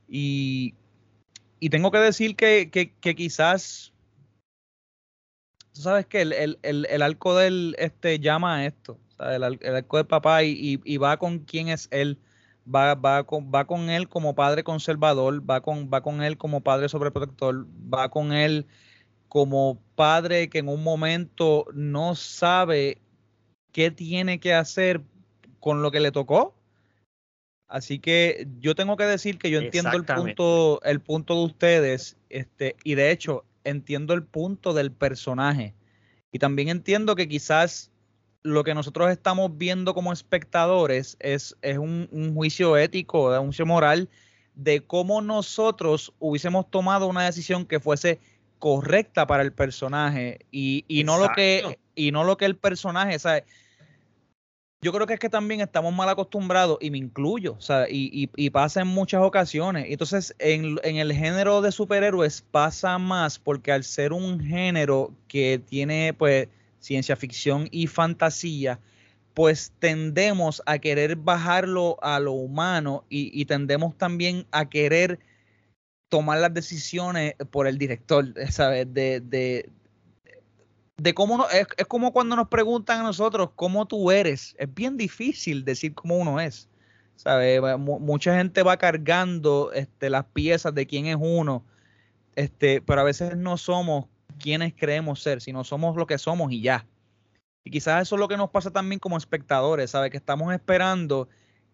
Y, 0.07 0.75
y 1.59 1.69
tengo 1.69 1.91
que 1.91 1.97
decir 1.97 2.35
que, 2.35 2.69
que, 2.71 2.93
que 2.93 3.15
quizás 3.15 3.91
tú 5.73 5.81
sabes 5.81 6.05
que 6.05 6.21
el, 6.21 6.33
el, 6.33 6.59
el, 6.63 6.87
el, 6.89 7.01
arco 7.01 7.35
del 7.35 7.75
este 7.79 8.19
llama 8.19 8.57
a 8.57 8.65
esto, 8.65 8.99
el, 9.19 9.43
arco 9.43 9.97
del 9.97 10.07
papá 10.07 10.43
y, 10.43 10.79
y, 10.83 10.97
va 10.97 11.17
con 11.17 11.39
quién 11.39 11.69
es 11.69 11.87
él 11.91 12.19
va, 12.73 12.95
va, 12.95 13.23
con, 13.25 13.51
va 13.53 13.65
con 13.65 13.89
él 13.89 14.09
como 14.09 14.35
padre 14.35 14.63
conservador, 14.63 15.49
va 15.49 15.61
con, 15.61 15.89
va 15.91 16.01
con 16.01 16.21
él 16.21 16.37
como 16.37 16.61
padre 16.61 16.89
sobreprotector, 16.89 17.65
va 17.93 18.09
con 18.09 18.33
él 18.33 18.67
como 19.27 19.79
padre 19.95 20.49
que 20.49 20.59
en 20.59 20.69
un 20.69 20.83
momento 20.83 21.65
no 21.73 22.15
sabe 22.15 22.99
qué 23.71 23.91
tiene 23.91 24.39
que 24.39 24.53
hacer 24.53 25.01
con 25.59 25.81
lo 25.81 25.91
que 25.91 25.99
le 25.99 26.11
tocó. 26.11 26.55
Así 27.67 27.99
que 27.99 28.47
yo 28.59 28.75
tengo 28.75 28.95
que 28.95 29.03
decir 29.03 29.37
que 29.37 29.51
yo 29.51 29.59
entiendo 29.59 29.91
el 29.97 30.05
punto, 30.05 30.81
el 30.83 31.01
punto 31.01 31.35
de 31.35 31.45
ustedes, 31.45 32.17
este, 32.29 32.77
y 32.83 32.95
de 32.95 33.11
hecho 33.11 33.43
entiendo 33.65 34.13
el 34.13 34.23
punto 34.23 34.73
del 34.73 34.91
personaje. 34.91 35.73
Y 36.31 36.39
también 36.39 36.69
entiendo 36.69 37.15
que 37.15 37.27
quizás 37.27 37.91
lo 38.43 38.63
que 38.63 38.73
nosotros 38.73 39.11
estamos 39.11 39.57
viendo 39.57 39.93
como 39.93 40.13
espectadores 40.13 41.17
es, 41.19 41.57
es 41.61 41.77
un, 41.77 42.33
juicio 42.33 42.77
ético, 42.77 43.37
un 43.39 43.47
juicio 43.47 43.65
moral 43.65 44.09
de 44.55 44.81
cómo 44.81 45.21
nosotros 45.21 46.13
hubiésemos 46.19 46.69
tomado 46.71 47.07
una 47.07 47.25
decisión 47.25 47.65
que 47.65 47.79
fuese 47.79 48.19
correcta 48.59 49.27
para 49.27 49.43
el 49.43 49.53
personaje 49.53 50.39
y, 50.51 50.83
no 51.05 51.17
lo 51.17 51.29
que 51.35 51.79
y 51.95 52.11
no 52.11 52.23
lo 52.23 52.37
que 52.37 52.45
el 52.45 52.55
personaje, 52.55 53.19
¿sabes? 53.19 53.43
Yo 54.81 54.93
creo 54.93 55.07
que 55.07 55.15
es 55.15 55.19
que 55.19 55.29
también 55.29 55.61
estamos 55.61 55.91
mal 55.91 56.07
acostumbrados, 56.07 56.77
y 56.79 56.91
me 56.91 56.99
incluyo, 56.99 57.55
o 57.57 57.61
sea, 57.61 57.87
y, 57.89 58.29
y, 58.35 58.49
pasa 58.51 58.81
en 58.81 58.87
muchas 58.87 59.23
ocasiones. 59.23 59.87
Entonces, 59.89 60.35
en, 60.37 60.77
en, 60.83 60.97
el 60.97 61.13
género 61.13 61.61
de 61.63 61.71
superhéroes 61.71 62.43
pasa 62.51 62.99
más 62.99 63.39
porque 63.39 63.71
al 63.71 63.83
ser 63.83 64.13
un 64.13 64.39
género 64.39 65.11
que 65.27 65.59
tiene, 65.65 66.13
pues, 66.13 66.47
ciencia 66.79 67.15
ficción 67.15 67.67
y 67.71 67.87
fantasía, 67.87 68.79
pues 69.37 69.71
tendemos 69.77 70.63
a 70.65 70.79
querer 70.79 71.15
bajarlo 71.15 71.97
a 72.01 72.19
lo 72.19 72.31
humano 72.31 73.03
y, 73.07 73.45
tendemos 73.45 73.95
también 73.95 74.47
a 74.51 74.67
querer 74.67 75.19
tomar 76.09 76.39
las 76.39 76.53
decisiones 76.53 77.35
por 77.51 77.67
el 77.67 77.77
director, 77.77 78.33
¿sabes? 78.49 78.91
De, 78.93 79.19
de, 79.21 79.69
de 80.97 81.13
cómo 81.13 81.37
no, 81.37 81.49
es, 81.49 81.67
como 81.87 82.11
cuando 82.11 82.35
nos 82.35 82.47
preguntan 82.47 83.01
a 83.01 83.03
nosotros 83.03 83.51
cómo 83.55 83.85
tú 83.85 84.11
eres. 84.11 84.55
Es 84.57 84.73
bien 84.73 84.97
difícil 84.97 85.63
decir 85.63 85.93
cómo 85.93 86.17
uno 86.17 86.39
es. 86.39 86.69
¿Sabes? 87.15 87.59
Mucha 87.79 88.37
gente 88.37 88.61
va 88.61 88.77
cargando 88.77 89.71
este, 89.73 90.11
las 90.11 90.25
piezas 90.25 90.75
de 90.75 90.85
quién 90.85 91.07
es 91.07 91.17
uno, 91.19 91.65
este, 92.35 92.79
pero 92.79 93.01
a 93.01 93.03
veces 93.03 93.35
no 93.35 93.57
somos 93.57 94.05
quienes 94.39 94.75
creemos 94.75 95.23
ser, 95.23 95.41
sino 95.41 95.63
somos 95.63 95.95
lo 95.95 96.05
que 96.05 96.19
somos 96.19 96.51
y 96.51 96.61
ya. 96.61 96.85
Y 97.63 97.71
quizás 97.71 98.03
eso 98.03 98.15
es 98.15 98.19
lo 98.19 98.27
que 98.27 98.37
nos 98.37 98.51
pasa 98.51 98.69
también 98.69 98.99
como 98.99 99.17
espectadores, 99.17 99.89
¿sabes? 99.89 100.11
Que 100.11 100.17
estamos 100.17 100.53
esperando 100.53 101.27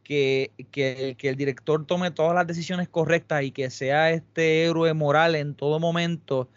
que, 0.03 0.51
que, 0.71 1.15
el 1.21 1.35
director 1.35 1.85
tome 1.85 2.11
todas 2.11 2.35
las 2.35 2.47
decisiones 2.47 2.89
correctas 2.89 3.43
y 3.43 3.51
que 3.51 3.69
sea 3.69 4.11
este 4.11 4.65
héroe 4.65 4.93
moral 4.93 5.35
en 5.35 5.55
todo 5.55 5.79
momento 5.79 6.49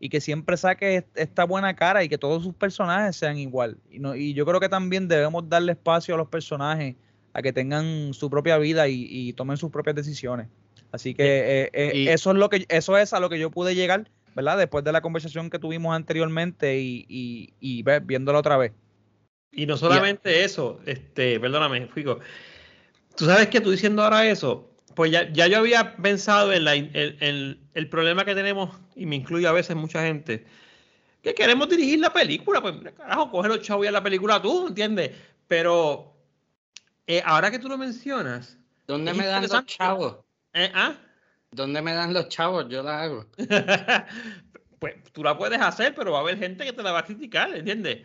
y 0.00 0.08
que 0.08 0.20
siempre 0.20 0.56
saque 0.56 1.04
esta 1.14 1.44
buena 1.44 1.76
cara 1.76 2.02
y 2.04 2.08
que 2.08 2.18
todos 2.18 2.42
sus 2.42 2.54
personajes 2.54 3.16
sean 3.16 3.38
igual. 3.38 3.78
Y, 3.90 3.98
no, 3.98 4.14
y 4.14 4.34
yo 4.34 4.44
creo 4.46 4.60
que 4.60 4.68
también 4.68 5.08
debemos 5.08 5.48
darle 5.48 5.72
espacio 5.72 6.14
a 6.14 6.18
los 6.18 6.28
personajes 6.28 6.96
a 7.32 7.42
que 7.42 7.52
tengan 7.52 8.14
su 8.14 8.30
propia 8.30 8.58
vida 8.58 8.88
y, 8.88 9.32
tomen 9.34 9.56
sus 9.56 9.70
propias 9.70 9.96
decisiones. 9.96 10.48
Así 10.92 11.14
que 11.14 11.24
eh, 11.64 11.70
eh, 11.72 12.06
eso 12.12 12.30
es 12.30 12.36
lo 12.36 12.48
que 12.48 12.66
eso 12.68 12.96
es 12.96 13.12
a 13.12 13.20
lo 13.20 13.28
que 13.28 13.38
yo 13.38 13.50
pude 13.50 13.74
llegar 13.74 14.08
¿verdad? 14.34 14.58
Después 14.58 14.84
de 14.84 14.92
la 14.92 15.00
conversación 15.00 15.50
que 15.50 15.58
tuvimos 15.58 15.94
anteriormente 15.94 16.78
y, 16.78 17.06
y, 17.08 17.52
y 17.60 17.84
viéndola 18.02 18.38
otra 18.38 18.56
vez. 18.56 18.72
Y 19.52 19.66
no 19.66 19.76
solamente 19.76 20.44
eso, 20.44 20.80
este, 20.84 21.38
perdóname, 21.38 21.86
Fico. 21.86 22.18
Tú 23.16 23.26
sabes 23.26 23.48
que 23.48 23.60
tú 23.60 23.70
diciendo 23.70 24.02
ahora 24.02 24.26
eso, 24.26 24.70
pues 24.94 25.10
ya, 25.10 25.30
ya 25.32 25.46
yo 25.46 25.58
había 25.58 25.96
pensado 25.96 26.52
en, 26.52 26.64
la, 26.64 26.74
el 26.74 27.88
problema 27.90 28.24
que 28.24 28.34
tenemos, 28.34 28.70
y 28.96 29.06
me 29.06 29.16
incluye 29.16 29.46
a 29.46 29.52
veces 29.52 29.76
mucha 29.76 30.02
gente, 30.02 30.44
que 31.24 31.34
queremos 31.34 31.68
dirigir 31.70 31.98
la 32.00 32.12
película, 32.12 32.60
pues 32.60 32.74
carajo, 32.96 33.30
coge 33.30 33.48
los 33.48 33.62
chavos 33.62 33.86
y 33.86 33.88
a 33.88 33.92
la 33.92 34.02
película 34.02 34.42
tú, 34.42 34.68
¿entiendes? 34.68 35.10
Pero 35.48 36.14
eh, 37.06 37.22
ahora 37.24 37.50
que 37.50 37.58
tú 37.58 37.68
lo 37.68 37.78
mencionas. 37.78 38.58
¿Dónde 38.86 39.14
me 39.14 39.26
dan 39.26 39.48
los 39.48 39.66
chavos? 39.66 40.18
¿Eh? 40.52 40.70
¿Ah? 40.74 40.94
¿Dónde 41.50 41.80
me 41.80 41.94
dan 41.94 42.12
los 42.12 42.28
chavos? 42.28 42.66
Yo 42.68 42.82
la 42.82 43.02
hago. 43.02 43.26
pues 44.78 44.96
tú 45.12 45.24
la 45.24 45.38
puedes 45.38 45.60
hacer, 45.60 45.94
pero 45.94 46.12
va 46.12 46.18
a 46.18 46.20
haber 46.20 46.38
gente 46.38 46.64
que 46.64 46.74
te 46.74 46.82
la 46.82 46.92
va 46.92 46.98
a 47.00 47.04
criticar, 47.04 47.54
¿entiendes? 47.54 48.04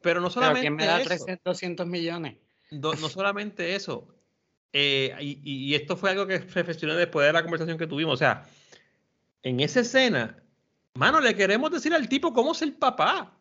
Pero 0.00 0.22
no 0.22 0.30
solamente 0.30 0.62
¿Pero 0.62 0.76
quién 0.76 0.86
me 0.86 0.86
da 0.86 1.02
300, 1.02 1.44
200 1.44 1.86
millones? 1.86 2.36
No, 2.70 2.94
solamente 2.94 3.74
eso. 3.74 4.08
Eh, 4.76 5.16
y, 5.20 5.72
esto 5.72 5.96
fue 5.96 6.10
algo 6.10 6.26
que 6.26 6.38
reflexioné 6.38 6.94
después 6.94 7.24
de 7.24 7.32
la 7.32 7.42
conversación 7.42 7.78
que 7.78 7.86
tuvimos. 7.86 8.14
O 8.14 8.16
sea, 8.16 8.44
en 9.44 9.60
esa 9.60 9.80
escena, 9.80 10.42
mano, 10.94 11.20
le 11.20 11.36
queremos 11.36 11.70
decir 11.70 11.94
al 11.94 12.08
tipo 12.08 12.34
cómo 12.34 12.52
es 12.52 12.60
el 12.62 12.74
papá. 12.74 13.32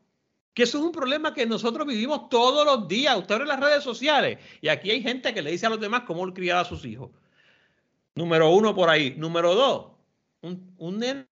Que 0.54 0.64
eso 0.64 0.78
es 0.78 0.84
un 0.84 0.92
problema 0.92 1.34
que 1.34 1.48
nosotros 1.48 1.88
vivimos 1.88 2.30
todos 2.30 2.64
los 2.64 2.88
días. 2.88 3.18
Usted 3.18 3.34
abre 3.34 3.48
las 3.48 3.60
redes 3.60 3.84
sociales 3.84 4.38
y 4.62 4.68
aquí 4.68 4.92
hay 4.92 5.02
gente 5.02 5.34
que 5.34 5.42
le 5.42 5.50
dice 5.50 5.66
a 5.66 5.70
los 5.70 5.80
demás 5.80 6.04
cómo 6.04 6.32
criar 6.32 6.60
a 6.60 6.66
sus 6.66 6.86
hijos. 6.86 7.10
Número 8.14 8.52
uno 8.52 8.76
por 8.76 8.88
ahí. 8.90 9.16
Número 9.18 9.56
dos, 9.56 9.88
un, 10.42 10.76
un 10.78 11.00
nene 11.00 11.26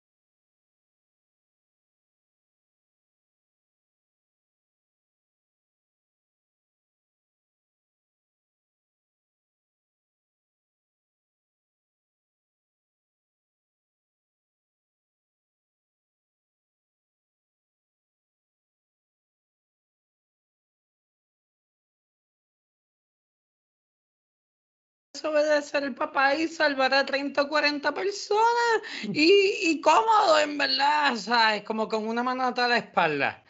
obedecer 25.23 25.84
el 25.84 25.93
papá 25.93 26.35
y 26.35 26.48
salvar 26.48 26.93
a 26.93 27.06
30 27.06 27.41
o 27.41 27.48
40 27.48 27.93
personas 27.93 28.81
y, 29.03 29.53
y 29.64 29.81
cómodo, 29.81 30.39
en 30.39 30.57
verdad, 30.57 31.15
¿sabes? 31.15 31.64
Como 31.64 31.88
con 31.88 32.07
una 32.07 32.23
mano 32.23 32.53
a 32.56 32.68
la 32.68 32.77
espalda. 32.77 33.43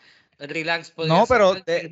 Relax, 0.47 0.93
No, 0.97 1.25
pero 1.27 1.55
eh, 1.67 1.89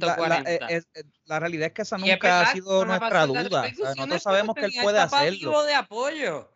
la, 1.25 1.39
realidad 1.39 1.67
es 1.67 1.73
que 1.73 1.81
esa 1.83 1.97
nunca 1.97 2.41
ha 2.41 2.51
sido 2.51 2.83
nuestra 2.85 3.27
duda. 3.27 3.71
nosotros 3.77 4.23
sabemos 4.23 4.55
que 4.55 4.65
él 4.65 4.73
puede 4.81 4.99
hacerlo. 4.99 5.63
de 5.63 5.73
apoyo. 5.75 6.51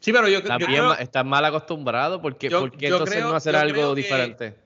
Sí, 0.00 0.12
pero 0.12 0.28
yo, 0.28 0.42
También 0.42 0.72
yo 0.72 0.94
estás 0.94 1.24
mal 1.24 1.44
acostumbrado 1.44 2.22
porque, 2.22 2.50
porque 2.50 2.86
entonces 2.86 3.22
no 3.22 3.34
hacer 3.34 3.56
algo 3.56 3.94
diferente. 3.94 4.56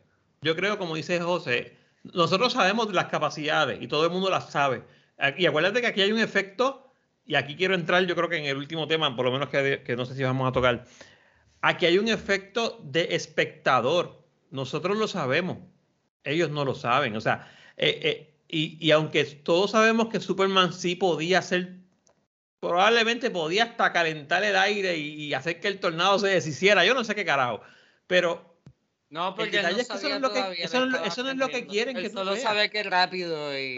Yo 0.42 0.56
creo, 0.56 0.78
como 0.78 0.96
dice 0.96 1.20
José, 1.20 1.76
nosotros 2.02 2.52
sabemos 2.52 2.92
las 2.92 3.06
capacidades 3.06 3.80
y 3.80 3.86
todo 3.86 4.04
el 4.04 4.10
mundo 4.10 4.28
las 4.28 4.50
sabe. 4.50 4.82
Y 5.38 5.46
acuérdate 5.46 5.80
que 5.80 5.86
aquí 5.86 6.02
hay 6.02 6.12
un 6.12 6.18
efecto 6.18 6.91
y 7.24 7.34
aquí 7.36 7.56
quiero 7.56 7.74
entrar, 7.74 8.04
yo 8.04 8.14
creo 8.14 8.28
que 8.28 8.38
en 8.38 8.46
el 8.46 8.56
último 8.56 8.86
tema, 8.88 9.14
por 9.14 9.24
lo 9.24 9.32
menos 9.32 9.48
que, 9.48 9.94
no 9.96 10.04
sé 10.04 10.14
si 10.14 10.22
vamos 10.22 10.48
a 10.48 10.52
tocar. 10.52 10.84
Aquí 11.60 11.86
hay 11.86 11.98
un 11.98 12.08
efecto 12.08 12.80
de 12.82 13.14
espectador. 13.14 14.24
Nosotros 14.50 14.96
lo 14.98 15.06
sabemos, 15.06 15.58
ellos 16.24 16.50
no 16.50 16.64
lo 16.64 16.74
saben. 16.74 17.16
O 17.16 17.20
sea, 17.20 17.48
eh, 17.76 18.00
eh, 18.02 18.34
y, 18.48 18.90
aunque 18.90 19.24
todos 19.24 19.70
sabemos 19.70 20.08
que 20.08 20.20
Superman 20.20 20.72
sí 20.72 20.96
podía 20.96 21.38
hacer, 21.38 21.76
probablemente 22.60 23.30
podía 23.30 23.64
hasta 23.64 23.92
calentar 23.92 24.44
el 24.44 24.56
aire 24.56 24.98
y, 24.98 25.32
hacer 25.32 25.60
que 25.60 25.68
el 25.68 25.80
tornado 25.80 26.18
se 26.18 26.28
deshiciera. 26.28 26.84
Yo 26.84 26.92
no 26.92 27.04
sé 27.04 27.14
qué 27.14 27.24
carajo. 27.24 27.62
Pero 28.08 28.58
no, 29.08 29.34
porque 29.34 29.62
no 29.62 29.68
eso 29.68 29.94
no 29.94 30.14
es 30.16 30.20
lo 30.20 30.32
que, 30.32 30.62
eso, 30.62 30.86
no 31.22 31.30
es 31.30 31.36
lo 31.36 31.48
que 31.48 31.66
quieren 31.66 31.96
que 31.96 32.10
solo 32.10 32.36
sabe 32.36 32.68
que 32.68 32.80
es 32.80 32.86
rápido 32.86 33.58
y, 33.58 33.76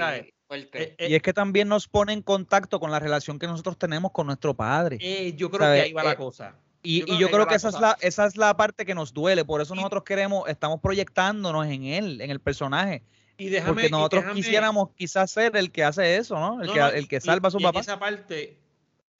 eh, 0.50 0.94
eh, 0.98 1.08
y 1.08 1.14
es 1.14 1.22
que 1.22 1.32
también 1.32 1.68
nos 1.68 1.88
pone 1.88 2.12
en 2.12 2.22
contacto 2.22 2.78
con 2.78 2.90
la 2.90 3.00
relación 3.00 3.38
que 3.38 3.46
nosotros 3.46 3.78
tenemos 3.78 4.12
con 4.12 4.26
nuestro 4.26 4.54
padre. 4.54 4.98
Eh, 5.00 5.34
yo 5.36 5.50
creo 5.50 5.72
que 5.72 5.80
ahí 5.80 5.92
va 5.92 6.04
la 6.04 6.16
cosa. 6.16 6.56
Y 6.86 7.00
yo 7.18 7.30
creo, 7.30 7.46
que, 7.46 7.54
esa, 7.54 7.70
es 7.70 7.80
la, 7.80 7.96
esa 8.02 8.26
es 8.26 8.36
la 8.36 8.54
parte 8.58 8.84
que 8.84 8.94
nos 8.94 9.14
duele. 9.14 9.42
Por 9.46 9.62
eso 9.62 9.74
nosotros 9.74 10.04
queremos, 10.04 10.46
estamos 10.48 10.80
proyectándonos 10.80 11.66
en 11.66 11.84
él, 11.84 12.20
en 12.20 12.30
el 12.30 12.40
personaje. 12.40 13.02
Y 13.38 13.48
déjame, 13.48 13.72
porque 13.72 13.88
nosotros 13.88 14.24
quisiéramos 14.34 14.90
quizás 14.94 15.30
ser 15.30 15.56
el 15.56 15.72
que 15.72 15.82
hace 15.82 16.16
eso, 16.16 16.38
¿no? 16.38 16.62
El, 16.62 16.70
que, 16.70 16.80
el 16.80 17.08
que 17.08 17.20
salva 17.22 17.48
a 17.48 17.50
su 17.50 17.58
papá. 17.58 17.80
esa 17.80 17.98
parte, 17.98 18.60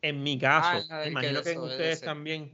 en 0.03 0.23
mi 0.23 0.39
caso, 0.39 0.87
Ah, 0.91 1.05
el 1.05 1.05
que 1.05 1.11
imagino 1.11 1.43
que 1.43 1.53
en 1.53 1.61
ustedes 1.61 2.01
también, 2.03 2.53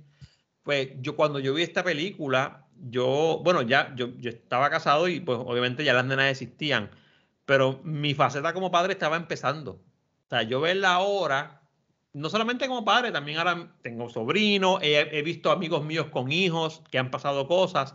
pues 0.62 0.90
yo 1.00 1.16
cuando 1.16 1.40
yo 1.40 1.54
vi 1.54 1.64
esta 1.64 1.82
película, 1.82 2.68
yo, 2.88 3.40
bueno, 3.44 3.62
ya 3.62 3.92
yo, 3.96 4.16
yo 4.16 4.30
estaba 4.30 4.70
casado 4.70 5.08
y 5.08 5.18
pues 5.18 5.38
obviamente 5.38 5.84
ya 5.84 5.92
las 5.92 6.04
nenas 6.04 6.30
existían, 6.30 6.88
pero 7.46 7.80
mi 7.84 8.14
faceta 8.14 8.52
como 8.52 8.70
padre 8.70 8.92
estaba 8.94 9.16
empezando. 9.16 9.72
O 9.72 10.28
sea, 10.28 10.42
yo 10.42 10.60
verla 10.60 10.94
ahora, 10.94 11.62
no 12.12 12.30
solamente 12.30 12.68
como 12.68 12.84
padre, 12.84 13.12
también 13.12 13.38
ahora 13.38 13.72
tengo 13.82 14.08
sobrinos, 14.08 14.80
he, 14.82 14.98
he 15.18 15.22
visto 15.22 15.50
amigos 15.50 15.84
míos 15.84 16.06
con 16.10 16.30
hijos 16.30 16.82
que 16.90 16.98
han 16.98 17.10
pasado 17.10 17.46
cosas 17.48 17.94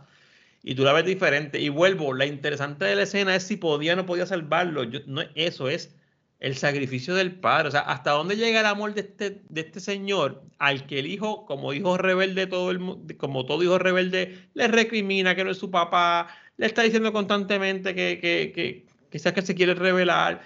y 0.66 0.74
tú 0.74 0.82
la 0.82 0.92
ves 0.92 1.04
diferente. 1.06 1.60
Y 1.60 1.68
vuelvo, 1.68 2.12
la 2.12 2.26
interesante 2.26 2.84
de 2.84 2.96
la 2.96 3.04
escena 3.04 3.36
es 3.36 3.44
si 3.44 3.56
podía 3.56 3.92
o 3.92 3.96
no 3.96 4.04
podía 4.04 4.26
salvarlo. 4.26 4.82
Yo, 4.82 4.98
no 5.06 5.20
es 5.22 5.28
eso, 5.36 5.68
es 5.68 5.94
el 6.40 6.56
sacrificio 6.56 7.14
del 7.14 7.36
padre. 7.38 7.68
O 7.68 7.70
sea, 7.70 7.82
hasta 7.82 8.10
dónde 8.10 8.36
llega 8.36 8.60
el 8.60 8.66
amor 8.66 8.92
de 8.92 9.02
este, 9.02 9.42
de 9.48 9.60
este 9.60 9.78
señor 9.78 10.42
al 10.58 10.86
que 10.86 10.98
el 10.98 11.06
hijo, 11.06 11.46
como 11.46 11.72
hijo 11.72 11.96
rebelde, 11.96 12.48
todo 12.48 12.72
el, 12.72 12.80
como 13.16 13.46
todo 13.46 13.62
hijo 13.62 13.78
rebelde, 13.78 14.48
le 14.54 14.66
recrimina 14.66 15.36
que 15.36 15.44
no 15.44 15.52
es 15.52 15.58
su 15.58 15.70
papá, 15.70 16.28
le 16.56 16.66
está 16.66 16.82
diciendo 16.82 17.12
constantemente 17.12 17.94
que, 17.94 18.18
que, 18.20 18.52
que 18.52 18.86
quizás 19.16 19.32
que 19.32 19.40
se 19.42 19.54
quiere 19.54 19.72
revelar, 19.74 20.42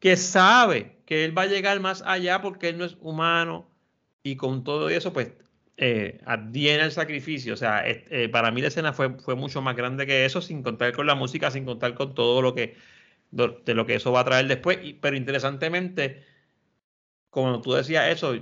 que 0.00 0.16
sabe 0.16 0.96
que 1.04 1.26
él 1.26 1.36
va 1.36 1.42
a 1.42 1.46
llegar 1.46 1.78
más 1.80 2.02
allá 2.06 2.40
porque 2.40 2.70
él 2.70 2.78
no 2.78 2.86
es 2.86 2.96
humano. 3.00 3.68
Y 4.22 4.36
con 4.36 4.64
todo 4.64 4.88
eso, 4.88 5.12
pues 5.12 5.32
eh, 5.76 6.20
el 6.26 6.92
sacrificio. 6.92 7.52
O 7.52 7.56
sea, 7.56 7.82
eh, 7.86 8.30
para 8.30 8.50
mí 8.50 8.62
la 8.62 8.68
escena 8.68 8.94
fue, 8.94 9.10
fue 9.18 9.34
mucho 9.34 9.60
más 9.60 9.76
grande 9.76 10.06
que 10.06 10.24
eso, 10.24 10.40
sin 10.40 10.62
contar 10.62 10.94
con 10.94 11.06
la 11.06 11.14
música, 11.14 11.50
sin 11.50 11.66
contar 11.66 11.94
con 11.94 12.14
todo 12.14 12.40
lo 12.40 12.54
que 12.54 12.76
de 13.30 13.74
lo 13.74 13.84
que 13.84 13.96
eso 13.96 14.12
va 14.12 14.20
a 14.20 14.24
traer 14.24 14.46
después. 14.48 14.78
Pero 15.02 15.16
interesantemente, 15.16 16.24
como 17.30 17.60
tú 17.60 17.74
decías 17.74 18.08
eso, 18.08 18.34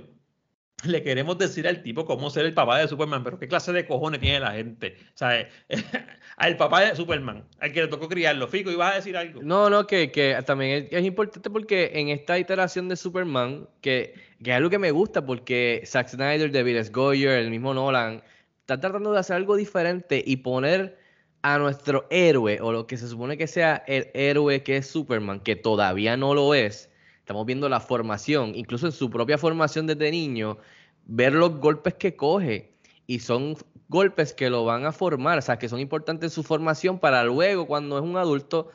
le 0.85 1.03
queremos 1.03 1.37
decir 1.37 1.67
al 1.67 1.81
tipo 1.81 2.05
cómo 2.05 2.29
ser 2.29 2.45
el 2.45 2.53
papá 2.53 2.79
de 2.79 2.87
Superman, 2.87 3.23
pero 3.23 3.39
qué 3.39 3.47
clase 3.47 3.71
de 3.71 3.85
cojones 3.85 4.19
tiene 4.19 4.39
la 4.39 4.51
gente. 4.53 4.97
O 5.13 5.17
sea, 5.17 5.39
eh, 5.39 5.49
al 6.37 6.57
papá 6.57 6.81
de 6.81 6.95
Superman, 6.95 7.45
al 7.59 7.71
que 7.71 7.81
le 7.81 7.87
tocó 7.87 8.07
criarlo. 8.09 8.47
Fico, 8.47 8.71
ibas 8.71 8.93
a 8.93 8.95
decir 8.95 9.15
algo. 9.17 9.41
No, 9.41 9.69
no, 9.69 9.87
que, 9.87 10.11
que 10.11 10.37
también 10.45 10.87
es, 10.91 11.05
importante 11.05 11.49
porque 11.49 11.91
en 11.93 12.09
esta 12.09 12.37
iteración 12.37 12.89
de 12.89 12.95
Superman, 12.95 13.67
que, 13.81 14.13
que 14.43 14.51
es 14.51 14.57
algo 14.57 14.69
que 14.69 14.79
me 14.79 14.91
gusta 14.91 15.25
porque 15.25 15.83
Zack 15.85 16.09
Snyder, 16.09 16.51
David 16.51 16.77
S. 16.77 16.91
Goyer, 16.91 17.39
el 17.39 17.49
mismo 17.49 17.73
Nolan, 17.73 18.23
está 18.61 18.79
tratando 18.79 19.11
de 19.11 19.19
hacer 19.19 19.35
algo 19.35 19.55
diferente 19.55 20.23
y 20.25 20.37
poner 20.37 20.97
a 21.43 21.57
nuestro 21.57 22.07
héroe, 22.09 22.59
o 22.61 22.71
lo 22.71 22.87
que 22.87 22.97
se 22.97 23.07
supone 23.07 23.37
que 23.37 23.47
sea 23.47 23.83
el 23.87 24.09
héroe 24.13 24.63
que 24.63 24.77
es 24.77 24.87
Superman, 24.87 25.41
que 25.41 25.57
todavía 25.57 26.15
no 26.15 26.33
lo 26.33 26.53
es. 26.53 26.89
Estamos 27.23 27.45
viendo 27.45 27.69
la 27.69 27.79
formación, 27.79 28.51
incluso 28.53 28.85
en 28.85 28.91
su 28.91 29.09
propia 29.09 29.37
formación 29.37 29.87
desde 29.87 30.11
niño, 30.11 30.57
ver 31.05 31.31
los 31.31 31.57
golpes 31.57 31.93
que 31.93 32.17
coge. 32.17 32.73
Y 33.07 33.19
son 33.19 33.55
golpes 33.87 34.33
que 34.33 34.49
lo 34.49 34.65
van 34.65 34.85
a 34.85 34.91
formar, 34.91 35.37
o 35.37 35.41
sea, 35.41 35.57
que 35.57 35.69
son 35.69 35.79
importantes 35.79 36.31
en 36.31 36.35
su 36.35 36.43
formación 36.43 36.99
para 36.99 37.23
luego, 37.23 37.65
cuando 37.65 37.97
es 37.97 38.03
un 38.03 38.17
adulto, 38.17 38.71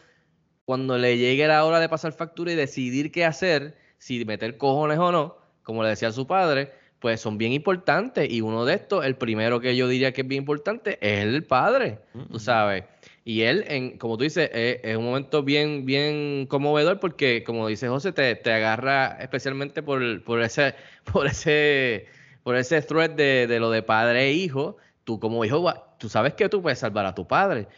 cuando 0.64 0.96
le 0.96 1.18
llegue 1.18 1.46
la 1.46 1.62
hora 1.66 1.78
de 1.78 1.90
pasar 1.90 2.12
factura 2.14 2.50
y 2.50 2.54
decidir 2.54 3.12
qué 3.12 3.26
hacer, 3.26 3.76
si 3.98 4.24
meter 4.24 4.56
cojones 4.56 4.98
o 4.98 5.12
no, 5.12 5.36
como 5.62 5.82
le 5.82 5.90
decía 5.90 6.10
su 6.10 6.26
padre, 6.26 6.72
pues 7.00 7.20
son 7.20 7.36
bien 7.36 7.52
importantes. 7.52 8.30
Y 8.30 8.40
uno 8.40 8.64
de 8.64 8.76
estos, 8.76 9.04
el 9.04 9.16
primero 9.16 9.60
que 9.60 9.76
yo 9.76 9.88
diría 9.88 10.12
que 10.12 10.22
es 10.22 10.26
bien 10.26 10.40
importante, 10.40 10.96
es 11.02 11.22
el 11.22 11.44
padre, 11.44 11.98
tú 12.32 12.38
sabes. 12.38 12.84
Y 13.28 13.42
él, 13.42 13.66
en, 13.68 13.98
como 13.98 14.16
tú 14.16 14.24
dices, 14.24 14.48
es, 14.54 14.80
es 14.82 14.96
un 14.96 15.04
momento 15.04 15.42
bien, 15.42 15.84
bien 15.84 16.46
conmovedor 16.46 16.98
porque, 16.98 17.44
como 17.44 17.68
dice 17.68 17.86
José, 17.86 18.10
te, 18.10 18.34
te 18.36 18.50
agarra 18.50 19.18
especialmente 19.20 19.82
por, 19.82 20.24
por 20.24 20.40
ese, 20.40 20.74
por 21.12 21.26
ese, 21.26 22.06
por 22.42 22.56
ese 22.56 22.80
thread 22.80 23.10
de, 23.10 23.46
de 23.46 23.60
lo 23.60 23.70
de 23.70 23.82
padre 23.82 24.28
e 24.28 24.32
hijo. 24.32 24.78
Tú 25.04 25.20
como 25.20 25.44
hijo, 25.44 25.62
tú 25.98 26.08
sabes 26.08 26.32
que 26.32 26.48
tú 26.48 26.62
puedes 26.62 26.78
salvar 26.78 27.04
a 27.04 27.14
tu 27.14 27.28
padre, 27.28 27.68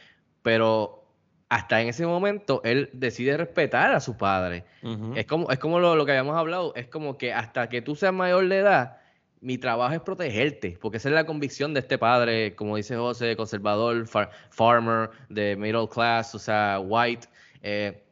pero 0.43 1.05
hasta 1.49 1.83
en 1.83 1.89
ese 1.89 2.07
momento 2.07 2.61
él 2.63 2.89
decide 2.93 3.37
respetar 3.37 3.93
a 3.93 3.99
su 3.99 4.17
padre. 4.17 4.63
Es 5.17 5.27
como, 5.27 5.51
es 5.51 5.59
como 5.59 5.81
lo, 5.81 5.97
lo 5.97 6.07
que 6.07 6.13
habíamos 6.13 6.37
hablado, 6.37 6.73
es 6.77 6.87
como 6.87 7.19
que 7.19 7.35
hasta 7.35 7.69
que 7.69 7.83
tú 7.83 7.97
seas 7.97 8.13
mayor 8.13 8.49
de 8.49 8.59
edad, 8.59 9.00
mi 9.41 9.57
trabajo 9.59 9.95
es 9.95 10.01
protegerte, 10.01 10.77
porque 10.81 10.99
esa 10.99 11.09
es 11.09 11.15
la 11.15 11.25
convicción 11.25 11.73
de 11.75 11.81
este 11.81 11.97
padre, 11.99 12.55
como 12.55 12.77
dice 12.77 12.97
José, 12.97 13.37
conservador, 13.37 14.07
far- 14.07 14.31
farmer, 14.51 15.11
de 15.29 15.57
middle 15.57 15.89
class, 15.89 16.35
o 16.35 16.39
sea, 16.39 16.79
white, 16.81 17.27
eh, 17.63 18.03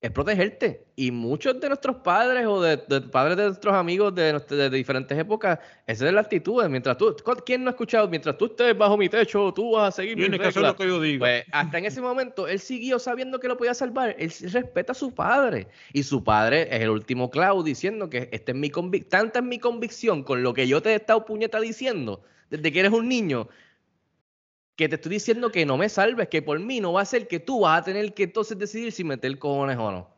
es 0.00 0.10
protegerte. 0.12 0.86
Y 0.94 1.10
muchos 1.10 1.60
de 1.60 1.68
nuestros 1.68 1.96
padres 1.96 2.46
o 2.46 2.62
de, 2.62 2.76
de 2.76 3.00
padres 3.00 3.36
de 3.36 3.44
nuestros 3.46 3.74
amigos 3.74 4.14
de, 4.14 4.70
diferentes 4.70 5.18
épocas, 5.18 5.58
esa 5.86 6.06
es 6.06 6.12
la 6.12 6.20
actitud. 6.20 6.64
Mientras 6.68 6.96
tú, 6.96 7.14
¿quién 7.44 7.64
no 7.64 7.70
ha 7.70 7.72
escuchado? 7.72 8.08
Mientras 8.08 8.36
tú 8.38 8.46
estés 8.46 8.76
bajo 8.76 8.96
mi 8.96 9.08
techo, 9.08 9.52
tú 9.52 9.72
vas 9.72 9.88
a 9.88 9.96
seguir 9.96 10.16
Tienes 10.16 10.38
que 10.38 10.46
hacer 10.46 10.62
reglas"? 10.62 10.72
lo 10.72 10.78
que 10.78 10.88
yo 10.88 11.00
digo. 11.00 11.20
Pues 11.20 11.44
hasta 11.50 11.78
en 11.78 11.84
ese 11.84 12.00
momento 12.00 12.46
él 12.46 12.60
siguió 12.60 12.98
sabiendo 12.98 13.40
que 13.40 13.48
lo 13.48 13.56
podía 13.56 13.74
salvar. 13.74 14.14
Él 14.18 14.32
respeta 14.52 14.92
a 14.92 14.94
su 14.94 15.12
padre. 15.14 15.68
Y 15.92 16.04
su 16.04 16.22
padre 16.22 16.68
es 16.70 16.82
el 16.82 16.90
último 16.90 17.30
clavo 17.30 17.62
diciendo 17.62 18.08
que 18.08 18.28
este 18.32 18.52
es 18.52 18.58
mi 18.58 18.70
tanta 19.08 19.40
es 19.40 19.44
mi 19.44 19.58
convicción 19.58 20.22
con 20.22 20.42
lo 20.42 20.54
que 20.54 20.68
yo 20.68 20.80
te 20.80 20.90
he 20.90 20.94
estado 20.94 21.24
puñeta 21.24 21.60
diciendo 21.60 22.22
desde 22.50 22.72
que 22.72 22.80
eres 22.80 22.92
un 22.92 23.08
niño. 23.08 23.48
Que 24.78 24.88
te 24.88 24.94
estoy 24.94 25.10
diciendo 25.10 25.50
que 25.50 25.66
no 25.66 25.76
me 25.76 25.88
salves, 25.88 26.28
que 26.28 26.40
por 26.40 26.60
mí 26.60 26.78
no 26.78 26.92
va 26.92 27.00
a 27.00 27.04
ser 27.04 27.26
que 27.26 27.40
tú 27.40 27.62
vas 27.62 27.80
a 27.80 27.84
tener 27.84 28.14
que 28.14 28.22
entonces 28.22 28.56
decidir 28.56 28.92
si 28.92 29.02
meter 29.02 29.36
cojones 29.36 29.76
o 29.76 29.90
no. 29.90 30.08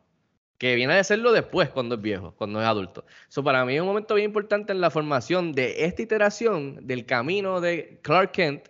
Que 0.58 0.74
viene 0.74 0.92
a 0.92 0.98
hacerlo 0.98 1.32
después, 1.32 1.70
cuando 1.70 1.94
es 1.94 2.02
viejo, 2.02 2.34
cuando 2.36 2.60
es 2.60 2.66
adulto. 2.66 3.06
Eso 3.26 3.42
para 3.42 3.64
mí 3.64 3.74
es 3.74 3.80
un 3.80 3.86
momento 3.86 4.14
bien 4.16 4.26
importante 4.26 4.72
en 4.72 4.82
la 4.82 4.90
formación 4.90 5.52
de 5.52 5.86
esta 5.86 6.02
iteración 6.02 6.86
del 6.86 7.06
camino 7.06 7.62
de 7.62 8.00
Clark 8.02 8.32
Kent 8.32 8.68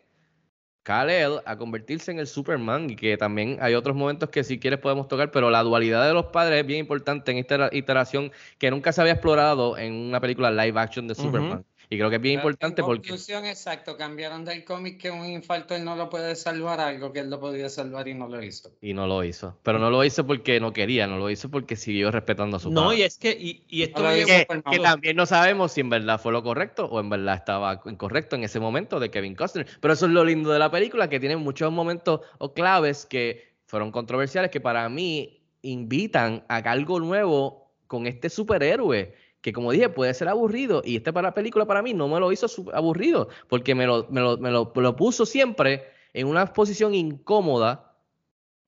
Kal-El 0.84 1.40
a 1.44 1.56
convertirse 1.56 2.12
en 2.12 2.20
el 2.20 2.28
Superman 2.28 2.88
y 2.90 2.94
que 2.96 3.16
también 3.16 3.58
hay 3.60 3.74
otros 3.74 3.96
momentos 3.96 4.30
que 4.30 4.44
si 4.44 4.60
quieres 4.60 4.78
podemos 4.78 5.08
tocar, 5.08 5.32
pero 5.32 5.50
la 5.50 5.64
dualidad 5.64 6.06
de 6.06 6.14
los 6.14 6.26
padres 6.26 6.60
es 6.60 6.66
bien 6.66 6.78
importante 6.78 7.32
en 7.32 7.38
esta 7.38 7.68
iteración 7.72 8.30
que 8.58 8.70
nunca 8.70 8.92
se 8.92 9.00
había 9.00 9.14
explorado 9.14 9.76
en 9.76 9.92
una 9.92 10.20
película 10.20 10.50
live 10.50 10.78
action 10.80 11.08
de. 11.08 11.16
Superman. 11.16 11.64
Y 11.92 11.96
creo 11.96 12.08
que 12.08 12.16
es 12.16 12.22
bien 12.22 12.36
Pero 12.36 12.50
importante 12.50 12.80
en 12.82 12.86
porque... 12.86 13.08
conclusión, 13.08 13.44
exacto, 13.46 13.96
cambiaron 13.96 14.44
del 14.44 14.64
cómic 14.64 15.00
que 15.00 15.10
un 15.10 15.26
infarto 15.26 15.74
él 15.74 15.84
no 15.84 15.96
lo 15.96 16.08
puede 16.08 16.36
salvar, 16.36 16.78
a 16.78 16.86
algo 16.86 17.12
que 17.12 17.18
él 17.18 17.28
lo 17.30 17.40
podía 17.40 17.68
salvar 17.68 18.06
y 18.06 18.14
no 18.14 18.28
lo 18.28 18.40
hizo. 18.40 18.70
Y 18.80 18.94
no 18.94 19.08
lo 19.08 19.24
hizo. 19.24 19.58
Pero 19.64 19.80
no 19.80 19.90
lo 19.90 20.04
hizo 20.04 20.24
porque 20.24 20.60
no 20.60 20.72
quería, 20.72 21.08
no 21.08 21.18
lo 21.18 21.28
hizo 21.30 21.50
porque 21.50 21.74
siguió 21.74 22.12
respetando 22.12 22.58
a 22.58 22.60
su 22.60 22.70
No, 22.70 22.84
padre. 22.84 22.98
y 22.98 23.02
es 23.02 23.18
que, 23.18 23.32
y, 23.32 23.64
y 23.68 23.82
esto 23.82 24.04
No 24.04 24.10
lleva- 24.14 24.26
que, 24.46 24.60
que 24.70 24.78
también 24.78 25.16
no 25.16 25.26
sabemos 25.26 25.72
si 25.72 25.80
en 25.80 25.90
verdad 25.90 26.20
fue 26.20 26.30
lo 26.30 26.44
correcto 26.44 26.84
o 26.86 27.00
en 27.00 27.10
verdad 27.10 27.34
estaba 27.34 27.82
incorrecto 27.84 28.36
en 28.36 28.44
ese 28.44 28.60
momento 28.60 29.00
de 29.00 29.10
Kevin 29.10 29.34
Costner. 29.34 29.66
Pero 29.80 29.92
eso 29.94 30.06
es 30.06 30.12
lo 30.12 30.24
lindo 30.24 30.50
de 30.52 30.60
la 30.60 30.70
película, 30.70 31.08
que 31.10 31.18
tiene 31.18 31.36
muchos 31.36 31.72
momentos 31.72 32.20
o 32.38 32.54
claves 32.54 33.04
que 33.04 33.50
fueron 33.66 33.90
controversiales, 33.90 34.52
que 34.52 34.60
para 34.60 34.88
mí 34.88 35.42
invitan 35.62 36.44
a 36.48 36.58
algo 36.58 37.00
nuevo 37.00 37.72
con 37.88 38.06
este 38.06 38.30
superhéroe, 38.30 39.12
que 39.40 39.52
como 39.52 39.72
dije 39.72 39.88
puede 39.88 40.12
ser 40.14 40.28
aburrido, 40.28 40.82
y 40.84 40.96
esta 40.96 41.12
para 41.12 41.32
película 41.34 41.64
para 41.66 41.82
mí 41.82 41.94
no 41.94 42.08
me 42.08 42.20
lo 42.20 42.30
hizo 42.32 42.46
aburrido, 42.72 43.28
porque 43.48 43.74
me 43.74 43.86
lo, 43.86 44.06
me 44.10 44.20
lo, 44.20 44.36
me 44.38 44.50
lo- 44.50 44.72
me 44.74 44.82
lo 44.82 44.96
puso 44.96 45.24
siempre 45.26 45.84
en 46.12 46.26
una 46.26 46.52
posición 46.52 46.94
incómoda, 46.94 47.94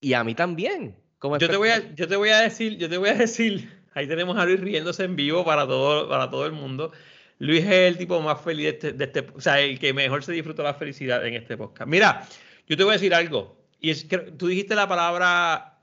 y 0.00 0.14
a 0.14 0.24
mí 0.24 0.34
también. 0.34 0.96
Como 1.18 1.38
yo 1.38 1.48
te 1.48 1.56
voy 1.56 1.68
a, 1.68 1.94
yo 1.94 2.08
te 2.08 2.16
voy 2.16 2.30
a 2.30 2.40
decir, 2.40 2.76
yo 2.78 2.88
te 2.88 2.98
voy 2.98 3.10
a 3.10 3.14
decir, 3.14 3.70
ahí 3.94 4.08
tenemos 4.08 4.36
a 4.38 4.44
Luis 4.44 4.60
riéndose 4.60 5.04
en 5.04 5.14
vivo 5.14 5.44
para 5.44 5.66
todo, 5.66 6.08
para 6.08 6.30
todo 6.30 6.46
el 6.46 6.52
mundo. 6.52 6.90
Luis 7.38 7.62
es 7.64 7.70
el 7.70 7.98
tipo 7.98 8.20
más 8.20 8.40
feliz 8.40 8.64
de 8.64 8.70
este, 8.70 8.92
de 8.92 9.04
este- 9.04 9.26
o 9.34 9.40
sea, 9.40 9.60
el 9.60 9.78
que 9.78 9.92
mejor 9.92 10.24
se 10.24 10.32
disfruta 10.32 10.62
la 10.62 10.74
felicidad 10.74 11.24
en 11.26 11.34
este 11.34 11.56
podcast. 11.56 11.88
Mira, 11.88 12.26
yo 12.66 12.76
te 12.76 12.82
voy 12.84 12.90
a 12.92 12.94
decir 12.94 13.14
algo, 13.14 13.56
y 13.80 13.90
es 13.90 14.04
que 14.04 14.18
tú 14.18 14.46
dijiste 14.46 14.74
la 14.74 14.88
palabra 14.88 15.78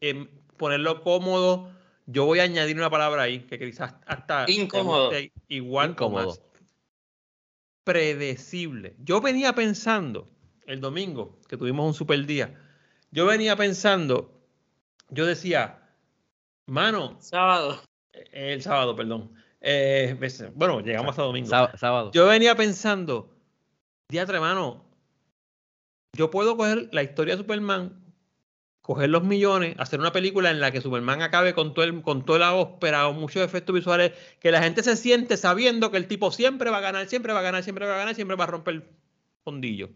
em, 0.00 0.28
ponerlo 0.56 1.00
cómodo. 1.02 1.70
Yo 2.06 2.24
voy 2.24 2.38
a 2.38 2.44
añadir 2.44 2.76
una 2.76 2.88
palabra 2.90 3.22
ahí 3.22 3.40
que 3.40 3.58
quizás 3.58 3.94
hasta 4.06 4.44
Incómodo. 4.48 5.10
igual 5.48 5.90
Incómodo. 5.90 6.26
más. 6.28 6.42
Predecible. 7.84 8.96
Yo 8.98 9.20
venía 9.20 9.52
pensando 9.54 10.28
el 10.66 10.80
domingo 10.80 11.38
que 11.48 11.56
tuvimos 11.56 11.86
un 11.86 11.94
super 11.94 12.24
día. 12.26 12.60
Yo 13.12 13.26
venía 13.26 13.54
pensando, 13.56 14.42
yo 15.10 15.24
decía, 15.26 15.88
mano, 16.66 17.16
Sábado. 17.20 17.80
eh, 18.12 18.52
el 18.54 18.62
sábado, 18.62 18.96
perdón. 18.96 19.32
Eh, 19.60 20.16
bueno, 20.54 20.80
llegamos 20.80 21.10
hasta 21.10 21.22
domingo. 21.22 21.48
Sá- 21.48 21.76
sábado. 21.76 22.10
Yo 22.12 22.26
venía 22.26 22.54
pensando, 22.56 23.32
diatre, 24.08 24.40
mano, 24.40 24.84
yo 26.12 26.30
puedo 26.30 26.56
coger 26.56 26.88
la 26.92 27.02
historia 27.04 27.34
de 27.34 27.38
Superman, 27.42 28.05
coger 28.86 29.10
los 29.10 29.24
millones, 29.24 29.74
hacer 29.78 29.98
una 29.98 30.12
película 30.12 30.48
en 30.48 30.60
la 30.60 30.70
que 30.70 30.80
Superman 30.80 31.20
acabe 31.20 31.54
con 31.54 31.74
todo 31.74 31.84
el, 31.84 32.02
con 32.02 32.24
toda 32.24 32.38
la 32.38 32.54
ópera 32.54 33.08
o 33.08 33.12
muchos 33.12 33.42
efectos 33.42 33.74
visuales, 33.74 34.12
que 34.38 34.52
la 34.52 34.62
gente 34.62 34.84
se 34.84 34.94
siente 34.94 35.36
sabiendo 35.36 35.90
que 35.90 35.96
el 35.96 36.06
tipo 36.06 36.30
siempre 36.30 36.70
va 36.70 36.76
a 36.76 36.82
ganar, 36.82 37.08
siempre 37.08 37.32
va 37.32 37.40
a 37.40 37.42
ganar, 37.42 37.64
siempre 37.64 37.84
va 37.84 37.96
a 37.96 37.98
ganar, 37.98 38.14
siempre 38.14 38.36
va 38.36 38.44
a 38.44 38.46
romper 38.46 38.74
el 38.74 38.84
fondillo. 39.42 39.90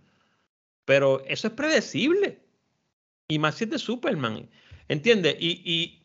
Pero 0.86 1.22
eso 1.26 1.46
es 1.46 1.54
predecible. 1.54 2.40
Y 3.28 3.38
más 3.38 3.54
si 3.54 3.62
es 3.62 3.70
de 3.70 3.78
Superman. 3.78 4.50
¿Entiendes? 4.88 5.36
Y, 5.38 5.62
y 5.64 6.04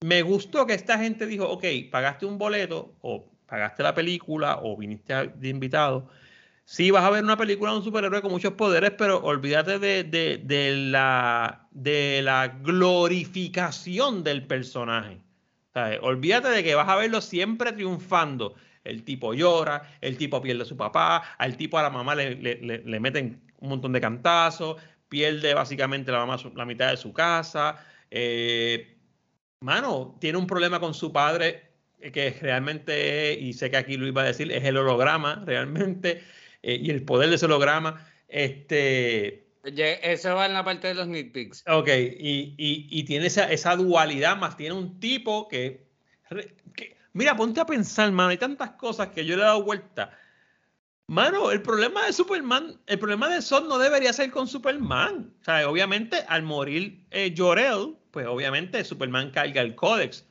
me 0.00 0.22
gustó 0.22 0.66
que 0.66 0.74
esta 0.74 0.98
gente 0.98 1.26
dijo, 1.26 1.48
ok, 1.48 1.64
pagaste 1.92 2.26
un 2.26 2.38
boleto 2.38 2.96
o 3.02 3.30
pagaste 3.46 3.84
la 3.84 3.94
película 3.94 4.58
o 4.60 4.76
viniste 4.76 5.14
de 5.14 5.48
invitado, 5.48 6.10
sí 6.70 6.92
vas 6.92 7.02
a 7.02 7.10
ver 7.10 7.24
una 7.24 7.36
película 7.36 7.72
de 7.72 7.78
un 7.78 7.84
superhéroe 7.84 8.22
con 8.22 8.30
muchos 8.30 8.52
poderes, 8.52 8.92
pero 8.92 9.20
olvídate 9.24 9.80
de, 9.80 10.74
la, 10.76 11.66
de 11.72 12.20
la 12.22 12.46
glorificación 12.46 14.22
del 14.22 14.46
personaje. 14.46 15.20
Olvídate 16.00 16.48
de 16.48 16.62
que 16.62 16.76
vas 16.76 16.88
a 16.88 16.94
verlo 16.94 17.20
siempre 17.20 17.72
triunfando. 17.72 18.54
El 18.84 19.02
tipo 19.02 19.34
llora, 19.34 19.82
el 20.00 20.16
tipo 20.16 20.40
pierde 20.40 20.62
a 20.62 20.64
su 20.64 20.76
papá, 20.76 21.34
al 21.38 21.56
tipo 21.56 21.76
a 21.76 21.82
la 21.82 21.90
mamá 21.90 22.14
le, 22.14 22.36
le, 22.36 23.00
meten 23.00 23.42
un 23.58 23.68
montón 23.68 23.92
de 23.92 24.00
cantazos, 24.00 24.76
pierde 25.08 25.54
básicamente 25.54 26.12
la 26.12 26.24
mamá 26.24 26.36
la 26.54 26.64
mitad 26.64 26.90
de 26.90 26.96
su 26.96 27.12
casa. 27.12 27.84
Eh, 28.12 28.96
mano, 29.58 30.16
tiene 30.20 30.38
un 30.38 30.46
problema 30.46 30.78
con 30.78 30.94
su 30.94 31.12
padre 31.12 31.68
que 32.12 32.38
realmente, 32.40 33.32
y 33.34 33.54
sé 33.54 33.72
que 33.72 33.76
aquí 33.76 33.96
lo 33.96 34.06
iba 34.06 34.22
a 34.22 34.26
decir, 34.26 34.52
es 34.52 34.64
el 34.64 34.76
holograma 34.76 35.42
realmente, 35.44 36.22
eh, 36.62 36.78
y 36.82 36.90
el 36.90 37.04
poder 37.04 37.28
de 37.28 37.36
ese 37.36 37.46
holograma. 37.46 38.06
Este, 38.28 39.46
eso 39.64 40.34
va 40.34 40.46
en 40.46 40.54
la 40.54 40.64
parte 40.64 40.88
de 40.88 40.94
los 40.94 41.08
nitpicks. 41.08 41.64
Ok, 41.66 41.88
y, 41.88 42.54
y, 42.56 43.04
tiene 43.04 43.26
esa, 43.26 43.50
esa, 43.50 43.76
dualidad, 43.76 44.36
más 44.36 44.56
tiene 44.56 44.74
un 44.74 44.98
tipo 45.00 45.48
que, 45.48 45.86
Mira, 47.12 47.36
ponte 47.36 47.60
a 47.60 47.66
pensar, 47.66 48.10
mano, 48.12 48.30
hay 48.30 48.38
tantas 48.38 48.70
cosas 48.72 49.08
que 49.08 49.24
yo 49.24 49.36
le 49.36 49.42
he 49.42 49.44
dado 49.44 49.64
vuelta. 49.64 50.16
Mano, 51.08 51.50
el 51.50 51.60
problema 51.60 52.06
de 52.06 52.12
Superman, 52.12 52.80
el 52.86 52.98
problema 53.00 53.28
de 53.28 53.42
Zod 53.42 53.66
no 53.66 53.78
debería 53.78 54.12
ser 54.12 54.30
con 54.30 54.46
Superman. 54.46 55.34
O 55.40 55.44
sea, 55.44 55.68
obviamente, 55.68 56.24
al 56.28 56.44
morir 56.44 57.04
eh, 57.10 57.34
Jor-El, 57.36 57.96
pues 58.12 58.26
obviamente 58.28 58.84
Superman 58.84 59.32
carga 59.32 59.60
el 59.60 59.74
códex. 59.74 60.24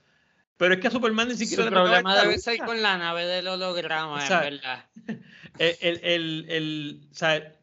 Pero 0.60 0.73
es 0.73 0.81
que 0.81 0.88
a 0.88 0.91
Superman 0.91 1.30
ni 1.30 1.36
siquiera 1.36 1.64
Su 1.64 1.69
problema 1.69 2.22
debe 2.22 2.38
ser 2.38 2.57
con 2.57 2.81
la 2.81 2.98
nave 2.98 3.26
del 3.26 3.48
holograma, 3.48 4.26
o 4.26 4.30
verdad. 4.30 4.86
El, 5.57 5.99
el, 6.03 6.45
el, 6.48 7.07
o 7.11 7.14
sea, 7.14 7.53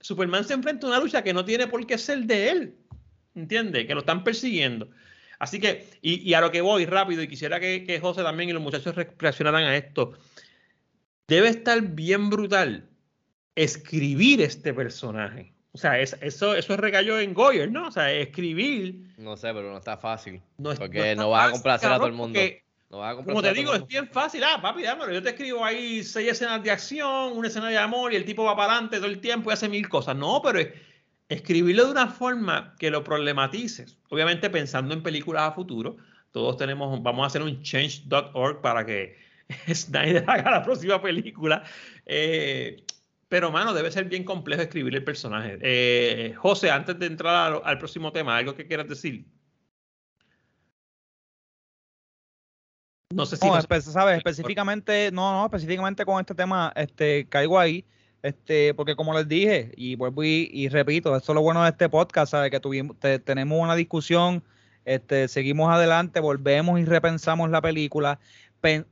Superman 0.00 0.44
se 0.44 0.54
enfrenta 0.54 0.86
a 0.86 0.90
una 0.90 1.00
lucha 1.00 1.22
que 1.22 1.34
no 1.34 1.44
tiene 1.44 1.66
por 1.66 1.86
qué 1.86 1.98
ser 1.98 2.20
de 2.20 2.50
él. 2.50 2.74
¿Entiendes? 3.34 3.86
Que 3.86 3.92
lo 3.92 4.00
están 4.00 4.24
persiguiendo. 4.24 4.88
Así 5.38 5.60
que, 5.60 5.86
y, 6.00 6.32
a 6.32 6.40
lo 6.40 6.50
que 6.50 6.62
voy 6.62 6.86
rápido, 6.86 7.22
y 7.22 7.28
quisiera 7.28 7.60
que, 7.60 7.84
que 7.84 8.00
José 8.00 8.22
también 8.22 8.48
y 8.48 8.52
los 8.54 8.62
muchachos 8.62 8.94
reaccionaran 8.94 9.64
a 9.64 9.76
esto. 9.76 10.12
Debe 11.26 11.48
estar 11.48 11.80
bien 11.82 12.30
brutal 12.30 12.88
escribir 13.54 14.40
este 14.40 14.72
personaje. 14.72 15.55
O 15.76 15.78
sea, 15.78 16.00
eso, 16.00 16.54
eso 16.54 16.76
recayó 16.78 17.20
en 17.20 17.34
Goyer, 17.34 17.70
¿no? 17.70 17.88
O 17.88 17.90
sea, 17.90 18.10
escribir. 18.10 19.12
No 19.18 19.36
sé, 19.36 19.52
pero 19.52 19.70
no 19.70 19.76
está 19.76 19.98
fácil. 19.98 20.40
No 20.56 20.72
porque 20.74 21.14
no, 21.14 21.28
vas 21.28 21.48
a 21.48 21.52
complacer 21.52 21.92
a 21.92 21.98
todo 21.98 22.06
el 22.06 22.14
mundo. 22.14 22.40
No 22.88 23.00
vas 23.00 23.12
a 23.12 23.22
como 23.22 23.42
te 23.42 23.52
digo, 23.52 23.74
es 23.74 23.86
bien 23.86 24.08
fácil. 24.08 24.42
Ah, 24.42 24.58
papi, 24.62 24.84
dámelo. 24.84 25.12
Yo 25.12 25.22
te 25.22 25.28
escribo 25.28 25.62
ahí 25.62 26.02
seis 26.02 26.30
escenas 26.30 26.62
de 26.62 26.70
acción, 26.70 27.36
una 27.36 27.48
escena 27.48 27.68
de 27.68 27.76
amor 27.76 28.14
y 28.14 28.16
el 28.16 28.24
tipo 28.24 28.42
va 28.42 28.56
para 28.56 28.72
adelante 28.72 28.96
todo 28.96 29.08
el 29.08 29.20
tiempo 29.20 29.50
y 29.50 29.52
hace 29.52 29.68
mil 29.68 29.86
cosas. 29.86 30.16
No, 30.16 30.40
pero 30.42 30.66
escribirlo 31.28 31.84
de 31.84 31.90
una 31.90 32.06
forma 32.06 32.74
que 32.78 32.90
lo 32.90 33.04
problematices. 33.04 33.98
Obviamente 34.08 34.48
pensando 34.48 34.94
en 34.94 35.02
películas 35.02 35.42
a 35.42 35.52
futuro. 35.52 35.98
Todos 36.32 36.56
tenemos, 36.56 37.02
vamos 37.02 37.24
a 37.24 37.26
hacer 37.26 37.42
un 37.42 37.60
change.org 37.60 38.62
para 38.62 38.86
que 38.86 39.18
Snyder 39.74 40.24
haga 40.26 40.52
la 40.52 40.62
próxima 40.62 41.02
película. 41.02 41.64
Eh, 42.06 42.82
pero, 43.28 43.50
mano, 43.50 43.74
debe 43.74 43.90
ser 43.90 44.04
bien 44.04 44.24
complejo 44.24 44.62
escribir 44.62 44.94
el 44.94 45.04
personaje. 45.04 45.58
Eh, 45.60 46.34
José, 46.36 46.70
antes 46.70 46.98
de 46.98 47.06
entrar 47.06 47.60
al, 47.64 47.78
próximo 47.78 48.12
tema, 48.12 48.36
¿algo 48.36 48.54
que 48.54 48.66
quieras 48.66 48.88
decir? 48.88 49.26
No 53.12 53.26
sé 53.26 53.36
si. 53.36 53.46
No, 53.46 53.60
¿sabes? 53.60 54.18
Específicamente, 54.18 55.10
no, 55.12 55.32
no, 55.32 55.44
específicamente 55.46 56.04
con 56.04 56.20
este 56.20 56.34
tema, 56.34 56.72
este, 56.76 57.28
caigo 57.28 57.58
ahí. 57.58 57.84
Este, 58.22 58.74
porque 58.74 58.96
como 58.96 59.14
les 59.14 59.28
dije, 59.28 59.72
y 59.76 59.94
vuelvo 59.94 60.24
y, 60.24 60.68
repito, 60.68 61.14
esto 61.14 61.32
es 61.32 61.34
lo 61.34 61.42
bueno 61.42 61.62
de 61.62 61.70
este 61.70 61.88
podcast, 61.88 62.32
¿sabes? 62.32 62.50
Que 62.50 62.58
tuvimos, 62.58 62.96
tenemos 63.24 63.60
una 63.60 63.76
discusión, 63.76 64.42
este, 64.84 65.28
seguimos 65.28 65.72
adelante, 65.72 66.18
volvemos 66.18 66.80
y 66.80 66.84
repensamos 66.84 67.50
la 67.50 67.60
película 67.60 68.18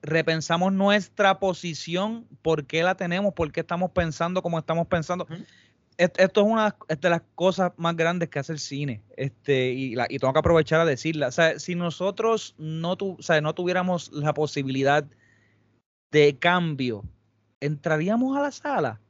repensamos 0.02 0.72
nuestra 0.72 1.38
posición, 1.38 2.26
por 2.42 2.66
qué 2.66 2.82
la 2.82 2.96
tenemos, 2.96 3.34
por 3.34 3.52
qué 3.52 3.60
estamos 3.60 3.90
pensando 3.92 4.42
como 4.42 4.58
estamos 4.58 4.86
pensando. 4.86 5.26
Esto 5.96 6.40
es 6.40 6.46
una 6.46 6.76
de 6.88 7.10
las 7.10 7.22
cosas 7.34 7.72
más 7.76 7.96
grandes 7.96 8.28
que 8.28 8.40
hace 8.40 8.52
el 8.52 8.58
cine, 8.58 9.02
este, 9.16 9.70
y, 9.70 9.94
la, 9.94 10.06
y 10.08 10.18
tengo 10.18 10.32
que 10.32 10.40
aprovechar 10.40 10.80
a 10.80 10.84
decirla. 10.84 11.28
O 11.28 11.32
sea, 11.32 11.58
si 11.60 11.76
nosotros 11.76 12.54
no, 12.58 12.96
tu, 12.96 13.16
no 13.42 13.54
tuviéramos 13.54 14.10
la 14.12 14.34
posibilidad 14.34 15.04
de 16.10 16.36
cambio, 16.38 17.04
¿entraríamos 17.60 18.36
a 18.36 18.42
la 18.42 18.50
sala? 18.50 19.00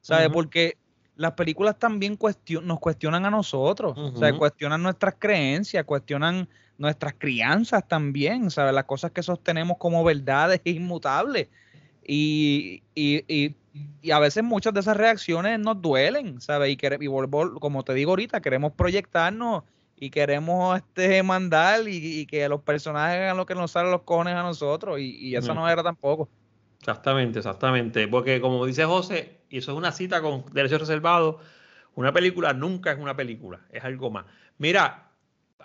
¿Sabes? 0.00 0.30
Porque 0.30 0.78
las 1.14 1.32
películas 1.32 1.78
también 1.78 2.18
nos 2.62 2.80
cuestionan 2.80 3.24
a 3.24 3.30
nosotros, 3.30 3.96
o 3.96 4.16
sea, 4.16 4.36
cuestionan 4.36 4.82
nuestras 4.82 5.14
creencias, 5.18 5.84
cuestionan 5.84 6.48
nuestras 6.82 7.14
crianzas 7.16 7.86
también, 7.86 8.50
¿sabes? 8.50 8.74
Las 8.74 8.84
cosas 8.84 9.12
que 9.12 9.22
sostenemos 9.22 9.78
como 9.78 10.02
verdades 10.04 10.60
inmutables. 10.64 11.48
Y, 12.04 12.82
y, 12.96 13.24
y, 13.28 13.54
y, 14.02 14.10
a 14.10 14.18
veces 14.18 14.42
muchas 14.42 14.74
de 14.74 14.80
esas 14.80 14.96
reacciones 14.96 15.60
nos 15.60 15.80
duelen, 15.80 16.40
¿sabes? 16.40 16.70
Y, 16.70 16.78
y 17.00 17.06
vuelvo, 17.06 17.60
como 17.60 17.84
te 17.84 17.94
digo 17.94 18.10
ahorita, 18.10 18.40
queremos 18.40 18.72
proyectarnos 18.72 19.62
y 19.96 20.10
queremos 20.10 20.76
este 20.76 21.22
mandar 21.22 21.82
y, 21.86 22.26
que 22.26 22.48
los 22.48 22.60
personajes 22.62 23.20
hagan 23.20 23.36
lo 23.36 23.46
que 23.46 23.54
nos 23.54 23.70
salen 23.70 23.92
los 23.92 24.02
cojones 24.02 24.34
a 24.34 24.42
nosotros 24.42 24.98
y, 24.98 25.36
eso 25.36 25.54
no 25.54 25.68
era 25.68 25.84
tampoco. 25.84 26.28
Exactamente, 26.80 27.38
exactamente. 27.38 28.08
Porque 28.08 28.40
como 28.40 28.66
dice 28.66 28.84
José, 28.84 29.38
y 29.48 29.58
eso 29.58 29.70
es 29.70 29.78
una 29.78 29.92
cita 29.92 30.20
con 30.20 30.44
derechos 30.52 30.80
reservados, 30.80 31.36
una 31.94 32.12
película 32.12 32.52
nunca 32.52 32.90
es 32.90 32.98
una 32.98 33.14
película, 33.14 33.60
es 33.70 33.84
algo 33.84 34.10
más. 34.10 34.24
Mira, 34.58 35.11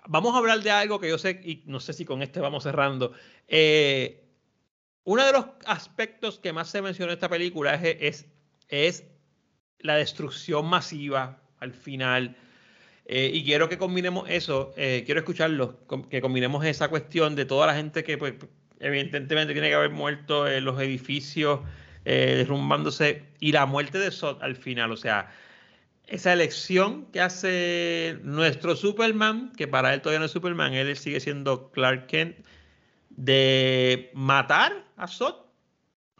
vamos 0.07 0.35
a 0.35 0.39
hablar 0.39 0.61
de 0.61 0.71
algo 0.71 0.99
que 0.99 1.09
yo 1.09 1.17
sé, 1.17 1.41
y 1.43 1.63
no 1.65 1.79
sé 1.79 1.93
si 1.93 2.05
con 2.05 2.21
este 2.21 2.39
vamos 2.39 2.63
cerrando. 2.63 3.13
Eh, 3.47 4.23
uno 5.03 5.25
de 5.25 5.31
los 5.31 5.45
aspectos 5.65 6.39
que 6.39 6.53
más 6.53 6.69
se 6.69 6.81
menciona 6.81 7.11
en 7.11 7.17
esta 7.17 7.29
película 7.29 7.75
es, 7.75 8.25
es, 8.69 9.05
la 9.79 9.95
destrucción 9.95 10.65
masiva 10.65 11.39
al 11.59 11.73
final. 11.73 12.35
Eh, 13.05 13.31
y 13.33 13.45
quiero 13.45 13.69
que 13.69 13.77
combinemos 13.77 14.29
eso, 14.29 14.73
eh, 14.75 15.03
quiero 15.05 15.21
escucharlo, 15.21 15.79
que 16.09 16.19
combinemos 16.19 16.65
esa 16.65 16.89
cuestión 16.89 17.35
de 17.35 17.45
toda 17.45 17.67
la 17.67 17.75
gente 17.75 18.03
que 18.03 18.17
pues, 18.17 18.33
evidentemente 18.79 19.53
tiene 19.53 19.69
que 19.69 19.75
haber 19.75 19.91
muerto 19.91 20.47
en 20.47 20.65
los 20.65 20.79
edificios 20.81 21.61
derrumbándose 22.03 23.23
y 23.41 23.51
la 23.51 23.65
muerte 23.65 23.99
de 23.99 24.11
Sot 24.11 24.41
al 24.41 24.55
final. 24.55 24.93
O 24.93 24.97
sea, 24.97 25.29
esa 26.07 26.33
elección 26.33 27.05
que 27.11 27.21
hace 27.21 28.17
nuestro 28.23 28.75
Superman, 28.75 29.51
que 29.55 29.67
para 29.67 29.93
él 29.93 30.01
todavía 30.01 30.19
no 30.19 30.25
es 30.25 30.31
Superman, 30.31 30.73
él 30.73 30.95
sigue 30.95 31.19
siendo 31.19 31.69
Clark 31.71 32.07
Kent, 32.07 32.37
de 33.09 34.09
matar 34.13 34.85
a 34.95 35.07
Zod 35.07 35.35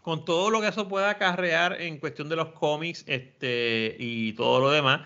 con 0.01 0.25
todo 0.25 0.49
lo 0.49 0.61
que 0.61 0.67
eso 0.67 0.87
pueda 0.87 1.09
acarrear 1.09 1.81
en 1.81 1.99
cuestión 1.99 2.29
de 2.29 2.35
los 2.35 2.49
cómics 2.49 3.03
este, 3.07 3.95
y 3.99 4.33
todo 4.33 4.59
lo 4.59 4.71
demás. 4.71 5.01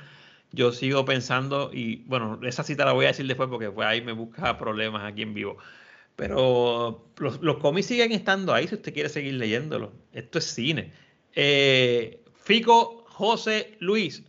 Yo 0.51 0.71
sigo 0.71 1.05
pensando, 1.05 1.71
y 1.73 2.03
bueno, 2.07 2.39
esa 2.43 2.63
cita 2.63 2.85
la 2.85 2.91
voy 2.93 3.05
a 3.05 3.09
decir 3.09 3.25
después 3.25 3.49
porque 3.49 3.71
fue 3.71 3.85
ahí 3.85 4.01
me 4.01 4.11
busca 4.11 4.57
problemas 4.57 5.03
aquí 5.03 5.21
en 5.21 5.33
vivo. 5.33 5.57
Pero 6.15 7.07
los, 7.17 7.41
los 7.41 7.57
cómics 7.57 7.87
siguen 7.87 8.11
estando 8.11 8.53
ahí 8.53 8.67
si 8.67 8.75
usted 8.75 8.93
quiere 8.93 9.09
seguir 9.09 9.35
leyéndolo. 9.35 9.91
Esto 10.13 10.39
es 10.39 10.45
cine. 10.45 10.91
Eh, 11.33 12.23
Fico, 12.35 13.05
José, 13.07 13.77
Luis, 13.79 14.23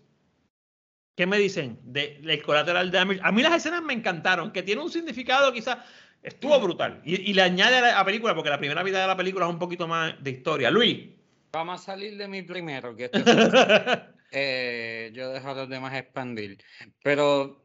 ¿Qué 1.15 1.27
me 1.27 1.39
dicen 1.39 1.79
del 1.83 2.43
collateral 2.43 2.91
damage? 2.91 3.21
A 3.23 3.33
mí 3.33 3.43
las 3.43 3.55
escenas 3.55 3.83
me 3.83 3.93
encantaron, 3.93 4.51
que 4.51 4.63
tiene 4.63 4.83
un 4.83 4.91
significado 4.91 5.53
quizás, 5.53 5.79
estuvo 6.23 6.59
brutal. 6.61 7.03
Y, 7.05 7.33
le 7.33 7.43
añade 7.43 7.77
a 7.77 7.97
la 7.97 8.05
película, 8.05 8.35
porque 8.35 8.51
la 8.51 8.59
primera 8.59 8.83
vida 8.83 9.01
de 9.01 9.07
la 9.07 9.17
película 9.17 9.47
es 9.47 9.53
un 9.53 9.59
poquito 9.59 9.87
más 9.87 10.15
de 10.23 10.31
historia. 10.31 10.71
Luis. 10.71 11.11
Vamos 11.53 11.83
a 11.83 11.85
salir 11.85 12.17
de 12.17 12.29
mi 12.29 12.43
primero, 12.43 12.97
que 12.97 13.11
eh, 14.33 15.11
yo 15.13 15.31
dejo 15.31 15.51
a 15.51 15.55
los 15.55 15.69
demás 15.69 15.95
expandir. 15.95 16.57
Pero 17.03 17.63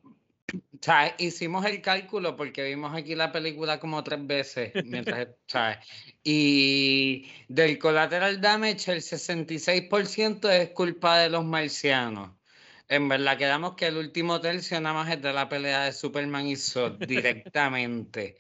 sea, 0.82 1.16
hicimos 1.18 1.66
el 1.66 1.82
cálculo 1.82 2.36
porque 2.36 2.64
vimos 2.64 2.96
aquí 2.96 3.16
la 3.16 3.32
película 3.32 3.80
como 3.80 4.04
tres 4.04 4.26
veces. 4.26 4.72
Mientras, 4.86 5.28
y 6.24 7.28
del 7.48 7.78
collateral 7.78 8.40
damage, 8.40 8.92
el 8.92 9.02
66% 9.02 10.50
es 10.50 10.70
culpa 10.70 11.20
de 11.20 11.30
los 11.30 11.44
marcianos. 11.44 12.37
En 12.90 13.10
verdad, 13.10 13.38
quedamos 13.38 13.76
que 13.76 13.88
el 13.88 13.98
último 13.98 14.40
tercio 14.40 14.80
nada 14.80 14.96
más 14.96 15.12
es 15.12 15.22
de 15.22 15.34
la 15.34 15.50
pelea 15.50 15.84
de 15.84 15.94
Superman 15.94 16.48
y 16.48 16.56
Zod 16.56 17.00
directamente. 17.08 18.38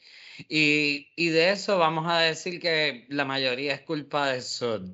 Y, 0.47 1.29
de 1.29 1.51
eso 1.51 1.77
vamos 1.77 2.05
a 2.07 2.19
decir 2.19 2.59
que 2.61 3.05
la 3.09 3.25
mayoría 3.25 3.73
es 3.73 3.81
culpa 3.81 4.31
de 4.31 4.41
Zod. 4.41 4.89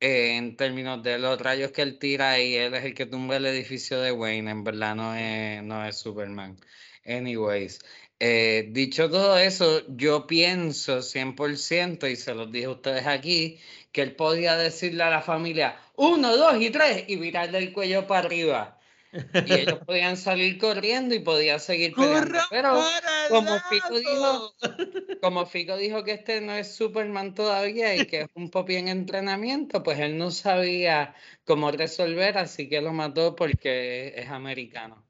eh, 0.00 0.36
en 0.36 0.56
términos 0.56 1.02
de 1.02 1.18
los 1.18 1.40
rayos 1.40 1.72
que 1.72 1.82
él 1.82 1.98
tira 1.98 2.40
y 2.40 2.54
él 2.56 2.74
es 2.74 2.84
el 2.84 2.94
que 2.94 3.06
tumba 3.06 3.36
el 3.36 3.46
edificio 3.46 4.00
de 4.00 4.12
Wayne, 4.12 4.50
en 4.50 4.64
verdad 4.64 4.96
no 4.96 5.14
es, 5.14 5.62
no 5.62 5.84
es 5.86 5.96
Superman. 5.98 6.56
Anyways, 7.04 7.80
eh, 8.20 8.68
dicho 8.70 9.10
todo 9.10 9.36
eso, 9.38 9.82
yo 9.88 10.26
pienso 10.26 11.02
100% 11.02 12.06
y 12.08 12.16
se 12.16 12.34
los 12.34 12.52
dije 12.52 12.66
a 12.66 12.70
ustedes 12.70 13.06
aquí, 13.06 13.58
que 13.92 14.02
él 14.02 14.14
podía 14.16 14.56
decirle 14.56 15.02
a 15.02 15.10
la 15.10 15.22
familia, 15.22 15.76
uno, 16.02 16.36
dos 16.36 16.60
y 16.60 16.70
tres, 16.70 17.04
y 17.06 17.16
virarle 17.16 17.58
el 17.58 17.72
cuello 17.72 18.08
para 18.08 18.26
arriba. 18.26 18.78
Y 19.12 19.52
ellos 19.52 19.78
podían 19.86 20.16
salir 20.16 20.58
corriendo 20.58 21.14
y 21.14 21.20
podía 21.20 21.60
seguir 21.60 21.94
peleando. 21.94 22.40
Pero 22.50 22.82
como 23.28 23.56
Fico, 23.70 23.98
dijo, 23.98 24.54
como 25.22 25.46
Fico 25.46 25.76
dijo 25.76 26.02
que 26.02 26.12
este 26.12 26.40
no 26.40 26.54
es 26.54 26.74
Superman 26.74 27.34
todavía 27.34 27.94
y 27.94 28.06
que 28.06 28.22
es 28.22 28.28
un 28.34 28.50
popi 28.50 28.76
en 28.76 28.88
entrenamiento, 28.88 29.84
pues 29.84 30.00
él 30.00 30.18
no 30.18 30.32
sabía 30.32 31.14
cómo 31.44 31.70
resolver, 31.70 32.36
así 32.36 32.68
que 32.68 32.80
lo 32.80 32.92
mató 32.92 33.36
porque 33.36 34.14
es 34.16 34.28
americano. 34.28 35.06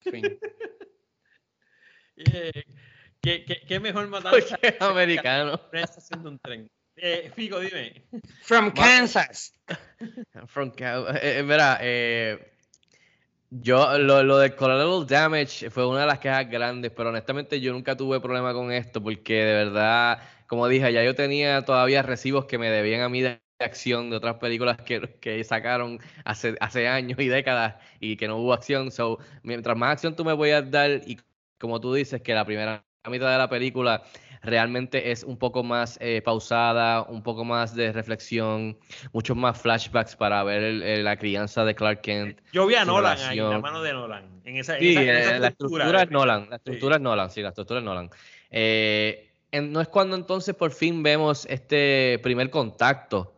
Fin. 0.00 0.38
¿qué, 3.22 3.44
qué, 3.44 3.62
qué 3.66 3.80
mejor 3.80 4.08
matanza? 4.08 4.38
Porque 4.38 4.76
es 4.76 4.82
americano. 4.82 5.58
haciendo 5.72 6.28
un 6.28 6.38
tren. 6.38 6.70
Eh, 7.00 7.30
Fico, 7.34 7.60
dime. 7.60 8.02
From 8.42 8.72
Kansas. 8.72 9.52
From 10.48 10.70
Kansas. 10.72 11.18
Eh, 11.22 11.42
mira, 11.44 11.78
eh, 11.80 12.52
yo, 13.50 13.98
lo, 13.98 14.22
lo 14.22 14.38
de 14.38 14.54
Collateral 14.54 15.06
Damage 15.06 15.70
fue 15.70 15.86
una 15.86 16.00
de 16.00 16.06
las 16.06 16.18
quejas 16.18 16.48
grandes, 16.50 16.90
pero 16.90 17.10
honestamente 17.10 17.60
yo 17.60 17.72
nunca 17.72 17.96
tuve 17.96 18.20
problema 18.20 18.52
con 18.52 18.72
esto, 18.72 19.02
porque 19.02 19.44
de 19.44 19.52
verdad, 19.64 20.18
como 20.46 20.66
dije, 20.68 20.92
ya 20.92 21.04
yo 21.04 21.14
tenía 21.14 21.62
todavía 21.62 22.02
recibos 22.02 22.46
que 22.46 22.58
me 22.58 22.70
debían 22.70 23.02
a 23.02 23.08
mí 23.08 23.22
de 23.22 23.40
acción 23.60 24.10
de 24.10 24.16
otras 24.16 24.36
películas 24.36 24.78
que, 24.78 25.16
que 25.20 25.42
sacaron 25.44 25.98
hace, 26.24 26.56
hace 26.60 26.88
años 26.88 27.18
y 27.18 27.28
décadas 27.28 27.76
y 28.00 28.16
que 28.16 28.28
no 28.28 28.36
hubo 28.36 28.52
acción. 28.52 28.90
So, 28.92 29.18
mientras 29.42 29.76
más 29.76 29.92
acción 29.92 30.14
tú 30.14 30.24
me 30.24 30.32
voy 30.32 30.50
a 30.50 30.62
dar, 30.62 30.90
y 31.06 31.18
como 31.58 31.80
tú 31.80 31.94
dices, 31.94 32.22
que 32.22 32.34
la 32.34 32.44
primera 32.44 32.84
mitad 33.10 33.32
de 33.32 33.38
la 33.38 33.48
película 33.48 34.02
realmente 34.42 35.10
es 35.10 35.24
un 35.24 35.36
poco 35.36 35.62
más 35.62 35.98
eh, 36.00 36.22
pausada, 36.24 37.02
un 37.02 37.22
poco 37.22 37.44
más 37.44 37.74
de 37.74 37.92
reflexión, 37.92 38.78
muchos 39.12 39.36
más 39.36 39.60
flashbacks 39.60 40.16
para 40.16 40.42
ver 40.44 40.62
el, 40.62 40.82
el, 40.82 41.04
la 41.04 41.16
crianza 41.16 41.64
de 41.64 41.74
Clark 41.74 42.00
Kent. 42.00 42.40
Yo 42.52 42.66
vi 42.66 42.74
a 42.74 42.84
Nolan 42.84 43.18
ahí, 43.20 43.38
la 43.38 43.58
mano 43.60 43.82
de 43.82 43.92
Nolan. 43.92 44.40
En 44.44 44.56
esa, 44.56 44.78
sí, 44.78 44.90
esa, 44.92 45.02
eh, 45.02 45.20
esa 45.20 45.38
la 45.38 45.48
estructura 45.48 46.02
es 46.02 46.08
de- 46.08 46.12
Nolan, 46.14 46.40
la 46.42 46.46
sí. 46.48 46.54
estructura 46.56 46.96
es 46.96 47.02
Nolan, 47.02 47.30
sí, 47.30 47.42
la 47.42 47.48
estructura 47.48 47.80
es 47.80 47.84
Nolan. 47.84 48.10
Eh, 48.50 49.30
en- 49.50 49.72
no 49.72 49.80
es 49.80 49.88
cuando 49.88 50.16
entonces 50.16 50.54
por 50.54 50.70
fin 50.72 51.02
vemos 51.02 51.46
este 51.46 52.18
primer 52.22 52.50
contacto, 52.50 53.34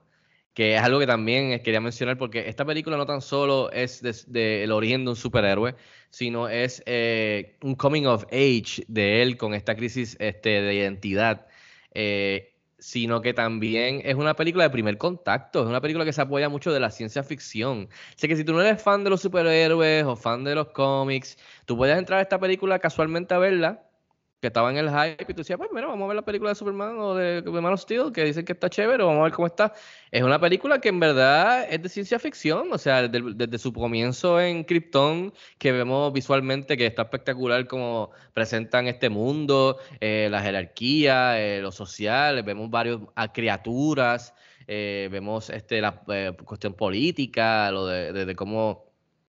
que 0.60 0.76
es 0.76 0.82
algo 0.82 0.98
que 1.00 1.06
también 1.06 1.58
quería 1.62 1.80
mencionar, 1.80 2.18
porque 2.18 2.46
esta 2.46 2.66
película 2.66 2.98
no 2.98 3.06
tan 3.06 3.22
solo 3.22 3.72
es 3.72 4.02
de, 4.02 4.14
de 4.26 4.64
el 4.64 4.72
origen 4.72 5.04
de 5.04 5.10
un 5.12 5.16
superhéroe, 5.16 5.74
sino 6.10 6.50
es 6.50 6.82
eh, 6.84 7.56
un 7.62 7.74
coming 7.76 8.04
of 8.04 8.24
age 8.26 8.84
de 8.86 9.22
él 9.22 9.38
con 9.38 9.54
esta 9.54 9.74
crisis 9.74 10.18
este, 10.20 10.60
de 10.60 10.74
identidad. 10.74 11.46
eh, 11.94 12.52
sino 12.78 13.22
que 13.22 13.32
también 13.34 14.02
es 14.04 14.16
una 14.16 14.34
película 14.36 14.64
de 14.64 14.70
primer 14.70 14.98
contacto, 14.98 15.62
es 15.62 15.66
una 15.66 15.80
película 15.80 16.04
que 16.04 16.12
se 16.12 16.20
apoya 16.22 16.48
mucho 16.50 16.72
de 16.72 16.80
la 16.80 16.90
ciencia 16.90 17.22
ficción. 17.22 17.88
Así 18.16 18.28
que 18.28 18.36
si 18.36 18.44
tú 18.44 18.52
no 18.52 18.60
eres 18.62 18.82
fan 18.82 19.02
de 19.04 19.10
los 19.10 19.22
superhéroes 19.22 20.04
o 20.04 20.16
fan 20.16 20.44
de 20.44 20.54
los 20.54 20.68
cómics, 20.68 21.38
tú 21.66 21.76
puedes 21.76 21.96
entrar 21.98 22.18
a 22.18 22.22
esta 22.22 22.38
película 22.38 22.78
casualmente 22.78 23.32
a 23.34 23.38
verla, 23.38 23.89
que 24.40 24.46
estaba 24.46 24.70
en 24.70 24.78
el 24.78 24.88
hype, 24.88 25.22
y 25.24 25.34
tú 25.34 25.42
decías, 25.42 25.58
pues 25.58 25.70
mira, 25.72 25.86
vamos 25.86 26.04
a 26.04 26.08
ver 26.08 26.16
la 26.16 26.22
película 26.22 26.50
de 26.50 26.54
Superman 26.54 26.96
o 26.98 27.14
de, 27.14 27.42
de 27.42 27.50
Man 27.50 27.74
of 27.74 27.80
Steel, 27.80 28.10
que 28.12 28.24
dicen 28.24 28.44
que 28.44 28.52
está 28.52 28.70
chévere, 28.70 29.04
vamos 29.04 29.20
a 29.20 29.24
ver 29.24 29.32
cómo 29.32 29.46
está. 29.46 29.74
Es 30.10 30.22
una 30.22 30.40
película 30.40 30.80
que 30.80 30.88
en 30.88 30.98
verdad 30.98 31.66
es 31.70 31.82
de 31.82 31.88
ciencia 31.90 32.18
ficción, 32.18 32.72
o 32.72 32.78
sea, 32.78 33.06
desde, 33.06 33.58
su 33.58 33.72
comienzo 33.72 34.40
en 34.40 34.64
Krypton, 34.64 35.34
que 35.58 35.72
vemos 35.72 36.12
visualmente 36.14 36.78
que 36.78 36.86
está 36.86 37.02
espectacular 37.02 37.66
como 37.66 38.10
presentan 38.32 38.86
este 38.86 39.10
mundo, 39.10 39.78
eh, 40.00 40.28
la 40.30 40.40
jerarquía, 40.40 41.38
eh, 41.38 41.60
lo 41.60 41.70
social, 41.70 42.42
vemos 42.42 42.70
varios 42.70 43.02
a 43.16 43.32
criaturas, 43.32 44.32
eh, 44.66 45.08
vemos 45.12 45.50
este, 45.50 45.82
la 45.82 46.02
eh, 46.08 46.32
cuestión 46.44 46.72
política, 46.72 47.70
lo 47.70 47.86
de 47.86 48.34
cómo 48.36 48.89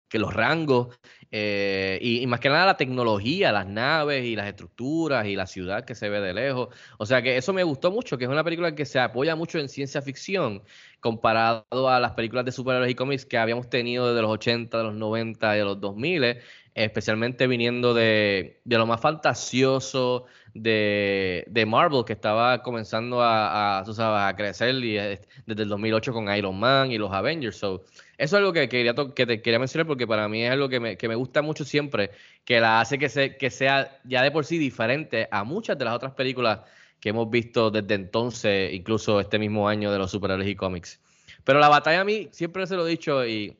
que 0.09 0.19
los 0.19 0.33
rangos, 0.33 0.97
eh, 1.31 1.99
y, 2.01 2.25
más 2.27 2.39
que 2.39 2.49
nada 2.49 2.65
la 2.65 2.77
tecnología, 2.77 3.51
las 3.51 3.67
naves 3.67 4.25
y 4.25 4.35
las 4.35 4.47
estructuras 4.47 5.27
y 5.27 5.35
la 5.35 5.47
ciudad 5.47 5.85
que 5.85 5.95
se 5.95 6.09
ve 6.09 6.19
de 6.21 6.33
lejos. 6.33 6.69
O 6.97 7.05
sea 7.05 7.21
que 7.21 7.37
eso 7.37 7.53
me 7.53 7.63
gustó 7.63 7.91
mucho, 7.91 8.17
que 8.17 8.25
es 8.25 8.29
una 8.29 8.43
película 8.43 8.75
que 8.75 8.85
se 8.85 8.99
apoya 8.99 9.35
mucho 9.35 9.59
en 9.59 9.69
ciencia 9.69 10.01
ficción 10.01 10.63
comparado 10.99 11.89
a 11.89 11.99
las 11.99 12.13
películas 12.13 12.45
de 12.45 12.51
superhéroes 12.51 12.91
y 12.91 12.95
cómics 12.95 13.25
que 13.25 13.37
habíamos 13.37 13.69
tenido 13.69 14.07
desde 14.07 14.21
los 14.21 14.31
80, 14.31 14.77
de 14.77 14.83
los 14.83 14.95
90 14.95 15.55
y 15.55 15.59
de 15.59 15.65
los 15.65 15.79
2000, 15.79 16.37
especialmente 16.73 17.47
viniendo 17.47 17.93
de, 17.93 18.61
de 18.63 18.77
lo 18.77 18.85
más 18.85 19.01
fantasioso 19.01 20.25
de, 20.61 21.43
de 21.47 21.65
Marvel, 21.65 22.03
que 22.05 22.13
estaba 22.13 22.61
comenzando 22.63 23.21
a, 23.21 23.79
a, 23.79 24.27
a 24.27 24.35
crecer 24.35 24.75
y, 24.83 24.97
eh, 24.97 25.19
desde 25.45 25.63
el 25.63 25.69
2008 25.69 26.13
con 26.13 26.33
Iron 26.35 26.59
Man 26.59 26.91
y 26.91 26.97
los 26.97 27.11
Avengers. 27.11 27.57
So, 27.57 27.83
eso 27.85 28.03
es 28.17 28.33
algo 28.33 28.53
que 28.53 28.67
quería, 28.67 28.93
que 28.93 29.25
te 29.25 29.41
quería 29.41 29.59
mencionar 29.59 29.87
porque 29.87 30.07
para 30.07 30.27
mí 30.27 30.43
es 30.43 30.51
algo 30.51 30.69
que 30.69 30.79
me, 30.79 30.97
que 30.97 31.07
me 31.07 31.15
gusta 31.15 31.41
mucho 31.41 31.63
siempre, 31.63 32.11
que 32.43 32.59
la 32.59 32.81
hace 32.81 32.97
que, 32.97 33.09
se, 33.09 33.37
que 33.37 33.49
sea 33.49 33.99
ya 34.03 34.21
de 34.23 34.31
por 34.31 34.45
sí 34.45 34.57
diferente 34.57 35.27
a 35.31 35.43
muchas 35.43 35.77
de 35.77 35.85
las 35.85 35.95
otras 35.95 36.13
películas 36.13 36.61
que 36.99 37.09
hemos 37.09 37.29
visto 37.29 37.69
desde 37.69 37.93
entonces, 37.93 38.73
incluso 38.73 39.19
este 39.19 39.37
mismo 39.39 39.69
año 39.69 39.91
de 39.91 39.99
los 39.99 40.11
superhéroes 40.11 40.49
y 40.49 40.55
cómics. 40.55 40.99
Pero 41.43 41.59
la 41.59 41.69
batalla 41.69 42.01
a 42.01 42.03
mí, 42.03 42.27
siempre 42.31 42.65
se 42.67 42.75
lo 42.75 42.85
he 42.87 42.89
dicho 42.89 43.25
y, 43.25 43.55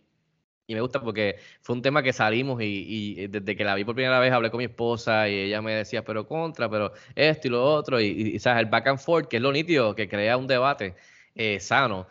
y 0.68 0.74
me 0.76 0.82
gusta 0.82 1.02
porque 1.02 1.38
fue 1.62 1.76
un 1.76 1.82
tema 1.82 2.04
que 2.04 2.12
salimos 2.12 2.62
y, 2.62 3.16
y 3.16 3.28
desde 3.28 3.56
que 3.56 3.64
la 3.64 3.74
vi 3.74 3.86
por 3.86 3.96
primera 3.96 4.20
vez 4.20 4.34
hablé 4.34 4.52
con 4.52 4.58
mi 4.60 4.66
esposa 4.66 5.30
y 5.30 5.34
ella 5.34 5.62
me 5.62 5.74
decía, 5.74 6.04
pero 6.04 6.28
contra, 6.28 6.70
pero 6.70 6.92
esto 7.16 7.48
y 7.48 7.52
lo 7.52 7.64
otro, 7.64 8.02
y, 8.02 8.38
sabes, 8.40 8.64
el 8.64 8.70
back 8.70 8.88
and 8.88 9.00
forth, 9.00 9.28
que 9.28 9.38
es 9.38 9.42
lo 9.42 9.52
nítido, 9.54 9.96
que 9.96 10.10
crea 10.10 10.36
un 10.38 10.48
debate 10.48 10.96
eh, 11.36 11.60
sano 11.60 12.08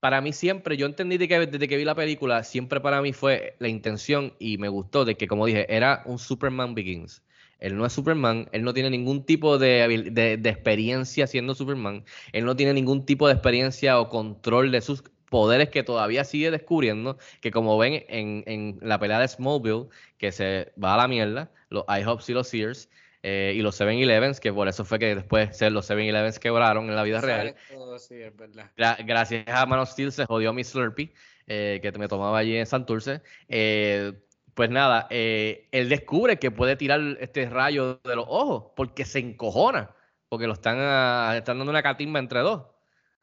para 0.00 0.20
mí 0.20 0.32
siempre, 0.32 0.76
yo 0.76 0.86
entendí 0.86 1.18
que, 1.26 1.46
desde 1.46 1.68
que 1.68 1.76
vi 1.76 1.84
la 1.84 1.94
película, 1.94 2.44
siempre 2.44 2.80
para 2.80 3.02
mí 3.02 3.12
fue 3.12 3.56
la 3.58 3.68
intención 3.68 4.34
y 4.38 4.56
me 4.56 4.68
gustó 4.68 5.04
de 5.04 5.16
que, 5.16 5.26
como 5.26 5.46
dije, 5.46 5.66
era 5.74 6.02
un 6.06 6.18
Superman 6.18 6.74
Begins. 6.74 7.22
Él 7.58 7.76
no 7.76 7.84
es 7.86 7.92
Superman, 7.94 8.48
él 8.52 8.62
no 8.62 8.72
tiene 8.72 8.90
ningún 8.90 9.24
tipo 9.24 9.58
de, 9.58 10.38
de 10.38 10.48
experiencia 10.50 11.26
siendo 11.26 11.54
Superman, 11.54 12.04
él 12.32 12.44
no 12.44 12.54
tiene 12.54 12.74
ningún 12.74 13.04
tipo 13.06 13.26
de 13.26 13.32
experiencia 13.34 13.98
o 13.98 14.08
control 14.08 14.70
de 14.70 14.80
sus 14.82 15.02
poderes 15.30 15.68
que 15.70 15.82
todavía 15.82 16.24
sigue 16.24 16.50
descubriendo, 16.50 17.18
que 17.40 17.50
como 17.50 17.78
ven 17.78 18.04
en, 18.08 18.44
en 18.46 18.78
la 18.82 18.98
pelea 18.98 19.18
de 19.20 19.28
Smallville, 19.28 19.88
que 20.18 20.32
se 20.32 20.72
va 20.82 20.94
a 20.94 20.96
la 20.96 21.08
mierda, 21.08 21.50
los 21.68 21.84
IHOPs 21.88 22.28
y 22.30 22.32
los 22.32 22.48
Sears, 22.48 22.88
eh, 23.22 23.54
y 23.56 23.60
los 23.62 23.74
7-Elevens, 23.80 24.38
que 24.40 24.52
por 24.52 24.68
eso 24.68 24.84
fue 24.84 24.98
que 24.98 25.14
después 25.14 25.56
se- 25.56 25.70
los 25.70 25.86
7-Elevens 25.90 26.38
quebraron 26.38 26.88
en 26.88 26.94
la 26.96 27.02
vida 27.02 27.20
real. 27.20 27.54
Sí, 27.98 28.14
es 28.22 28.36
verdad. 28.36 28.70
Gra- 28.76 29.04
gracias 29.04 29.44
a 29.48 29.66
Man 29.66 29.80
of 29.80 29.88
Steel 29.90 30.12
se 30.12 30.26
jodió 30.26 30.52
mi 30.52 30.62
Slurpee, 30.62 31.12
eh, 31.46 31.80
que 31.82 31.90
me 31.98 32.08
tomaba 32.08 32.38
allí 32.38 32.56
en 32.56 32.66
Santurce. 32.66 33.22
Eh, 33.48 34.12
pues 34.54 34.70
nada, 34.70 35.06
eh, 35.10 35.68
él 35.72 35.88
descubre 35.88 36.38
que 36.38 36.50
puede 36.50 36.76
tirar 36.76 37.00
este 37.20 37.48
rayo 37.50 38.00
de 38.04 38.16
los 38.16 38.26
ojos 38.28 38.72
porque 38.76 39.04
se 39.04 39.18
encojona, 39.18 39.94
porque 40.28 40.46
lo 40.46 40.52
están, 40.54 40.76
ah, 40.80 41.34
están 41.36 41.58
dando 41.58 41.70
una 41.70 41.82
catimba 41.82 42.18
entre 42.20 42.40
dos. 42.40 42.62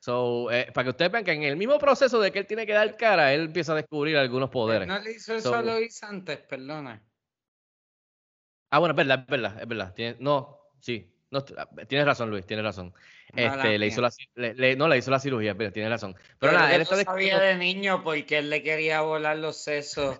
So, 0.04 0.52
eh, 0.52 0.70
para 0.74 0.84
que 0.84 0.90
ustedes 0.90 1.10
vean 1.14 1.24
que 1.24 1.32
en 1.32 1.44
el 1.44 1.56
mismo 1.56 1.80
proceso 1.80 2.20
de 2.20 2.30
que 2.30 2.40
él 2.40 2.46
tiene 2.46 2.66
que 2.66 2.74
dar 2.74 2.98
cara, 2.98 3.34
él 3.34 3.44
empieza 3.46 3.72
a 3.72 3.76
descubrir 3.76 4.18
algunos 4.18 4.50
poderes. 4.50 4.86
No 4.86 5.00
le 5.00 5.12
hizo 5.14 5.34
eso 5.34 5.52
So- 5.52 5.56
a 5.56 5.62
Lois 5.62 6.04
antes, 6.04 6.40
perdona. 6.40 7.02
Ah, 8.70 8.80
bueno, 8.80 8.92
es 8.92 8.98
verdad, 8.98 9.20
es 9.22 9.28
verdad, 9.28 9.62
es 9.62 9.68
verdad. 9.68 9.96
No, 10.20 10.60
sí. 10.82 11.10
No, 11.32 11.40
ah, 11.58 11.70
tienes 11.88 12.06
razón, 12.06 12.30
Luis, 12.30 12.46
tienes 12.46 12.66
razón. 12.66 12.94
Este, 13.34 13.80
le 13.80 13.88
hizo 13.88 14.02
la, 14.02 14.12
le- 14.36 14.54
le- 14.56 14.76
no, 14.76 14.90
le 14.90 14.98
hizo 14.98 15.10
la 15.10 15.20
cirugía, 15.20 15.56
pero 15.56 15.72
tienes 15.72 15.90
razón. 15.90 16.14
Pero, 16.16 16.28
Pero 16.40 16.52
nada, 16.52 16.76
él 16.76 16.82
está 16.82 16.96
sabía 16.98 17.38
descubriendo- 17.40 17.40
de 17.46 17.56
niño 17.56 18.04
porque 18.04 18.40
él 18.40 18.50
le 18.50 18.62
quería 18.62 19.00
volar 19.04 19.38
los 19.38 19.56
sesos 19.64 20.20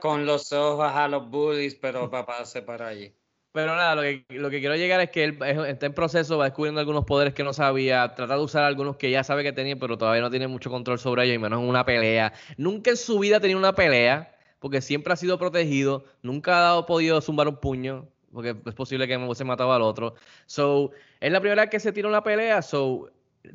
con 0.00 0.26
los 0.26 0.52
ojos 0.52 0.90
a 0.92 1.06
los 1.06 1.30
bullies, 1.30 1.76
pero 1.76 2.10
papá 2.10 2.44
se 2.46 2.62
para 2.62 2.88
allí. 2.88 3.14
Pero 3.52 3.74
nada, 3.74 3.96
lo 3.96 4.02
que, 4.02 4.24
lo 4.30 4.48
que 4.48 4.60
quiero 4.60 4.76
llegar 4.76 5.00
es 5.00 5.10
que 5.10 5.24
él 5.24 5.38
es- 5.44 5.58
está 5.68 5.86
en 5.86 5.92
proceso, 5.92 6.38
va 6.38 6.44
descubriendo 6.44 6.80
algunos 6.80 7.04
poderes 7.04 7.34
que 7.34 7.42
no 7.42 7.52
sabía, 7.52 8.14
trata 8.14 8.36
de 8.36 8.42
usar 8.42 8.62
algunos 8.62 8.96
que 8.96 9.10
ya 9.10 9.24
sabe 9.24 9.42
que 9.42 9.52
tenía, 9.52 9.76
pero 9.76 9.98
todavía 9.98 10.22
no 10.22 10.30
tiene 10.30 10.46
mucho 10.46 10.70
control 10.70 10.98
sobre 11.00 11.24
ellos, 11.24 11.34
y 11.34 11.38
menos 11.38 11.60
en 11.60 11.68
una 11.68 11.84
pelea. 11.84 12.32
Nunca 12.56 12.90
en 12.90 12.96
su 12.96 13.18
vida 13.18 13.38
ha 13.38 13.40
tenido 13.40 13.58
una 13.58 13.74
pelea, 13.74 14.36
porque 14.60 14.80
siempre 14.80 15.12
ha 15.12 15.16
sido 15.16 15.36
protegido, 15.38 16.04
nunca 16.22 16.58
ha 16.58 16.60
dado, 16.60 16.86
podido 16.86 17.20
zumbar 17.20 17.48
un 17.48 17.56
puño, 17.56 18.06
porque 18.32 18.54
es 18.64 18.74
posible 18.74 19.08
que 19.08 19.16
hubiese 19.16 19.42
matado 19.44 19.72
al 19.72 19.82
otro. 19.82 20.14
So, 20.46 20.92
es 21.18 21.32
la 21.32 21.40
primera 21.40 21.62
vez 21.62 21.70
que 21.70 21.80
se 21.80 21.90
tira 21.92 22.06
una 22.06 22.22
pelea, 22.22 22.62
so, 22.62 23.10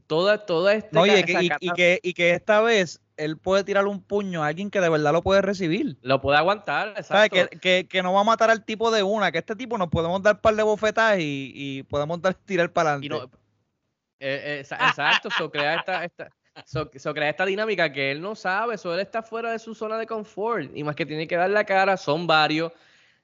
toda, 0.07 0.45
toda 0.45 0.73
esta... 0.73 0.99
Oye, 0.99 1.23
que- 1.23 1.49
y, 1.61 1.69
que, 1.71 1.99
y 2.03 2.13
que 2.13 2.31
esta 2.31 2.59
vez 2.59 2.99
él 3.17 3.37
puede 3.37 3.63
tirar 3.63 3.87
un 3.87 4.01
puño 4.01 4.43
a 4.43 4.47
alguien 4.47 4.69
que 4.69 4.81
de 4.81 4.89
verdad 4.89 5.11
lo 5.11 5.21
puede 5.21 5.41
recibir. 5.41 5.97
Lo 6.01 6.21
puede 6.21 6.37
aguantar, 6.37 6.93
exacto. 6.97 7.35
Que, 7.35 7.57
que, 7.59 7.87
que 7.87 8.03
no 8.03 8.13
va 8.13 8.21
a 8.21 8.23
matar 8.23 8.49
al 8.49 8.63
tipo 8.65 8.91
de 8.91 9.03
una, 9.03 9.31
que 9.31 9.39
este 9.39 9.55
tipo 9.55 9.77
nos 9.77 9.89
podemos 9.89 10.21
dar 10.21 10.35
un 10.35 10.41
par 10.41 10.55
de 10.55 10.63
bofetadas 10.63 11.19
y, 11.19 11.51
y 11.53 11.83
podemos 11.83 12.21
dar, 12.21 12.33
tirar 12.45 12.71
para 12.71 12.91
adelante. 12.93 13.15
no, 13.15 13.23
eh, 14.19 14.41
eh, 14.59 14.63
exa- 14.63 14.87
exacto, 14.87 15.29
so, 15.29 15.49
crea 15.51 15.75
esta, 15.75 16.05
esta, 16.05 16.29
So, 16.65 16.89
so 16.95 17.13
crea 17.13 17.29
esta 17.29 17.45
dinámica 17.45 17.91
que 17.91 18.11
él 18.11 18.21
no 18.21 18.33
sabe, 18.33 18.77
so 18.77 18.93
él 18.93 19.01
está 19.01 19.21
fuera 19.21 19.51
de 19.51 19.59
su 19.59 19.75
zona 19.75 19.97
de 19.97 20.07
confort 20.07 20.71
y 20.73 20.83
más 20.83 20.95
que 20.95 21.05
tiene 21.05 21.27
que 21.27 21.35
dar 21.35 21.49
la 21.49 21.65
cara, 21.65 21.97
son 21.97 22.25
varios. 22.27 22.71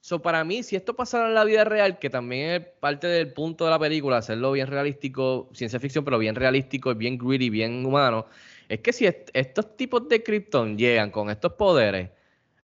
So, 0.01 0.21
para 0.21 0.43
mí, 0.43 0.63
si 0.63 0.75
esto 0.75 0.95
pasara 0.95 1.27
en 1.27 1.35
la 1.35 1.43
vida 1.45 1.63
real, 1.63 1.97
que 1.97 2.09
también 2.09 2.49
es 2.51 2.65
parte 2.79 3.07
del 3.07 3.31
punto 3.33 3.65
de 3.65 3.71
la 3.71 3.79
película, 3.79 4.17
hacerlo 4.17 4.51
bien 4.51 4.67
realístico, 4.67 5.49
ciencia 5.53 5.79
ficción, 5.79 6.03
pero 6.03 6.17
bien 6.17 6.35
realístico, 6.35 6.93
bien 6.95 7.17
gritty, 7.17 7.49
bien 7.49 7.85
humano, 7.85 8.25
es 8.73 8.79
que 8.81 8.93
si 8.93 9.05
est- 9.05 9.29
estos 9.33 9.75
tipos 9.77 10.07
de 10.09 10.23
Krypton 10.23 10.77
llegan 10.77 11.11
con 11.11 11.29
estos 11.29 11.53
poderes 11.53 12.11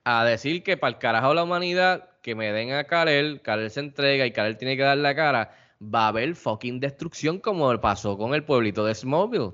a 0.05 0.25
decir 0.25 0.63
que 0.63 0.77
para 0.77 0.91
el 0.95 0.99
carajo 0.99 1.35
la 1.35 1.45
humanidad, 1.45 2.11
que 2.23 2.35
me 2.35 2.53
den 2.53 2.73
a 2.73 2.85
Kal-El, 2.85 3.41
Kal-El 3.43 3.71
se 3.71 3.81
entrega 3.81 4.27
y 4.27 4.33
Kal-El 4.33 4.59
tiene 4.59 4.77
que 4.77 4.83
dar 4.83 4.99
la 4.99 5.15
cara, 5.15 5.57
va 5.83 6.07
a 6.07 6.09
haber 6.09 6.35
fucking 6.37 6.81
destrucción 6.81 7.39
como 7.41 7.79
pasó 7.81 8.19
con 8.19 8.35
el 8.35 8.45
pueblito 8.45 8.85
de 8.85 8.95
Smallville. 8.95 9.53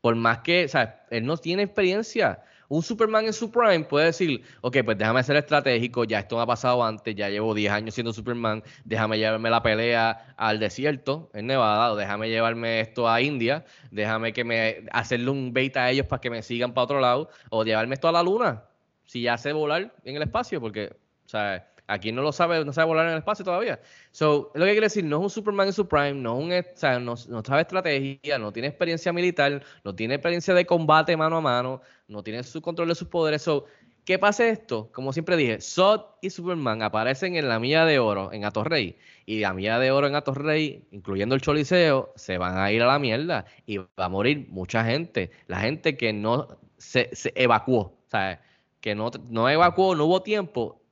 Por 0.00 0.16
más 0.16 0.40
que, 0.40 0.64
o 0.66 0.68
sea, 0.68 1.06
él 1.10 1.24
no 1.26 1.36
tiene 1.36 1.62
experiencia. 1.64 2.42
Un 2.74 2.82
Superman 2.82 3.24
en 3.24 3.32
su 3.32 3.52
prime 3.52 3.84
puede 3.84 4.06
decir, 4.06 4.42
ok, 4.60 4.78
pues 4.84 4.98
déjame 4.98 5.22
ser 5.22 5.36
estratégico, 5.36 6.02
ya 6.02 6.18
esto 6.18 6.34
me 6.34 6.42
ha 6.42 6.46
pasado 6.46 6.82
antes, 6.82 7.14
ya 7.14 7.28
llevo 7.28 7.54
10 7.54 7.70
años 7.70 7.94
siendo 7.94 8.12
Superman, 8.12 8.64
déjame 8.84 9.16
llevarme 9.16 9.48
la 9.48 9.62
pelea 9.62 10.34
al 10.36 10.58
desierto, 10.58 11.30
en 11.34 11.46
Nevada, 11.46 11.92
o 11.92 11.94
déjame 11.94 12.28
llevarme 12.30 12.80
esto 12.80 13.08
a 13.08 13.20
India, 13.20 13.64
déjame 13.92 14.32
que 14.32 14.42
me 14.42 14.86
hacerle 14.90 15.30
un 15.30 15.52
bait 15.52 15.76
a 15.76 15.88
ellos 15.88 16.06
para 16.08 16.20
que 16.20 16.30
me 16.30 16.42
sigan 16.42 16.74
para 16.74 16.82
otro 16.86 16.98
lado, 16.98 17.30
o 17.48 17.62
llevarme 17.62 17.94
esto 17.94 18.08
a 18.08 18.12
la 18.12 18.24
luna, 18.24 18.64
si 19.04 19.22
ya 19.22 19.38
sé 19.38 19.52
volar 19.52 19.94
en 20.04 20.16
el 20.16 20.22
espacio, 20.22 20.60
porque, 20.60 20.96
o 21.26 21.28
sea, 21.28 21.68
aquí 21.86 22.12
no 22.12 22.22
lo 22.22 22.32
sabe, 22.32 22.64
no 22.64 22.72
sabe 22.72 22.86
volar 22.86 23.06
en 23.06 23.12
el 23.12 23.18
espacio 23.18 23.44
todavía. 23.44 23.80
So, 24.10 24.50
lo 24.54 24.64
que 24.64 24.72
quiere 24.72 24.86
decir, 24.86 25.04
no 25.04 25.16
es 25.18 25.22
un 25.22 25.30
Superman 25.30 25.68
en 25.68 25.72
su 25.72 25.86
prime, 25.86 26.14
no, 26.14 26.38
es 26.38 26.44
un, 26.44 26.52
o 26.52 26.76
sea, 26.76 26.98
no, 26.98 27.14
no 27.28 27.42
sabe 27.44 27.62
estrategia, 27.62 28.38
no 28.38 28.52
tiene 28.52 28.68
experiencia 28.68 29.12
militar, 29.12 29.62
no 29.84 29.94
tiene 29.94 30.14
experiencia 30.14 30.54
de 30.54 30.66
combate 30.66 31.16
mano 31.16 31.36
a 31.36 31.40
mano, 31.40 31.80
no 32.08 32.22
tiene 32.22 32.42
su 32.42 32.60
control 32.62 32.88
de 32.88 32.94
sus 32.94 33.08
poderes. 33.08 33.42
So, 33.42 33.66
¿qué 34.04 34.18
pasa 34.18 34.48
esto? 34.48 34.90
Como 34.92 35.12
siempre 35.12 35.36
dije, 35.36 35.60
Zod 35.60 36.02
y 36.20 36.30
Superman 36.30 36.82
aparecen 36.82 37.36
en 37.36 37.48
la 37.48 37.58
milla 37.58 37.84
de 37.84 37.98
oro 37.98 38.32
en 38.32 38.44
Atorrey. 38.44 38.96
Y 39.26 39.40
la 39.40 39.54
milla 39.54 39.78
de 39.78 39.90
oro 39.90 40.06
en 40.06 40.14
Atorrey, 40.14 40.86
incluyendo 40.90 41.34
el 41.34 41.40
Choliseo, 41.40 42.12
se 42.16 42.38
van 42.38 42.58
a 42.58 42.70
ir 42.72 42.82
a 42.82 42.86
la 42.86 42.98
mierda 42.98 43.46
y 43.66 43.78
va 43.78 43.88
a 43.96 44.08
morir 44.08 44.46
mucha 44.48 44.84
gente. 44.84 45.30
La 45.46 45.60
gente 45.60 45.96
que 45.96 46.12
no 46.12 46.48
se, 46.78 47.08
se 47.14 47.32
evacuó, 47.34 47.80
o 47.80 48.10
sea, 48.10 48.40
que 48.80 48.94
no, 48.94 49.10
no 49.30 49.48
evacuó, 49.48 49.94
no 49.94 50.04
hubo 50.04 50.22
tiempo. 50.22 50.83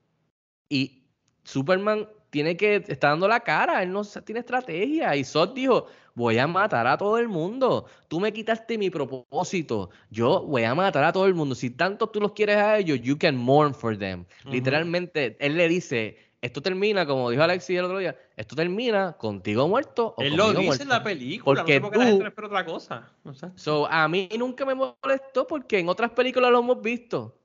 Y 0.72 1.02
Superman 1.44 2.08
tiene 2.30 2.56
que, 2.56 2.76
está 2.88 3.08
dando 3.10 3.28
la 3.28 3.40
cara, 3.40 3.82
él 3.82 3.92
no 3.92 4.02
tiene 4.04 4.40
estrategia. 4.40 5.14
Y 5.16 5.22
Zod 5.22 5.50
dijo, 5.52 5.86
voy 6.14 6.38
a 6.38 6.46
matar 6.46 6.86
a 6.86 6.96
todo 6.96 7.18
el 7.18 7.28
mundo. 7.28 7.84
Tú 8.08 8.20
me 8.20 8.32
quitaste 8.32 8.78
mi 8.78 8.88
propósito. 8.88 9.90
Yo 10.08 10.42
voy 10.44 10.64
a 10.64 10.74
matar 10.74 11.04
a 11.04 11.12
todo 11.12 11.26
el 11.26 11.34
mundo. 11.34 11.54
Si 11.54 11.68
tanto 11.68 12.06
tú 12.08 12.20
los 12.20 12.32
quieres 12.32 12.56
a 12.56 12.78
ellos, 12.78 13.00
you 13.02 13.18
can 13.18 13.36
mourn 13.36 13.74
for 13.74 13.98
them. 13.98 14.24
Literalmente, 14.46 15.36
él 15.40 15.58
le 15.58 15.68
dice, 15.68 16.16
esto 16.40 16.62
termina, 16.62 17.04
como 17.04 17.28
dijo 17.28 17.42
Alexis 17.42 17.78
el 17.78 17.84
otro 17.84 17.98
día, 17.98 18.16
esto 18.34 18.56
termina 18.56 19.12
contigo 19.12 19.68
muerto 19.68 20.14
o 20.16 20.22
Él 20.22 20.34
lo 20.34 20.52
dice 20.52 20.62
muerto. 20.62 20.82
en 20.84 20.88
la 20.88 21.02
película. 21.04 21.60
Porque 21.60 21.80
no 21.80 21.86
sé 21.88 21.90
por 21.90 21.92
qué 21.92 21.98
la 21.98 22.04
tú- 22.04 22.08
gente 22.10 22.22
no 22.24 22.28
espera 22.28 22.46
otra 22.46 22.64
cosa. 22.64 23.10
Sé. 23.34 23.50
So, 23.56 23.86
a 23.90 24.08
mí 24.08 24.30
nunca 24.38 24.64
me 24.64 24.74
molestó 24.74 25.46
porque 25.46 25.80
en 25.80 25.90
otras 25.90 26.12
películas 26.12 26.50
lo 26.50 26.60
hemos 26.60 26.80
visto. 26.80 27.36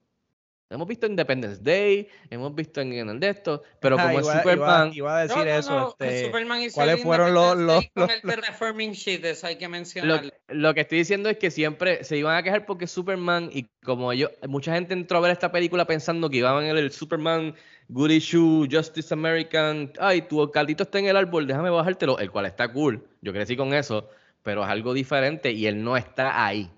Hemos 0.70 0.86
visto 0.86 1.06
en 1.06 1.14
Independence 1.14 1.62
Day, 1.64 2.10
hemos 2.30 2.54
visto 2.54 2.82
en, 2.82 2.92
en 2.92 3.08
el 3.10 3.20
de 3.22 3.30
esto, 3.30 3.64
pero 3.80 3.96
Ah, 3.98 4.04
como 4.04 4.20
iba- 4.20 4.34
es 4.34 4.38
Superman, 4.40 4.88
Iba, 4.88 4.96
iba 4.96 5.18
a 5.18 5.22
decir 5.22 5.38
No, 5.38 5.46
no, 5.46 5.58
eso. 5.60 5.72
no, 5.72 5.88
este, 6.06 6.26
Superman 6.26 6.62
hizo 6.62 6.76
¿Cuáles 6.76 6.96
el 6.98 7.02
fueron 7.04 7.34
los, 7.34 7.56
Independence 7.58 7.66
los, 7.66 7.80
Day 7.80 7.92
con 7.94 8.04
los- 8.04 8.12
el 8.16 8.22
terraforming 8.22 8.92
shit, 8.92 9.24
eso 9.24 9.48
hay 9.48 9.56
que 9.58 9.66
lo, 9.66 9.70
mencionarlo. 9.72 10.30
lo 10.50 10.74
que 10.74 10.82
estoy 10.82 10.98
diciendo 10.98 11.30
es 11.30 11.38
que 11.38 11.52
siempre 11.52 12.04
se 12.04 12.18
iban 12.18 12.36
a 12.36 12.44
quejar 12.44 12.66
porque 12.66 12.84
es 12.84 12.92
Superman 12.92 13.50
y 13.54 13.68
como 13.86 14.12
yo, 14.12 14.28
mucha 14.50 14.74
gente 14.74 14.94
entró 14.94 15.20
a 15.20 15.22
ver 15.22 15.32
esta 15.32 15.54
película 15.54 15.88
pensando 15.88 16.30
que 16.30 16.38
iban 16.38 16.62
en 16.66 16.72
el, 16.72 16.78
el 16.80 16.92
Superman 16.92 17.56
Good 17.88 18.10
Issue, 18.12 18.68
Justice 18.70 19.14
American, 19.14 19.94
ay, 20.02 20.24
tu 20.24 20.42
alcaldito 20.42 20.84
está 20.84 21.00
en 21.00 21.06
el 21.06 21.16
árbol, 21.16 21.48
déjame 21.48 21.70
bajártelo, 21.70 22.20
el 22.20 22.30
cual 22.30 22.46
está 22.46 22.68
cool, 22.74 23.08
yo 23.22 23.32
crecí 23.32 23.56
con 23.56 23.74
eso, 23.74 24.10
pero 24.44 24.64
es 24.66 24.70
algo 24.70 24.94
diferente 24.94 25.54
y 25.54 25.66
él 25.66 25.82
no 25.82 25.96
está 25.96 26.46
ahí. 26.46 26.70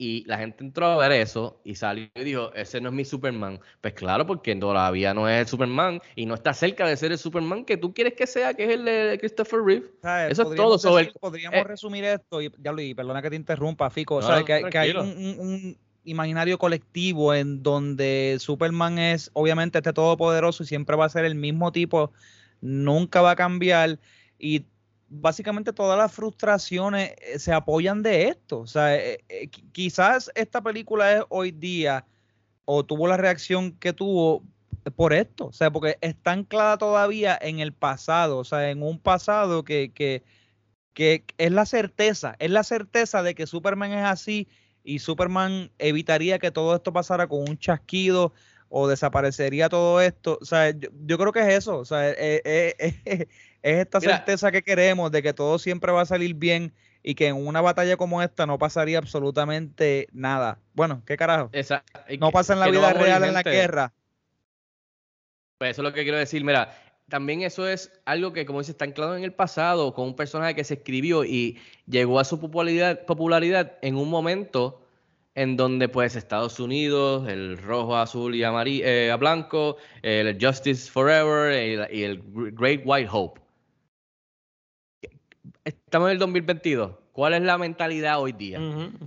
Y 0.00 0.24
la 0.26 0.38
gente 0.38 0.62
entró 0.62 0.86
a 0.86 0.96
ver 0.96 1.10
eso 1.10 1.60
y 1.64 1.74
salió 1.74 2.06
y 2.14 2.22
dijo, 2.22 2.52
ese 2.54 2.80
no 2.80 2.90
es 2.90 2.94
mi 2.94 3.04
Superman. 3.04 3.58
Pues 3.80 3.94
claro, 3.94 4.24
porque 4.28 4.54
todavía 4.54 5.12
no 5.12 5.28
es 5.28 5.40
el 5.40 5.46
Superman 5.48 6.00
y 6.14 6.24
no 6.24 6.34
está 6.34 6.54
cerca 6.54 6.86
de 6.86 6.96
ser 6.96 7.10
el 7.10 7.18
Superman 7.18 7.64
que 7.64 7.76
tú 7.76 7.92
quieres 7.92 8.14
que 8.14 8.28
sea, 8.28 8.54
que 8.54 8.64
es 8.64 8.70
el 8.70 8.84
de 8.84 9.16
Christopher 9.18 9.60
Reeve. 9.60 9.90
¿sabes? 10.00 10.32
Eso 10.32 10.50
es 10.50 10.56
todo 10.56 10.78
sobre 10.78 11.02
decir- 11.06 11.12
el- 11.16 11.20
Podríamos 11.20 11.58
eh. 11.58 11.64
resumir 11.64 12.04
esto, 12.04 12.40
y 12.40 12.52
ya 12.58 12.70
Luis, 12.70 12.94
perdona 12.94 13.20
que 13.20 13.30
te 13.30 13.34
interrumpa, 13.36 13.90
Fico. 13.90 14.20
No, 14.20 14.26
¿sabes? 14.28 14.44
que, 14.44 14.70
que 14.70 14.78
hay 14.78 14.90
un, 14.92 15.08
un- 15.08 15.40
un 15.40 15.78
imaginario 16.04 16.58
colectivo 16.58 17.34
en 17.34 17.62
donde 17.64 18.36
Superman 18.38 19.00
es 19.00 19.30
obviamente 19.32 19.78
este 19.78 19.92
todopoderoso 19.92 20.62
y 20.62 20.66
siempre 20.66 20.94
va 20.94 21.06
a 21.06 21.08
ser 21.08 21.24
el 21.24 21.34
mismo 21.34 21.72
tipo, 21.72 22.12
nunca 22.60 23.20
va 23.20 23.32
a 23.32 23.36
cambiar. 23.36 23.98
Y 24.38 24.64
básicamente 25.08 25.72
todas 25.72 25.98
las 25.98 26.12
frustraciones 26.12 27.14
eh, 27.20 27.38
se 27.38 27.52
apoyan 27.52 28.02
de 28.02 28.28
esto. 28.28 28.60
O 28.60 28.66
sea, 28.66 28.94
eh, 28.96 29.24
eh, 29.28 29.50
qui- 29.50 29.70
quizás 29.72 30.30
esta 30.34 30.62
película 30.62 31.12
es 31.18 31.24
hoy 31.30 31.50
día 31.52 32.06
o 32.64 32.84
tuvo 32.84 33.08
la 33.08 33.16
reacción 33.16 33.72
que 33.72 33.92
tuvo 33.92 34.44
por 34.96 35.12
esto. 35.14 35.46
O 35.46 35.52
sea, 35.52 35.70
porque 35.70 35.98
está 36.00 36.32
anclada 36.32 36.78
todavía 36.78 37.38
en 37.40 37.60
el 37.60 37.72
pasado. 37.72 38.38
O 38.38 38.44
sea, 38.44 38.70
en 38.70 38.82
un 38.82 38.98
pasado 39.00 39.64
que, 39.64 39.92
que, 39.94 40.24
que 40.94 41.24
es 41.38 41.52
la 41.52 41.66
certeza, 41.66 42.36
es 42.38 42.50
la 42.50 42.64
certeza 42.64 43.22
de 43.22 43.34
que 43.34 43.46
Superman 43.46 43.92
es 43.92 44.04
así 44.04 44.48
y 44.84 44.98
Superman 45.00 45.70
evitaría 45.78 46.38
que 46.38 46.50
todo 46.50 46.74
esto 46.76 46.92
pasara 46.92 47.28
con 47.28 47.40
un 47.48 47.58
chasquido 47.58 48.32
o 48.68 48.88
desaparecería 48.88 49.68
todo 49.68 50.00
esto. 50.00 50.38
O 50.40 50.44
sea, 50.44 50.70
yo, 50.70 50.88
yo 51.06 51.18
creo 51.18 51.32
que 51.32 51.40
es 51.40 51.48
eso. 51.58 51.78
O 51.78 51.84
sea, 51.84 52.10
eh, 52.10 52.42
eh, 52.44 52.74
eh, 53.04 53.26
es 53.62 53.78
esta 53.78 54.00
Mira. 54.00 54.16
certeza 54.16 54.50
que 54.52 54.62
queremos 54.62 55.10
de 55.10 55.22
que 55.22 55.32
todo 55.32 55.58
siempre 55.58 55.92
va 55.92 56.02
a 56.02 56.06
salir 56.06 56.34
bien 56.34 56.72
y 57.02 57.14
que 57.14 57.28
en 57.28 57.36
una 57.36 57.60
batalla 57.60 57.96
como 57.96 58.22
esta 58.22 58.46
no 58.46 58.58
pasaría 58.58 58.98
absolutamente 58.98 60.08
nada. 60.12 60.58
Bueno, 60.74 61.02
¿qué 61.06 61.16
carajo? 61.16 61.48
Esa- 61.52 61.84
No 62.18 62.30
pasa 62.32 62.52
en 62.54 62.60
la 62.60 62.66
no 62.66 62.72
vida 62.72 62.92
real 62.92 63.24
en 63.24 63.34
la 63.34 63.42
guerra. 63.42 63.92
Pues 65.58 65.72
eso 65.72 65.82
es 65.82 65.84
lo 65.84 65.92
que 65.92 66.02
quiero 66.02 66.18
decir. 66.18 66.44
Mira, 66.44 66.72
también 67.08 67.42
eso 67.42 67.66
es 67.66 67.90
algo 68.04 68.32
que, 68.32 68.46
como 68.46 68.60
dice, 68.60 68.72
está 68.72 68.84
anclado 68.84 69.16
en 69.16 69.24
el 69.24 69.32
pasado, 69.32 69.94
con 69.94 70.06
un 70.06 70.16
personaje 70.16 70.54
que 70.54 70.64
se 70.64 70.74
escribió 70.74 71.24
y 71.24 71.58
llegó 71.86 72.20
a 72.20 72.24
su 72.24 72.38
popularidad, 72.40 73.04
popularidad 73.06 73.72
en 73.82 73.96
un 73.96 74.08
momento 74.10 74.84
en 75.34 75.56
donde, 75.56 75.88
pues, 75.88 76.16
Estados 76.16 76.58
Unidos, 76.58 77.28
el 77.28 77.58
rojo, 77.58 77.96
azul 77.96 78.34
y 78.34 78.42
amarillo, 78.42 79.12
a 79.12 79.16
blanco, 79.16 79.76
el 80.02 80.36
Justice 80.40 80.90
Forever 80.90 81.52
el- 81.52 81.88
y 81.94 82.02
el 82.02 82.22
Great 82.54 82.82
White 82.84 83.08
Hope. 83.10 83.40
Estamos 85.68 86.08
en 86.08 86.12
el 86.12 86.18
2022. 86.18 86.92
¿Cuál 87.12 87.34
es 87.34 87.42
la 87.42 87.58
mentalidad 87.58 88.20
hoy 88.20 88.32
día? 88.32 88.58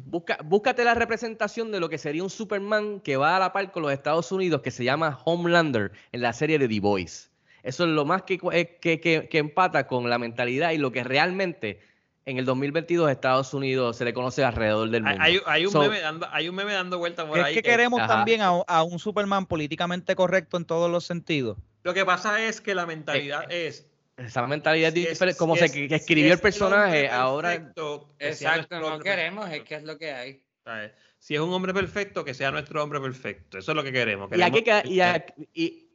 Busca, 0.06 0.38
búscate 0.44 0.84
la 0.84 0.94
representación 0.94 1.72
de 1.72 1.80
lo 1.80 1.90
que 1.90 1.98
sería 1.98 2.22
un 2.24 2.30
Superman 2.30 3.00
que 3.00 3.18
va 3.18 3.36
a 3.38 3.40
la 3.40 3.52
par 3.54 3.72
con 3.72 3.82
los 3.84 3.92
Estados 3.92 4.32
Unidos, 4.32 4.62
que 4.62 4.70
se 4.70 4.84
llama 4.84 5.18
Homelander 5.26 5.92
en 6.12 6.22
la 6.22 6.34
serie 6.34 6.60
de 6.60 6.68
The 6.68 6.80
Boys. 6.80 7.32
Eso 7.64 7.86
es 7.86 7.90
lo 7.90 8.06
más 8.06 8.24
que, 8.24 8.40
eh, 8.52 8.78
que, 8.82 9.00
que- 9.00 9.28
que 9.30 9.38
empata 9.40 9.88
con 9.88 10.10
la 10.10 10.18
mentalidad 10.20 10.72
y 10.72 10.78
lo 10.78 10.92
que 10.92 11.04
realmente 11.04 11.80
en 12.26 12.38
el 12.38 12.46
2022 12.46 13.10
Estados 13.10 13.54
Unidos 13.56 13.98
se 13.98 14.06
le 14.06 14.14
conoce 14.14 14.44
alrededor 14.44 14.90
del 14.92 15.02
mundo. 15.04 15.18
hay- 15.20 15.40
hay 15.48 15.66
un 15.66 15.72
So, 15.72 15.80
meme 15.80 16.00
dando, 16.02 16.28
hay 16.32 16.48
un 16.50 16.56
meme 16.56 16.74
dando 16.74 17.00
vuelta 17.00 17.26
por 17.28 17.40
Es 17.40 17.46
ahí. 17.46 17.56
que 17.56 17.64
que- 17.64 17.70
queremos 17.72 18.00
Ajá. 18.02 18.08
también 18.18 18.42
a, 18.42 18.50
a 18.50 18.84
un 18.84 19.00
Superman 19.00 19.48
políticamente 19.48 20.16
correcto 20.16 20.58
en 20.58 20.66
todos 20.66 20.92
los 20.92 21.06
sentidos. 21.06 21.58
Lo 21.84 21.94
que 21.96 22.06
pasa 22.06 22.44
es 22.46 22.62
que 22.62 22.76
la 22.76 22.86
mentalidad 22.86 23.46
Eh, 23.50 23.68
es. 23.68 23.88
Esa 24.18 24.46
mentalidad 24.46 24.90
es- 24.96 25.10
diferente, 25.10 25.38
como 25.38 25.56
se 25.56 25.66
es- 25.66 25.72
que 25.72 25.86
escribió 25.96 26.28
es 26.28 26.34
el 26.34 26.40
personaje, 26.40 27.10
ahora 27.10 27.50
perfecto, 27.50 28.16
Exacto, 28.20 28.80
no 28.80 29.00
queremos, 29.00 29.50
es 29.52 29.64
que 29.64 29.76
es 29.76 29.84
lo 29.84 29.98
que 29.98 30.12
hay. 30.12 30.44
¿sabes? 30.64 30.92
Si 31.18 31.34
es 31.36 31.42
un 31.42 31.52
hombre 31.54 31.74
perfecto, 31.74 32.24
que 32.24 32.34
sea 32.34 32.52
nuestro 32.52 32.84
hombre 32.84 33.00
perfecto. 33.00 33.58
Eso 33.58 33.72
es 33.72 33.76
lo 33.76 33.84
que 33.84 33.92
queremos. 33.92 34.30
Y 34.36 34.42
aquí, 34.42 34.64
y, 34.86 35.00
aquí- 35.00 35.34
y- 35.54 35.88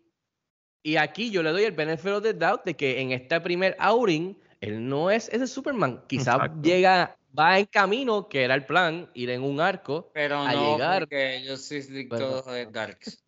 y 0.82 0.97
aquí 0.97 1.30
yo 1.30 1.43
le 1.43 1.51
doy 1.51 1.64
el 1.64 1.72
benefit 1.72 2.10
of 2.12 2.22
the 2.22 2.32
doubt 2.34 2.64
de 2.64 2.74
que 2.74 3.01
en 3.01 3.12
este 3.12 3.40
primer 3.40 3.76
outing, 3.78 4.36
él 4.60 4.88
no 4.88 5.10
es 5.10 5.28
ese 5.28 5.47
Superman. 5.47 6.02
Quizás 6.09 6.34
Exacto. 6.36 6.62
llega, 6.62 7.16
va 7.38 7.59
en 7.59 7.66
camino, 7.66 8.28
que 8.28 8.43
era 8.44 8.55
el 8.55 8.64
plan, 8.66 9.09
ir 9.14 9.30
en 9.30 9.43
un 9.43 9.60
arco, 9.60 10.10
Pero 10.14 10.40
a 10.40 10.52
no, 10.52 10.72
llegar- 10.74 11.01
porque 11.02 11.43
yo 11.44 11.56
soy 11.56 11.82
dicto 11.82 12.43
de 12.43 12.66
Darks. 12.66 13.22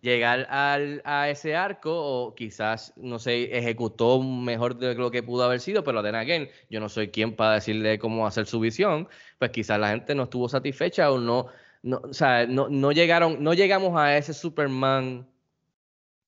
Llegar 0.00 0.46
al, 0.50 1.02
a 1.04 1.28
ese 1.28 1.54
arco, 1.56 1.92
o 1.92 2.34
quizás, 2.34 2.92
no 2.96 3.18
sé, 3.18 3.56
ejecutó 3.56 4.22
mejor 4.22 4.76
de 4.76 4.94
lo 4.94 5.10
que 5.10 5.22
pudo 5.22 5.44
haber 5.44 5.60
sido, 5.60 5.84
pero 5.84 6.02
then 6.02 6.14
again, 6.14 6.48
yo 6.70 6.80
no 6.80 6.88
soy 6.88 7.08
quien 7.08 7.36
para 7.36 7.54
decirle 7.54 7.98
cómo 7.98 8.26
hacer 8.26 8.46
su 8.46 8.60
visión, 8.60 9.08
pues 9.38 9.50
quizás 9.50 9.78
la 9.78 9.90
gente 9.90 10.14
no 10.14 10.24
estuvo 10.24 10.48
satisfecha 10.48 11.10
o 11.10 11.18
no, 11.18 11.46
no 11.82 12.00
o 12.02 12.12
sea, 12.12 12.46
no, 12.46 12.68
no 12.68 12.92
llegaron, 12.92 13.42
no 13.42 13.54
llegamos 13.54 13.98
a 13.98 14.16
ese 14.16 14.32
Superman 14.34 15.26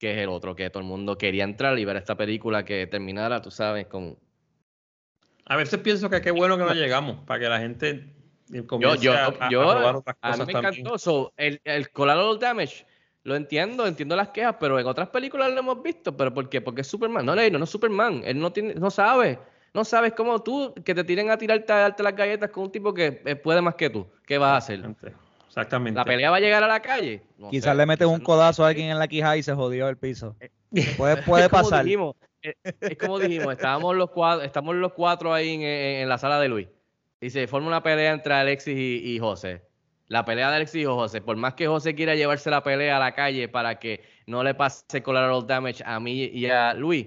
que 0.02 0.10
es 0.10 0.18
el 0.18 0.30
otro, 0.30 0.56
que 0.56 0.68
todo 0.68 0.80
el 0.80 0.88
mundo 0.88 1.16
quería 1.16 1.44
entrar 1.44 1.78
y 1.78 1.84
ver 1.84 1.96
esta 1.96 2.16
película 2.16 2.64
que 2.64 2.88
terminara, 2.88 3.40
tú 3.40 3.52
sabes, 3.52 3.86
con... 3.86 4.18
A 5.44 5.54
veces 5.54 5.78
pienso 5.78 6.10
que 6.10 6.20
qué 6.20 6.32
bueno 6.32 6.58
que 6.58 6.64
no 6.64 6.74
llegamos, 6.74 7.24
para 7.24 7.38
que 7.38 7.48
la 7.48 7.60
gente 7.60 8.12
Yo, 8.48 8.96
yo, 8.96 9.12
a, 9.12 9.48
yo, 9.48 9.60
probar 9.60 9.94
otras 9.94 10.16
a 10.20 10.32
mí 10.32 10.44
me 10.44 10.52
también. 10.52 10.74
encantó. 10.74 10.98
So, 10.98 11.32
el, 11.36 11.60
el 11.62 11.90
collateral 11.90 12.36
damage, 12.40 12.84
lo 13.24 13.36
entiendo, 13.36 13.86
entiendo 13.86 14.16
las 14.16 14.28
quejas, 14.30 14.56
pero 14.58 14.78
en 14.80 14.86
otras 14.86 15.08
películas 15.08 15.52
lo 15.52 15.58
hemos 15.60 15.82
visto. 15.82 16.16
¿Pero 16.16 16.32
por 16.34 16.48
qué? 16.48 16.60
Porque 16.60 16.80
es 16.80 16.86
Superman. 16.86 17.24
No, 17.24 17.34
no, 17.36 17.50
no 17.58 17.64
es 17.64 17.70
Superman. 17.70 18.22
Él 18.24 18.38
no 18.40 18.52
tiene, 18.52 18.74
no 18.74 18.90
sabe. 18.90 19.38
No 19.74 19.84
sabes 19.84 20.12
cómo 20.12 20.42
tú, 20.42 20.74
que 20.84 20.94
te 20.94 21.02
tiren 21.04 21.30
a 21.30 21.38
tirarte 21.38 21.72
a 21.72 21.76
darte 21.76 22.02
las 22.02 22.14
galletas 22.14 22.50
con 22.50 22.64
un 22.64 22.72
tipo 22.72 22.92
que 22.92 23.22
eh, 23.24 23.36
puede 23.36 23.62
más 23.62 23.74
que 23.76 23.88
tú. 23.90 24.06
¿Qué 24.26 24.36
vas 24.38 24.50
a 24.52 24.56
hacer? 24.56 24.84
Exactamente. 25.46 25.96
¿La 25.98 26.04
pelea 26.04 26.30
va 26.30 26.36
a 26.36 26.40
llegar 26.40 26.62
a 26.62 26.66
la 26.68 26.80
calle? 26.80 27.22
No 27.38 27.48
Quizás 27.50 27.72
sé, 27.72 27.76
le 27.76 27.86
metes 27.86 28.06
un 28.06 28.18
no. 28.18 28.24
codazo 28.24 28.64
a 28.64 28.68
alguien 28.68 28.90
en 28.90 28.98
la 28.98 29.08
quija 29.08 29.36
y 29.36 29.42
se 29.42 29.52
jodió 29.54 29.88
el 29.88 29.96
piso. 29.96 30.36
Eh, 30.40 30.50
Puede, 30.96 31.22
puede 31.22 31.48
pasar. 31.50 31.84
dijimos, 31.84 32.16
eh, 32.42 32.54
es 32.80 32.96
como 32.98 33.18
dijimos, 33.18 33.52
estábamos 33.52 33.94
los 33.96 34.10
cuatro, 34.10 34.44
estamos 34.44 34.74
los 34.74 34.92
cuatro 34.94 35.32
ahí 35.32 35.54
en, 35.54 35.60
en- 35.62 36.02
en 36.02 36.08
la 36.08 36.18
sala 36.18 36.40
de 36.40 36.48
Luis. 36.48 36.68
Y 37.20 37.30
se 37.30 37.46
forma 37.46 37.68
una 37.68 37.82
pelea 37.82 38.12
entre 38.12 38.34
Alexis 38.34 38.76
y, 38.76 39.14
y 39.14 39.18
José. 39.18 39.62
La 40.12 40.26
pelea 40.26 40.50
de 40.50 40.56
Alexis 40.56 40.82
y 40.82 40.84
José. 40.84 41.22
Por 41.22 41.38
más 41.38 41.54
que 41.54 41.66
José 41.66 41.94
quiera 41.94 42.14
llevarse 42.14 42.50
la 42.50 42.62
pelea 42.62 42.98
a 42.98 43.00
la 43.00 43.14
calle 43.14 43.48
para 43.48 43.78
que 43.78 44.04
no 44.26 44.44
le 44.44 44.52
pase 44.52 45.02
collateral 45.02 45.46
damage 45.46 45.82
a 45.86 45.98
mí 46.00 46.24
y 46.24 46.44
a 46.50 46.74
Luis, 46.74 47.06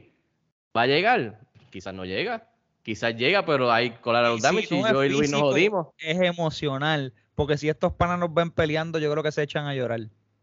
¿va 0.76 0.82
a 0.82 0.88
llegar? 0.88 1.40
Quizás 1.70 1.94
no 1.94 2.04
llega. 2.04 2.50
Quizás 2.82 3.16
llega, 3.16 3.46
pero 3.46 3.72
hay 3.72 3.92
collateral 3.92 4.38
Y 4.38 4.38
si 4.38 4.44
damage 4.44 4.76
y 4.76 4.82
no 4.82 4.92
yo 4.92 5.04
y 5.04 5.10
Luis 5.10 5.30
nos 5.30 5.42
jodimos. 5.42 5.88
Es 6.00 6.20
emocional. 6.20 7.14
Porque 7.36 7.58
si 7.58 7.70
estos 7.70 7.94
panas 7.94 8.18
nos 8.18 8.34
ven 8.34 8.50
peleando, 8.50 8.98
yo 8.98 9.12
creo 9.12 9.22
que 9.22 9.32
se 9.32 9.44
echan 9.44 9.68
a 9.68 9.76
llorar. 9.76 10.00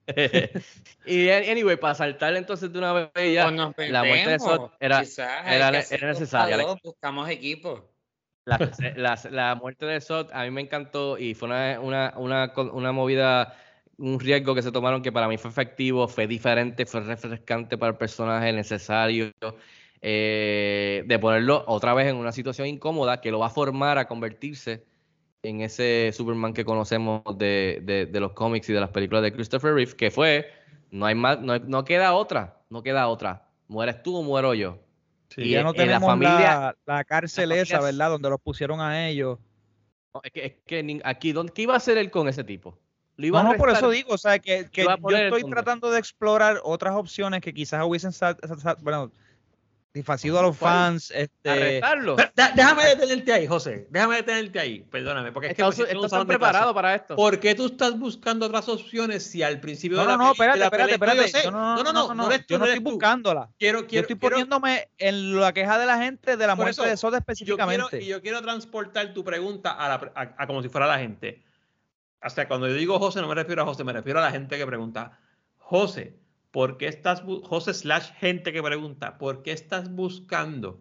y 1.05 1.31
anyway, 1.31 1.77
para 1.77 1.97
saltar 1.97 2.37
entonces 2.37 2.73
de 2.73 2.79
una 2.79 2.93
vez 2.93 3.35
ya, 3.35 3.51
nos 3.51 3.75
la 3.77 4.05
muerte 4.05 4.31
de 4.31 4.39
Sot 4.39 4.73
era, 4.79 5.03
era, 5.47 5.81
era 5.91 6.07
necesaria. 6.07 6.65
Buscamos 6.85 7.29
equipo. 7.29 7.92
La, 8.45 8.61
la- 9.31 9.55
muerte 9.55 9.87
de 9.87 10.01
Sot 10.01 10.31
a 10.33 10.43
mí 10.45 10.51
me 10.51 10.63
encantó 10.63 11.17
y 11.19 11.35
fue 11.35 11.47
una, 11.49 11.81
una, 11.81 12.15
una, 12.17 12.53
una 12.73 12.93
movida, 12.93 13.55
un 13.99 14.19
riesgo 14.19 14.55
que 14.55 14.63
se 14.63 14.73
tomaron 14.73 15.01
que 15.03 15.13
para 15.13 15.29
mí 15.29 15.39
fue 15.39 15.51
efectivo, 15.51 16.09
fue 16.09 16.27
diferente, 16.27 16.85
fue 16.87 17.01
refrescante 17.03 17.79
para 17.79 17.93
el 17.93 17.99
personaje, 17.99 18.53
necesario, 18.53 19.31
eh, 20.01 21.05
de 21.07 21.19
ponerlo 21.21 21.65
otra 21.69 21.95
vez 21.95 22.09
en 22.09 22.17
una 22.17 22.33
situación 22.33 22.67
incómoda 22.69 23.21
que 23.21 23.31
lo 23.31 23.39
va 23.39 23.47
a 23.47 23.51
formar 23.51 23.99
a 23.99 24.09
convertirse 24.09 24.87
en 25.43 25.61
ese 25.63 26.11
Superman 26.13 26.55
que 26.55 26.65
conocemos 26.65 27.23
de, 27.39 27.81
de- 27.85 28.07
de 28.07 28.21
los 28.21 28.33
cómics 28.35 28.69
y 28.71 28.73
de 28.75 28.81
las 28.81 28.91
películas 28.91 29.23
de 29.25 29.33
Christopher 29.33 29.75
Reeve, 29.75 29.97
que 29.97 30.11
fue, 30.11 30.51
no 30.91 31.07
hay 31.07 31.15
más, 31.15 31.41
no, 31.41 31.59
no 31.61 31.85
queda 31.85 32.15
otra, 32.15 32.65
no 32.71 32.83
queda 32.83 33.09
otra. 33.09 33.51
Mueres 33.69 34.03
tú 34.03 34.17
o 34.17 34.23
muero 34.25 34.55
yo. 34.55 34.81
Y 35.37 35.51
ya 35.51 35.63
no 35.63 35.71
eh, 35.71 35.75
la 35.77 35.85
tenemos 35.85 36.07
familia, 36.09 36.39
la, 36.39 36.77
la 36.87 37.05
cárcel 37.05 37.51
la 37.51 37.57
esa, 37.57 37.81
¿verdad? 37.81 38.11
Donde 38.11 38.31
los 38.31 38.41
pusieron 38.41 38.81
a 38.81 39.09
ellos. 39.09 39.39
No, 40.15 40.21
es 40.23 40.33
que, 40.33 40.47
es 40.47 40.53
que 40.67 41.01
aquí, 41.05 41.33
¿dónde, 41.33 41.53
¿qué 41.53 41.63
iba 41.63 41.75
a 41.75 41.79
hacer 41.79 41.99
él 41.99 42.11
con 42.11 42.29
ese 42.29 42.45
tipo? 42.45 42.79
Lo 43.17 43.27
iba 43.27 43.43
No, 43.43 43.51
a 43.51 43.53
no, 43.53 43.59
por 43.59 43.71
eso 43.71 43.91
digo, 43.91 44.15
o 44.15 44.19
sea, 44.19 44.39
que, 44.39 44.69
que 44.71 44.85
yo 44.85 45.17
estoy 45.17 45.45
tratando 45.45 45.91
de 45.91 45.99
explorar 45.99 46.61
otras 46.65 46.95
opciones 46.95 47.41
que 47.41 47.53
quizás 47.55 47.85
hubiesen, 47.85 48.13
bueno, 48.81 49.13
satisfacido 49.97 50.39
a 50.39 50.43
los 50.43 50.57
fans. 50.57 51.11
Este, 51.15 51.51
Arrestarlo. 51.51 52.17
Pero, 52.17 52.31
da- 52.35 52.53
déjame 52.57 52.85
detenerte 52.87 53.33
ahí, 53.33 53.47
José. 53.47 53.87
Déjame 53.91 54.17
detenerte 54.17 54.59
ahí. 54.59 54.81
Perdóname. 54.91 55.33
Porque 55.33 55.49
es 55.49 55.55
que 55.55 55.63
clase. 55.63 55.85
preparados 56.27 56.73
para 56.75 56.95
esto. 56.95 57.15
¿Por 57.15 57.39
qué 57.39 57.55
tú 57.55 57.67
estás 57.67 57.99
buscando 57.99 58.47
otras 58.47 58.69
opciones 58.71 59.23
si 59.25 59.43
al 59.43 59.61
principio 59.61 59.99
No, 59.99 60.03
de 60.05 60.09
la 60.09 60.17
no, 60.17 60.25
no, 60.25 60.33
espérate, 60.33 60.59
la 60.59 60.65
espérate, 60.67 60.93
espérate. 60.95 61.29
sé. 61.29 61.51
No, 61.51 61.77
no, 61.77 61.93
no, 61.93 62.15
no, 62.15 62.31
yo 62.49 62.59
no 62.59 62.65
estoy 62.65 62.83
tú. 62.83 62.91
buscándola. 62.93 63.51
Quiero, 63.59 63.81
Yo 63.87 64.01
estoy 64.01 64.17
quiero- 64.17 64.31
poniéndome 64.31 64.89
en 64.97 65.39
la 65.39 65.53
queja 65.53 65.79
de 65.79 65.85
la 65.87 65.99
gente 65.99 66.37
de 66.39 66.47
la 66.47 66.55
muerte 66.55 66.71
eso, 66.73 66.85
de 66.85 66.97
Soda 66.97 67.19
yo 67.19 67.25
quiero, 67.25 67.33
específicamente. 67.33 68.03
y 68.03 68.07
yo 68.07 68.23
quiero 68.23 68.41
transportar 68.41 69.13
tu 69.13 69.23
pregunta 69.23 69.73
a, 69.73 69.89
la- 69.89 70.13
a- 70.15 70.35
a 70.43 70.47
como 70.47 70.63
si 70.63 70.71
fuera 70.71 70.87
la 70.87 70.99
gente. 70.99 71.43
Hasta 72.23 72.49
cuando 72.49 72.67
yo 72.69 72.75
digo 72.75 72.99
José, 72.99 73.21
no 73.21 73.29
me 73.29 73.35
refiero 73.35 73.63
a 73.63 73.67
José, 73.67 73.85
me 73.85 73.93
refiero 73.93 74.21
a 74.21 74.23
la 74.23 74.31
gente 74.31 74.57
que 74.57 74.67
pregunta. 74.67 75.19
José, 75.59 76.17
¿por 76.53 76.77
qué 76.77 76.87
estás, 76.87 77.23
José 77.23 77.75
slash 77.75 78.13
gente 78.21 78.53
que 78.53 78.63
pregunta, 78.63 79.19
¿por 79.19 79.43
qué 79.43 79.53
estás 79.53 79.91
buscando 79.91 80.81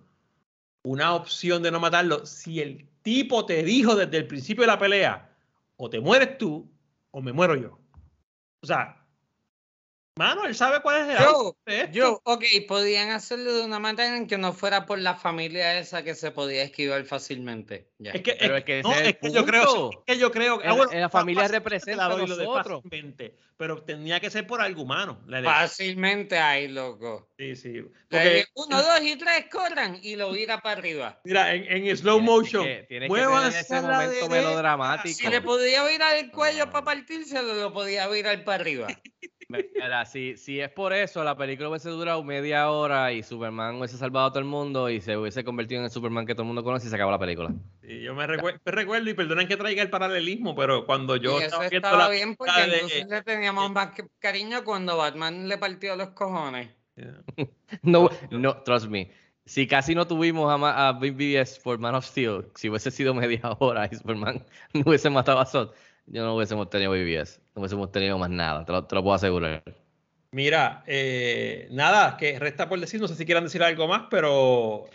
una 0.84 1.16
opción 1.16 1.64
de 1.64 1.72
no 1.72 1.80
matarlo 1.80 2.26
si 2.26 2.62
el 2.62 2.88
tipo 3.02 3.46
te 3.46 3.64
dijo 3.64 3.96
desde 3.96 4.18
el 4.18 4.28
principio 4.28 4.62
de 4.62 4.68
la 4.68 4.78
pelea, 4.78 5.36
o 5.78 5.90
te 5.90 6.00
mueres 6.00 6.38
tú, 6.38 6.70
o 7.12 7.22
me 7.22 7.34
muero 7.34 7.56
yo? 7.56 7.80
O 8.62 8.68
sea, 8.68 9.01
mano, 10.18 10.46
él 10.46 10.54
sabe 10.56 10.82
cuál 10.82 11.02
es 11.10 11.18
el 11.18 11.24
Yo, 11.24 11.56
de 11.66 11.78
esto. 11.82 11.92
yo, 11.94 12.22
ok, 12.26 12.44
podían 12.68 13.10
hacerlo 13.12 13.54
de 13.54 13.66
una 13.66 13.80
manera 13.80 14.16
en 14.18 14.28
que 14.28 14.38
no 14.38 14.54
fuera 14.54 14.86
por 14.86 15.00
la 15.00 15.16
familia 15.16 15.80
esa 15.80 16.04
que 16.04 16.16
se 16.16 16.32
podía 16.32 16.64
esquivar 16.64 17.04
fácilmente. 17.06 17.90
Ya. 17.98 18.12
Es 18.12 18.22
que, 18.22 18.36
Pero 18.40 18.56
es, 18.56 18.60
es 18.60 18.66
que 18.66 18.82
no, 18.84 18.94
es 18.94 19.18
que 19.18 19.32
yo 19.32 19.46
creo, 19.46 19.90
es 19.92 19.98
que 20.06 20.18
yo 20.18 20.32
creo 20.32 20.60
que 20.60 20.68
En- 20.68 20.76
bueno, 20.78 20.92
en 20.92 21.02
la 21.02 21.10
familia 21.10 21.44
fácilmente 21.44 21.70
representa 21.70 22.08
la 22.10 22.16
doy 22.16 22.28
lo 22.28 22.36
de 22.38 22.44
nosotros. 22.46 22.82
fácilmente, 22.84 23.36
pero 23.58 23.84
tenía 23.84 24.20
que 24.20 24.30
ser 24.30 24.46
por 24.46 24.62
algo 24.62 24.84
humano. 24.84 25.22
la. 25.28 25.42
Fácilmente 25.44 26.38
ahí, 26.38 26.68
loco. 26.68 27.30
Sí, 27.38 27.56
sí. 27.56 27.82
Porque, 28.10 28.46
uno, 28.56 28.82
dos 28.82 29.02
y 29.02 29.16
tres, 29.18 29.46
corran 29.52 29.98
y 30.02 30.16
lo 30.16 30.32
vira 30.32 30.62
para 30.62 30.78
arriba. 30.80 31.20
mira, 31.24 31.54
en, 31.56 31.88
en 31.88 31.98
slow 31.98 32.20
motion, 32.20 32.64
tiene 32.64 32.78
que- 32.82 32.88
que 32.88 33.10
tener 33.10 33.54
ese 33.56 33.76
a 33.78 33.82
momento 33.82 34.10
derecha. 34.10 34.28
melodramático. 34.30 35.16
Si 35.18 35.28
le 35.28 35.42
podía 35.42 35.84
virar 35.88 36.16
el 36.18 36.32
cuello 36.32 36.70
para 36.70 36.84
partírselo, 36.86 37.54
lo 37.56 37.74
podía 37.74 38.08
virar 38.08 38.44
para 38.44 38.62
arriba. 38.62 38.88
Mira, 39.52 40.06
si, 40.06 40.38
si 40.38 40.60
es 40.60 40.70
por 40.70 40.94
eso, 40.94 41.24
la 41.24 41.36
película 41.36 41.70
hubiese 41.70 41.90
durado 41.90 42.24
media 42.24 42.70
hora 42.70 43.12
y 43.12 43.24
Superman 43.24 43.76
hubiese 43.76 43.98
salvado 43.98 44.28
a 44.28 44.30
todo 44.32 44.40
el 44.40 44.46
mundo 44.46 44.90
y 44.90 45.02
se 45.02 45.18
hubiese 45.18 45.44
convertido 45.44 45.80
en 45.80 45.86
el 45.86 45.92
Superman 45.92 46.26
que 46.26 46.34
todo 46.34 46.44
el 46.44 46.48
mundo 46.48 46.64
conoce 46.64 46.88
y 46.88 46.90
se 46.90 46.96
acabó 46.96 47.12
la 47.12 47.20
película. 47.20 47.52
Sí, 47.82 48.02
yo 48.02 48.14
me, 48.16 48.26
recue- 48.28 48.60
me 48.64 48.72
recuerdo 48.72 49.10
y 49.10 49.14
perdonen 49.14 49.48
que 49.48 49.58
traiga 49.58 49.82
el 49.82 49.90
paralelismo, 49.90 50.56
pero 50.56 50.86
cuando 50.86 51.16
yo 51.16 51.40
y 51.40 51.44
eso 51.44 51.62
estaba 51.62 51.70
viendo 51.70 51.88
estaba 51.88 52.04
la 52.04 52.10
bien 52.10 52.36
porque 52.36 52.52
de- 52.62 52.76
entonces 52.76 53.08
le 53.08 53.22
teníamos 53.24 53.72
más 53.72 53.92
que- 53.92 54.08
cariño 54.20 54.64
cuando 54.64 54.98
Batman 54.98 55.48
le 55.48 55.58
partió 55.58 55.96
los 55.96 56.10
cojones. 56.10 56.70
No, 57.82 58.10
no, 58.30 58.58
trust 58.64 58.88
me. 58.88 59.12
Si 59.46 59.66
casi 59.68 59.96
no 59.96 60.06
tuvimos 60.08 60.52
a, 60.52 60.88
a 60.90 60.92
BBS 60.94 61.60
por 61.64 61.80
Man 61.80 61.96
of 61.96 62.06
Steel, 62.06 62.46
si 62.56 62.70
hubiese 62.70 62.92
sido 62.92 63.14
media 63.14 63.42
hora 63.60 63.90
y 63.92 63.96
Superman 63.96 64.46
no 64.74 64.84
hubiese 64.86 65.10
matado 65.10 65.40
a 65.40 65.46
Zod, 65.46 65.72
yo 66.06 66.24
no 66.24 66.36
hubiésemos 66.36 66.70
tenido 66.70 66.92
BBS. 66.92 67.41
No 67.56 67.62
hubiésemos 67.62 67.92
tenido 67.92 68.18
más 68.18 68.30
nada, 68.30 68.66
te 68.66 68.72
lo, 68.72 68.86
te 68.86 68.96
lo 68.96 69.04
puedo 69.04 69.16
asegurar. 69.16 69.62
Mira, 70.32 70.84
eh, 70.88 71.68
nada, 71.72 72.16
que 72.16 72.40
resta 72.40 72.70
por 72.70 72.80
decir, 72.80 73.02
no 73.02 73.08
sé 73.10 73.16
si 73.16 73.26
quieran 73.26 73.44
decir 73.44 73.62
algo 73.62 73.88
más, 73.88 74.04
pero 74.10 74.86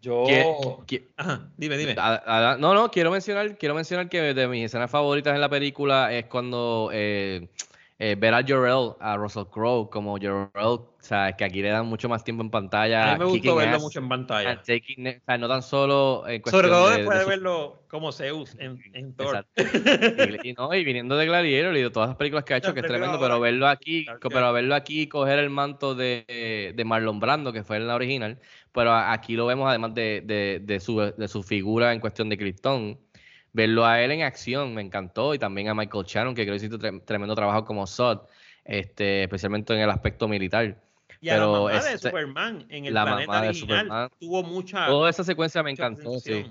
yo... 0.00 0.24
¿Qué- 0.26 0.46
qué- 0.86 1.08
Ajá, 1.18 1.50
dime, 1.58 1.76
dime. 1.76 1.94
A- 1.98 2.52
a- 2.52 2.56
no, 2.56 2.72
no, 2.72 2.90
quiero 2.90 3.10
mencionar, 3.10 3.58
quiero 3.58 3.74
mencionar 3.74 4.08
que 4.08 4.32
de 4.32 4.48
mis 4.48 4.64
escenas 4.64 4.90
favoritas 4.90 5.34
en 5.34 5.42
la 5.42 5.50
película 5.50 6.10
es 6.14 6.24
cuando 6.26 6.88
eh, 6.94 7.48
eh, 7.98 8.14
ver 8.18 8.34
a 8.34 8.42
Jorel, 8.46 8.92
a 9.00 9.16
Russell 9.16 9.44
Crowe 9.50 9.88
como 9.90 10.12
Jorel, 10.18 10.50
o 10.54 10.96
sea, 11.00 11.32
que 11.32 11.44
aquí 11.44 11.62
le 11.62 11.68
dan 11.70 11.86
mucho 11.86 12.08
más 12.08 12.22
tiempo 12.24 12.42
en 12.42 12.50
pantalla. 12.50 13.12
A 13.12 13.12
mí 13.14 13.20
me 13.20 13.30
gustó 13.30 13.54
verlo 13.56 13.76
ass, 13.76 13.82
mucho 13.82 14.00
en 14.00 14.08
pantalla. 14.08 14.50
and 14.50 14.60
taking- 14.62 15.16
o 15.20 15.24
sea, 15.24 15.38
no 15.38 15.48
tan 15.48 15.62
solo 15.62 16.24
en 16.28 16.42
cuestión 16.42 16.62
Sobre 16.64 16.68
todo 16.74 16.90
de- 16.90 16.96
después 16.98 17.14
de 17.14 17.18
de, 17.18 17.24
su- 17.24 17.30
verlo 17.30 17.82
como 17.88 18.12
Zeus 18.12 18.54
en, 18.58 18.78
en 18.92 19.14
Thor. 19.14 19.46
Y, 20.44 20.52
no, 20.52 20.74
y 20.74 20.84
viniendo 20.84 21.16
de 21.16 21.26
Gladiator 21.26 21.76
y 21.76 21.82
de 21.82 21.90
todas 21.90 22.10
las 22.10 22.16
películas 22.18 22.44
que 22.44 22.54
ha 22.54 22.56
hecho, 22.58 22.68
No, 22.68 22.74
que 22.74 22.80
es 22.80 22.86
tremendo, 22.86 23.18
pero 23.20 23.40
verlo 23.40 23.66
aquí, 23.68 24.04
Claro, 24.04 24.20
pero 24.28 24.52
verlo 24.52 24.74
aquí 24.74 25.02
y 25.02 25.06
coger 25.08 25.38
el 25.38 25.50
manto 25.50 25.94
de, 25.94 26.72
de 26.76 26.84
Marlon 26.84 27.20
Brando, 27.20 27.52
que 27.52 27.62
fue 27.64 27.76
en 27.76 27.86
la 27.86 27.94
original, 27.94 28.38
pero 28.72 28.92
aquí 28.94 29.36
lo 29.36 29.46
vemos 29.46 29.68
además 29.68 29.94
de, 29.94 30.22
de- 30.24 30.60
de 30.62 30.80
su, 30.80 30.98
de 31.00 31.28
su 31.28 31.42
figura 31.42 31.92
en 31.94 32.00
cuestión 32.00 32.28
de 32.28 32.36
Krypton. 32.36 32.98
Verlo 33.56 33.86
a 33.86 34.02
él 34.02 34.10
en 34.10 34.22
acción 34.22 34.74
me 34.74 34.82
encantó 34.82 35.34
y 35.34 35.38
también 35.38 35.68
a 35.68 35.74
Michael 35.74 36.04
Shannon, 36.06 36.34
que 36.34 36.44
creo 36.44 36.58
que 36.58 36.66
hizo 36.66 36.78
tre- 36.78 37.02
tremendo 37.04 37.34
trabajo 37.34 37.64
como 37.64 37.86
Zod, 37.86 38.20
este, 38.64 39.22
especialmente 39.24 39.72
en 39.74 39.80
el 39.80 39.90
aspecto 39.90 40.28
militar. 40.28 40.82
Y 41.20 41.28
a 41.30 41.38
la 41.38 41.46
mamá 41.46 41.70
de 41.72 41.94
este- 41.94 42.08
Superman 42.10 42.66
en 42.68 42.84
el 42.84 42.92
la 42.94 43.04
planeta 43.04 43.26
mamá 43.26 43.42
de 43.42 43.48
original 43.48 43.78
Superman. 43.86 44.10
tuvo 44.20 44.42
mucha, 44.42 44.86
Toda 44.86 45.08
esa 45.10 45.24
secuencia 45.24 45.62
me 45.62 45.70
encantó, 45.70 46.20
sí. 46.20 46.44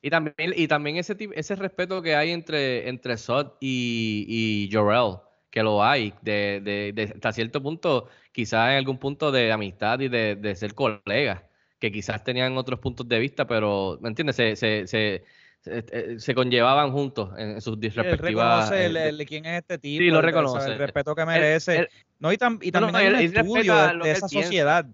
Y 0.00 0.10
también, 0.10 0.54
y 0.56 0.68
también 0.68 0.96
ese, 0.96 1.16
ese 1.34 1.56
respeto 1.56 2.00
que 2.02 2.14
hay 2.14 2.30
entre, 2.30 2.88
entre 2.88 3.16
Sod 3.16 3.54
y, 3.60 4.24
y 4.28 4.72
Jorel, 4.72 5.16
que 5.50 5.62
lo 5.62 5.82
hay, 5.82 6.14
de, 6.22 6.60
de, 6.62 6.92
de- 6.94 7.12
hasta 7.14 7.32
cierto 7.32 7.60
punto, 7.60 8.08
quizás 8.30 8.70
en 8.70 8.76
algún 8.76 8.98
punto 8.98 9.32
de 9.32 9.50
amistad 9.50 9.98
y 10.00 10.08
de, 10.08 10.36
de 10.36 10.54
ser 10.54 10.74
colegas, 10.74 11.42
que 11.80 11.90
quizás 11.90 12.22
tenían 12.22 12.56
otros 12.56 12.78
puntos 12.78 13.08
de 13.08 13.18
vista, 13.18 13.46
pero, 13.48 13.98
¿me 14.00 14.08
entiendes? 14.08 14.36
Se, 14.36 14.54
se, 14.56 14.86
se, 14.86 15.24
se, 15.60 15.84
eh, 15.92 16.14
se 16.18 16.34
conllevaban 16.34 16.92
juntos 16.92 17.30
en, 17.38 17.60
sus 17.60 17.74
Él 17.80 17.92
respectivas... 17.92 18.68
reconoce 18.70 18.86
el- 18.86 18.96
eh, 18.96 19.08
el- 19.08 19.26
quién 19.26 19.44
es 19.46 19.58
este 19.62 19.78
tipo. 19.78 20.02
Sí, 20.02 20.10
lo 20.10 20.22
reconoce. 20.22 20.70
El 20.72 20.78
respeto 20.78 21.14
que 21.14 21.24
merece. 21.26 21.76
él- 21.80 21.88
no, 22.18 22.32
y, 22.32 22.36
tam- 22.36 22.58
y 22.62 22.70
No, 22.70 22.80
no, 22.80 22.86
también 22.92 23.14
hay 23.14 23.26
un 23.28 23.36
estudio 23.36 23.74
de, 23.76 23.98
de 24.04 24.10
esa 24.12 24.28
piensa. 24.28 24.42
sociedad. 24.46 24.86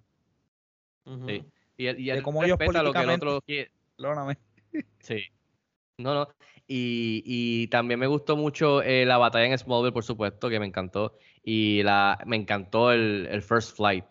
Sí. 1.26 1.44
Y 1.76 1.86
él, 1.86 2.00
y 2.00 2.10
él 2.10 2.22
cómo 2.22 2.42
ellos 2.44 2.58
respeta 2.58 2.82
lo 2.82 2.92
que 2.92 2.98
el 3.00 3.04
políticamente- 3.06 3.26
otro 3.26 3.42
quiere. 3.46 3.70
Sí. 5.00 5.22
No, 5.98 6.14
no. 6.14 6.28
Y, 6.66 7.22
y 7.26 7.66
también 7.68 8.00
me 8.00 8.06
gustó 8.06 8.36
mucho 8.36 8.80
eh, 8.82 9.04
la 9.04 9.18
batalla 9.18 9.46
en 9.46 9.58
Smallville, 9.58 9.92
por 9.92 10.02
supuesto, 10.04 10.48
que 10.48 10.58
me 10.58 10.66
encantó. 10.66 11.16
Y 11.42 11.82
la, 11.82 12.18
me 12.26 12.36
encantó 12.36 12.90
el, 12.90 13.28
el 13.30 13.42
First 13.42 13.76
Flight. 13.76 14.04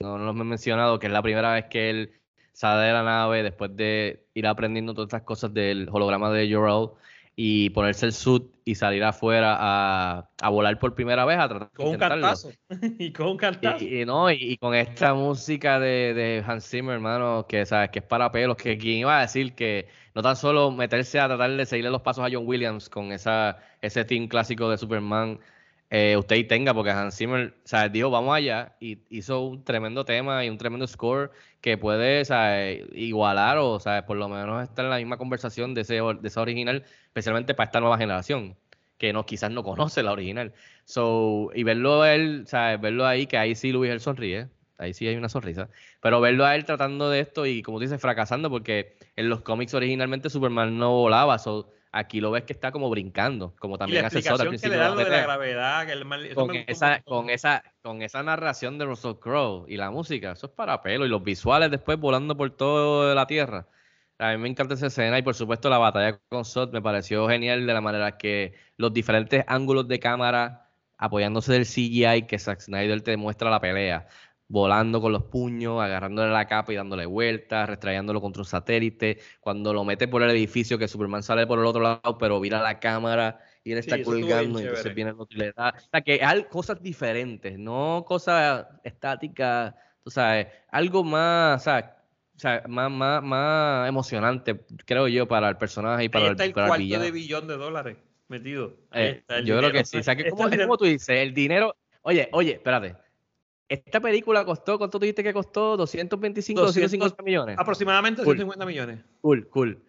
No, 0.00 0.18
no 0.18 0.32
lo 0.32 0.40
he 0.42 0.44
mencionado, 0.44 0.98
que 0.98 1.06
es 1.06 1.12
la 1.12 1.22
primera 1.22 1.54
vez 1.54 1.66
que 1.70 1.88
él 1.90 2.12
sale 2.54 2.86
de 2.86 2.92
la 2.94 3.02
nave 3.04 3.42
después 3.42 3.76
de 3.76 4.26
ir 4.34 4.46
aprendiendo 4.46 4.94
todas 4.94 5.08
estas 5.08 5.22
cosas 5.24 5.52
del 5.54 5.88
holograma 5.92 6.30
de 6.32 6.52
Jorel. 6.52 6.90
y 7.36 7.70
ponerse 7.70 8.06
el 8.06 8.12
suit 8.14 8.44
y 8.64 8.76
salir 8.76 9.04
afuera 9.04 9.56
a, 9.60 10.30
a 10.40 10.48
volar 10.50 10.78
por 10.78 10.94
primera 10.94 11.24
vez 11.26 11.38
a 11.38 11.48
tratar 11.48 11.70
de 11.70 11.74
Con 11.74 11.88
un 11.88 11.98
cartazo. 11.98 12.56
y 12.98 13.12
con 13.12 13.28
un 13.28 13.36
cartazo. 13.38 13.84
Y, 13.84 14.02
y 14.02 14.04
no, 14.06 14.30
y, 14.30 14.36
y 14.52 14.56
con 14.58 14.74
esta 14.74 15.14
música 15.14 15.80
de, 15.80 16.14
de 16.14 16.44
Hans 16.46 16.68
Zimmer, 16.70 16.94
hermano, 16.94 17.46
que 17.48 17.66
sabes 17.66 17.90
que 17.90 17.98
es 18.00 18.04
para 18.06 18.30
pelos, 18.32 18.56
que 18.56 18.78
quien 18.78 18.98
iba 18.98 19.18
a 19.18 19.22
decir 19.22 19.54
que 19.54 19.88
no 20.14 20.22
tan 20.22 20.36
solo 20.36 20.70
meterse 20.70 21.18
a 21.20 21.26
tratar 21.26 21.50
de 21.56 21.66
seguirle 21.66 21.90
los 21.90 22.02
pasos 22.02 22.24
a 22.24 22.28
John 22.32 22.46
Williams 22.46 22.88
con 22.88 23.12
esa, 23.12 23.58
ese 23.82 24.04
team 24.04 24.28
clásico 24.28 24.70
de 24.70 24.78
Superman, 24.78 25.40
eh, 25.96 26.16
usted 26.16 26.44
tenga, 26.48 26.74
porque 26.74 26.90
Hans 26.90 27.16
Zimmer, 27.16 27.54
¿sabes? 27.62 27.92
dijo, 27.92 28.10
vamos 28.10 28.34
allá, 28.34 28.74
y 28.80 28.98
hizo 29.10 29.42
un 29.42 29.62
tremendo 29.62 30.04
tema 30.04 30.44
y 30.44 30.50
un 30.50 30.58
tremendo 30.58 30.88
score 30.88 31.30
que 31.60 31.78
puede, 31.78 32.24
igualar 32.94 33.58
o, 33.58 33.78
por 34.04 34.16
lo 34.16 34.28
menos 34.28 34.64
estar 34.64 34.84
en 34.84 34.90
la 34.90 34.96
misma 34.96 35.18
conversación 35.18 35.72
de, 35.72 35.82
ese, 35.82 36.00
de 36.00 36.18
esa 36.28 36.40
original, 36.40 36.82
especialmente 37.06 37.54
para 37.54 37.66
esta 37.66 37.78
nueva 37.78 37.96
generación 37.96 38.56
que 38.98 39.12
no, 39.12 39.24
quizás 39.24 39.52
no 39.52 39.62
conoce 39.62 40.02
la 40.02 40.10
original. 40.10 40.52
So, 40.84 41.50
y 41.54 41.62
verlo 41.62 42.04
él, 42.04 42.44
¿sabes? 42.48 42.80
Verlo 42.80 43.06
ahí, 43.06 43.28
que 43.28 43.38
ahí 43.38 43.54
sí 43.54 43.70
Luis 43.70 43.92
él 43.92 44.00
sonríe, 44.00 44.48
ahí 44.78 44.94
sí 44.94 45.06
hay 45.06 45.14
una 45.14 45.28
sonrisa, 45.28 45.68
pero 46.00 46.20
verlo 46.20 46.44
a 46.44 46.56
él 46.56 46.64
tratando 46.64 47.08
de 47.08 47.20
esto 47.20 47.46
y 47.46 47.62
como 47.62 47.78
tú 47.78 47.82
dices, 47.82 48.00
fracasando, 48.00 48.50
porque 48.50 48.96
en 49.14 49.28
los 49.28 49.42
cómics 49.42 49.74
originalmente 49.74 50.28
Superman 50.28 50.76
no 50.76 50.90
volaba, 50.90 51.38
so, 51.38 51.70
aquí 51.94 52.20
lo 52.20 52.32
ves 52.32 52.42
que 52.42 52.52
está 52.52 52.72
como 52.72 52.90
brincando, 52.90 53.54
como 53.58 53.76
Y 53.76 53.78
también 53.78 54.02
la 54.02 54.08
al 54.08 54.12
explicación 54.12 54.58
que 54.58 54.68
le 54.68 54.76
la 54.76 54.88
lo 54.90 54.96
de 54.96 55.08
la 55.08 55.22
gravedad, 55.22 55.86
que 55.86 55.92
el 55.92 56.04
mal- 56.04 56.34
Con 56.34 56.48
me 56.48 56.64
esa, 56.66 57.00
con, 57.02 57.30
esa, 57.30 57.62
con 57.82 58.02
esa 58.02 58.22
narración 58.22 58.78
de 58.78 58.84
Russell 58.84 59.14
Crowe 59.20 59.64
y 59.68 59.76
la 59.76 59.90
música, 59.92 60.32
eso 60.32 60.46
es 60.46 60.52
para 60.52 60.82
pelo, 60.82 61.06
y 61.06 61.08
los 61.08 61.22
visuales 61.22 61.70
después 61.70 61.98
volando 61.98 62.36
por 62.36 62.50
toda 62.50 63.14
la 63.14 63.26
tierra. 63.26 63.68
A 64.18 64.32
mí 64.32 64.38
me 64.38 64.48
encanta 64.48 64.74
esa 64.74 64.88
escena 64.88 65.18
y 65.18 65.22
por 65.22 65.34
supuesto 65.34 65.70
la 65.70 65.78
batalla 65.78 66.18
con 66.28 66.44
Zod 66.44 66.72
me 66.72 66.82
pareció 66.82 67.28
genial 67.28 67.66
de 67.66 67.72
la 67.74 67.80
manera 67.80 68.16
que 68.18 68.54
los 68.76 68.92
diferentes 68.92 69.44
ángulos 69.46 69.86
de 69.88 69.98
cámara 70.00 70.70
apoyándose 70.98 71.52
del 71.52 71.64
CGI 71.66 72.26
que 72.26 72.38
Zack 72.38 72.60
Snyder 72.60 73.02
te 73.02 73.16
muestra 73.16 73.50
la 73.50 73.60
pelea, 73.60 74.06
volando 74.48 75.00
con 75.00 75.12
los 75.12 75.24
puños, 75.24 75.80
agarrándole 75.82 76.30
la 76.32 76.46
capa 76.46 76.72
y 76.72 76.76
dándole 76.76 77.06
vueltas, 77.06 77.68
restrayándolo 77.68 78.20
contra 78.20 78.42
un 78.42 78.46
satélite, 78.46 79.18
cuando 79.40 79.72
lo 79.72 79.84
mete 79.84 80.06
por 80.08 80.22
el 80.22 80.30
edificio 80.30 80.78
que 80.78 80.88
Superman 80.88 81.22
sale 81.22 81.46
por 81.46 81.58
el 81.58 81.66
otro 81.66 81.82
lado 81.82 82.18
pero 82.18 82.40
vira 82.40 82.60
la 82.62 82.78
cámara 82.80 83.40
y 83.64 83.72
él 83.72 83.78
Sí, 83.78 83.90
está 83.90 83.98
bien 83.98 84.04
colgando 84.04 84.60
y 84.60 84.64
entonces 84.64 84.92
chévere. 84.92 84.94
viene 84.94 85.10
el 85.10 85.20
otro 85.20 85.36
y 85.36 85.40
le 85.40 85.52
da. 85.52 85.70
O 85.76 85.88
sea, 85.90 86.00
que 86.02 86.22
hay 86.24 86.44
cosas 86.44 86.80
diferentes, 86.82 87.58
no 87.58 88.04
cosas 88.06 88.66
estáticas, 88.84 89.74
tú 90.02 90.10
sabes, 90.10 90.48
algo 90.68 91.02
más, 91.04 91.62
o 91.62 91.64
sea, 91.64 92.04
o 92.36 92.38
sea, 92.38 92.62
más, 92.68 92.90
más, 92.90 93.22
más 93.22 93.88
emocionante, 93.88 94.64
creo 94.84 95.08
yo, 95.08 95.26
para 95.28 95.48
el 95.48 95.56
personaje 95.56 96.04
y 96.04 96.08
para 96.08 96.24
Ahí 96.24 96.26
el, 96.26 96.32
está 96.32 96.44
el 96.44 96.52
para 96.52 96.66
el 96.66 96.68
cuarto 96.70 96.82
villano. 96.84 97.04
de 97.04 97.10
billón 97.10 97.46
de 97.48 97.56
dólares 97.56 97.96
metido. 98.28 98.76
Ahí 98.90 99.06
Eh, 99.06 99.10
está 99.20 99.38
el 99.38 99.46
yo 99.46 99.58
creo 99.58 99.72
que 99.72 99.84
sí. 99.84 99.98
O 99.98 100.02
sea, 100.02 100.16
que 100.16 100.26
como, 100.26 100.46
el 100.48 100.58
como 100.58 100.76
tú 100.76 100.84
dices, 100.84 101.08
el 101.10 101.34
dinero. 101.34 101.76
Oye, 102.02 102.28
oye, 102.32 102.52
espérate. 102.52 102.96
Esta 103.68 104.00
película 104.00 104.44
costó, 104.44 104.76
¿cuánto 104.78 104.98
tú 104.98 105.04
dijiste 105.04 105.22
que 105.22 105.32
costó? 105.32 105.76
225, 105.76 106.60
200, 106.60 106.74
250 106.98 107.22
millones. 107.22 107.56
Aproximadamente 107.58 108.22
Cool. 108.22 108.36
150 108.36 108.66
millones. 108.66 109.00
Cool, 109.20 109.48
cool. 109.48 109.82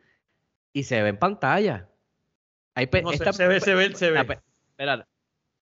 Y 0.73 0.83
se 0.83 1.01
ve 1.01 1.09
en 1.09 1.17
pantalla. 1.19 1.89
Hay 2.73 2.89
No 3.03 3.11
esta 3.11 3.33
se 3.33 3.47
ve, 3.47 3.59
se 3.59 3.73
ve, 3.75 3.93
se 3.95 4.11
ve. 4.11 4.23
pe- 4.25 4.39
espérate. 4.69 5.05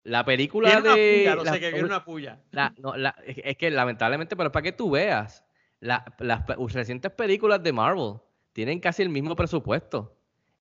La 0.05 0.25
película 0.25 0.69
Viene 0.69 0.83
una 0.83 0.95
de. 0.95 1.17
puya, 1.19 1.35
no 1.37 1.45
la- 1.45 1.53
sé 1.53 1.61
qué, 1.61 1.71
viene 1.73 1.85
una 1.85 2.05
puya. 2.05 2.41
la- 2.53 2.73
no, 2.79 2.97
la- 2.97 3.17
es 3.27 3.57
que 3.57 3.71
lamentablemente, 3.73 4.37
pero 4.37 4.49
es 4.49 4.53
para 4.53 4.63
que 4.63 4.73
tú 4.73 4.91
veas, 4.91 5.45
la- 5.81 6.05
las 6.21 6.43
pe- 6.45 6.55
recientes 6.73 7.11
películas 7.13 7.61
de 7.63 7.73
Marvel 7.73 8.15
tienen 8.53 8.79
casi 8.79 9.03
el 9.03 9.09
mismo 9.09 9.35
presupuesto 9.35 10.17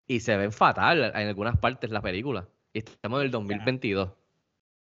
y 0.07 0.19
se 0.19 0.35
ven 0.35 0.51
fatal 0.51 1.11
en 1.15 1.27
algunas 1.27 1.57
partes 1.57 1.91
las 1.91 2.01
películas. 2.01 2.45
Y 2.73 2.79
estamos 2.79 3.19
en 3.19 3.25
el 3.25 3.31
2022. 3.31 4.09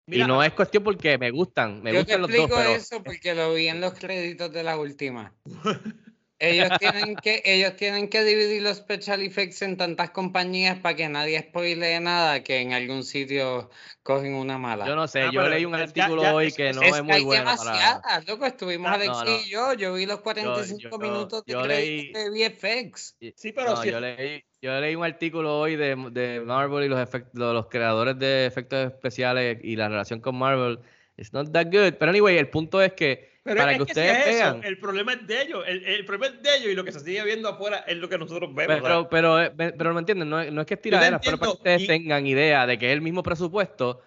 Mira, 0.06 0.24
y 0.24 0.28
no 0.28 0.42
es 0.42 0.52
cuestión 0.52 0.84
porque 0.84 1.16
me 1.18 1.30
gustan, 1.30 1.82
me 1.82 1.92
Yo 1.92 2.04
te 2.04 2.16
gustan 2.16 2.20
los 2.22 2.30
dos, 2.30 2.38
explico 2.40 2.56
pero 2.60 2.74
eso 2.76 3.02
porque 3.02 3.34
lo 3.34 3.54
vi 3.54 3.68
en 3.68 3.80
los 3.80 3.94
créditos 3.94 4.52
de 4.52 4.62
la 4.62 4.76
última. 4.78 5.32
Ellos 6.40 6.68
tienen 6.80 7.14
que, 7.16 7.40
ellos 7.44 7.76
tienen 7.76 8.08
que 8.10 8.22
dividir 8.24 8.60
los 8.60 8.76
special 8.78 9.22
effects 9.22 9.62
en 9.62 9.76
tantas 9.76 10.10
compañías 10.10 10.78
para 10.80 10.96
que 10.96 11.08
nadie 11.08 11.40
spoilee 11.40 12.00
nada 12.00 12.42
que 12.42 12.58
en 12.60 12.72
algún 12.72 13.04
sitio 13.04 13.70
cogen 14.02 14.34
una 14.34 14.58
mala. 14.58 14.84
yo 14.84 14.96
no 14.96 15.06
sé, 15.06 15.22
Ah, 15.22 15.30
yo 15.32 15.48
leí 15.48 15.64
un 15.64 15.72
ya- 15.72 15.84
artículo 15.84 16.22
ya, 16.22 16.34
hoy 16.34 16.52
que 16.52 16.72
no 16.72 16.82
es 16.82 16.96
es, 16.96 17.02
muy 17.04 17.12
hay 17.14 17.24
bueno 17.24 17.44
para... 17.44 17.62
demasiadas, 17.62 18.26
loco. 18.26 18.46
Estuvimos 18.46 18.90
Ah, 18.90 18.94
Alex 18.94 19.08
no, 19.12 19.24
no. 19.24 19.30
y 19.40 19.48
yo. 19.48 19.72
Yo 19.74 19.94
vi 19.94 20.06
los 20.06 20.20
45 20.20 20.90
yo- 20.90 20.98
minutos 20.98 21.44
de 21.46 21.52
yo 21.52 21.62
leí- 21.66 22.12
de 22.12 22.30
VFX. 22.30 23.16
Sí, 23.36 23.52
pero 23.52 23.70
No, 23.70 23.82
si- 23.82 23.90
yo, 23.90 24.00
leí, 24.00 24.44
yo 24.64 24.80
leí 24.80 24.94
un 24.94 25.04
artículo 25.04 25.58
hoy 25.60 25.76
de, 25.76 25.94
de 26.10 26.40
Marvel 26.40 26.84
y 26.84 26.88
los, 26.88 26.98
efect- 26.98 27.28
los 27.34 27.66
creadores 27.66 28.18
de 28.18 28.46
efectos 28.46 28.86
especiales 28.92 29.58
y 29.62 29.76
la 29.76 29.88
relación 29.88 30.20
con 30.20 30.36
Marvel. 30.36 30.78
It's 31.18 31.32
not 31.34 31.52
that 31.52 31.66
good. 31.66 31.94
Pero 31.98 32.10
anyway, 32.10 32.38
el 32.38 32.48
punto 32.48 32.80
es 32.80 32.94
que 32.94 33.34
pero 33.44 33.58
para 33.60 33.72
es 33.72 33.76
que 33.76 33.82
ustedes 33.82 34.26
es 34.26 34.34
vean. 34.36 34.64
el 34.64 34.78
problema 34.78 35.12
es 35.12 35.26
de 35.26 35.42
ellos. 35.42 35.64
El, 35.66 35.84
el 35.84 36.04
problema 36.06 36.34
es 36.34 36.42
de 36.42 36.56
ellos 36.56 36.72
y 36.72 36.74
lo 36.74 36.82
que 36.82 36.92
se 36.92 37.00
sigue 37.00 37.22
viendo 37.24 37.48
afuera 37.50 37.84
es 37.86 37.98
lo 37.98 38.08
que 38.08 38.16
nosotros 38.16 38.54
vemos. 38.54 38.80
Pero, 38.82 39.08
pero, 39.10 39.42
eh, 39.42 39.50
pe- 39.50 39.72
pero, 39.72 39.90
no 39.90 39.94
me 39.94 40.00
entienden, 40.00 40.30
no, 40.30 40.40
es- 40.40 40.50
no 40.50 40.62
es 40.62 40.66
que 40.66 40.74
es 40.74 40.80
tiradera, 40.80 41.20
pero 41.20 41.36
para 41.38 41.52
que 41.52 41.56
ustedes 41.58 41.82
y- 41.82 41.86
tengan 41.86 42.26
idea 42.26 42.66
de 42.66 42.78
que 42.78 42.86
es 42.86 42.92
el 42.94 43.02
mismo 43.02 43.22
presupuesto, 43.22 44.00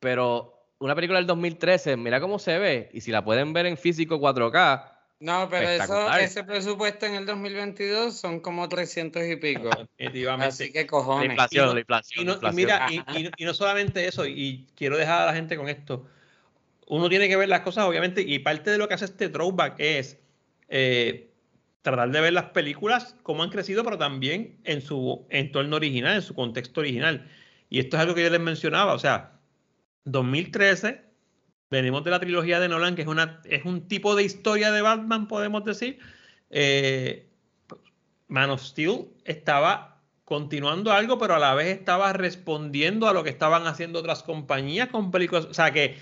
pero 0.00 0.56
una 0.80 0.94
película 0.96 1.18
del 1.20 1.26
2013, 1.28 1.96
mira 1.96 2.20
cómo 2.20 2.38
se 2.40 2.58
ve, 2.58 2.90
y 2.92 3.00
si 3.00 3.12
la 3.12 3.24
pueden 3.24 3.52
ver 3.52 3.66
en 3.66 3.76
físico 3.76 4.18
4K, 4.18 4.82
No, 5.20 5.48
pero 5.50 5.68
eso, 5.68 6.10
ese 6.16 6.44
presupuesto 6.44 7.04
en 7.04 7.14
el 7.14 7.26
2022 7.26 8.16
son 8.16 8.40
como 8.40 8.68
300 8.70 9.22
y 9.26 9.36
pico. 9.36 9.68
Definitivamente. 9.98 10.46
Así 10.46 10.72
que 10.72 10.80
la 10.80 10.86
cojones. 10.86 11.28
inflación, 11.30 11.64
Y 11.64 11.68
no- 11.68 11.74
la 11.74 11.80
inflación, 11.80 12.22
Y, 12.22 12.24
la 12.24 12.24
no- 12.24 12.32
y 12.32 12.34
inflación. 12.36 12.56
mira, 12.56 12.86
y, 13.18 13.26
y- 13.26 13.30
y 13.36 13.44
no 13.44 13.52
solamente 13.54 14.06
eso, 14.08 14.24
y 14.26 14.66
quiero 14.74 14.96
dejar 14.96 15.22
a 15.22 15.26
la 15.26 15.34
gente 15.34 15.56
con 15.56 15.68
esto. 15.68 16.06
Uno 16.86 17.08
tiene 17.10 17.28
que 17.28 17.36
ver 17.36 17.48
las 17.50 17.60
cosas, 17.60 17.84
obviamente, 17.84 18.22
y 18.22 18.38
parte 18.40 18.70
de 18.70 18.78
lo 18.78 18.88
que 18.88 18.94
hace 18.94 19.04
este 19.04 19.28
throwback 19.28 19.74
es 19.78 20.18
eh, 20.68 21.30
tratar 21.82 22.10
de 22.10 22.20
ver 22.20 22.32
las 22.32 22.46
películas, 22.46 23.14
cómo 23.22 23.42
han 23.42 23.50
crecido, 23.50 23.84
pero 23.84 23.98
también 23.98 24.58
en 24.64 24.80
su 24.80 25.26
entorno 25.30 25.76
original, 25.76 26.14
en 26.16 26.22
su 26.22 26.34
contexto 26.34 26.80
original. 26.80 27.28
Y 27.68 27.78
esto 27.80 27.96
es 27.96 28.02
algo 28.02 28.14
que 28.14 28.22
yo 28.22 28.30
les 28.30 28.40
mencionaba, 28.40 28.94
o 28.94 28.98
sea, 28.98 29.32
2013, 30.04 31.02
venimos 31.70 32.04
de 32.04 32.10
la 32.10 32.20
trilogía 32.20 32.60
de 32.60 32.68
Nolan, 32.68 32.96
que 32.96 33.02
es, 33.02 33.08
una, 33.08 33.40
es 33.44 33.64
un 33.64 33.88
tipo 33.88 34.16
de 34.16 34.24
historia 34.24 34.70
de 34.72 34.82
Batman, 34.82 35.28
podemos 35.28 35.64
decir. 35.64 35.98
Eh, 36.50 37.26
Man 38.28 38.50
of 38.50 38.62
Steel 38.62 39.08
estaba 39.24 40.00
continuando 40.24 40.92
algo, 40.92 41.18
pero 41.18 41.34
a 41.34 41.38
la 41.38 41.54
vez 41.54 41.78
estaba 41.78 42.12
respondiendo 42.12 43.08
a 43.08 43.12
lo 43.12 43.24
que 43.24 43.30
estaban 43.30 43.66
haciendo 43.66 43.98
otras 43.98 44.22
compañías 44.22 44.88
con 44.88 45.10
películas. 45.10 45.46
O 45.46 45.54
sea, 45.54 45.72
que, 45.72 45.96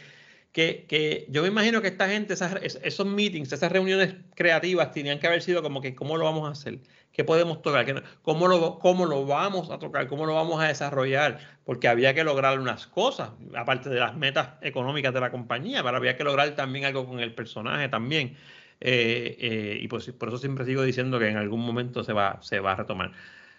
que, 0.52 0.84
que 0.88 1.26
yo 1.30 1.42
me 1.42 1.48
imagino 1.48 1.80
que 1.80 1.88
esta 1.88 2.08
gente, 2.08 2.34
esos 2.34 3.06
meetings, 3.06 3.52
esas 3.52 3.72
reuniones 3.72 4.16
creativas 4.34 4.92
tenían 4.92 5.18
que 5.18 5.26
haber 5.26 5.42
sido 5.42 5.62
como 5.62 5.80
que, 5.80 5.94
¿cómo 5.94 6.16
lo 6.16 6.24
vamos 6.24 6.48
a 6.48 6.52
hacer? 6.52 6.80
¿Qué 7.18 7.24
podemos 7.24 7.60
tocar? 7.62 7.84
¿Qué 7.84 7.94
no- 7.94 8.02
¿Cómo 8.22 8.46
lo, 8.46 8.78
¿Cómo 8.78 9.04
lo 9.04 9.26
vamos 9.26 9.70
a 9.70 9.80
tocar? 9.80 10.06
¿Cómo 10.06 10.24
lo 10.24 10.36
vamos 10.36 10.60
a 10.62 10.68
desarrollar? 10.68 11.40
Porque 11.64 11.88
había 11.88 12.14
que 12.14 12.22
lograr 12.22 12.60
unas 12.60 12.86
cosas, 12.86 13.30
aparte 13.56 13.90
de 13.90 13.98
las 13.98 14.14
metas 14.16 14.50
económicas 14.62 15.12
de 15.12 15.18
la 15.18 15.32
compañía, 15.32 15.82
pero 15.82 15.96
había 15.96 16.16
que 16.16 16.22
lograr 16.22 16.54
también 16.54 16.84
algo 16.84 17.06
con 17.08 17.18
el 17.18 17.34
personaje 17.34 17.88
también. 17.88 18.36
Eh, 18.80 19.36
eh, 19.40 19.78
y 19.80 19.88
pues, 19.88 20.12
por 20.12 20.28
eso 20.28 20.38
siempre 20.38 20.64
sigo 20.64 20.84
diciendo 20.84 21.18
que 21.18 21.26
en 21.28 21.36
algún 21.38 21.58
momento 21.66 22.04
se 22.04 22.12
va, 22.12 22.38
se 22.40 22.60
va 22.60 22.74
a 22.74 22.76
retomar. 22.76 23.10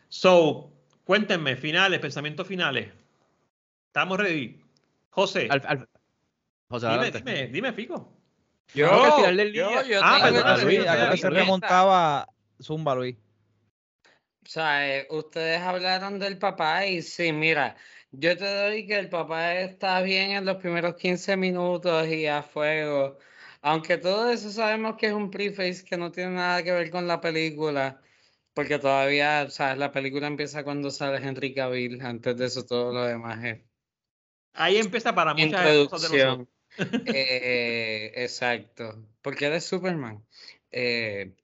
So, 0.07 0.71
cuéntenme, 1.03 1.57
finales, 1.57 1.99
pensamientos 1.99 2.47
finales. 2.47 2.87
¿Estamos 3.87 4.19
ready? 4.19 4.61
José, 5.09 5.49
Al- 5.51 5.63
al- 5.67 5.89
José, 6.69 6.87
dime, 6.87 7.11
dime, 7.11 7.47
dime, 7.47 7.73
Fico. 7.73 8.13
Yo, 8.73 8.89
No, 8.89 8.99
que 9.01 9.05
al 9.07 9.13
final 9.15 9.35
del 9.37 9.51
yo, 9.53 9.67
día- 9.67 9.83
yo 9.83 9.99
Ah, 10.01 10.19
perdón, 10.23 10.43
Luis, 10.63 10.77
decir 10.77 10.87
¿a 10.87 10.95
qué 10.95 11.03
una 11.07 11.17
se 11.17 11.29
remontaba 11.29 12.27
Zumba, 12.61 12.95
Luis. 12.95 13.17
O 14.45 14.49
sea, 14.49 14.97
eh, 14.97 15.07
ustedes 15.11 15.59
hablaron 15.61 16.19
del 16.19 16.37
papá 16.37 16.85
y 16.85 17.01
sí, 17.01 17.31
mira, 17.31 17.75
yo 18.11 18.35
te 18.37 18.45
doy 18.45 18.87
que 18.87 18.97
el 18.97 19.09
papá 19.09 19.55
está 19.55 20.01
bien 20.01 20.31
en 20.31 20.45
los 20.45 20.57
primeros 20.57 20.95
15 20.95 21.37
minutos 21.37 22.07
y 22.07 22.25
a 22.27 22.41
fuego. 22.43 23.17
Aunque 23.61 23.97
todo 23.97 24.31
eso 24.31 24.49
sabemos 24.51 24.95
que 24.97 25.07
es 25.07 25.13
un 25.13 25.29
preface 25.29 25.83
que 25.83 25.97
no 25.97 26.11
tiene 26.11 26.31
nada 26.31 26.63
que 26.63 26.71
ver 26.71 26.89
con 26.89 27.07
la 27.07 27.21
película, 27.21 28.01
porque 28.53 28.79
todavía, 28.79 29.45
o 29.47 29.51
sea, 29.51 29.75
la 29.75 29.91
película 29.91 30.27
empieza 30.27 30.63
cuando 30.63 30.91
sale 30.91 31.17
Henry 31.25 31.53
Cavill, 31.53 32.01
antes 32.01 32.37
de 32.37 32.45
eso 32.45 32.65
todo 32.65 32.93
lo 32.93 33.05
demás 33.05 33.43
es 33.43 33.59
Ahí 34.53 34.77
empieza 34.77 35.13
para 35.13 35.33
muchas 35.33 35.87
cosas 35.87 36.11
de 36.11 36.17
nosotros. 36.17 36.47
Eh, 37.05 38.13
exacto, 38.15 39.05
porque 39.21 39.47
él 39.47 39.53
es 39.53 39.65
Superman. 39.65 40.23
Eh, 40.71 41.35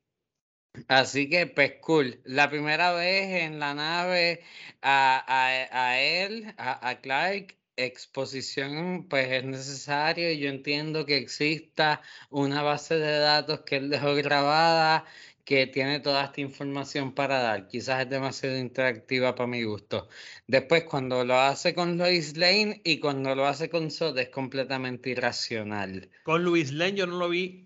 así 0.88 1.30
que, 1.30 1.48
pues 1.48 1.74
cool. 1.82 2.22
La 2.26 2.50
primera 2.50 2.92
vez 2.94 3.44
en 3.44 3.60
la 3.60 3.74
nave 3.74 4.42
a, 4.82 5.24
a- 5.28 5.90
a 5.90 6.00
él, 6.02 6.54
a, 6.58 6.88
a 6.90 7.02
Clark, 7.02 7.56
exposición 7.78 9.08
pues 9.10 9.30
es 9.32 9.44
necesario 9.44 10.32
yo 10.32 10.48
entiendo 10.50 11.06
que 11.06 11.18
exista 11.18 12.02
una 12.30 12.62
base 12.62 12.96
de 12.98 13.20
datos 13.20 13.62
que 13.62 13.76
él 13.78 13.90
dejó 13.90 14.16
grabada 14.16 15.04
que 15.44 15.68
tiene 15.68 16.00
toda 16.00 16.26
esta 16.26 16.42
información 16.42 17.14
para 17.14 17.40
dar. 17.40 17.68
Quizás 17.68 18.02
es 18.04 18.10
demasiado 18.10 18.58
interactiva 18.58 19.36
para 19.36 19.48
mi 19.48 19.64
gusto. 19.64 20.08
Después, 20.48 20.86
cuando 20.86 21.24
lo 21.24 21.36
hace 21.40 21.76
con 21.76 21.98
Lois 21.98 22.36
Lane 22.38 22.82
y 22.84 23.00
cuando 23.00 23.36
lo 23.36 23.46
hace 23.46 23.70
con 23.70 23.92
Sod, 23.92 24.18
es 24.18 24.30
completamente 24.30 25.12
irracional. 25.12 26.10
Con 26.24 26.44
Luis 26.44 26.72
Lane 26.72 26.94
yo 26.98 27.06
no 27.08 27.18
lo 27.18 27.30
vi 27.30 27.65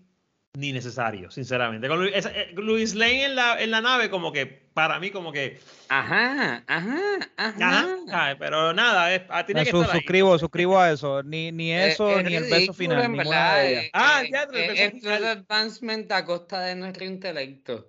ni 0.58 0.72
necesario, 0.72 1.30
sinceramente. 1.30 1.86
Con 1.88 2.00
Luis, 2.00 2.12
esa- 2.14 2.30
eh, 2.30 2.50
Luis 2.54 2.94
Lane 2.94 3.24
en 3.26 3.36
la, 3.36 3.62
en 3.62 3.70
la 3.70 3.80
nave, 3.80 4.10
como 4.10 4.32
que, 4.32 4.46
para 4.74 4.98
mí, 4.98 5.10
como 5.10 5.32
que. 5.32 5.60
Ajá, 5.88 6.64
ajá, 6.66 6.98
Ajá, 7.36 7.88
¿sabes? 8.08 8.36
pero 8.38 8.72
nada, 8.72 9.14
es, 9.14 9.22
ah, 9.28 9.46
tiene 9.46 9.64
que 9.64 9.70
su- 9.70 9.80
estar 9.82 9.94
ahí. 9.94 10.00
suscribo, 10.00 10.38
suscribo 10.38 10.78
a 10.78 10.90
eso. 10.90 11.22
Ni, 11.22 11.52
ni 11.52 11.72
eso, 11.72 12.18
es 12.18 12.24
ni 12.24 12.34
el 12.34 12.44
beso 12.50 12.72
final. 12.74 13.04
en 13.04 13.16
verdad, 13.16 13.56
de 13.58 13.70
ellas. 13.70 13.84
eh, 13.84 13.90
Ah, 13.92 14.22
eh, 14.24 14.28
teatro, 14.30 14.58
el 14.58 14.68
beso 14.68 14.82
es 14.82 14.92
final. 14.92 15.24
advancement 15.24 16.12
a 16.12 16.24
costa 16.24 16.60
de 16.62 16.74
nuestro 16.74 17.04
intelecto. 17.04 17.88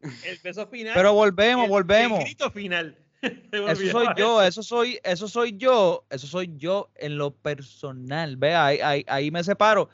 El 0.00 0.38
beso 0.42 0.66
final. 0.66 0.94
Pero 0.94 1.12
volvemos, 1.14 1.64
el- 1.64 1.70
volvemos. 1.70 2.18
El 2.20 2.24
grito 2.24 2.50
final. 2.50 2.96
Eso 3.52 3.86
soy 3.92 4.08
yo, 4.16 4.42
eso 4.42 4.62
soy, 4.62 4.98
eso 5.04 5.28
soy 5.28 5.54
yo, 5.58 6.06
eso 6.08 6.26
soy 6.26 6.54
yo 6.56 6.90
en 6.96 7.18
lo 7.18 7.34
personal. 7.34 8.38
Ve, 8.38 8.54
ahí, 8.54 8.78
ahí, 8.80 9.04
ahí 9.06 9.30
me 9.30 9.44
separo. 9.44 9.90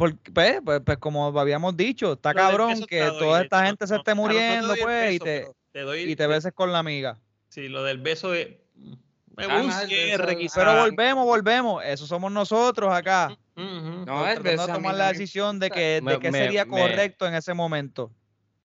Porque, 0.00 0.30
pues, 0.32 0.60
pues, 0.64 0.80
pues, 0.82 0.96
como 0.96 1.38
habíamos 1.38 1.76
dicho, 1.76 2.14
está 2.14 2.32
cabrón 2.32 2.86
que 2.86 3.00
toda 3.18 3.42
esta 3.42 3.60
no, 3.60 3.66
gente 3.66 3.86
se 3.86 3.92
no, 3.92 3.98
esté 4.00 4.10
no 4.12 4.16
muriendo, 4.16 4.74
pues, 4.80 5.12
y 5.12 5.18
te, 5.18 5.46
doy 5.74 6.10
y 6.10 6.16
te 6.16 6.26
beses 6.26 6.54
con 6.54 6.72
la 6.72 6.78
amiga. 6.78 7.18
Sí, 7.50 7.68
lo 7.68 7.84
del 7.84 7.98
beso 7.98 8.30
de. 8.30 8.64
Me 9.36 9.44
Ah, 9.44 9.62
no, 9.62 9.68
beso- 9.68 10.16
requisar. 10.24 10.64
Pero 10.64 10.80
volvemos, 10.80 11.26
volvemos. 11.26 11.84
Eso 11.84 12.06
somos 12.06 12.32
nosotros 12.32 12.90
acá. 12.90 13.36
No, 13.54 14.22
beso 14.24 14.42
de 14.42 14.54
a 14.54 14.56
mí 14.56 14.72
tomar 14.72 14.92
no 14.92 14.98
la 14.98 15.08
decisión 15.12 15.60
de 15.60 15.70
que, 15.70 16.00
de 16.00 16.30
me- 16.30 16.38
sería 16.38 16.64
me- 16.64 16.70
correcto 16.80 17.26
en 17.26 17.34
ese 17.34 17.52
momento. 17.52 18.10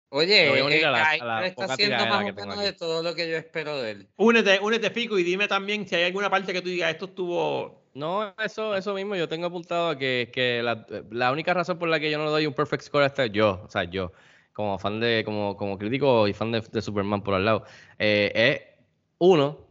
Oye, 0.09 0.43
Me 0.43 0.49
voy 0.49 0.59
a 0.59 0.65
unir 0.65 0.79
eh, 0.79 0.85
a 0.85 0.91
la- 0.91 1.09
a 1.11 1.17
la 1.25 1.47
está 1.47 1.63
haciendo 1.63 2.05
más 2.07 2.25
que 2.25 2.31
o 2.31 2.33
menos 2.33 2.59
de 2.59 2.73
todo 2.73 3.01
lo 3.01 3.15
que 3.15 3.29
yo 3.29 3.37
espero 3.37 3.81
de 3.81 3.91
él. 3.91 4.09
Únete, 4.17 4.59
únete, 4.59 4.89
Fico, 4.89 5.17
y 5.17 5.23
dime 5.23 5.47
también 5.47 5.87
si 5.87 5.95
hay 5.95 6.03
alguna 6.03 6.29
parte 6.29 6.51
que 6.51 6.61
tú 6.61 6.67
digas, 6.67 6.91
esto 6.91 7.05
estuvo. 7.05 7.80
No, 7.93 8.33
eso, 8.39 8.75
eso 8.75 8.93
mismo, 8.93 9.15
yo 9.17 9.27
tengo 9.27 9.47
apuntado 9.47 9.97
que, 9.97 10.29
que 10.33 10.63
la, 10.63 10.85
la 11.09 11.31
única 11.31 11.53
razón 11.53 11.77
por 11.77 11.89
la 11.89 11.99
que 11.99 12.09
yo 12.09 12.17
no 12.17 12.23
le 12.25 12.31
doy 12.31 12.45
un 12.47 12.53
perfect 12.53 12.83
score 12.83 13.03
a 13.03 13.07
este, 13.07 13.29
yo, 13.31 13.61
o 13.65 13.69
sea, 13.69 13.83
yo, 13.83 14.13
como 14.53 14.79
fan 14.79 15.01
de, 15.01 15.23
como, 15.25 15.57
como 15.57 15.77
crítico 15.77 16.25
y 16.27 16.33
fan 16.33 16.53
de, 16.53 16.61
de 16.61 16.81
Superman 16.81 17.21
por 17.21 17.33
al 17.35 17.43
lado, 17.43 17.65
eh, 17.99 18.31
es 18.33 18.85
uno, 19.17 19.67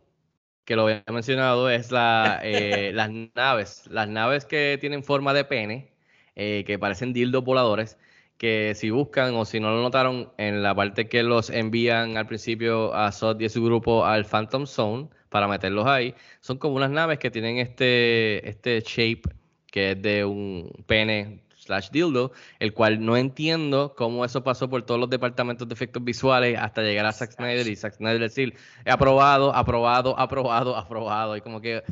que 0.65 0.77
lo 0.77 0.83
había 0.85 1.05
mencionado, 1.09 1.71
es 1.71 1.91
la, 1.93 2.41
eh, 2.45 2.93
las 2.95 3.11
naves, 3.35 3.87
las 3.91 4.09
naves 4.09 4.45
que 4.45 4.79
tienen 4.81 5.03
forma 5.05 5.33
de 5.35 5.45
pene, 5.45 5.95
eh, 6.37 6.65
que 6.67 6.79
parecen 6.79 7.13
dildos 7.15 7.45
voladores, 7.45 7.99
que 8.37 8.75
si 8.75 8.91
buscan 8.91 9.35
o 9.35 9.45
si 9.47 9.61
no 9.61 9.71
lo 9.71 9.83
notaron 9.83 10.33
en 10.39 10.63
la 10.63 10.75
parte 10.75 11.09
que 11.09 11.23
los 11.23 11.51
envían 11.51 12.17
al 12.19 12.27
principio 12.27 12.95
a 12.95 13.13
Sod 13.13 13.41
y 13.41 13.47
a 13.47 13.49
su 13.51 13.65
grupo 13.65 14.05
al 14.05 14.25
Phantom 14.27 14.67
Zone 14.67 15.09
para 15.31 15.49
meterlos 15.49 15.87
ahí, 15.87 16.15
son 16.41 16.59
como 16.59 16.75
unas 16.75 16.91
naves 16.91 17.19
que 17.19 17.31
tienen 17.31 17.59
este, 17.59 18.47
este 18.49 18.81
shape 18.81 19.23
que 19.71 19.93
es 19.93 20.03
de 20.03 20.25
un 20.25 20.71
pene 20.87 21.41
slash 21.57 21.91
dildo, 21.91 22.33
el 22.59 22.73
cual 22.75 23.05
no 23.05 23.17
entiendo 23.17 23.95
cómo 23.97 24.25
eso 24.25 24.43
pasó 24.43 24.69
por 24.69 24.83
todos 24.83 24.99
los 24.99 25.09
departamentos 25.09 25.69
de 25.69 25.75
efectos 25.75 26.03
visuales 26.03 26.59
hasta 26.59 26.83
llegar 26.83 27.07
a 27.07 27.13
Zack 27.13 27.33
Snyder 27.33 27.67
y 27.69 27.77
Zack 27.77 27.95
Snyder 27.95 28.19
decir, 28.19 28.55
he 28.85 28.91
aprobado, 28.91 29.55
aprobado, 29.55 30.19
aprobado, 30.19 30.77
aprobado, 30.77 31.37
y 31.37 31.41
como 31.41 31.61
que, 31.61 31.83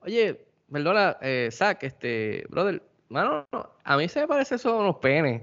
oye, 0.00 0.40
perdona, 0.70 1.18
eh, 1.20 1.50
Zack, 1.52 1.82
este, 1.82 2.46
brother, 2.48 2.82
mano, 3.08 3.46
a 3.84 3.96
mí 3.96 4.08
se 4.08 4.20
me 4.20 4.28
parece 4.28 4.54
eso 4.54 4.78
unos 4.78 4.96
penes. 4.96 5.42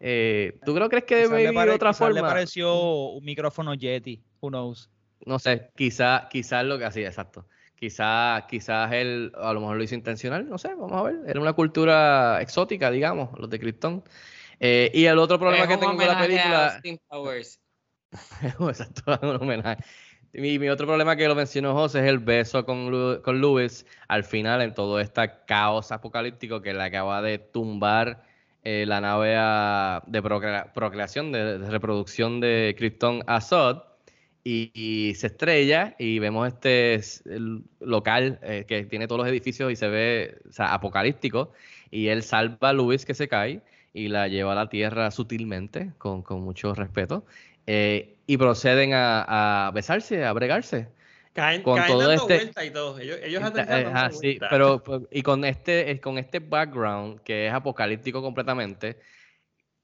Eh, 0.00 0.58
¿Tú 0.64 0.74
creo 0.74 0.88
crees 0.88 1.04
que 1.04 1.16
debe 1.16 1.42
de 1.42 1.70
otra 1.70 1.90
quizás 1.90 2.08
le 2.08 2.20
forma? 2.20 2.28
pareció 2.28 2.74
un 3.10 3.24
micrófono 3.24 3.74
Yeti. 3.74 4.22
Who 4.40 4.50
knows? 4.50 4.90
No 5.26 5.38
sé, 5.38 5.70
quizá, 5.76 6.28
quizás 6.30 6.64
lo 6.64 6.78
que 6.78 6.84
así, 6.84 7.04
exacto. 7.04 7.46
Quizás, 7.74 8.44
quizás 8.48 8.92
él 8.92 9.32
a 9.36 9.52
lo 9.52 9.60
mejor 9.60 9.76
lo 9.76 9.82
hizo 9.84 9.94
intencional, 9.94 10.48
no 10.48 10.58
sé, 10.58 10.68
vamos 10.74 10.92
a 10.92 11.02
ver. 11.02 11.16
Era 11.26 11.40
una 11.40 11.52
cultura 11.52 12.40
exótica, 12.40 12.90
digamos, 12.90 13.30
los 13.38 13.48
de 13.48 13.58
Krypton. 13.60 14.02
Eh, 14.58 14.90
y 14.92 15.04
el 15.04 15.18
otro 15.18 15.38
problema 15.38 15.64
Es 15.64 15.68
que 15.70 15.76
tengo 15.76 15.96
con 15.96 15.98
la 15.98 16.12
homenaje 16.14 16.24
a 16.24 16.26
película. 16.26 16.74
Austin 16.74 16.98
Powers. 17.08 17.60
Exacto, 18.42 19.18
un 19.22 19.36
homenaje. 19.42 19.82
Mi, 20.32 20.58
mi 20.58 20.68
otro 20.68 20.86
problema 20.86 21.16
que 21.16 21.26
lo 21.26 21.34
mencionó 21.34 21.72
José 21.74 22.00
es 22.00 22.06
el 22.06 22.18
beso 22.18 22.64
con, 22.64 22.90
Lu- 22.90 23.22
con 23.22 23.40
Lewis 23.40 23.86
al 24.08 24.24
final 24.24 24.60
en 24.60 24.74
todo 24.74 25.00
este 25.00 25.30
caos 25.46 25.90
apocalíptico 25.90 26.60
que 26.60 26.74
le 26.74 26.82
acaba 26.82 27.22
de 27.22 27.38
tumbar 27.38 28.22
eh, 28.62 28.84
la 28.86 29.00
nave 29.00 29.36
a- 29.38 30.02
de 30.06 30.22
procrea- 30.22 30.72
procreación, 30.72 31.32
de, 31.32 31.58
de 31.58 31.70
reproducción 31.70 32.40
de 32.40 32.74
Krypton 32.76 33.22
a 33.26 33.40
Sod. 33.40 33.82
Y, 34.50 34.70
y 34.72 35.14
se 35.14 35.26
estrella 35.26 35.94
y 35.98 36.18
vemos 36.20 36.48
este 36.48 36.98
local 37.80 38.38
eh, 38.42 38.64
que 38.66 38.84
tiene 38.84 39.06
todos 39.06 39.18
los 39.20 39.28
edificios 39.28 39.70
y 39.70 39.76
se 39.76 39.88
ve 39.88 40.38
o 40.48 40.52
sea, 40.52 40.72
apocalíptico. 40.72 41.52
Y 41.90 42.08
él 42.08 42.22
salva 42.22 42.70
a 42.70 42.72
Lewis 42.72 43.04
que 43.04 43.12
se 43.12 43.28
cae 43.28 43.60
y 43.92 44.08
la 44.08 44.26
lleva 44.28 44.52
a 44.52 44.54
la 44.54 44.68
tierra 44.70 45.10
sutilmente, 45.10 45.92
con, 45.98 46.22
con 46.22 46.40
mucho 46.42 46.74
respeto. 46.74 47.24
eh, 47.66 48.14
y 48.26 48.36
proceden 48.38 48.92
a, 48.94 49.66
a 49.66 49.70
besarse, 49.72 50.24
a 50.24 50.32
bregarse. 50.32 50.88
Caen, 51.34 51.62
Con 51.62 51.76
caen 51.76 51.88
todo 51.92 52.08
dando 52.08 52.22
este- 52.22 52.34
vueltas 52.36 52.64
y 52.64 52.70
todo. 52.70 52.98
Ellos, 52.98 53.18
ellos 53.22 53.42
Eh, 53.56 53.86
ah, 53.92 54.10
sí, 54.10 54.38
pero 54.50 54.82
pues, 54.82 55.02
y 55.10 55.22
con 55.22 55.44
este, 55.44 56.00
con 56.00 56.16
este 56.18 56.38
background 56.40 57.20
que 57.20 57.46
es 57.48 57.52
apocalíptico 57.52 58.22
completamente, 58.22 58.96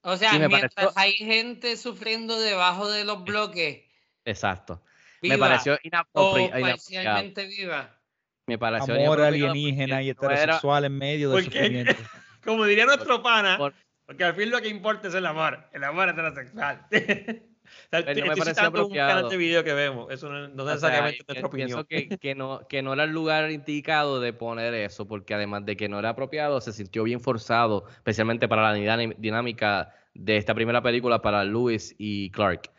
O 0.02 0.16
sea, 0.16 0.32
mientras 0.38 0.72
pareció- 0.74 0.92
hay 0.98 1.12
gente 1.14 1.76
sufriendo 1.76 2.38
debajo 2.38 2.90
de 2.90 3.04
los 3.04 3.24
bloques, 3.24 3.82
exacto. 4.24 4.82
viva 5.22 5.34
me 5.36 5.38
pareció 5.38 5.74
o 5.74 5.78
inapropiado. 5.82 6.60
parcialmente 6.60 7.46
viva. 7.46 7.98
Me 8.46 8.58
pareció 8.58 8.94
Amor 8.94 9.20
alienígena 9.22 10.02
y 10.02 10.12
porque 10.12 10.26
no 10.26 10.32
era- 10.32 10.40
heterosexual 10.42 10.84
en 10.84 10.98
medio 10.98 11.30
del 11.30 11.44
Porque- 11.44 11.58
sufrimiento. 11.58 11.94
Como 12.44 12.64
diría 12.66 12.84
nuestro 12.84 13.22
pana, 13.22 13.56
Por- 13.56 13.72
porque 14.04 14.24
al 14.24 14.34
fin 14.34 14.50
lo 14.50 14.60
que 14.60 14.68
importa 14.68 15.08
es 15.08 15.14
el 15.14 15.24
amor. 15.24 15.66
El 15.72 15.82
amor 15.84 16.08
heterosexual. 16.10 16.86
O 17.64 17.88
sea, 17.90 18.04
Pero 18.04 18.26
no 18.26 18.34
me 18.36 18.42
canal 18.44 18.66
apropiado. 18.66 19.28
de 19.30 19.36
video 19.38 19.64
que 19.64 19.72
vemos. 19.72 20.12
Eso 20.12 20.28
no, 20.28 20.48
no 20.48 20.62
O 20.62 20.66
sea, 20.66 20.74
necesariamente 20.74 21.18
es 21.20 21.24
pi- 21.24 21.32
nuestra 21.32 21.46
opinión. 21.48 21.84
Pienso 21.86 22.08
que, 22.10 22.18
que 22.18 22.34
no, 22.34 22.68
que 22.68 22.82
no 22.82 22.92
era 22.92 23.04
el 23.04 23.10
lugar 23.10 23.50
indicado 23.50 24.20
de 24.20 24.34
poner 24.34 24.74
eso, 24.74 25.08
porque 25.08 25.32
además 25.32 25.64
de 25.64 25.74
que 25.74 25.88
no 25.88 25.98
era 25.98 26.10
apropiado, 26.10 26.60
se 26.60 26.74
sintió 26.74 27.02
bien 27.04 27.20
forzado, 27.20 27.86
especialmente 27.88 28.48
para 28.48 28.62
la 28.70 28.74
dinámica 28.74 29.94
de 30.12 30.36
esta 30.36 30.54
primera 30.54 30.82
película 30.82 31.22
para 31.22 31.42
Lewis 31.42 31.94
y 31.98 32.30
Clark. 32.32 32.70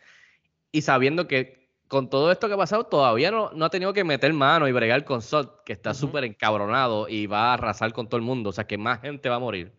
Y 0.72 0.82
sabiendo 0.82 1.26
que 1.28 1.68
con 1.88 2.10
todo 2.10 2.32
esto 2.32 2.48
que 2.48 2.54
ha 2.54 2.58
pasado, 2.58 2.84
todavía 2.84 3.30
no, 3.30 3.50
no 3.52 3.64
ha 3.64 3.70
tenido 3.70 3.92
que 3.92 4.02
meter 4.04 4.32
mano 4.32 4.66
y 4.68 4.72
bregar 4.72 5.04
con 5.04 5.22
Sot, 5.22 5.62
que 5.64 5.72
está 5.72 5.94
súper 5.94 6.24
encabronado 6.24 7.08
y 7.08 7.26
va 7.26 7.50
a 7.50 7.54
arrasar 7.54 7.92
con 7.92 8.08
todo 8.08 8.16
el 8.16 8.22
mundo, 8.24 8.50
o 8.50 8.52
sea 8.52 8.66
que 8.66 8.76
más 8.76 9.00
gente 9.00 9.28
va 9.28 9.36
a 9.36 9.40
morir. 9.40 9.72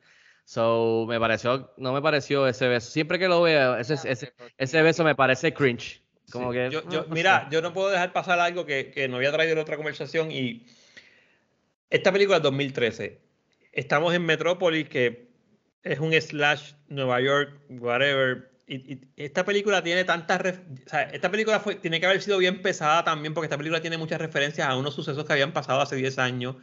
So, 0.46 1.06
me 1.10 1.20
pareció, 1.20 1.74
no 1.76 1.92
me 1.92 2.02
pareció 2.02 2.48
ese 2.48 2.70
beso. 2.70 2.90
Siempre 2.90 3.20
que 3.20 3.28
lo 3.28 3.42
veo, 3.42 3.76
ese, 3.76 3.96
ese, 4.10 4.34
ese 4.58 4.82
beso 4.82 5.04
me 5.04 5.14
parece 5.16 5.54
cringe. 5.54 6.02
Como 6.32 6.52
Sí, 6.54 6.58
que, 6.58 6.70
yo, 6.72 6.90
yo- 6.90 7.02
no, 7.02 7.08
no 7.10 7.14
mira, 7.14 7.42
sé. 7.50 7.56
yo 7.56 7.62
no 7.62 7.74
puedo 7.74 7.90
dejar 7.90 8.14
pasar 8.14 8.40
algo 8.40 8.66
que, 8.66 8.90
que 8.92 9.10
no 9.10 9.18
había 9.18 9.34
traído 9.34 9.54
en 9.54 9.60
otra 9.60 9.76
conversación 9.76 10.32
y 10.32 10.66
esta 11.90 12.12
película 12.14 12.38
es 12.38 12.44
2013. 12.44 13.20
Estamos 13.74 14.14
en 14.14 14.26
Metrópolis, 14.26 14.88
que 14.90 15.28
es 15.84 16.00
un 16.00 16.14
slash 16.14 16.74
Nueva 16.88 17.20
York, 17.22 17.60
whatever. 17.70 18.52
Y, 18.68 18.76
y 18.94 19.00
esta 19.16 19.46
película 19.46 19.82
tiene 19.82 20.04
tantas... 20.04 20.42
o 20.86 20.90
sea, 20.90 21.04
esta 21.04 21.32
película 21.32 21.60
fue, 21.62 21.76
tiene 21.76 22.00
que 22.02 22.06
haber 22.06 22.22
sido 22.22 22.38
bien 22.38 22.62
pesada 22.62 23.04
también 23.04 23.34
porque 23.34 23.46
esta 23.46 23.58
película 23.58 23.82
tiene 23.82 23.98
muchas 23.98 24.20
referencias 24.20 24.68
a 24.68 24.76
unos 24.76 24.94
sucesos 24.94 25.24
que 25.26 25.34
habían 25.34 25.54
pasado 25.54 25.80
hace 25.82 25.96
10 25.96 26.20
años. 26.20 26.56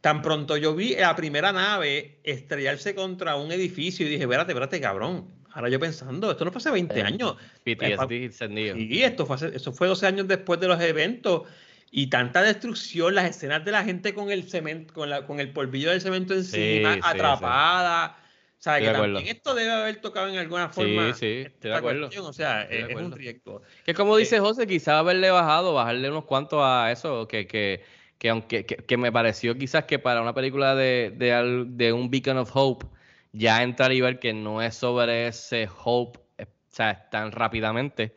Tan 0.00 0.22
pronto 0.22 0.56
yo 0.56 0.74
vi 0.74 0.94
la 0.94 1.14
primera 1.16 1.52
nave 1.52 2.18
estrellarse 2.22 2.94
contra 2.94 3.36
un 3.36 3.50
edificio 3.52 4.06
y 4.06 4.10
dije, 4.10 4.22
espérate, 4.22 4.52
espérate, 4.52 4.80
cabrón. 4.80 5.26
Ahora 5.52 5.68
yo 5.68 5.80
pensando, 5.80 6.30
esto 6.30 6.44
no 6.44 6.52
fue 6.52 6.60
hace 6.60 6.70
20 6.70 7.00
Eh, 7.00 7.02
años. 7.02 7.34
PTSD 7.64 8.12
encendido. 8.24 8.76
Y 8.76 9.02
esto 9.02 9.26
fue, 9.26 9.34
hace- 9.36 9.54
eso 9.56 9.72
fue 9.72 9.88
12 9.88 10.06
años 10.06 10.28
después 10.28 10.60
de 10.60 10.68
los 10.68 10.80
eventos. 10.80 11.42
Y 11.90 12.06
tanta 12.06 12.40
destrucción, 12.42 13.16
las 13.16 13.28
escenas 13.28 13.64
de 13.64 13.72
la 13.72 13.82
gente 13.82 14.14
con 14.14 14.30
el 14.30 14.48
cemento, 14.48 14.94
con, 14.94 15.10
la, 15.10 15.26
con 15.26 15.40
el 15.40 15.50
polvillo 15.52 15.90
del 15.90 16.00
cemento 16.00 16.34
encima, 16.34 16.94
sí, 16.94 17.00
sí. 17.00 17.00
atrapada. 17.02 18.16
O 18.60 18.62
sea, 18.62 18.78
Estoy 18.78 18.82
que 18.82 18.90
acuerdo. 18.90 19.14
también 19.14 19.36
esto 19.36 19.54
debe 19.54 19.70
haber 19.72 20.00
tocado 20.02 20.28
en 20.28 20.36
alguna 20.38 20.70
Sí, 20.72 20.74
forma. 20.74 21.14
sí, 21.14 21.26
estoy 21.46 21.70
de 21.70 21.76
acuerdo. 21.76 22.10
cuestión. 22.10 22.26
O 22.26 22.32
sea, 22.34 22.64
Estoy 22.64 22.78
de 22.78 22.84
es, 22.84 22.90
es 22.90 23.00
un 23.00 23.12
acuerdo. 23.12 23.16
riesgo. 23.16 23.62
Que 23.84 23.94
como 23.94 24.16
dice 24.18 24.36
Eh, 24.36 24.40
José, 24.40 24.66
quizás 24.66 24.94
haberle 24.96 25.30
bajado, 25.30 25.74
bajarle 25.74 26.10
unos 26.10 26.24
cuantos 26.26 26.60
a 26.62 26.92
eso, 26.92 27.26
que, 27.26 27.46
que, 27.46 27.82
que 28.18 28.28
aunque 28.30 28.66
que, 28.66 28.76
que 28.76 28.96
me 28.98 29.10
pareció 29.12 29.56
quizás 29.56 29.84
que 29.84 29.98
para 29.98 30.20
una 30.22 30.34
película 30.34 30.74
de, 30.74 31.10
de, 31.16 31.64
de 31.68 31.92
un 31.94 32.10
Beacon 32.10 32.36
of 32.38 32.50
Hope, 32.54 32.86
ya 33.32 33.62
entrar 33.62 33.92
y 33.92 34.00
ver 34.02 34.18
que 34.18 34.34
no 34.34 34.60
es 34.62 34.74
sobre 34.76 35.26
ese 35.28 35.68
hope, 35.84 36.20
eh, 36.38 36.44
o 36.44 36.74
sea, 36.74 37.08
tan 37.10 37.32
rápidamente. 37.32 38.14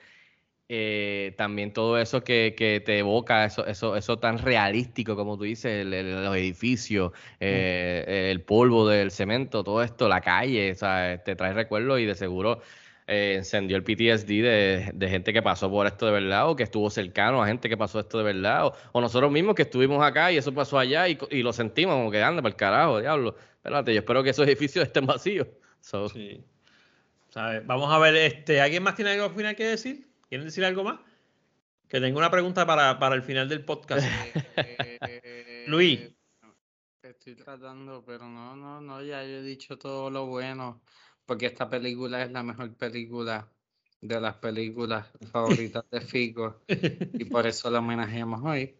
Eh, 0.70 1.34
también 1.38 1.74
todo 1.74 2.00
eso 2.00 2.24
que, 2.24 2.56
que, 2.58 2.80
te 2.80 3.00
evoca, 3.00 3.46
eso, 3.46 3.66
eso, 3.66 3.96
eso 3.96 4.20
tan 4.20 4.38
realístico 4.38 5.16
como 5.16 5.38
tú 5.38 5.44
dices, 5.44 5.86
el, 5.86 5.94
el, 5.94 6.24
los 6.24 6.36
edificios, 6.36 7.12
eh, 7.40 8.30
el 8.32 8.42
polvo 8.42 8.88
del 8.88 9.12
cemento, 9.12 9.64
todo 9.64 9.84
esto, 9.84 10.08
la 10.08 10.22
calle, 10.22 10.72
o 10.72 10.76
sea, 10.76 11.22
te 11.24 11.36
trae 11.36 11.54
recuerdos 11.54 12.00
y 12.00 12.06
de 12.06 12.16
seguro 12.16 12.62
eh, 13.08 13.36
encendió 13.38 13.76
el 13.76 13.84
PTSD 13.84 14.28
de, 14.28 14.92
de, 14.94 15.10
gente 15.10 15.34
que 15.34 15.42
pasó 15.42 15.70
por 15.70 15.86
esto 15.88 16.06
de 16.06 16.14
verdad 16.14 16.50
o 16.50 16.56
que 16.56 16.64
estuvo 16.64 16.90
cercano 16.90 17.44
a 17.44 17.48
gente 17.48 17.68
que 17.68 17.76
pasó 17.76 18.00
esto 18.00 18.18
de 18.18 18.24
verdad 18.24 18.68
o, 18.68 18.74
o 18.94 19.02
nosotros 19.02 19.30
mismos 19.30 19.56
que 19.56 19.64
estuvimos 19.64 20.02
acá 20.02 20.32
y 20.32 20.38
eso 20.38 20.54
pasó 20.54 20.80
allá 20.80 21.10
y, 21.10 21.18
y 21.30 21.44
lo 21.44 21.52
sentimos 21.52 21.96
como 21.96 22.10
que 22.12 22.24
anda 22.24 22.42
para 22.42 22.52
el 22.52 22.56
carajo, 22.56 23.02
diablo. 23.02 23.36
Espérate, 23.58 23.94
yo 23.94 24.00
espero 24.00 24.24
que 24.24 24.30
esos 24.30 24.48
edificios 24.48 24.86
estén 24.88 25.06
vacíos. 25.06 25.48
So. 25.82 26.08
Sí. 26.08 26.42
Vamos 27.66 27.92
a 27.92 27.98
ver, 27.98 28.16
este, 28.16 28.62
¿alguien 28.62 28.84
más 28.84 28.96
tiene 28.96 29.12
algo 29.12 29.30
final 29.32 29.56
que 29.56 29.66
decir? 29.66 30.13
¿Quieren 30.34 30.48
decir 30.48 30.66
algo 30.66 30.84
más? 30.84 31.00
Que 31.88 32.02
tengo 32.02 32.18
una 32.18 32.32
pregunta 32.32 32.66
para, 32.66 32.98
para 32.98 33.14
el 33.14 33.22
final 33.22 33.48
del 33.48 33.64
podcast. 33.64 34.04
Eh, 34.58 35.66
Luis. 35.68 36.10
Estoy 37.04 37.36
tratando, 37.36 38.04
pero 38.04 38.28
no, 38.28 38.56
no, 38.56 38.82
no, 38.82 39.04
ya 39.04 39.24
yo 39.24 39.38
he 39.38 39.42
dicho 39.44 39.78
todo 39.78 40.10
lo 40.10 40.26
bueno, 40.26 40.82
porque 41.28 41.46
esta 41.46 41.70
película 41.70 42.24
es 42.24 42.32
la 42.32 42.42
mejor 42.42 42.74
película 42.76 43.48
de 44.02 44.20
las 44.20 44.38
películas 44.38 45.08
favoritas 45.32 45.84
de 45.92 46.02
Fico 46.02 46.64
y 46.68 47.26
por 47.26 47.46
eso 47.46 47.70
la 47.70 47.78
homenajeamos 47.78 48.44
hoy. 48.44 48.76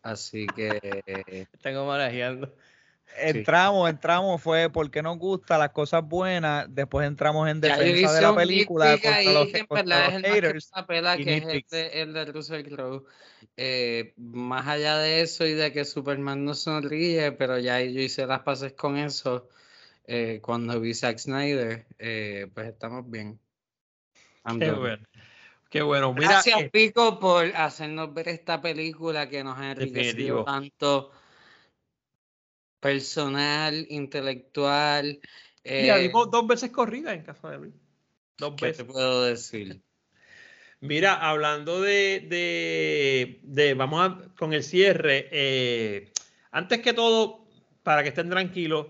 Así 0.00 0.46
que... 0.46 1.04
Tengo 1.62 1.82
homenajeando 1.82 2.54
entramos, 3.18 3.88
sí. 3.88 3.90
entramos, 3.90 4.42
fue 4.42 4.70
porque 4.70 5.02
nos 5.02 5.18
gusta 5.18 5.58
las 5.58 5.70
cosas 5.70 6.06
buenas, 6.06 6.66
después 6.68 7.06
entramos 7.06 7.48
en 7.48 7.60
defensa 7.60 8.12
de 8.12 8.22
la 8.22 8.34
película 8.34 8.92
contra 8.92 9.22
los, 9.22 9.48
contra 9.68 10.10
los 10.10 10.22
haters. 10.22 10.70
Que 11.16 11.36
es 11.36 11.44
el 11.44 11.64
de, 11.70 12.02
el 12.02 12.12
de 12.12 12.24
Russell 12.26 12.68
Crowe. 12.68 13.04
Eh, 13.56 14.14
más 14.16 14.66
allá 14.66 14.98
de 14.98 15.22
eso 15.22 15.46
y 15.46 15.52
de 15.52 15.72
que 15.72 15.84
Superman 15.84 16.44
no 16.44 16.54
sonríe, 16.54 17.32
pero 17.32 17.58
ya 17.58 17.80
yo 17.80 18.00
hice 18.00 18.26
las 18.26 18.40
paces 18.40 18.72
con 18.72 18.96
eso 18.96 19.48
eh, 20.06 20.40
cuando 20.42 20.80
vi 20.80 20.92
Zack 20.92 21.18
Snyder, 21.18 21.86
eh, 21.98 22.50
pues 22.52 22.68
estamos 22.68 23.08
bien. 23.08 23.38
I'm 24.44 24.58
Qué 24.58 24.66
done. 24.66 24.78
bueno. 24.78 25.06
Qué 25.70 25.82
bueno. 25.82 26.12
Mira, 26.12 26.28
Gracias, 26.30 26.68
Pico, 26.70 27.20
por 27.20 27.46
hacernos 27.54 28.12
ver 28.12 28.28
esta 28.28 28.60
película 28.60 29.28
que 29.28 29.44
nos 29.44 29.56
ha 29.56 29.70
enriquecido 29.70 30.44
tanto 30.44 31.12
personal, 32.80 33.86
intelectual. 33.90 35.20
Mira, 35.64 35.98
eh, 35.98 36.08
vimos 36.08 36.30
dos 36.30 36.46
veces 36.46 36.70
corrida 36.70 37.12
en 37.12 37.22
casa 37.22 37.50
de 37.50 37.58
Luis. 37.58 37.74
Dos 38.38 38.54
¿qué 38.56 38.66
veces. 38.66 38.86
te 38.86 38.92
puedo 38.92 39.24
decir? 39.24 39.80
Mira, 40.80 41.14
hablando 41.14 41.82
de, 41.82 42.26
de, 42.28 43.40
de 43.42 43.74
vamos 43.74 44.00
a, 44.00 44.34
con 44.34 44.54
el 44.54 44.64
cierre, 44.64 45.28
eh, 45.30 46.10
antes 46.52 46.80
que 46.80 46.94
todo, 46.94 47.46
para 47.82 48.02
que 48.02 48.08
estén 48.08 48.30
tranquilos, 48.30 48.86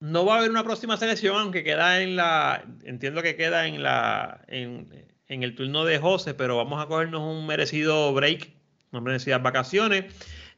no 0.00 0.26
va 0.26 0.34
a 0.34 0.38
haber 0.38 0.50
una 0.50 0.64
próxima 0.64 0.98
selección, 0.98 1.36
aunque 1.36 1.64
queda 1.64 2.02
en 2.02 2.16
la, 2.16 2.62
entiendo 2.84 3.22
que 3.22 3.36
queda 3.36 3.66
en 3.66 3.82
la, 3.82 4.44
en, 4.48 5.06
en 5.28 5.42
el 5.42 5.54
turno 5.54 5.86
de 5.86 5.98
José, 5.98 6.34
pero 6.34 6.58
vamos 6.58 6.82
a 6.82 6.88
cogernos 6.88 7.22
un 7.22 7.46
merecido 7.46 8.12
break, 8.12 8.52
unas 8.90 9.02
merecidas 9.02 9.42
vacaciones. 9.42 10.12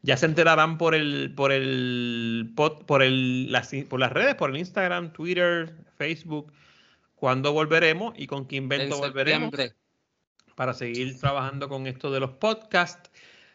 Ya 0.04 0.18
se 0.18 0.26
enterarán 0.26 0.76
por 0.76 0.94
el, 0.94 1.32
por 1.34 1.50
el, 1.50 2.52
por 2.86 3.02
el, 3.02 3.50
las, 3.50 3.72
por 3.88 3.98
las 3.98 4.12
redes, 4.12 4.34
por 4.34 4.50
el 4.50 4.58
Instagram, 4.58 5.14
Twitter, 5.14 5.74
Facebook, 5.96 6.52
cuándo 7.14 7.54
volveremos 7.54 8.12
y 8.18 8.26
con 8.26 8.46
qué 8.46 8.56
invento 8.56 8.98
volveremos 8.98 9.50
para 10.56 10.74
seguir 10.74 11.18
trabajando 11.18 11.70
con 11.70 11.86
esto 11.86 12.12
de 12.12 12.20
los 12.20 12.32
podcasts. 12.32 13.10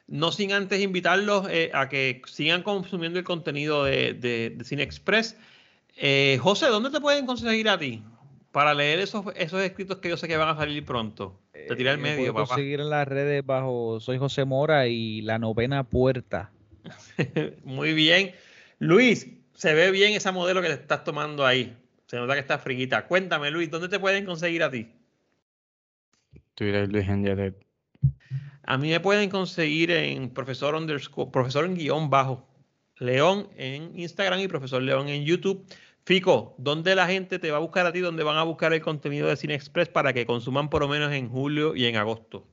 No 0.08 0.32
sin 0.32 0.52
antes 0.52 0.82
invitarlos 0.82 1.48
eh, 1.52 1.70
a 1.72 1.88
que 1.88 2.24
sigan 2.26 2.64
consumiendo 2.64 3.20
el 3.20 3.26
contenido 3.26 3.84
de, 3.84 4.16
de, 4.16 4.56
de 4.56 4.66
Cine 4.66 4.82
Express. 4.82 5.38
Eh, 5.98 6.40
José, 6.42 6.66
¿dónde 6.70 6.90
te 6.90 7.00
pueden 7.00 7.28
conseguir 7.28 7.70
a 7.70 7.78
ti? 7.78 8.02
Para 8.52 8.74
leer 8.74 9.00
esos, 9.00 9.26
esos 9.36 9.62
escritos 9.62 9.98
que 9.98 10.10
yo 10.10 10.18
sé 10.18 10.28
que 10.28 10.38
van 10.38 10.50
a 10.50 10.56
salir 10.56 10.84
pronto. 10.84 11.40
Te 11.52 11.76
tiré 11.76 11.92
al 11.92 12.00
medio, 12.00 12.34
papá. 12.34 12.56
seguir 12.56 12.80
en 12.80 12.90
las 12.90 13.08
redes 13.08 13.46
bajo 13.46 14.00
Soy 14.00 14.18
José 14.18 14.46
Mora 14.46 14.88
y 14.88 15.22
La 15.22 15.38
Novena 15.38 15.84
Puerta. 15.84 16.52
Muy 17.64 17.94
bien. 17.94 18.34
Luis, 18.80 19.28
se 19.54 19.74
ve 19.74 19.92
bien 19.92 20.14
esa 20.14 20.32
modelo 20.32 20.62
que 20.62 20.70
te 20.70 20.74
estás 20.74 21.04
tomando 21.04 21.46
ahí. 21.46 21.76
Se 22.08 22.18
nota 22.18 22.34
que 22.34 22.40
está 22.40 22.58
friguita. 22.58 23.06
Cuéntame, 23.06 23.52
Luis, 23.52 23.70
¿dónde 23.70 23.88
te 23.88 24.00
pueden 24.00 24.26
conseguir 24.26 24.64
a 24.64 24.72
ti? 24.72 24.88
Twitter 26.56 26.90
Luis 26.92 27.08
en 27.08 27.56
A 28.64 28.78
mí 28.78 28.90
me 28.90 29.00
pueden 29.00 29.30
conseguir 29.30 29.92
en 29.92 30.30
profesor 30.30 30.76
underscore, 30.76 31.30
profesor 31.32 31.66
en 31.66 31.76
guion 31.76 32.10
bajo. 32.10 32.48
León 32.98 33.48
en 33.56 33.98
Instagram 33.98 34.40
y 34.40 34.48
profesor 34.48 34.82
León 34.82 35.08
en 35.08 35.24
YouTube. 35.24 35.66
Fico, 36.10 36.56
¿dónde 36.58 36.96
la 36.96 37.06
gente 37.06 37.38
te 37.38 37.52
va 37.52 37.58
a 37.58 37.60
buscar 37.60 37.86
a 37.86 37.92
ti? 37.92 38.00
¿Dónde 38.00 38.24
van 38.24 38.36
a 38.36 38.42
buscar 38.42 38.74
el 38.74 38.82
contenido 38.82 39.28
de 39.28 39.36
Cine 39.36 39.54
Express 39.54 39.90
para 39.90 40.12
que 40.12 40.26
consuman 40.26 40.68
por 40.68 40.82
lo 40.82 40.88
menos 40.88 41.14
en 41.14 41.30
julio 41.30 41.76
y 41.76 41.86
en 41.86 41.98
agosto? 41.98 42.48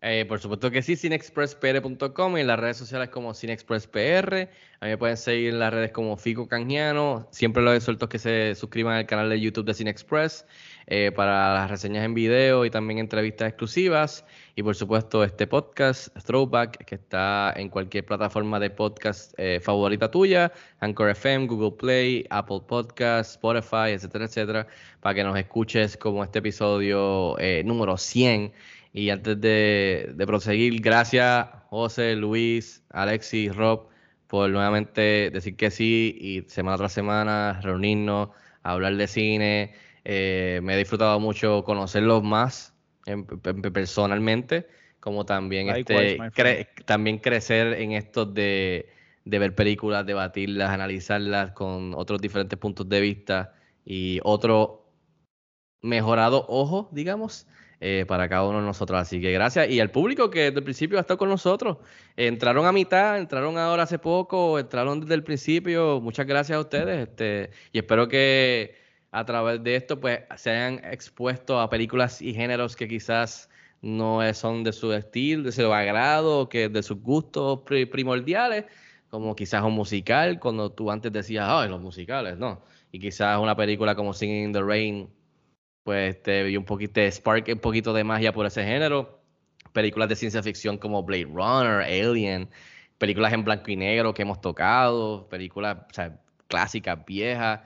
Eh, 0.00 0.24
por 0.28 0.40
supuesto 0.40 0.68
que 0.72 0.82
sí, 0.82 0.96
cinexpresspr.com 0.96 2.36
y 2.36 2.40
en 2.40 2.46
las 2.48 2.58
redes 2.58 2.76
sociales 2.76 3.10
como 3.10 3.34
cinexpresspr. 3.34 4.48
A 4.80 4.84
mí 4.84 4.90
me 4.90 4.98
pueden 4.98 5.16
seguir 5.16 5.50
en 5.50 5.60
las 5.60 5.72
redes 5.72 5.92
como 5.92 6.16
Fico 6.16 6.48
Canjiano. 6.48 7.28
Siempre 7.30 7.62
los 7.62 7.84
suelto 7.84 8.08
que 8.08 8.18
se 8.18 8.56
suscriban 8.56 8.96
al 8.96 9.06
canal 9.06 9.30
de 9.30 9.40
YouTube 9.40 9.66
de 9.66 9.74
Cinexpress 9.74 10.44
eh, 10.90 11.12
para 11.14 11.52
las 11.52 11.70
reseñas 11.70 12.02
en 12.02 12.14
video 12.14 12.64
y 12.64 12.70
también 12.70 12.98
entrevistas 12.98 13.48
exclusivas. 13.48 14.24
Y 14.56 14.62
por 14.62 14.74
supuesto 14.74 15.22
este 15.22 15.46
podcast, 15.46 16.08
Throwback, 16.24 16.82
que 16.86 16.94
está 16.94 17.52
en 17.54 17.68
cualquier 17.68 18.06
plataforma 18.06 18.58
de 18.58 18.70
podcast 18.70 19.34
eh, 19.36 19.60
favorita 19.62 20.10
tuya, 20.10 20.50
Anchor 20.80 21.10
FM, 21.10 21.46
Google 21.46 21.72
Play, 21.72 22.26
Apple 22.30 22.62
Podcast, 22.66 23.32
Spotify, 23.32 23.90
etcétera, 23.90 24.24
etcétera, 24.24 24.66
para 25.00 25.14
que 25.14 25.24
nos 25.24 25.38
escuches 25.38 25.98
como 25.98 26.24
este 26.24 26.38
episodio 26.38 27.38
eh, 27.38 27.62
número 27.66 27.98
100. 27.98 28.50
Y 28.94 29.10
antes 29.10 29.38
de, 29.42 30.14
proseguir, 30.26 30.80
gracias 30.80 31.48
José, 31.68 32.16
Luis, 32.16 32.82
Alexis, 32.88 33.54
Rob, 33.54 33.88
por 34.26 34.48
nuevamente 34.48 35.30
decir 35.30 35.54
que 35.54 35.70
sí 35.70 36.16
y 36.18 36.50
semana 36.50 36.78
tras 36.78 36.92
semana 36.92 37.60
reunirnos, 37.62 38.30
hablar 38.62 38.96
de 38.96 39.06
cine. 39.06 39.87
Eh, 40.10 40.60
me 40.62 40.72
he 40.72 40.78
disfrutado 40.78 41.20
mucho 41.20 41.62
conocerlos 41.64 42.22
más 42.22 42.74
en, 43.04 43.26
en, 43.44 43.60
personalmente, 43.60 44.66
como 45.00 45.26
también, 45.26 45.68
este, 45.68 46.16
cre 46.34 46.66
también 46.86 47.18
crecer 47.18 47.74
en 47.74 47.92
esto 47.92 48.24
de, 48.24 48.88
de 49.26 49.38
ver 49.38 49.54
películas, 49.54 50.06
debatirlas, 50.06 50.70
analizarlas 50.70 51.52
con 51.52 51.92
otros 51.92 52.22
diferentes 52.22 52.58
puntos 52.58 52.88
de 52.88 53.02
vista 53.02 53.52
y 53.84 54.18
otro 54.22 54.90
mejorado 55.82 56.46
ojo, 56.48 56.88
digamos, 56.90 57.46
eh, 57.78 58.06
para 58.08 58.30
cada 58.30 58.44
uno 58.44 58.60
de 58.60 58.66
nosotros. 58.66 58.98
Así 58.98 59.20
que 59.20 59.30
gracias. 59.30 59.68
Y 59.68 59.78
al 59.78 59.90
público 59.90 60.30
que 60.30 60.44
desde 60.44 60.60
el 60.60 60.64
principio 60.64 60.96
ha 60.96 61.02
estado 61.02 61.18
con 61.18 61.28
nosotros. 61.28 61.76
entraron 62.16 62.64
a 62.64 62.72
mitad, 62.72 63.18
entraron 63.18 63.58
ahora 63.58 63.82
hace 63.82 63.98
poco, 63.98 64.58
entraron 64.58 65.00
desde 65.00 65.16
el 65.16 65.22
principio. 65.22 66.00
Muchas 66.00 66.26
gracias 66.26 66.56
a 66.56 66.60
ustedes. 66.60 67.08
Este, 67.08 67.50
y 67.72 67.78
espero 67.80 68.08
que 68.08 68.87
a 69.18 69.24
través 69.24 69.62
de 69.62 69.76
esto 69.76 70.00
pues 70.00 70.20
se 70.36 70.50
hayan 70.50 70.84
expuesto 70.84 71.60
a 71.60 71.70
películas 71.70 72.22
y 72.22 72.34
géneros 72.34 72.76
que 72.76 72.88
quizás 72.88 73.50
no 73.82 74.20
son 74.34 74.64
de 74.64 74.72
su 74.72 74.92
estilo, 74.92 75.44
de 75.44 75.52
su 75.52 75.72
agrado, 75.72 76.48
que 76.48 76.68
de 76.68 76.82
sus 76.82 77.00
gustos 77.00 77.62
primordiales, 77.62 78.64
como 79.10 79.34
quizás 79.36 79.62
un 79.62 79.74
musical, 79.74 80.38
cuando 80.40 80.70
tú 80.72 80.90
antes 80.90 81.12
decías, 81.12 81.46
ay, 81.48 81.68
los 81.68 81.80
musicales, 81.80 82.38
no. 82.38 82.62
Y 82.92 82.98
quizás 83.00 83.38
una 83.38 83.56
película 83.56 83.94
como 83.94 84.12
Singing 84.14 84.44
in 84.46 84.52
the 84.52 84.62
Rain 84.62 85.08
pues 85.88 86.22
te 86.22 86.42
vi 86.42 86.56
un 86.58 86.66
poquito 86.66 87.00
de 87.00 87.10
spark, 87.10 87.48
un 87.48 87.60
poquito 87.60 87.94
de 87.94 88.04
magia 88.04 88.30
por 88.30 88.44
ese 88.44 88.62
género. 88.62 89.22
Películas 89.72 90.10
de 90.10 90.16
ciencia 90.16 90.42
ficción 90.42 90.76
como 90.76 91.02
Blade 91.02 91.24
Runner, 91.24 91.80
Alien, 91.82 92.50
películas 92.98 93.32
en 93.32 93.42
blanco 93.42 93.70
y 93.70 93.76
negro 93.76 94.12
que 94.12 94.20
hemos 94.20 94.38
tocado, 94.40 95.26
películas 95.30 95.78
clásicas, 96.46 97.06
viejas, 97.06 97.60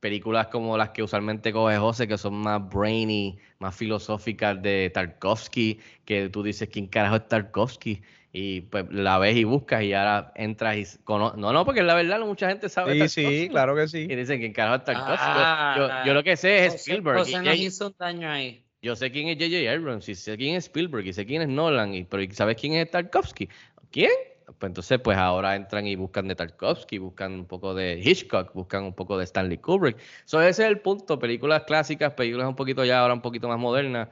películas 0.00 0.48
como 0.48 0.76
las 0.76 0.90
que 0.90 1.02
usualmente 1.02 1.52
coge 1.52 1.76
José, 1.76 2.06
que 2.06 2.18
son 2.18 2.34
más 2.34 2.68
brainy, 2.68 3.38
más 3.58 3.74
filosóficas 3.74 4.60
de 4.62 4.90
Tarkovsky, 4.94 5.80
que 6.04 6.28
tú 6.28 6.42
dices, 6.42 6.68
¿quién 6.68 6.86
carajo 6.86 7.16
es 7.16 7.28
Tarkovsky? 7.28 8.02
y 8.30 8.60
pues 8.60 8.84
la 8.90 9.18
ves 9.18 9.36
y 9.36 9.44
buscas 9.44 9.82
y 9.82 9.94
ahora 9.94 10.32
entras 10.34 10.76
y 10.76 10.84
cono 11.02 11.32
no 11.36 11.50
no 11.50 11.64
porque 11.64 11.82
la 11.82 11.94
verdad 11.94 12.20
mucha 12.20 12.48
gente 12.48 12.68
sabe 12.68 13.08
sí 13.08 13.08
sí 13.08 13.48
claro 13.48 13.74
que 13.74 13.88
sí 13.88 14.06
y 14.08 14.14
dicen 14.14 14.38
quién 14.38 14.52
carajo 14.52 14.76
es 14.76 14.84
Tarkovsky 14.84 15.16
ah, 15.18 15.74
yo, 15.78 16.08
yo, 16.08 16.14
lo 16.14 16.22
que 16.22 16.36
sé 16.36 16.66
es 16.66 16.74
Spielberg 16.74 17.20
José 17.20 17.40
nos 17.40 17.56
hizo 17.56 17.86
un 17.86 17.94
daño 17.98 18.30
ahí 18.30 18.62
yo 18.82 18.94
sé 18.94 19.10
quién 19.10 19.28
es 19.28 19.38
J.J. 19.38 19.72
Abrams 19.72 20.08
y 20.08 20.14
sé 20.14 20.36
quién 20.36 20.56
es 20.56 20.64
Spielberg 20.66 21.06
y 21.06 21.12
sé 21.14 21.24
quién 21.24 21.42
es 21.42 21.48
Nolan 21.48 21.94
y 21.94 22.04
pero 22.04 22.22
¿sabes 22.34 22.56
quién 22.56 22.74
es 22.74 22.90
Tarkovsky? 22.90 23.48
¿quién? 23.90 24.10
Pues 24.58 24.70
entonces 24.70 25.00
pues 25.00 25.18
ahora 25.18 25.56
entran 25.56 25.86
y 25.86 25.96
buscan 25.96 26.28
de 26.28 26.34
Tarkovsky 26.34 26.98
buscan 26.98 27.32
un 27.32 27.46
poco 27.46 27.74
de 27.74 28.00
Hitchcock 28.02 28.52
buscan 28.54 28.84
un 28.84 28.94
poco 28.94 29.18
de 29.18 29.24
Stanley 29.24 29.58
Kubrick 29.58 29.98
so 30.24 30.40
ese 30.40 30.62
es 30.62 30.68
el 30.68 30.80
punto 30.80 31.18
películas 31.18 31.64
clásicas 31.64 32.12
películas 32.14 32.48
un 32.48 32.56
poquito 32.56 32.84
ya 32.84 33.00
ahora 33.00 33.14
un 33.14 33.22
poquito 33.22 33.48
más 33.48 33.58
modernas 33.58 34.08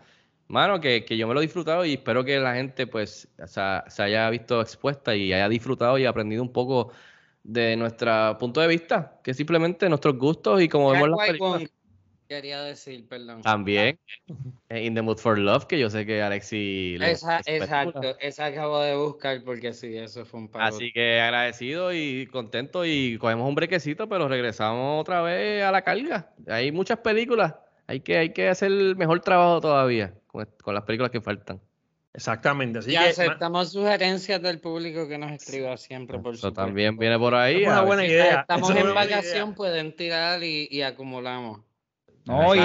Mano, 0.49 0.81
que, 0.81 1.05
que 1.05 1.17
yo 1.17 1.27
me 1.27 1.35
lo 1.35 1.41
he 1.41 1.43
disfrutado 1.43 1.85
y 1.85 1.95
espero 1.95 2.25
que 2.25 2.39
la 2.39 2.55
gente 2.55 2.87
pues 2.87 3.29
o 3.43 3.47
sea, 3.49 3.85
se 3.89 4.03
haya 4.05 4.31
visto 4.31 4.61
expuesta 4.61 5.15
y 5.17 5.33
haya 5.33 5.49
disfrutado 5.49 5.99
y 5.99 6.07
aprendido 6.07 6.41
un 6.41 6.53
poco 6.53 6.93
de 7.43 7.77
nuestro 7.77 8.37
punto 8.39 8.61
de 8.61 8.69
vista, 8.69 9.21
que 9.25 9.35
simplemente 9.35 9.89
nuestros 9.89 10.17
gustos 10.17 10.63
y 10.63 10.69
como 10.69 10.91
vemos 10.93 11.11
las 11.11 11.27
películas. 11.27 11.63
White 11.63 11.73
Quería 12.29 12.61
decir, 12.63 13.07
perdón. 13.09 13.43
También, 13.43 13.99
eh, 14.69 14.85
In 14.85 14.95
the 14.95 15.03
Mood 15.03 15.19
for 15.19 15.39
Love, 15.39 15.67
que 15.67 15.79
yo 15.79 15.89
sé 15.91 16.05
que 16.05 16.23
Alexi 16.23 16.97
le 16.99 17.13
Esa- 17.13 17.41
exacto, 17.47 18.17
esa 18.21 18.47
acabo 18.47 18.81
de 18.81 18.97
buscar 18.97 19.43
porque 19.45 19.73
sí, 19.73 19.97
eso 19.97 20.25
fue 20.25 20.41
un 20.41 20.49
paro. 20.49 20.65
Así 20.65 20.91
que 20.93 21.21
agradecido 21.21 21.93
y 21.93 22.27
contento 22.27 22.85
y 22.85 23.17
cogemos 23.19 23.49
un 23.49 23.55
brequecito, 23.55 24.09
pero 24.09 24.27
regresamos 24.27 25.01
otra 25.01 25.23
vez 25.23 25.63
a 25.63 25.71
la 25.71 25.83
carga. 25.83 26.31
Hay 26.49 26.73
muchas 26.73 26.99
películas, 26.99 27.55
hay 27.87 28.01
que, 28.01 28.17
hay 28.19 28.31
que 28.33 28.49
hacer 28.49 28.73
el 28.73 28.97
mejor 28.97 29.21
trabajo 29.21 29.61
todavía 29.61 30.13
con, 30.27 30.49
con 30.63 30.75
las 30.75 30.83
películas 30.83 31.13
que 31.13 31.21
faltan. 31.21 31.61
Exactamente. 32.13 32.79
Así 32.79 32.91
y 32.91 32.95
que 32.95 32.99
aceptamos 32.99 33.73
sugerencias 33.73 34.41
del 34.41 34.59
público 34.59 35.07
que 35.07 35.19
nos 35.19 35.31
escriba 35.33 35.77
siempre, 35.77 36.19
por 36.19 36.33
Eso 36.33 36.49
supuesto. 36.49 36.63
también 36.63 36.97
viene 36.97 37.19
por 37.19 37.35
ahí. 37.35 37.63
es 37.63 37.69
una 37.69 37.83
buena 37.83 38.03
si- 38.03 38.09
idea. 38.09 38.41
Estamos 38.41 38.71
Eso 38.71 38.79
es 38.79 38.85
en 38.87 38.95
vacación, 38.95 39.49
idea. 39.49 39.55
pueden 39.55 39.95
tirar 39.95 40.43
y, 40.43 40.67
y 40.71 40.81
acumulamos. 40.81 41.61
No, 42.27 42.55
y, 42.55 42.59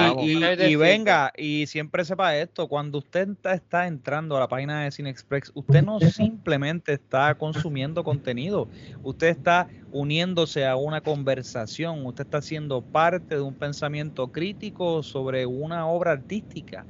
y- 0.68 0.76
venga, 0.76 1.32
y 1.38 1.68
siempre 1.68 2.04
sepa 2.04 2.36
esto, 2.36 2.68
cuando 2.68 2.98
usted 2.98 3.30
está, 3.30 3.54
está 3.54 3.88
entrando 3.88 4.36
a 4.36 4.40
la 4.40 4.48
página 4.48 4.84
de 4.84 4.92
Cinexpress, 4.92 5.52
usted 5.54 5.84
no 5.84 6.00
simplemente 6.00 6.94
está 6.94 7.36
consumiendo 7.36 8.04
contenido, 8.04 8.70
usted 9.04 9.28
está 9.28 9.68
uniéndose 9.92 10.66
a 10.66 10.76
una 10.76 11.02
conversación, 11.02 12.06
usted 12.06 12.24
está 12.24 12.42
siendo 12.42 12.82
parte 12.82 13.36
de 13.36 13.42
un 13.42 13.54
pensamiento 13.54 14.32
crítico 14.32 15.04
sobre 15.04 15.46
una 15.46 15.86
obra 15.88 16.12
artística. 16.12 16.86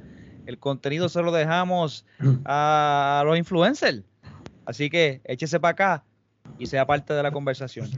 El 0.46 0.58
contenido 0.58 1.08
se 1.08 1.22
lo 1.22 1.30
dejamos 1.30 2.06
a 2.46 3.22
los 3.26 3.36
influencers. 3.36 4.02
Así 4.64 4.88
que 4.88 5.20
échese 5.24 5.60
para 5.60 5.72
acá 5.72 6.04
y 6.58 6.66
sea 6.66 6.86
parte 6.86 7.12
de 7.12 7.22
la 7.22 7.32
conversación. 7.32 7.90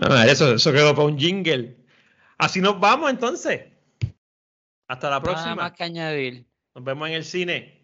Ah, 0.00 0.26
eso, 0.26 0.54
eso 0.54 0.72
quedó 0.72 0.94
para 0.94 1.06
un 1.06 1.18
jingle. 1.18 1.76
Así 2.38 2.60
nos 2.60 2.80
vamos 2.80 3.10
entonces. 3.10 3.69
Hasta 4.90 5.08
la 5.08 5.20
Nada 5.20 5.22
próxima. 5.22 5.54
más 5.54 5.72
que 5.72 5.84
añadir. 5.84 6.46
Nos 6.74 6.82
vemos 6.84 7.08
en 7.08 7.14
el 7.14 7.24
cine. 7.24 7.79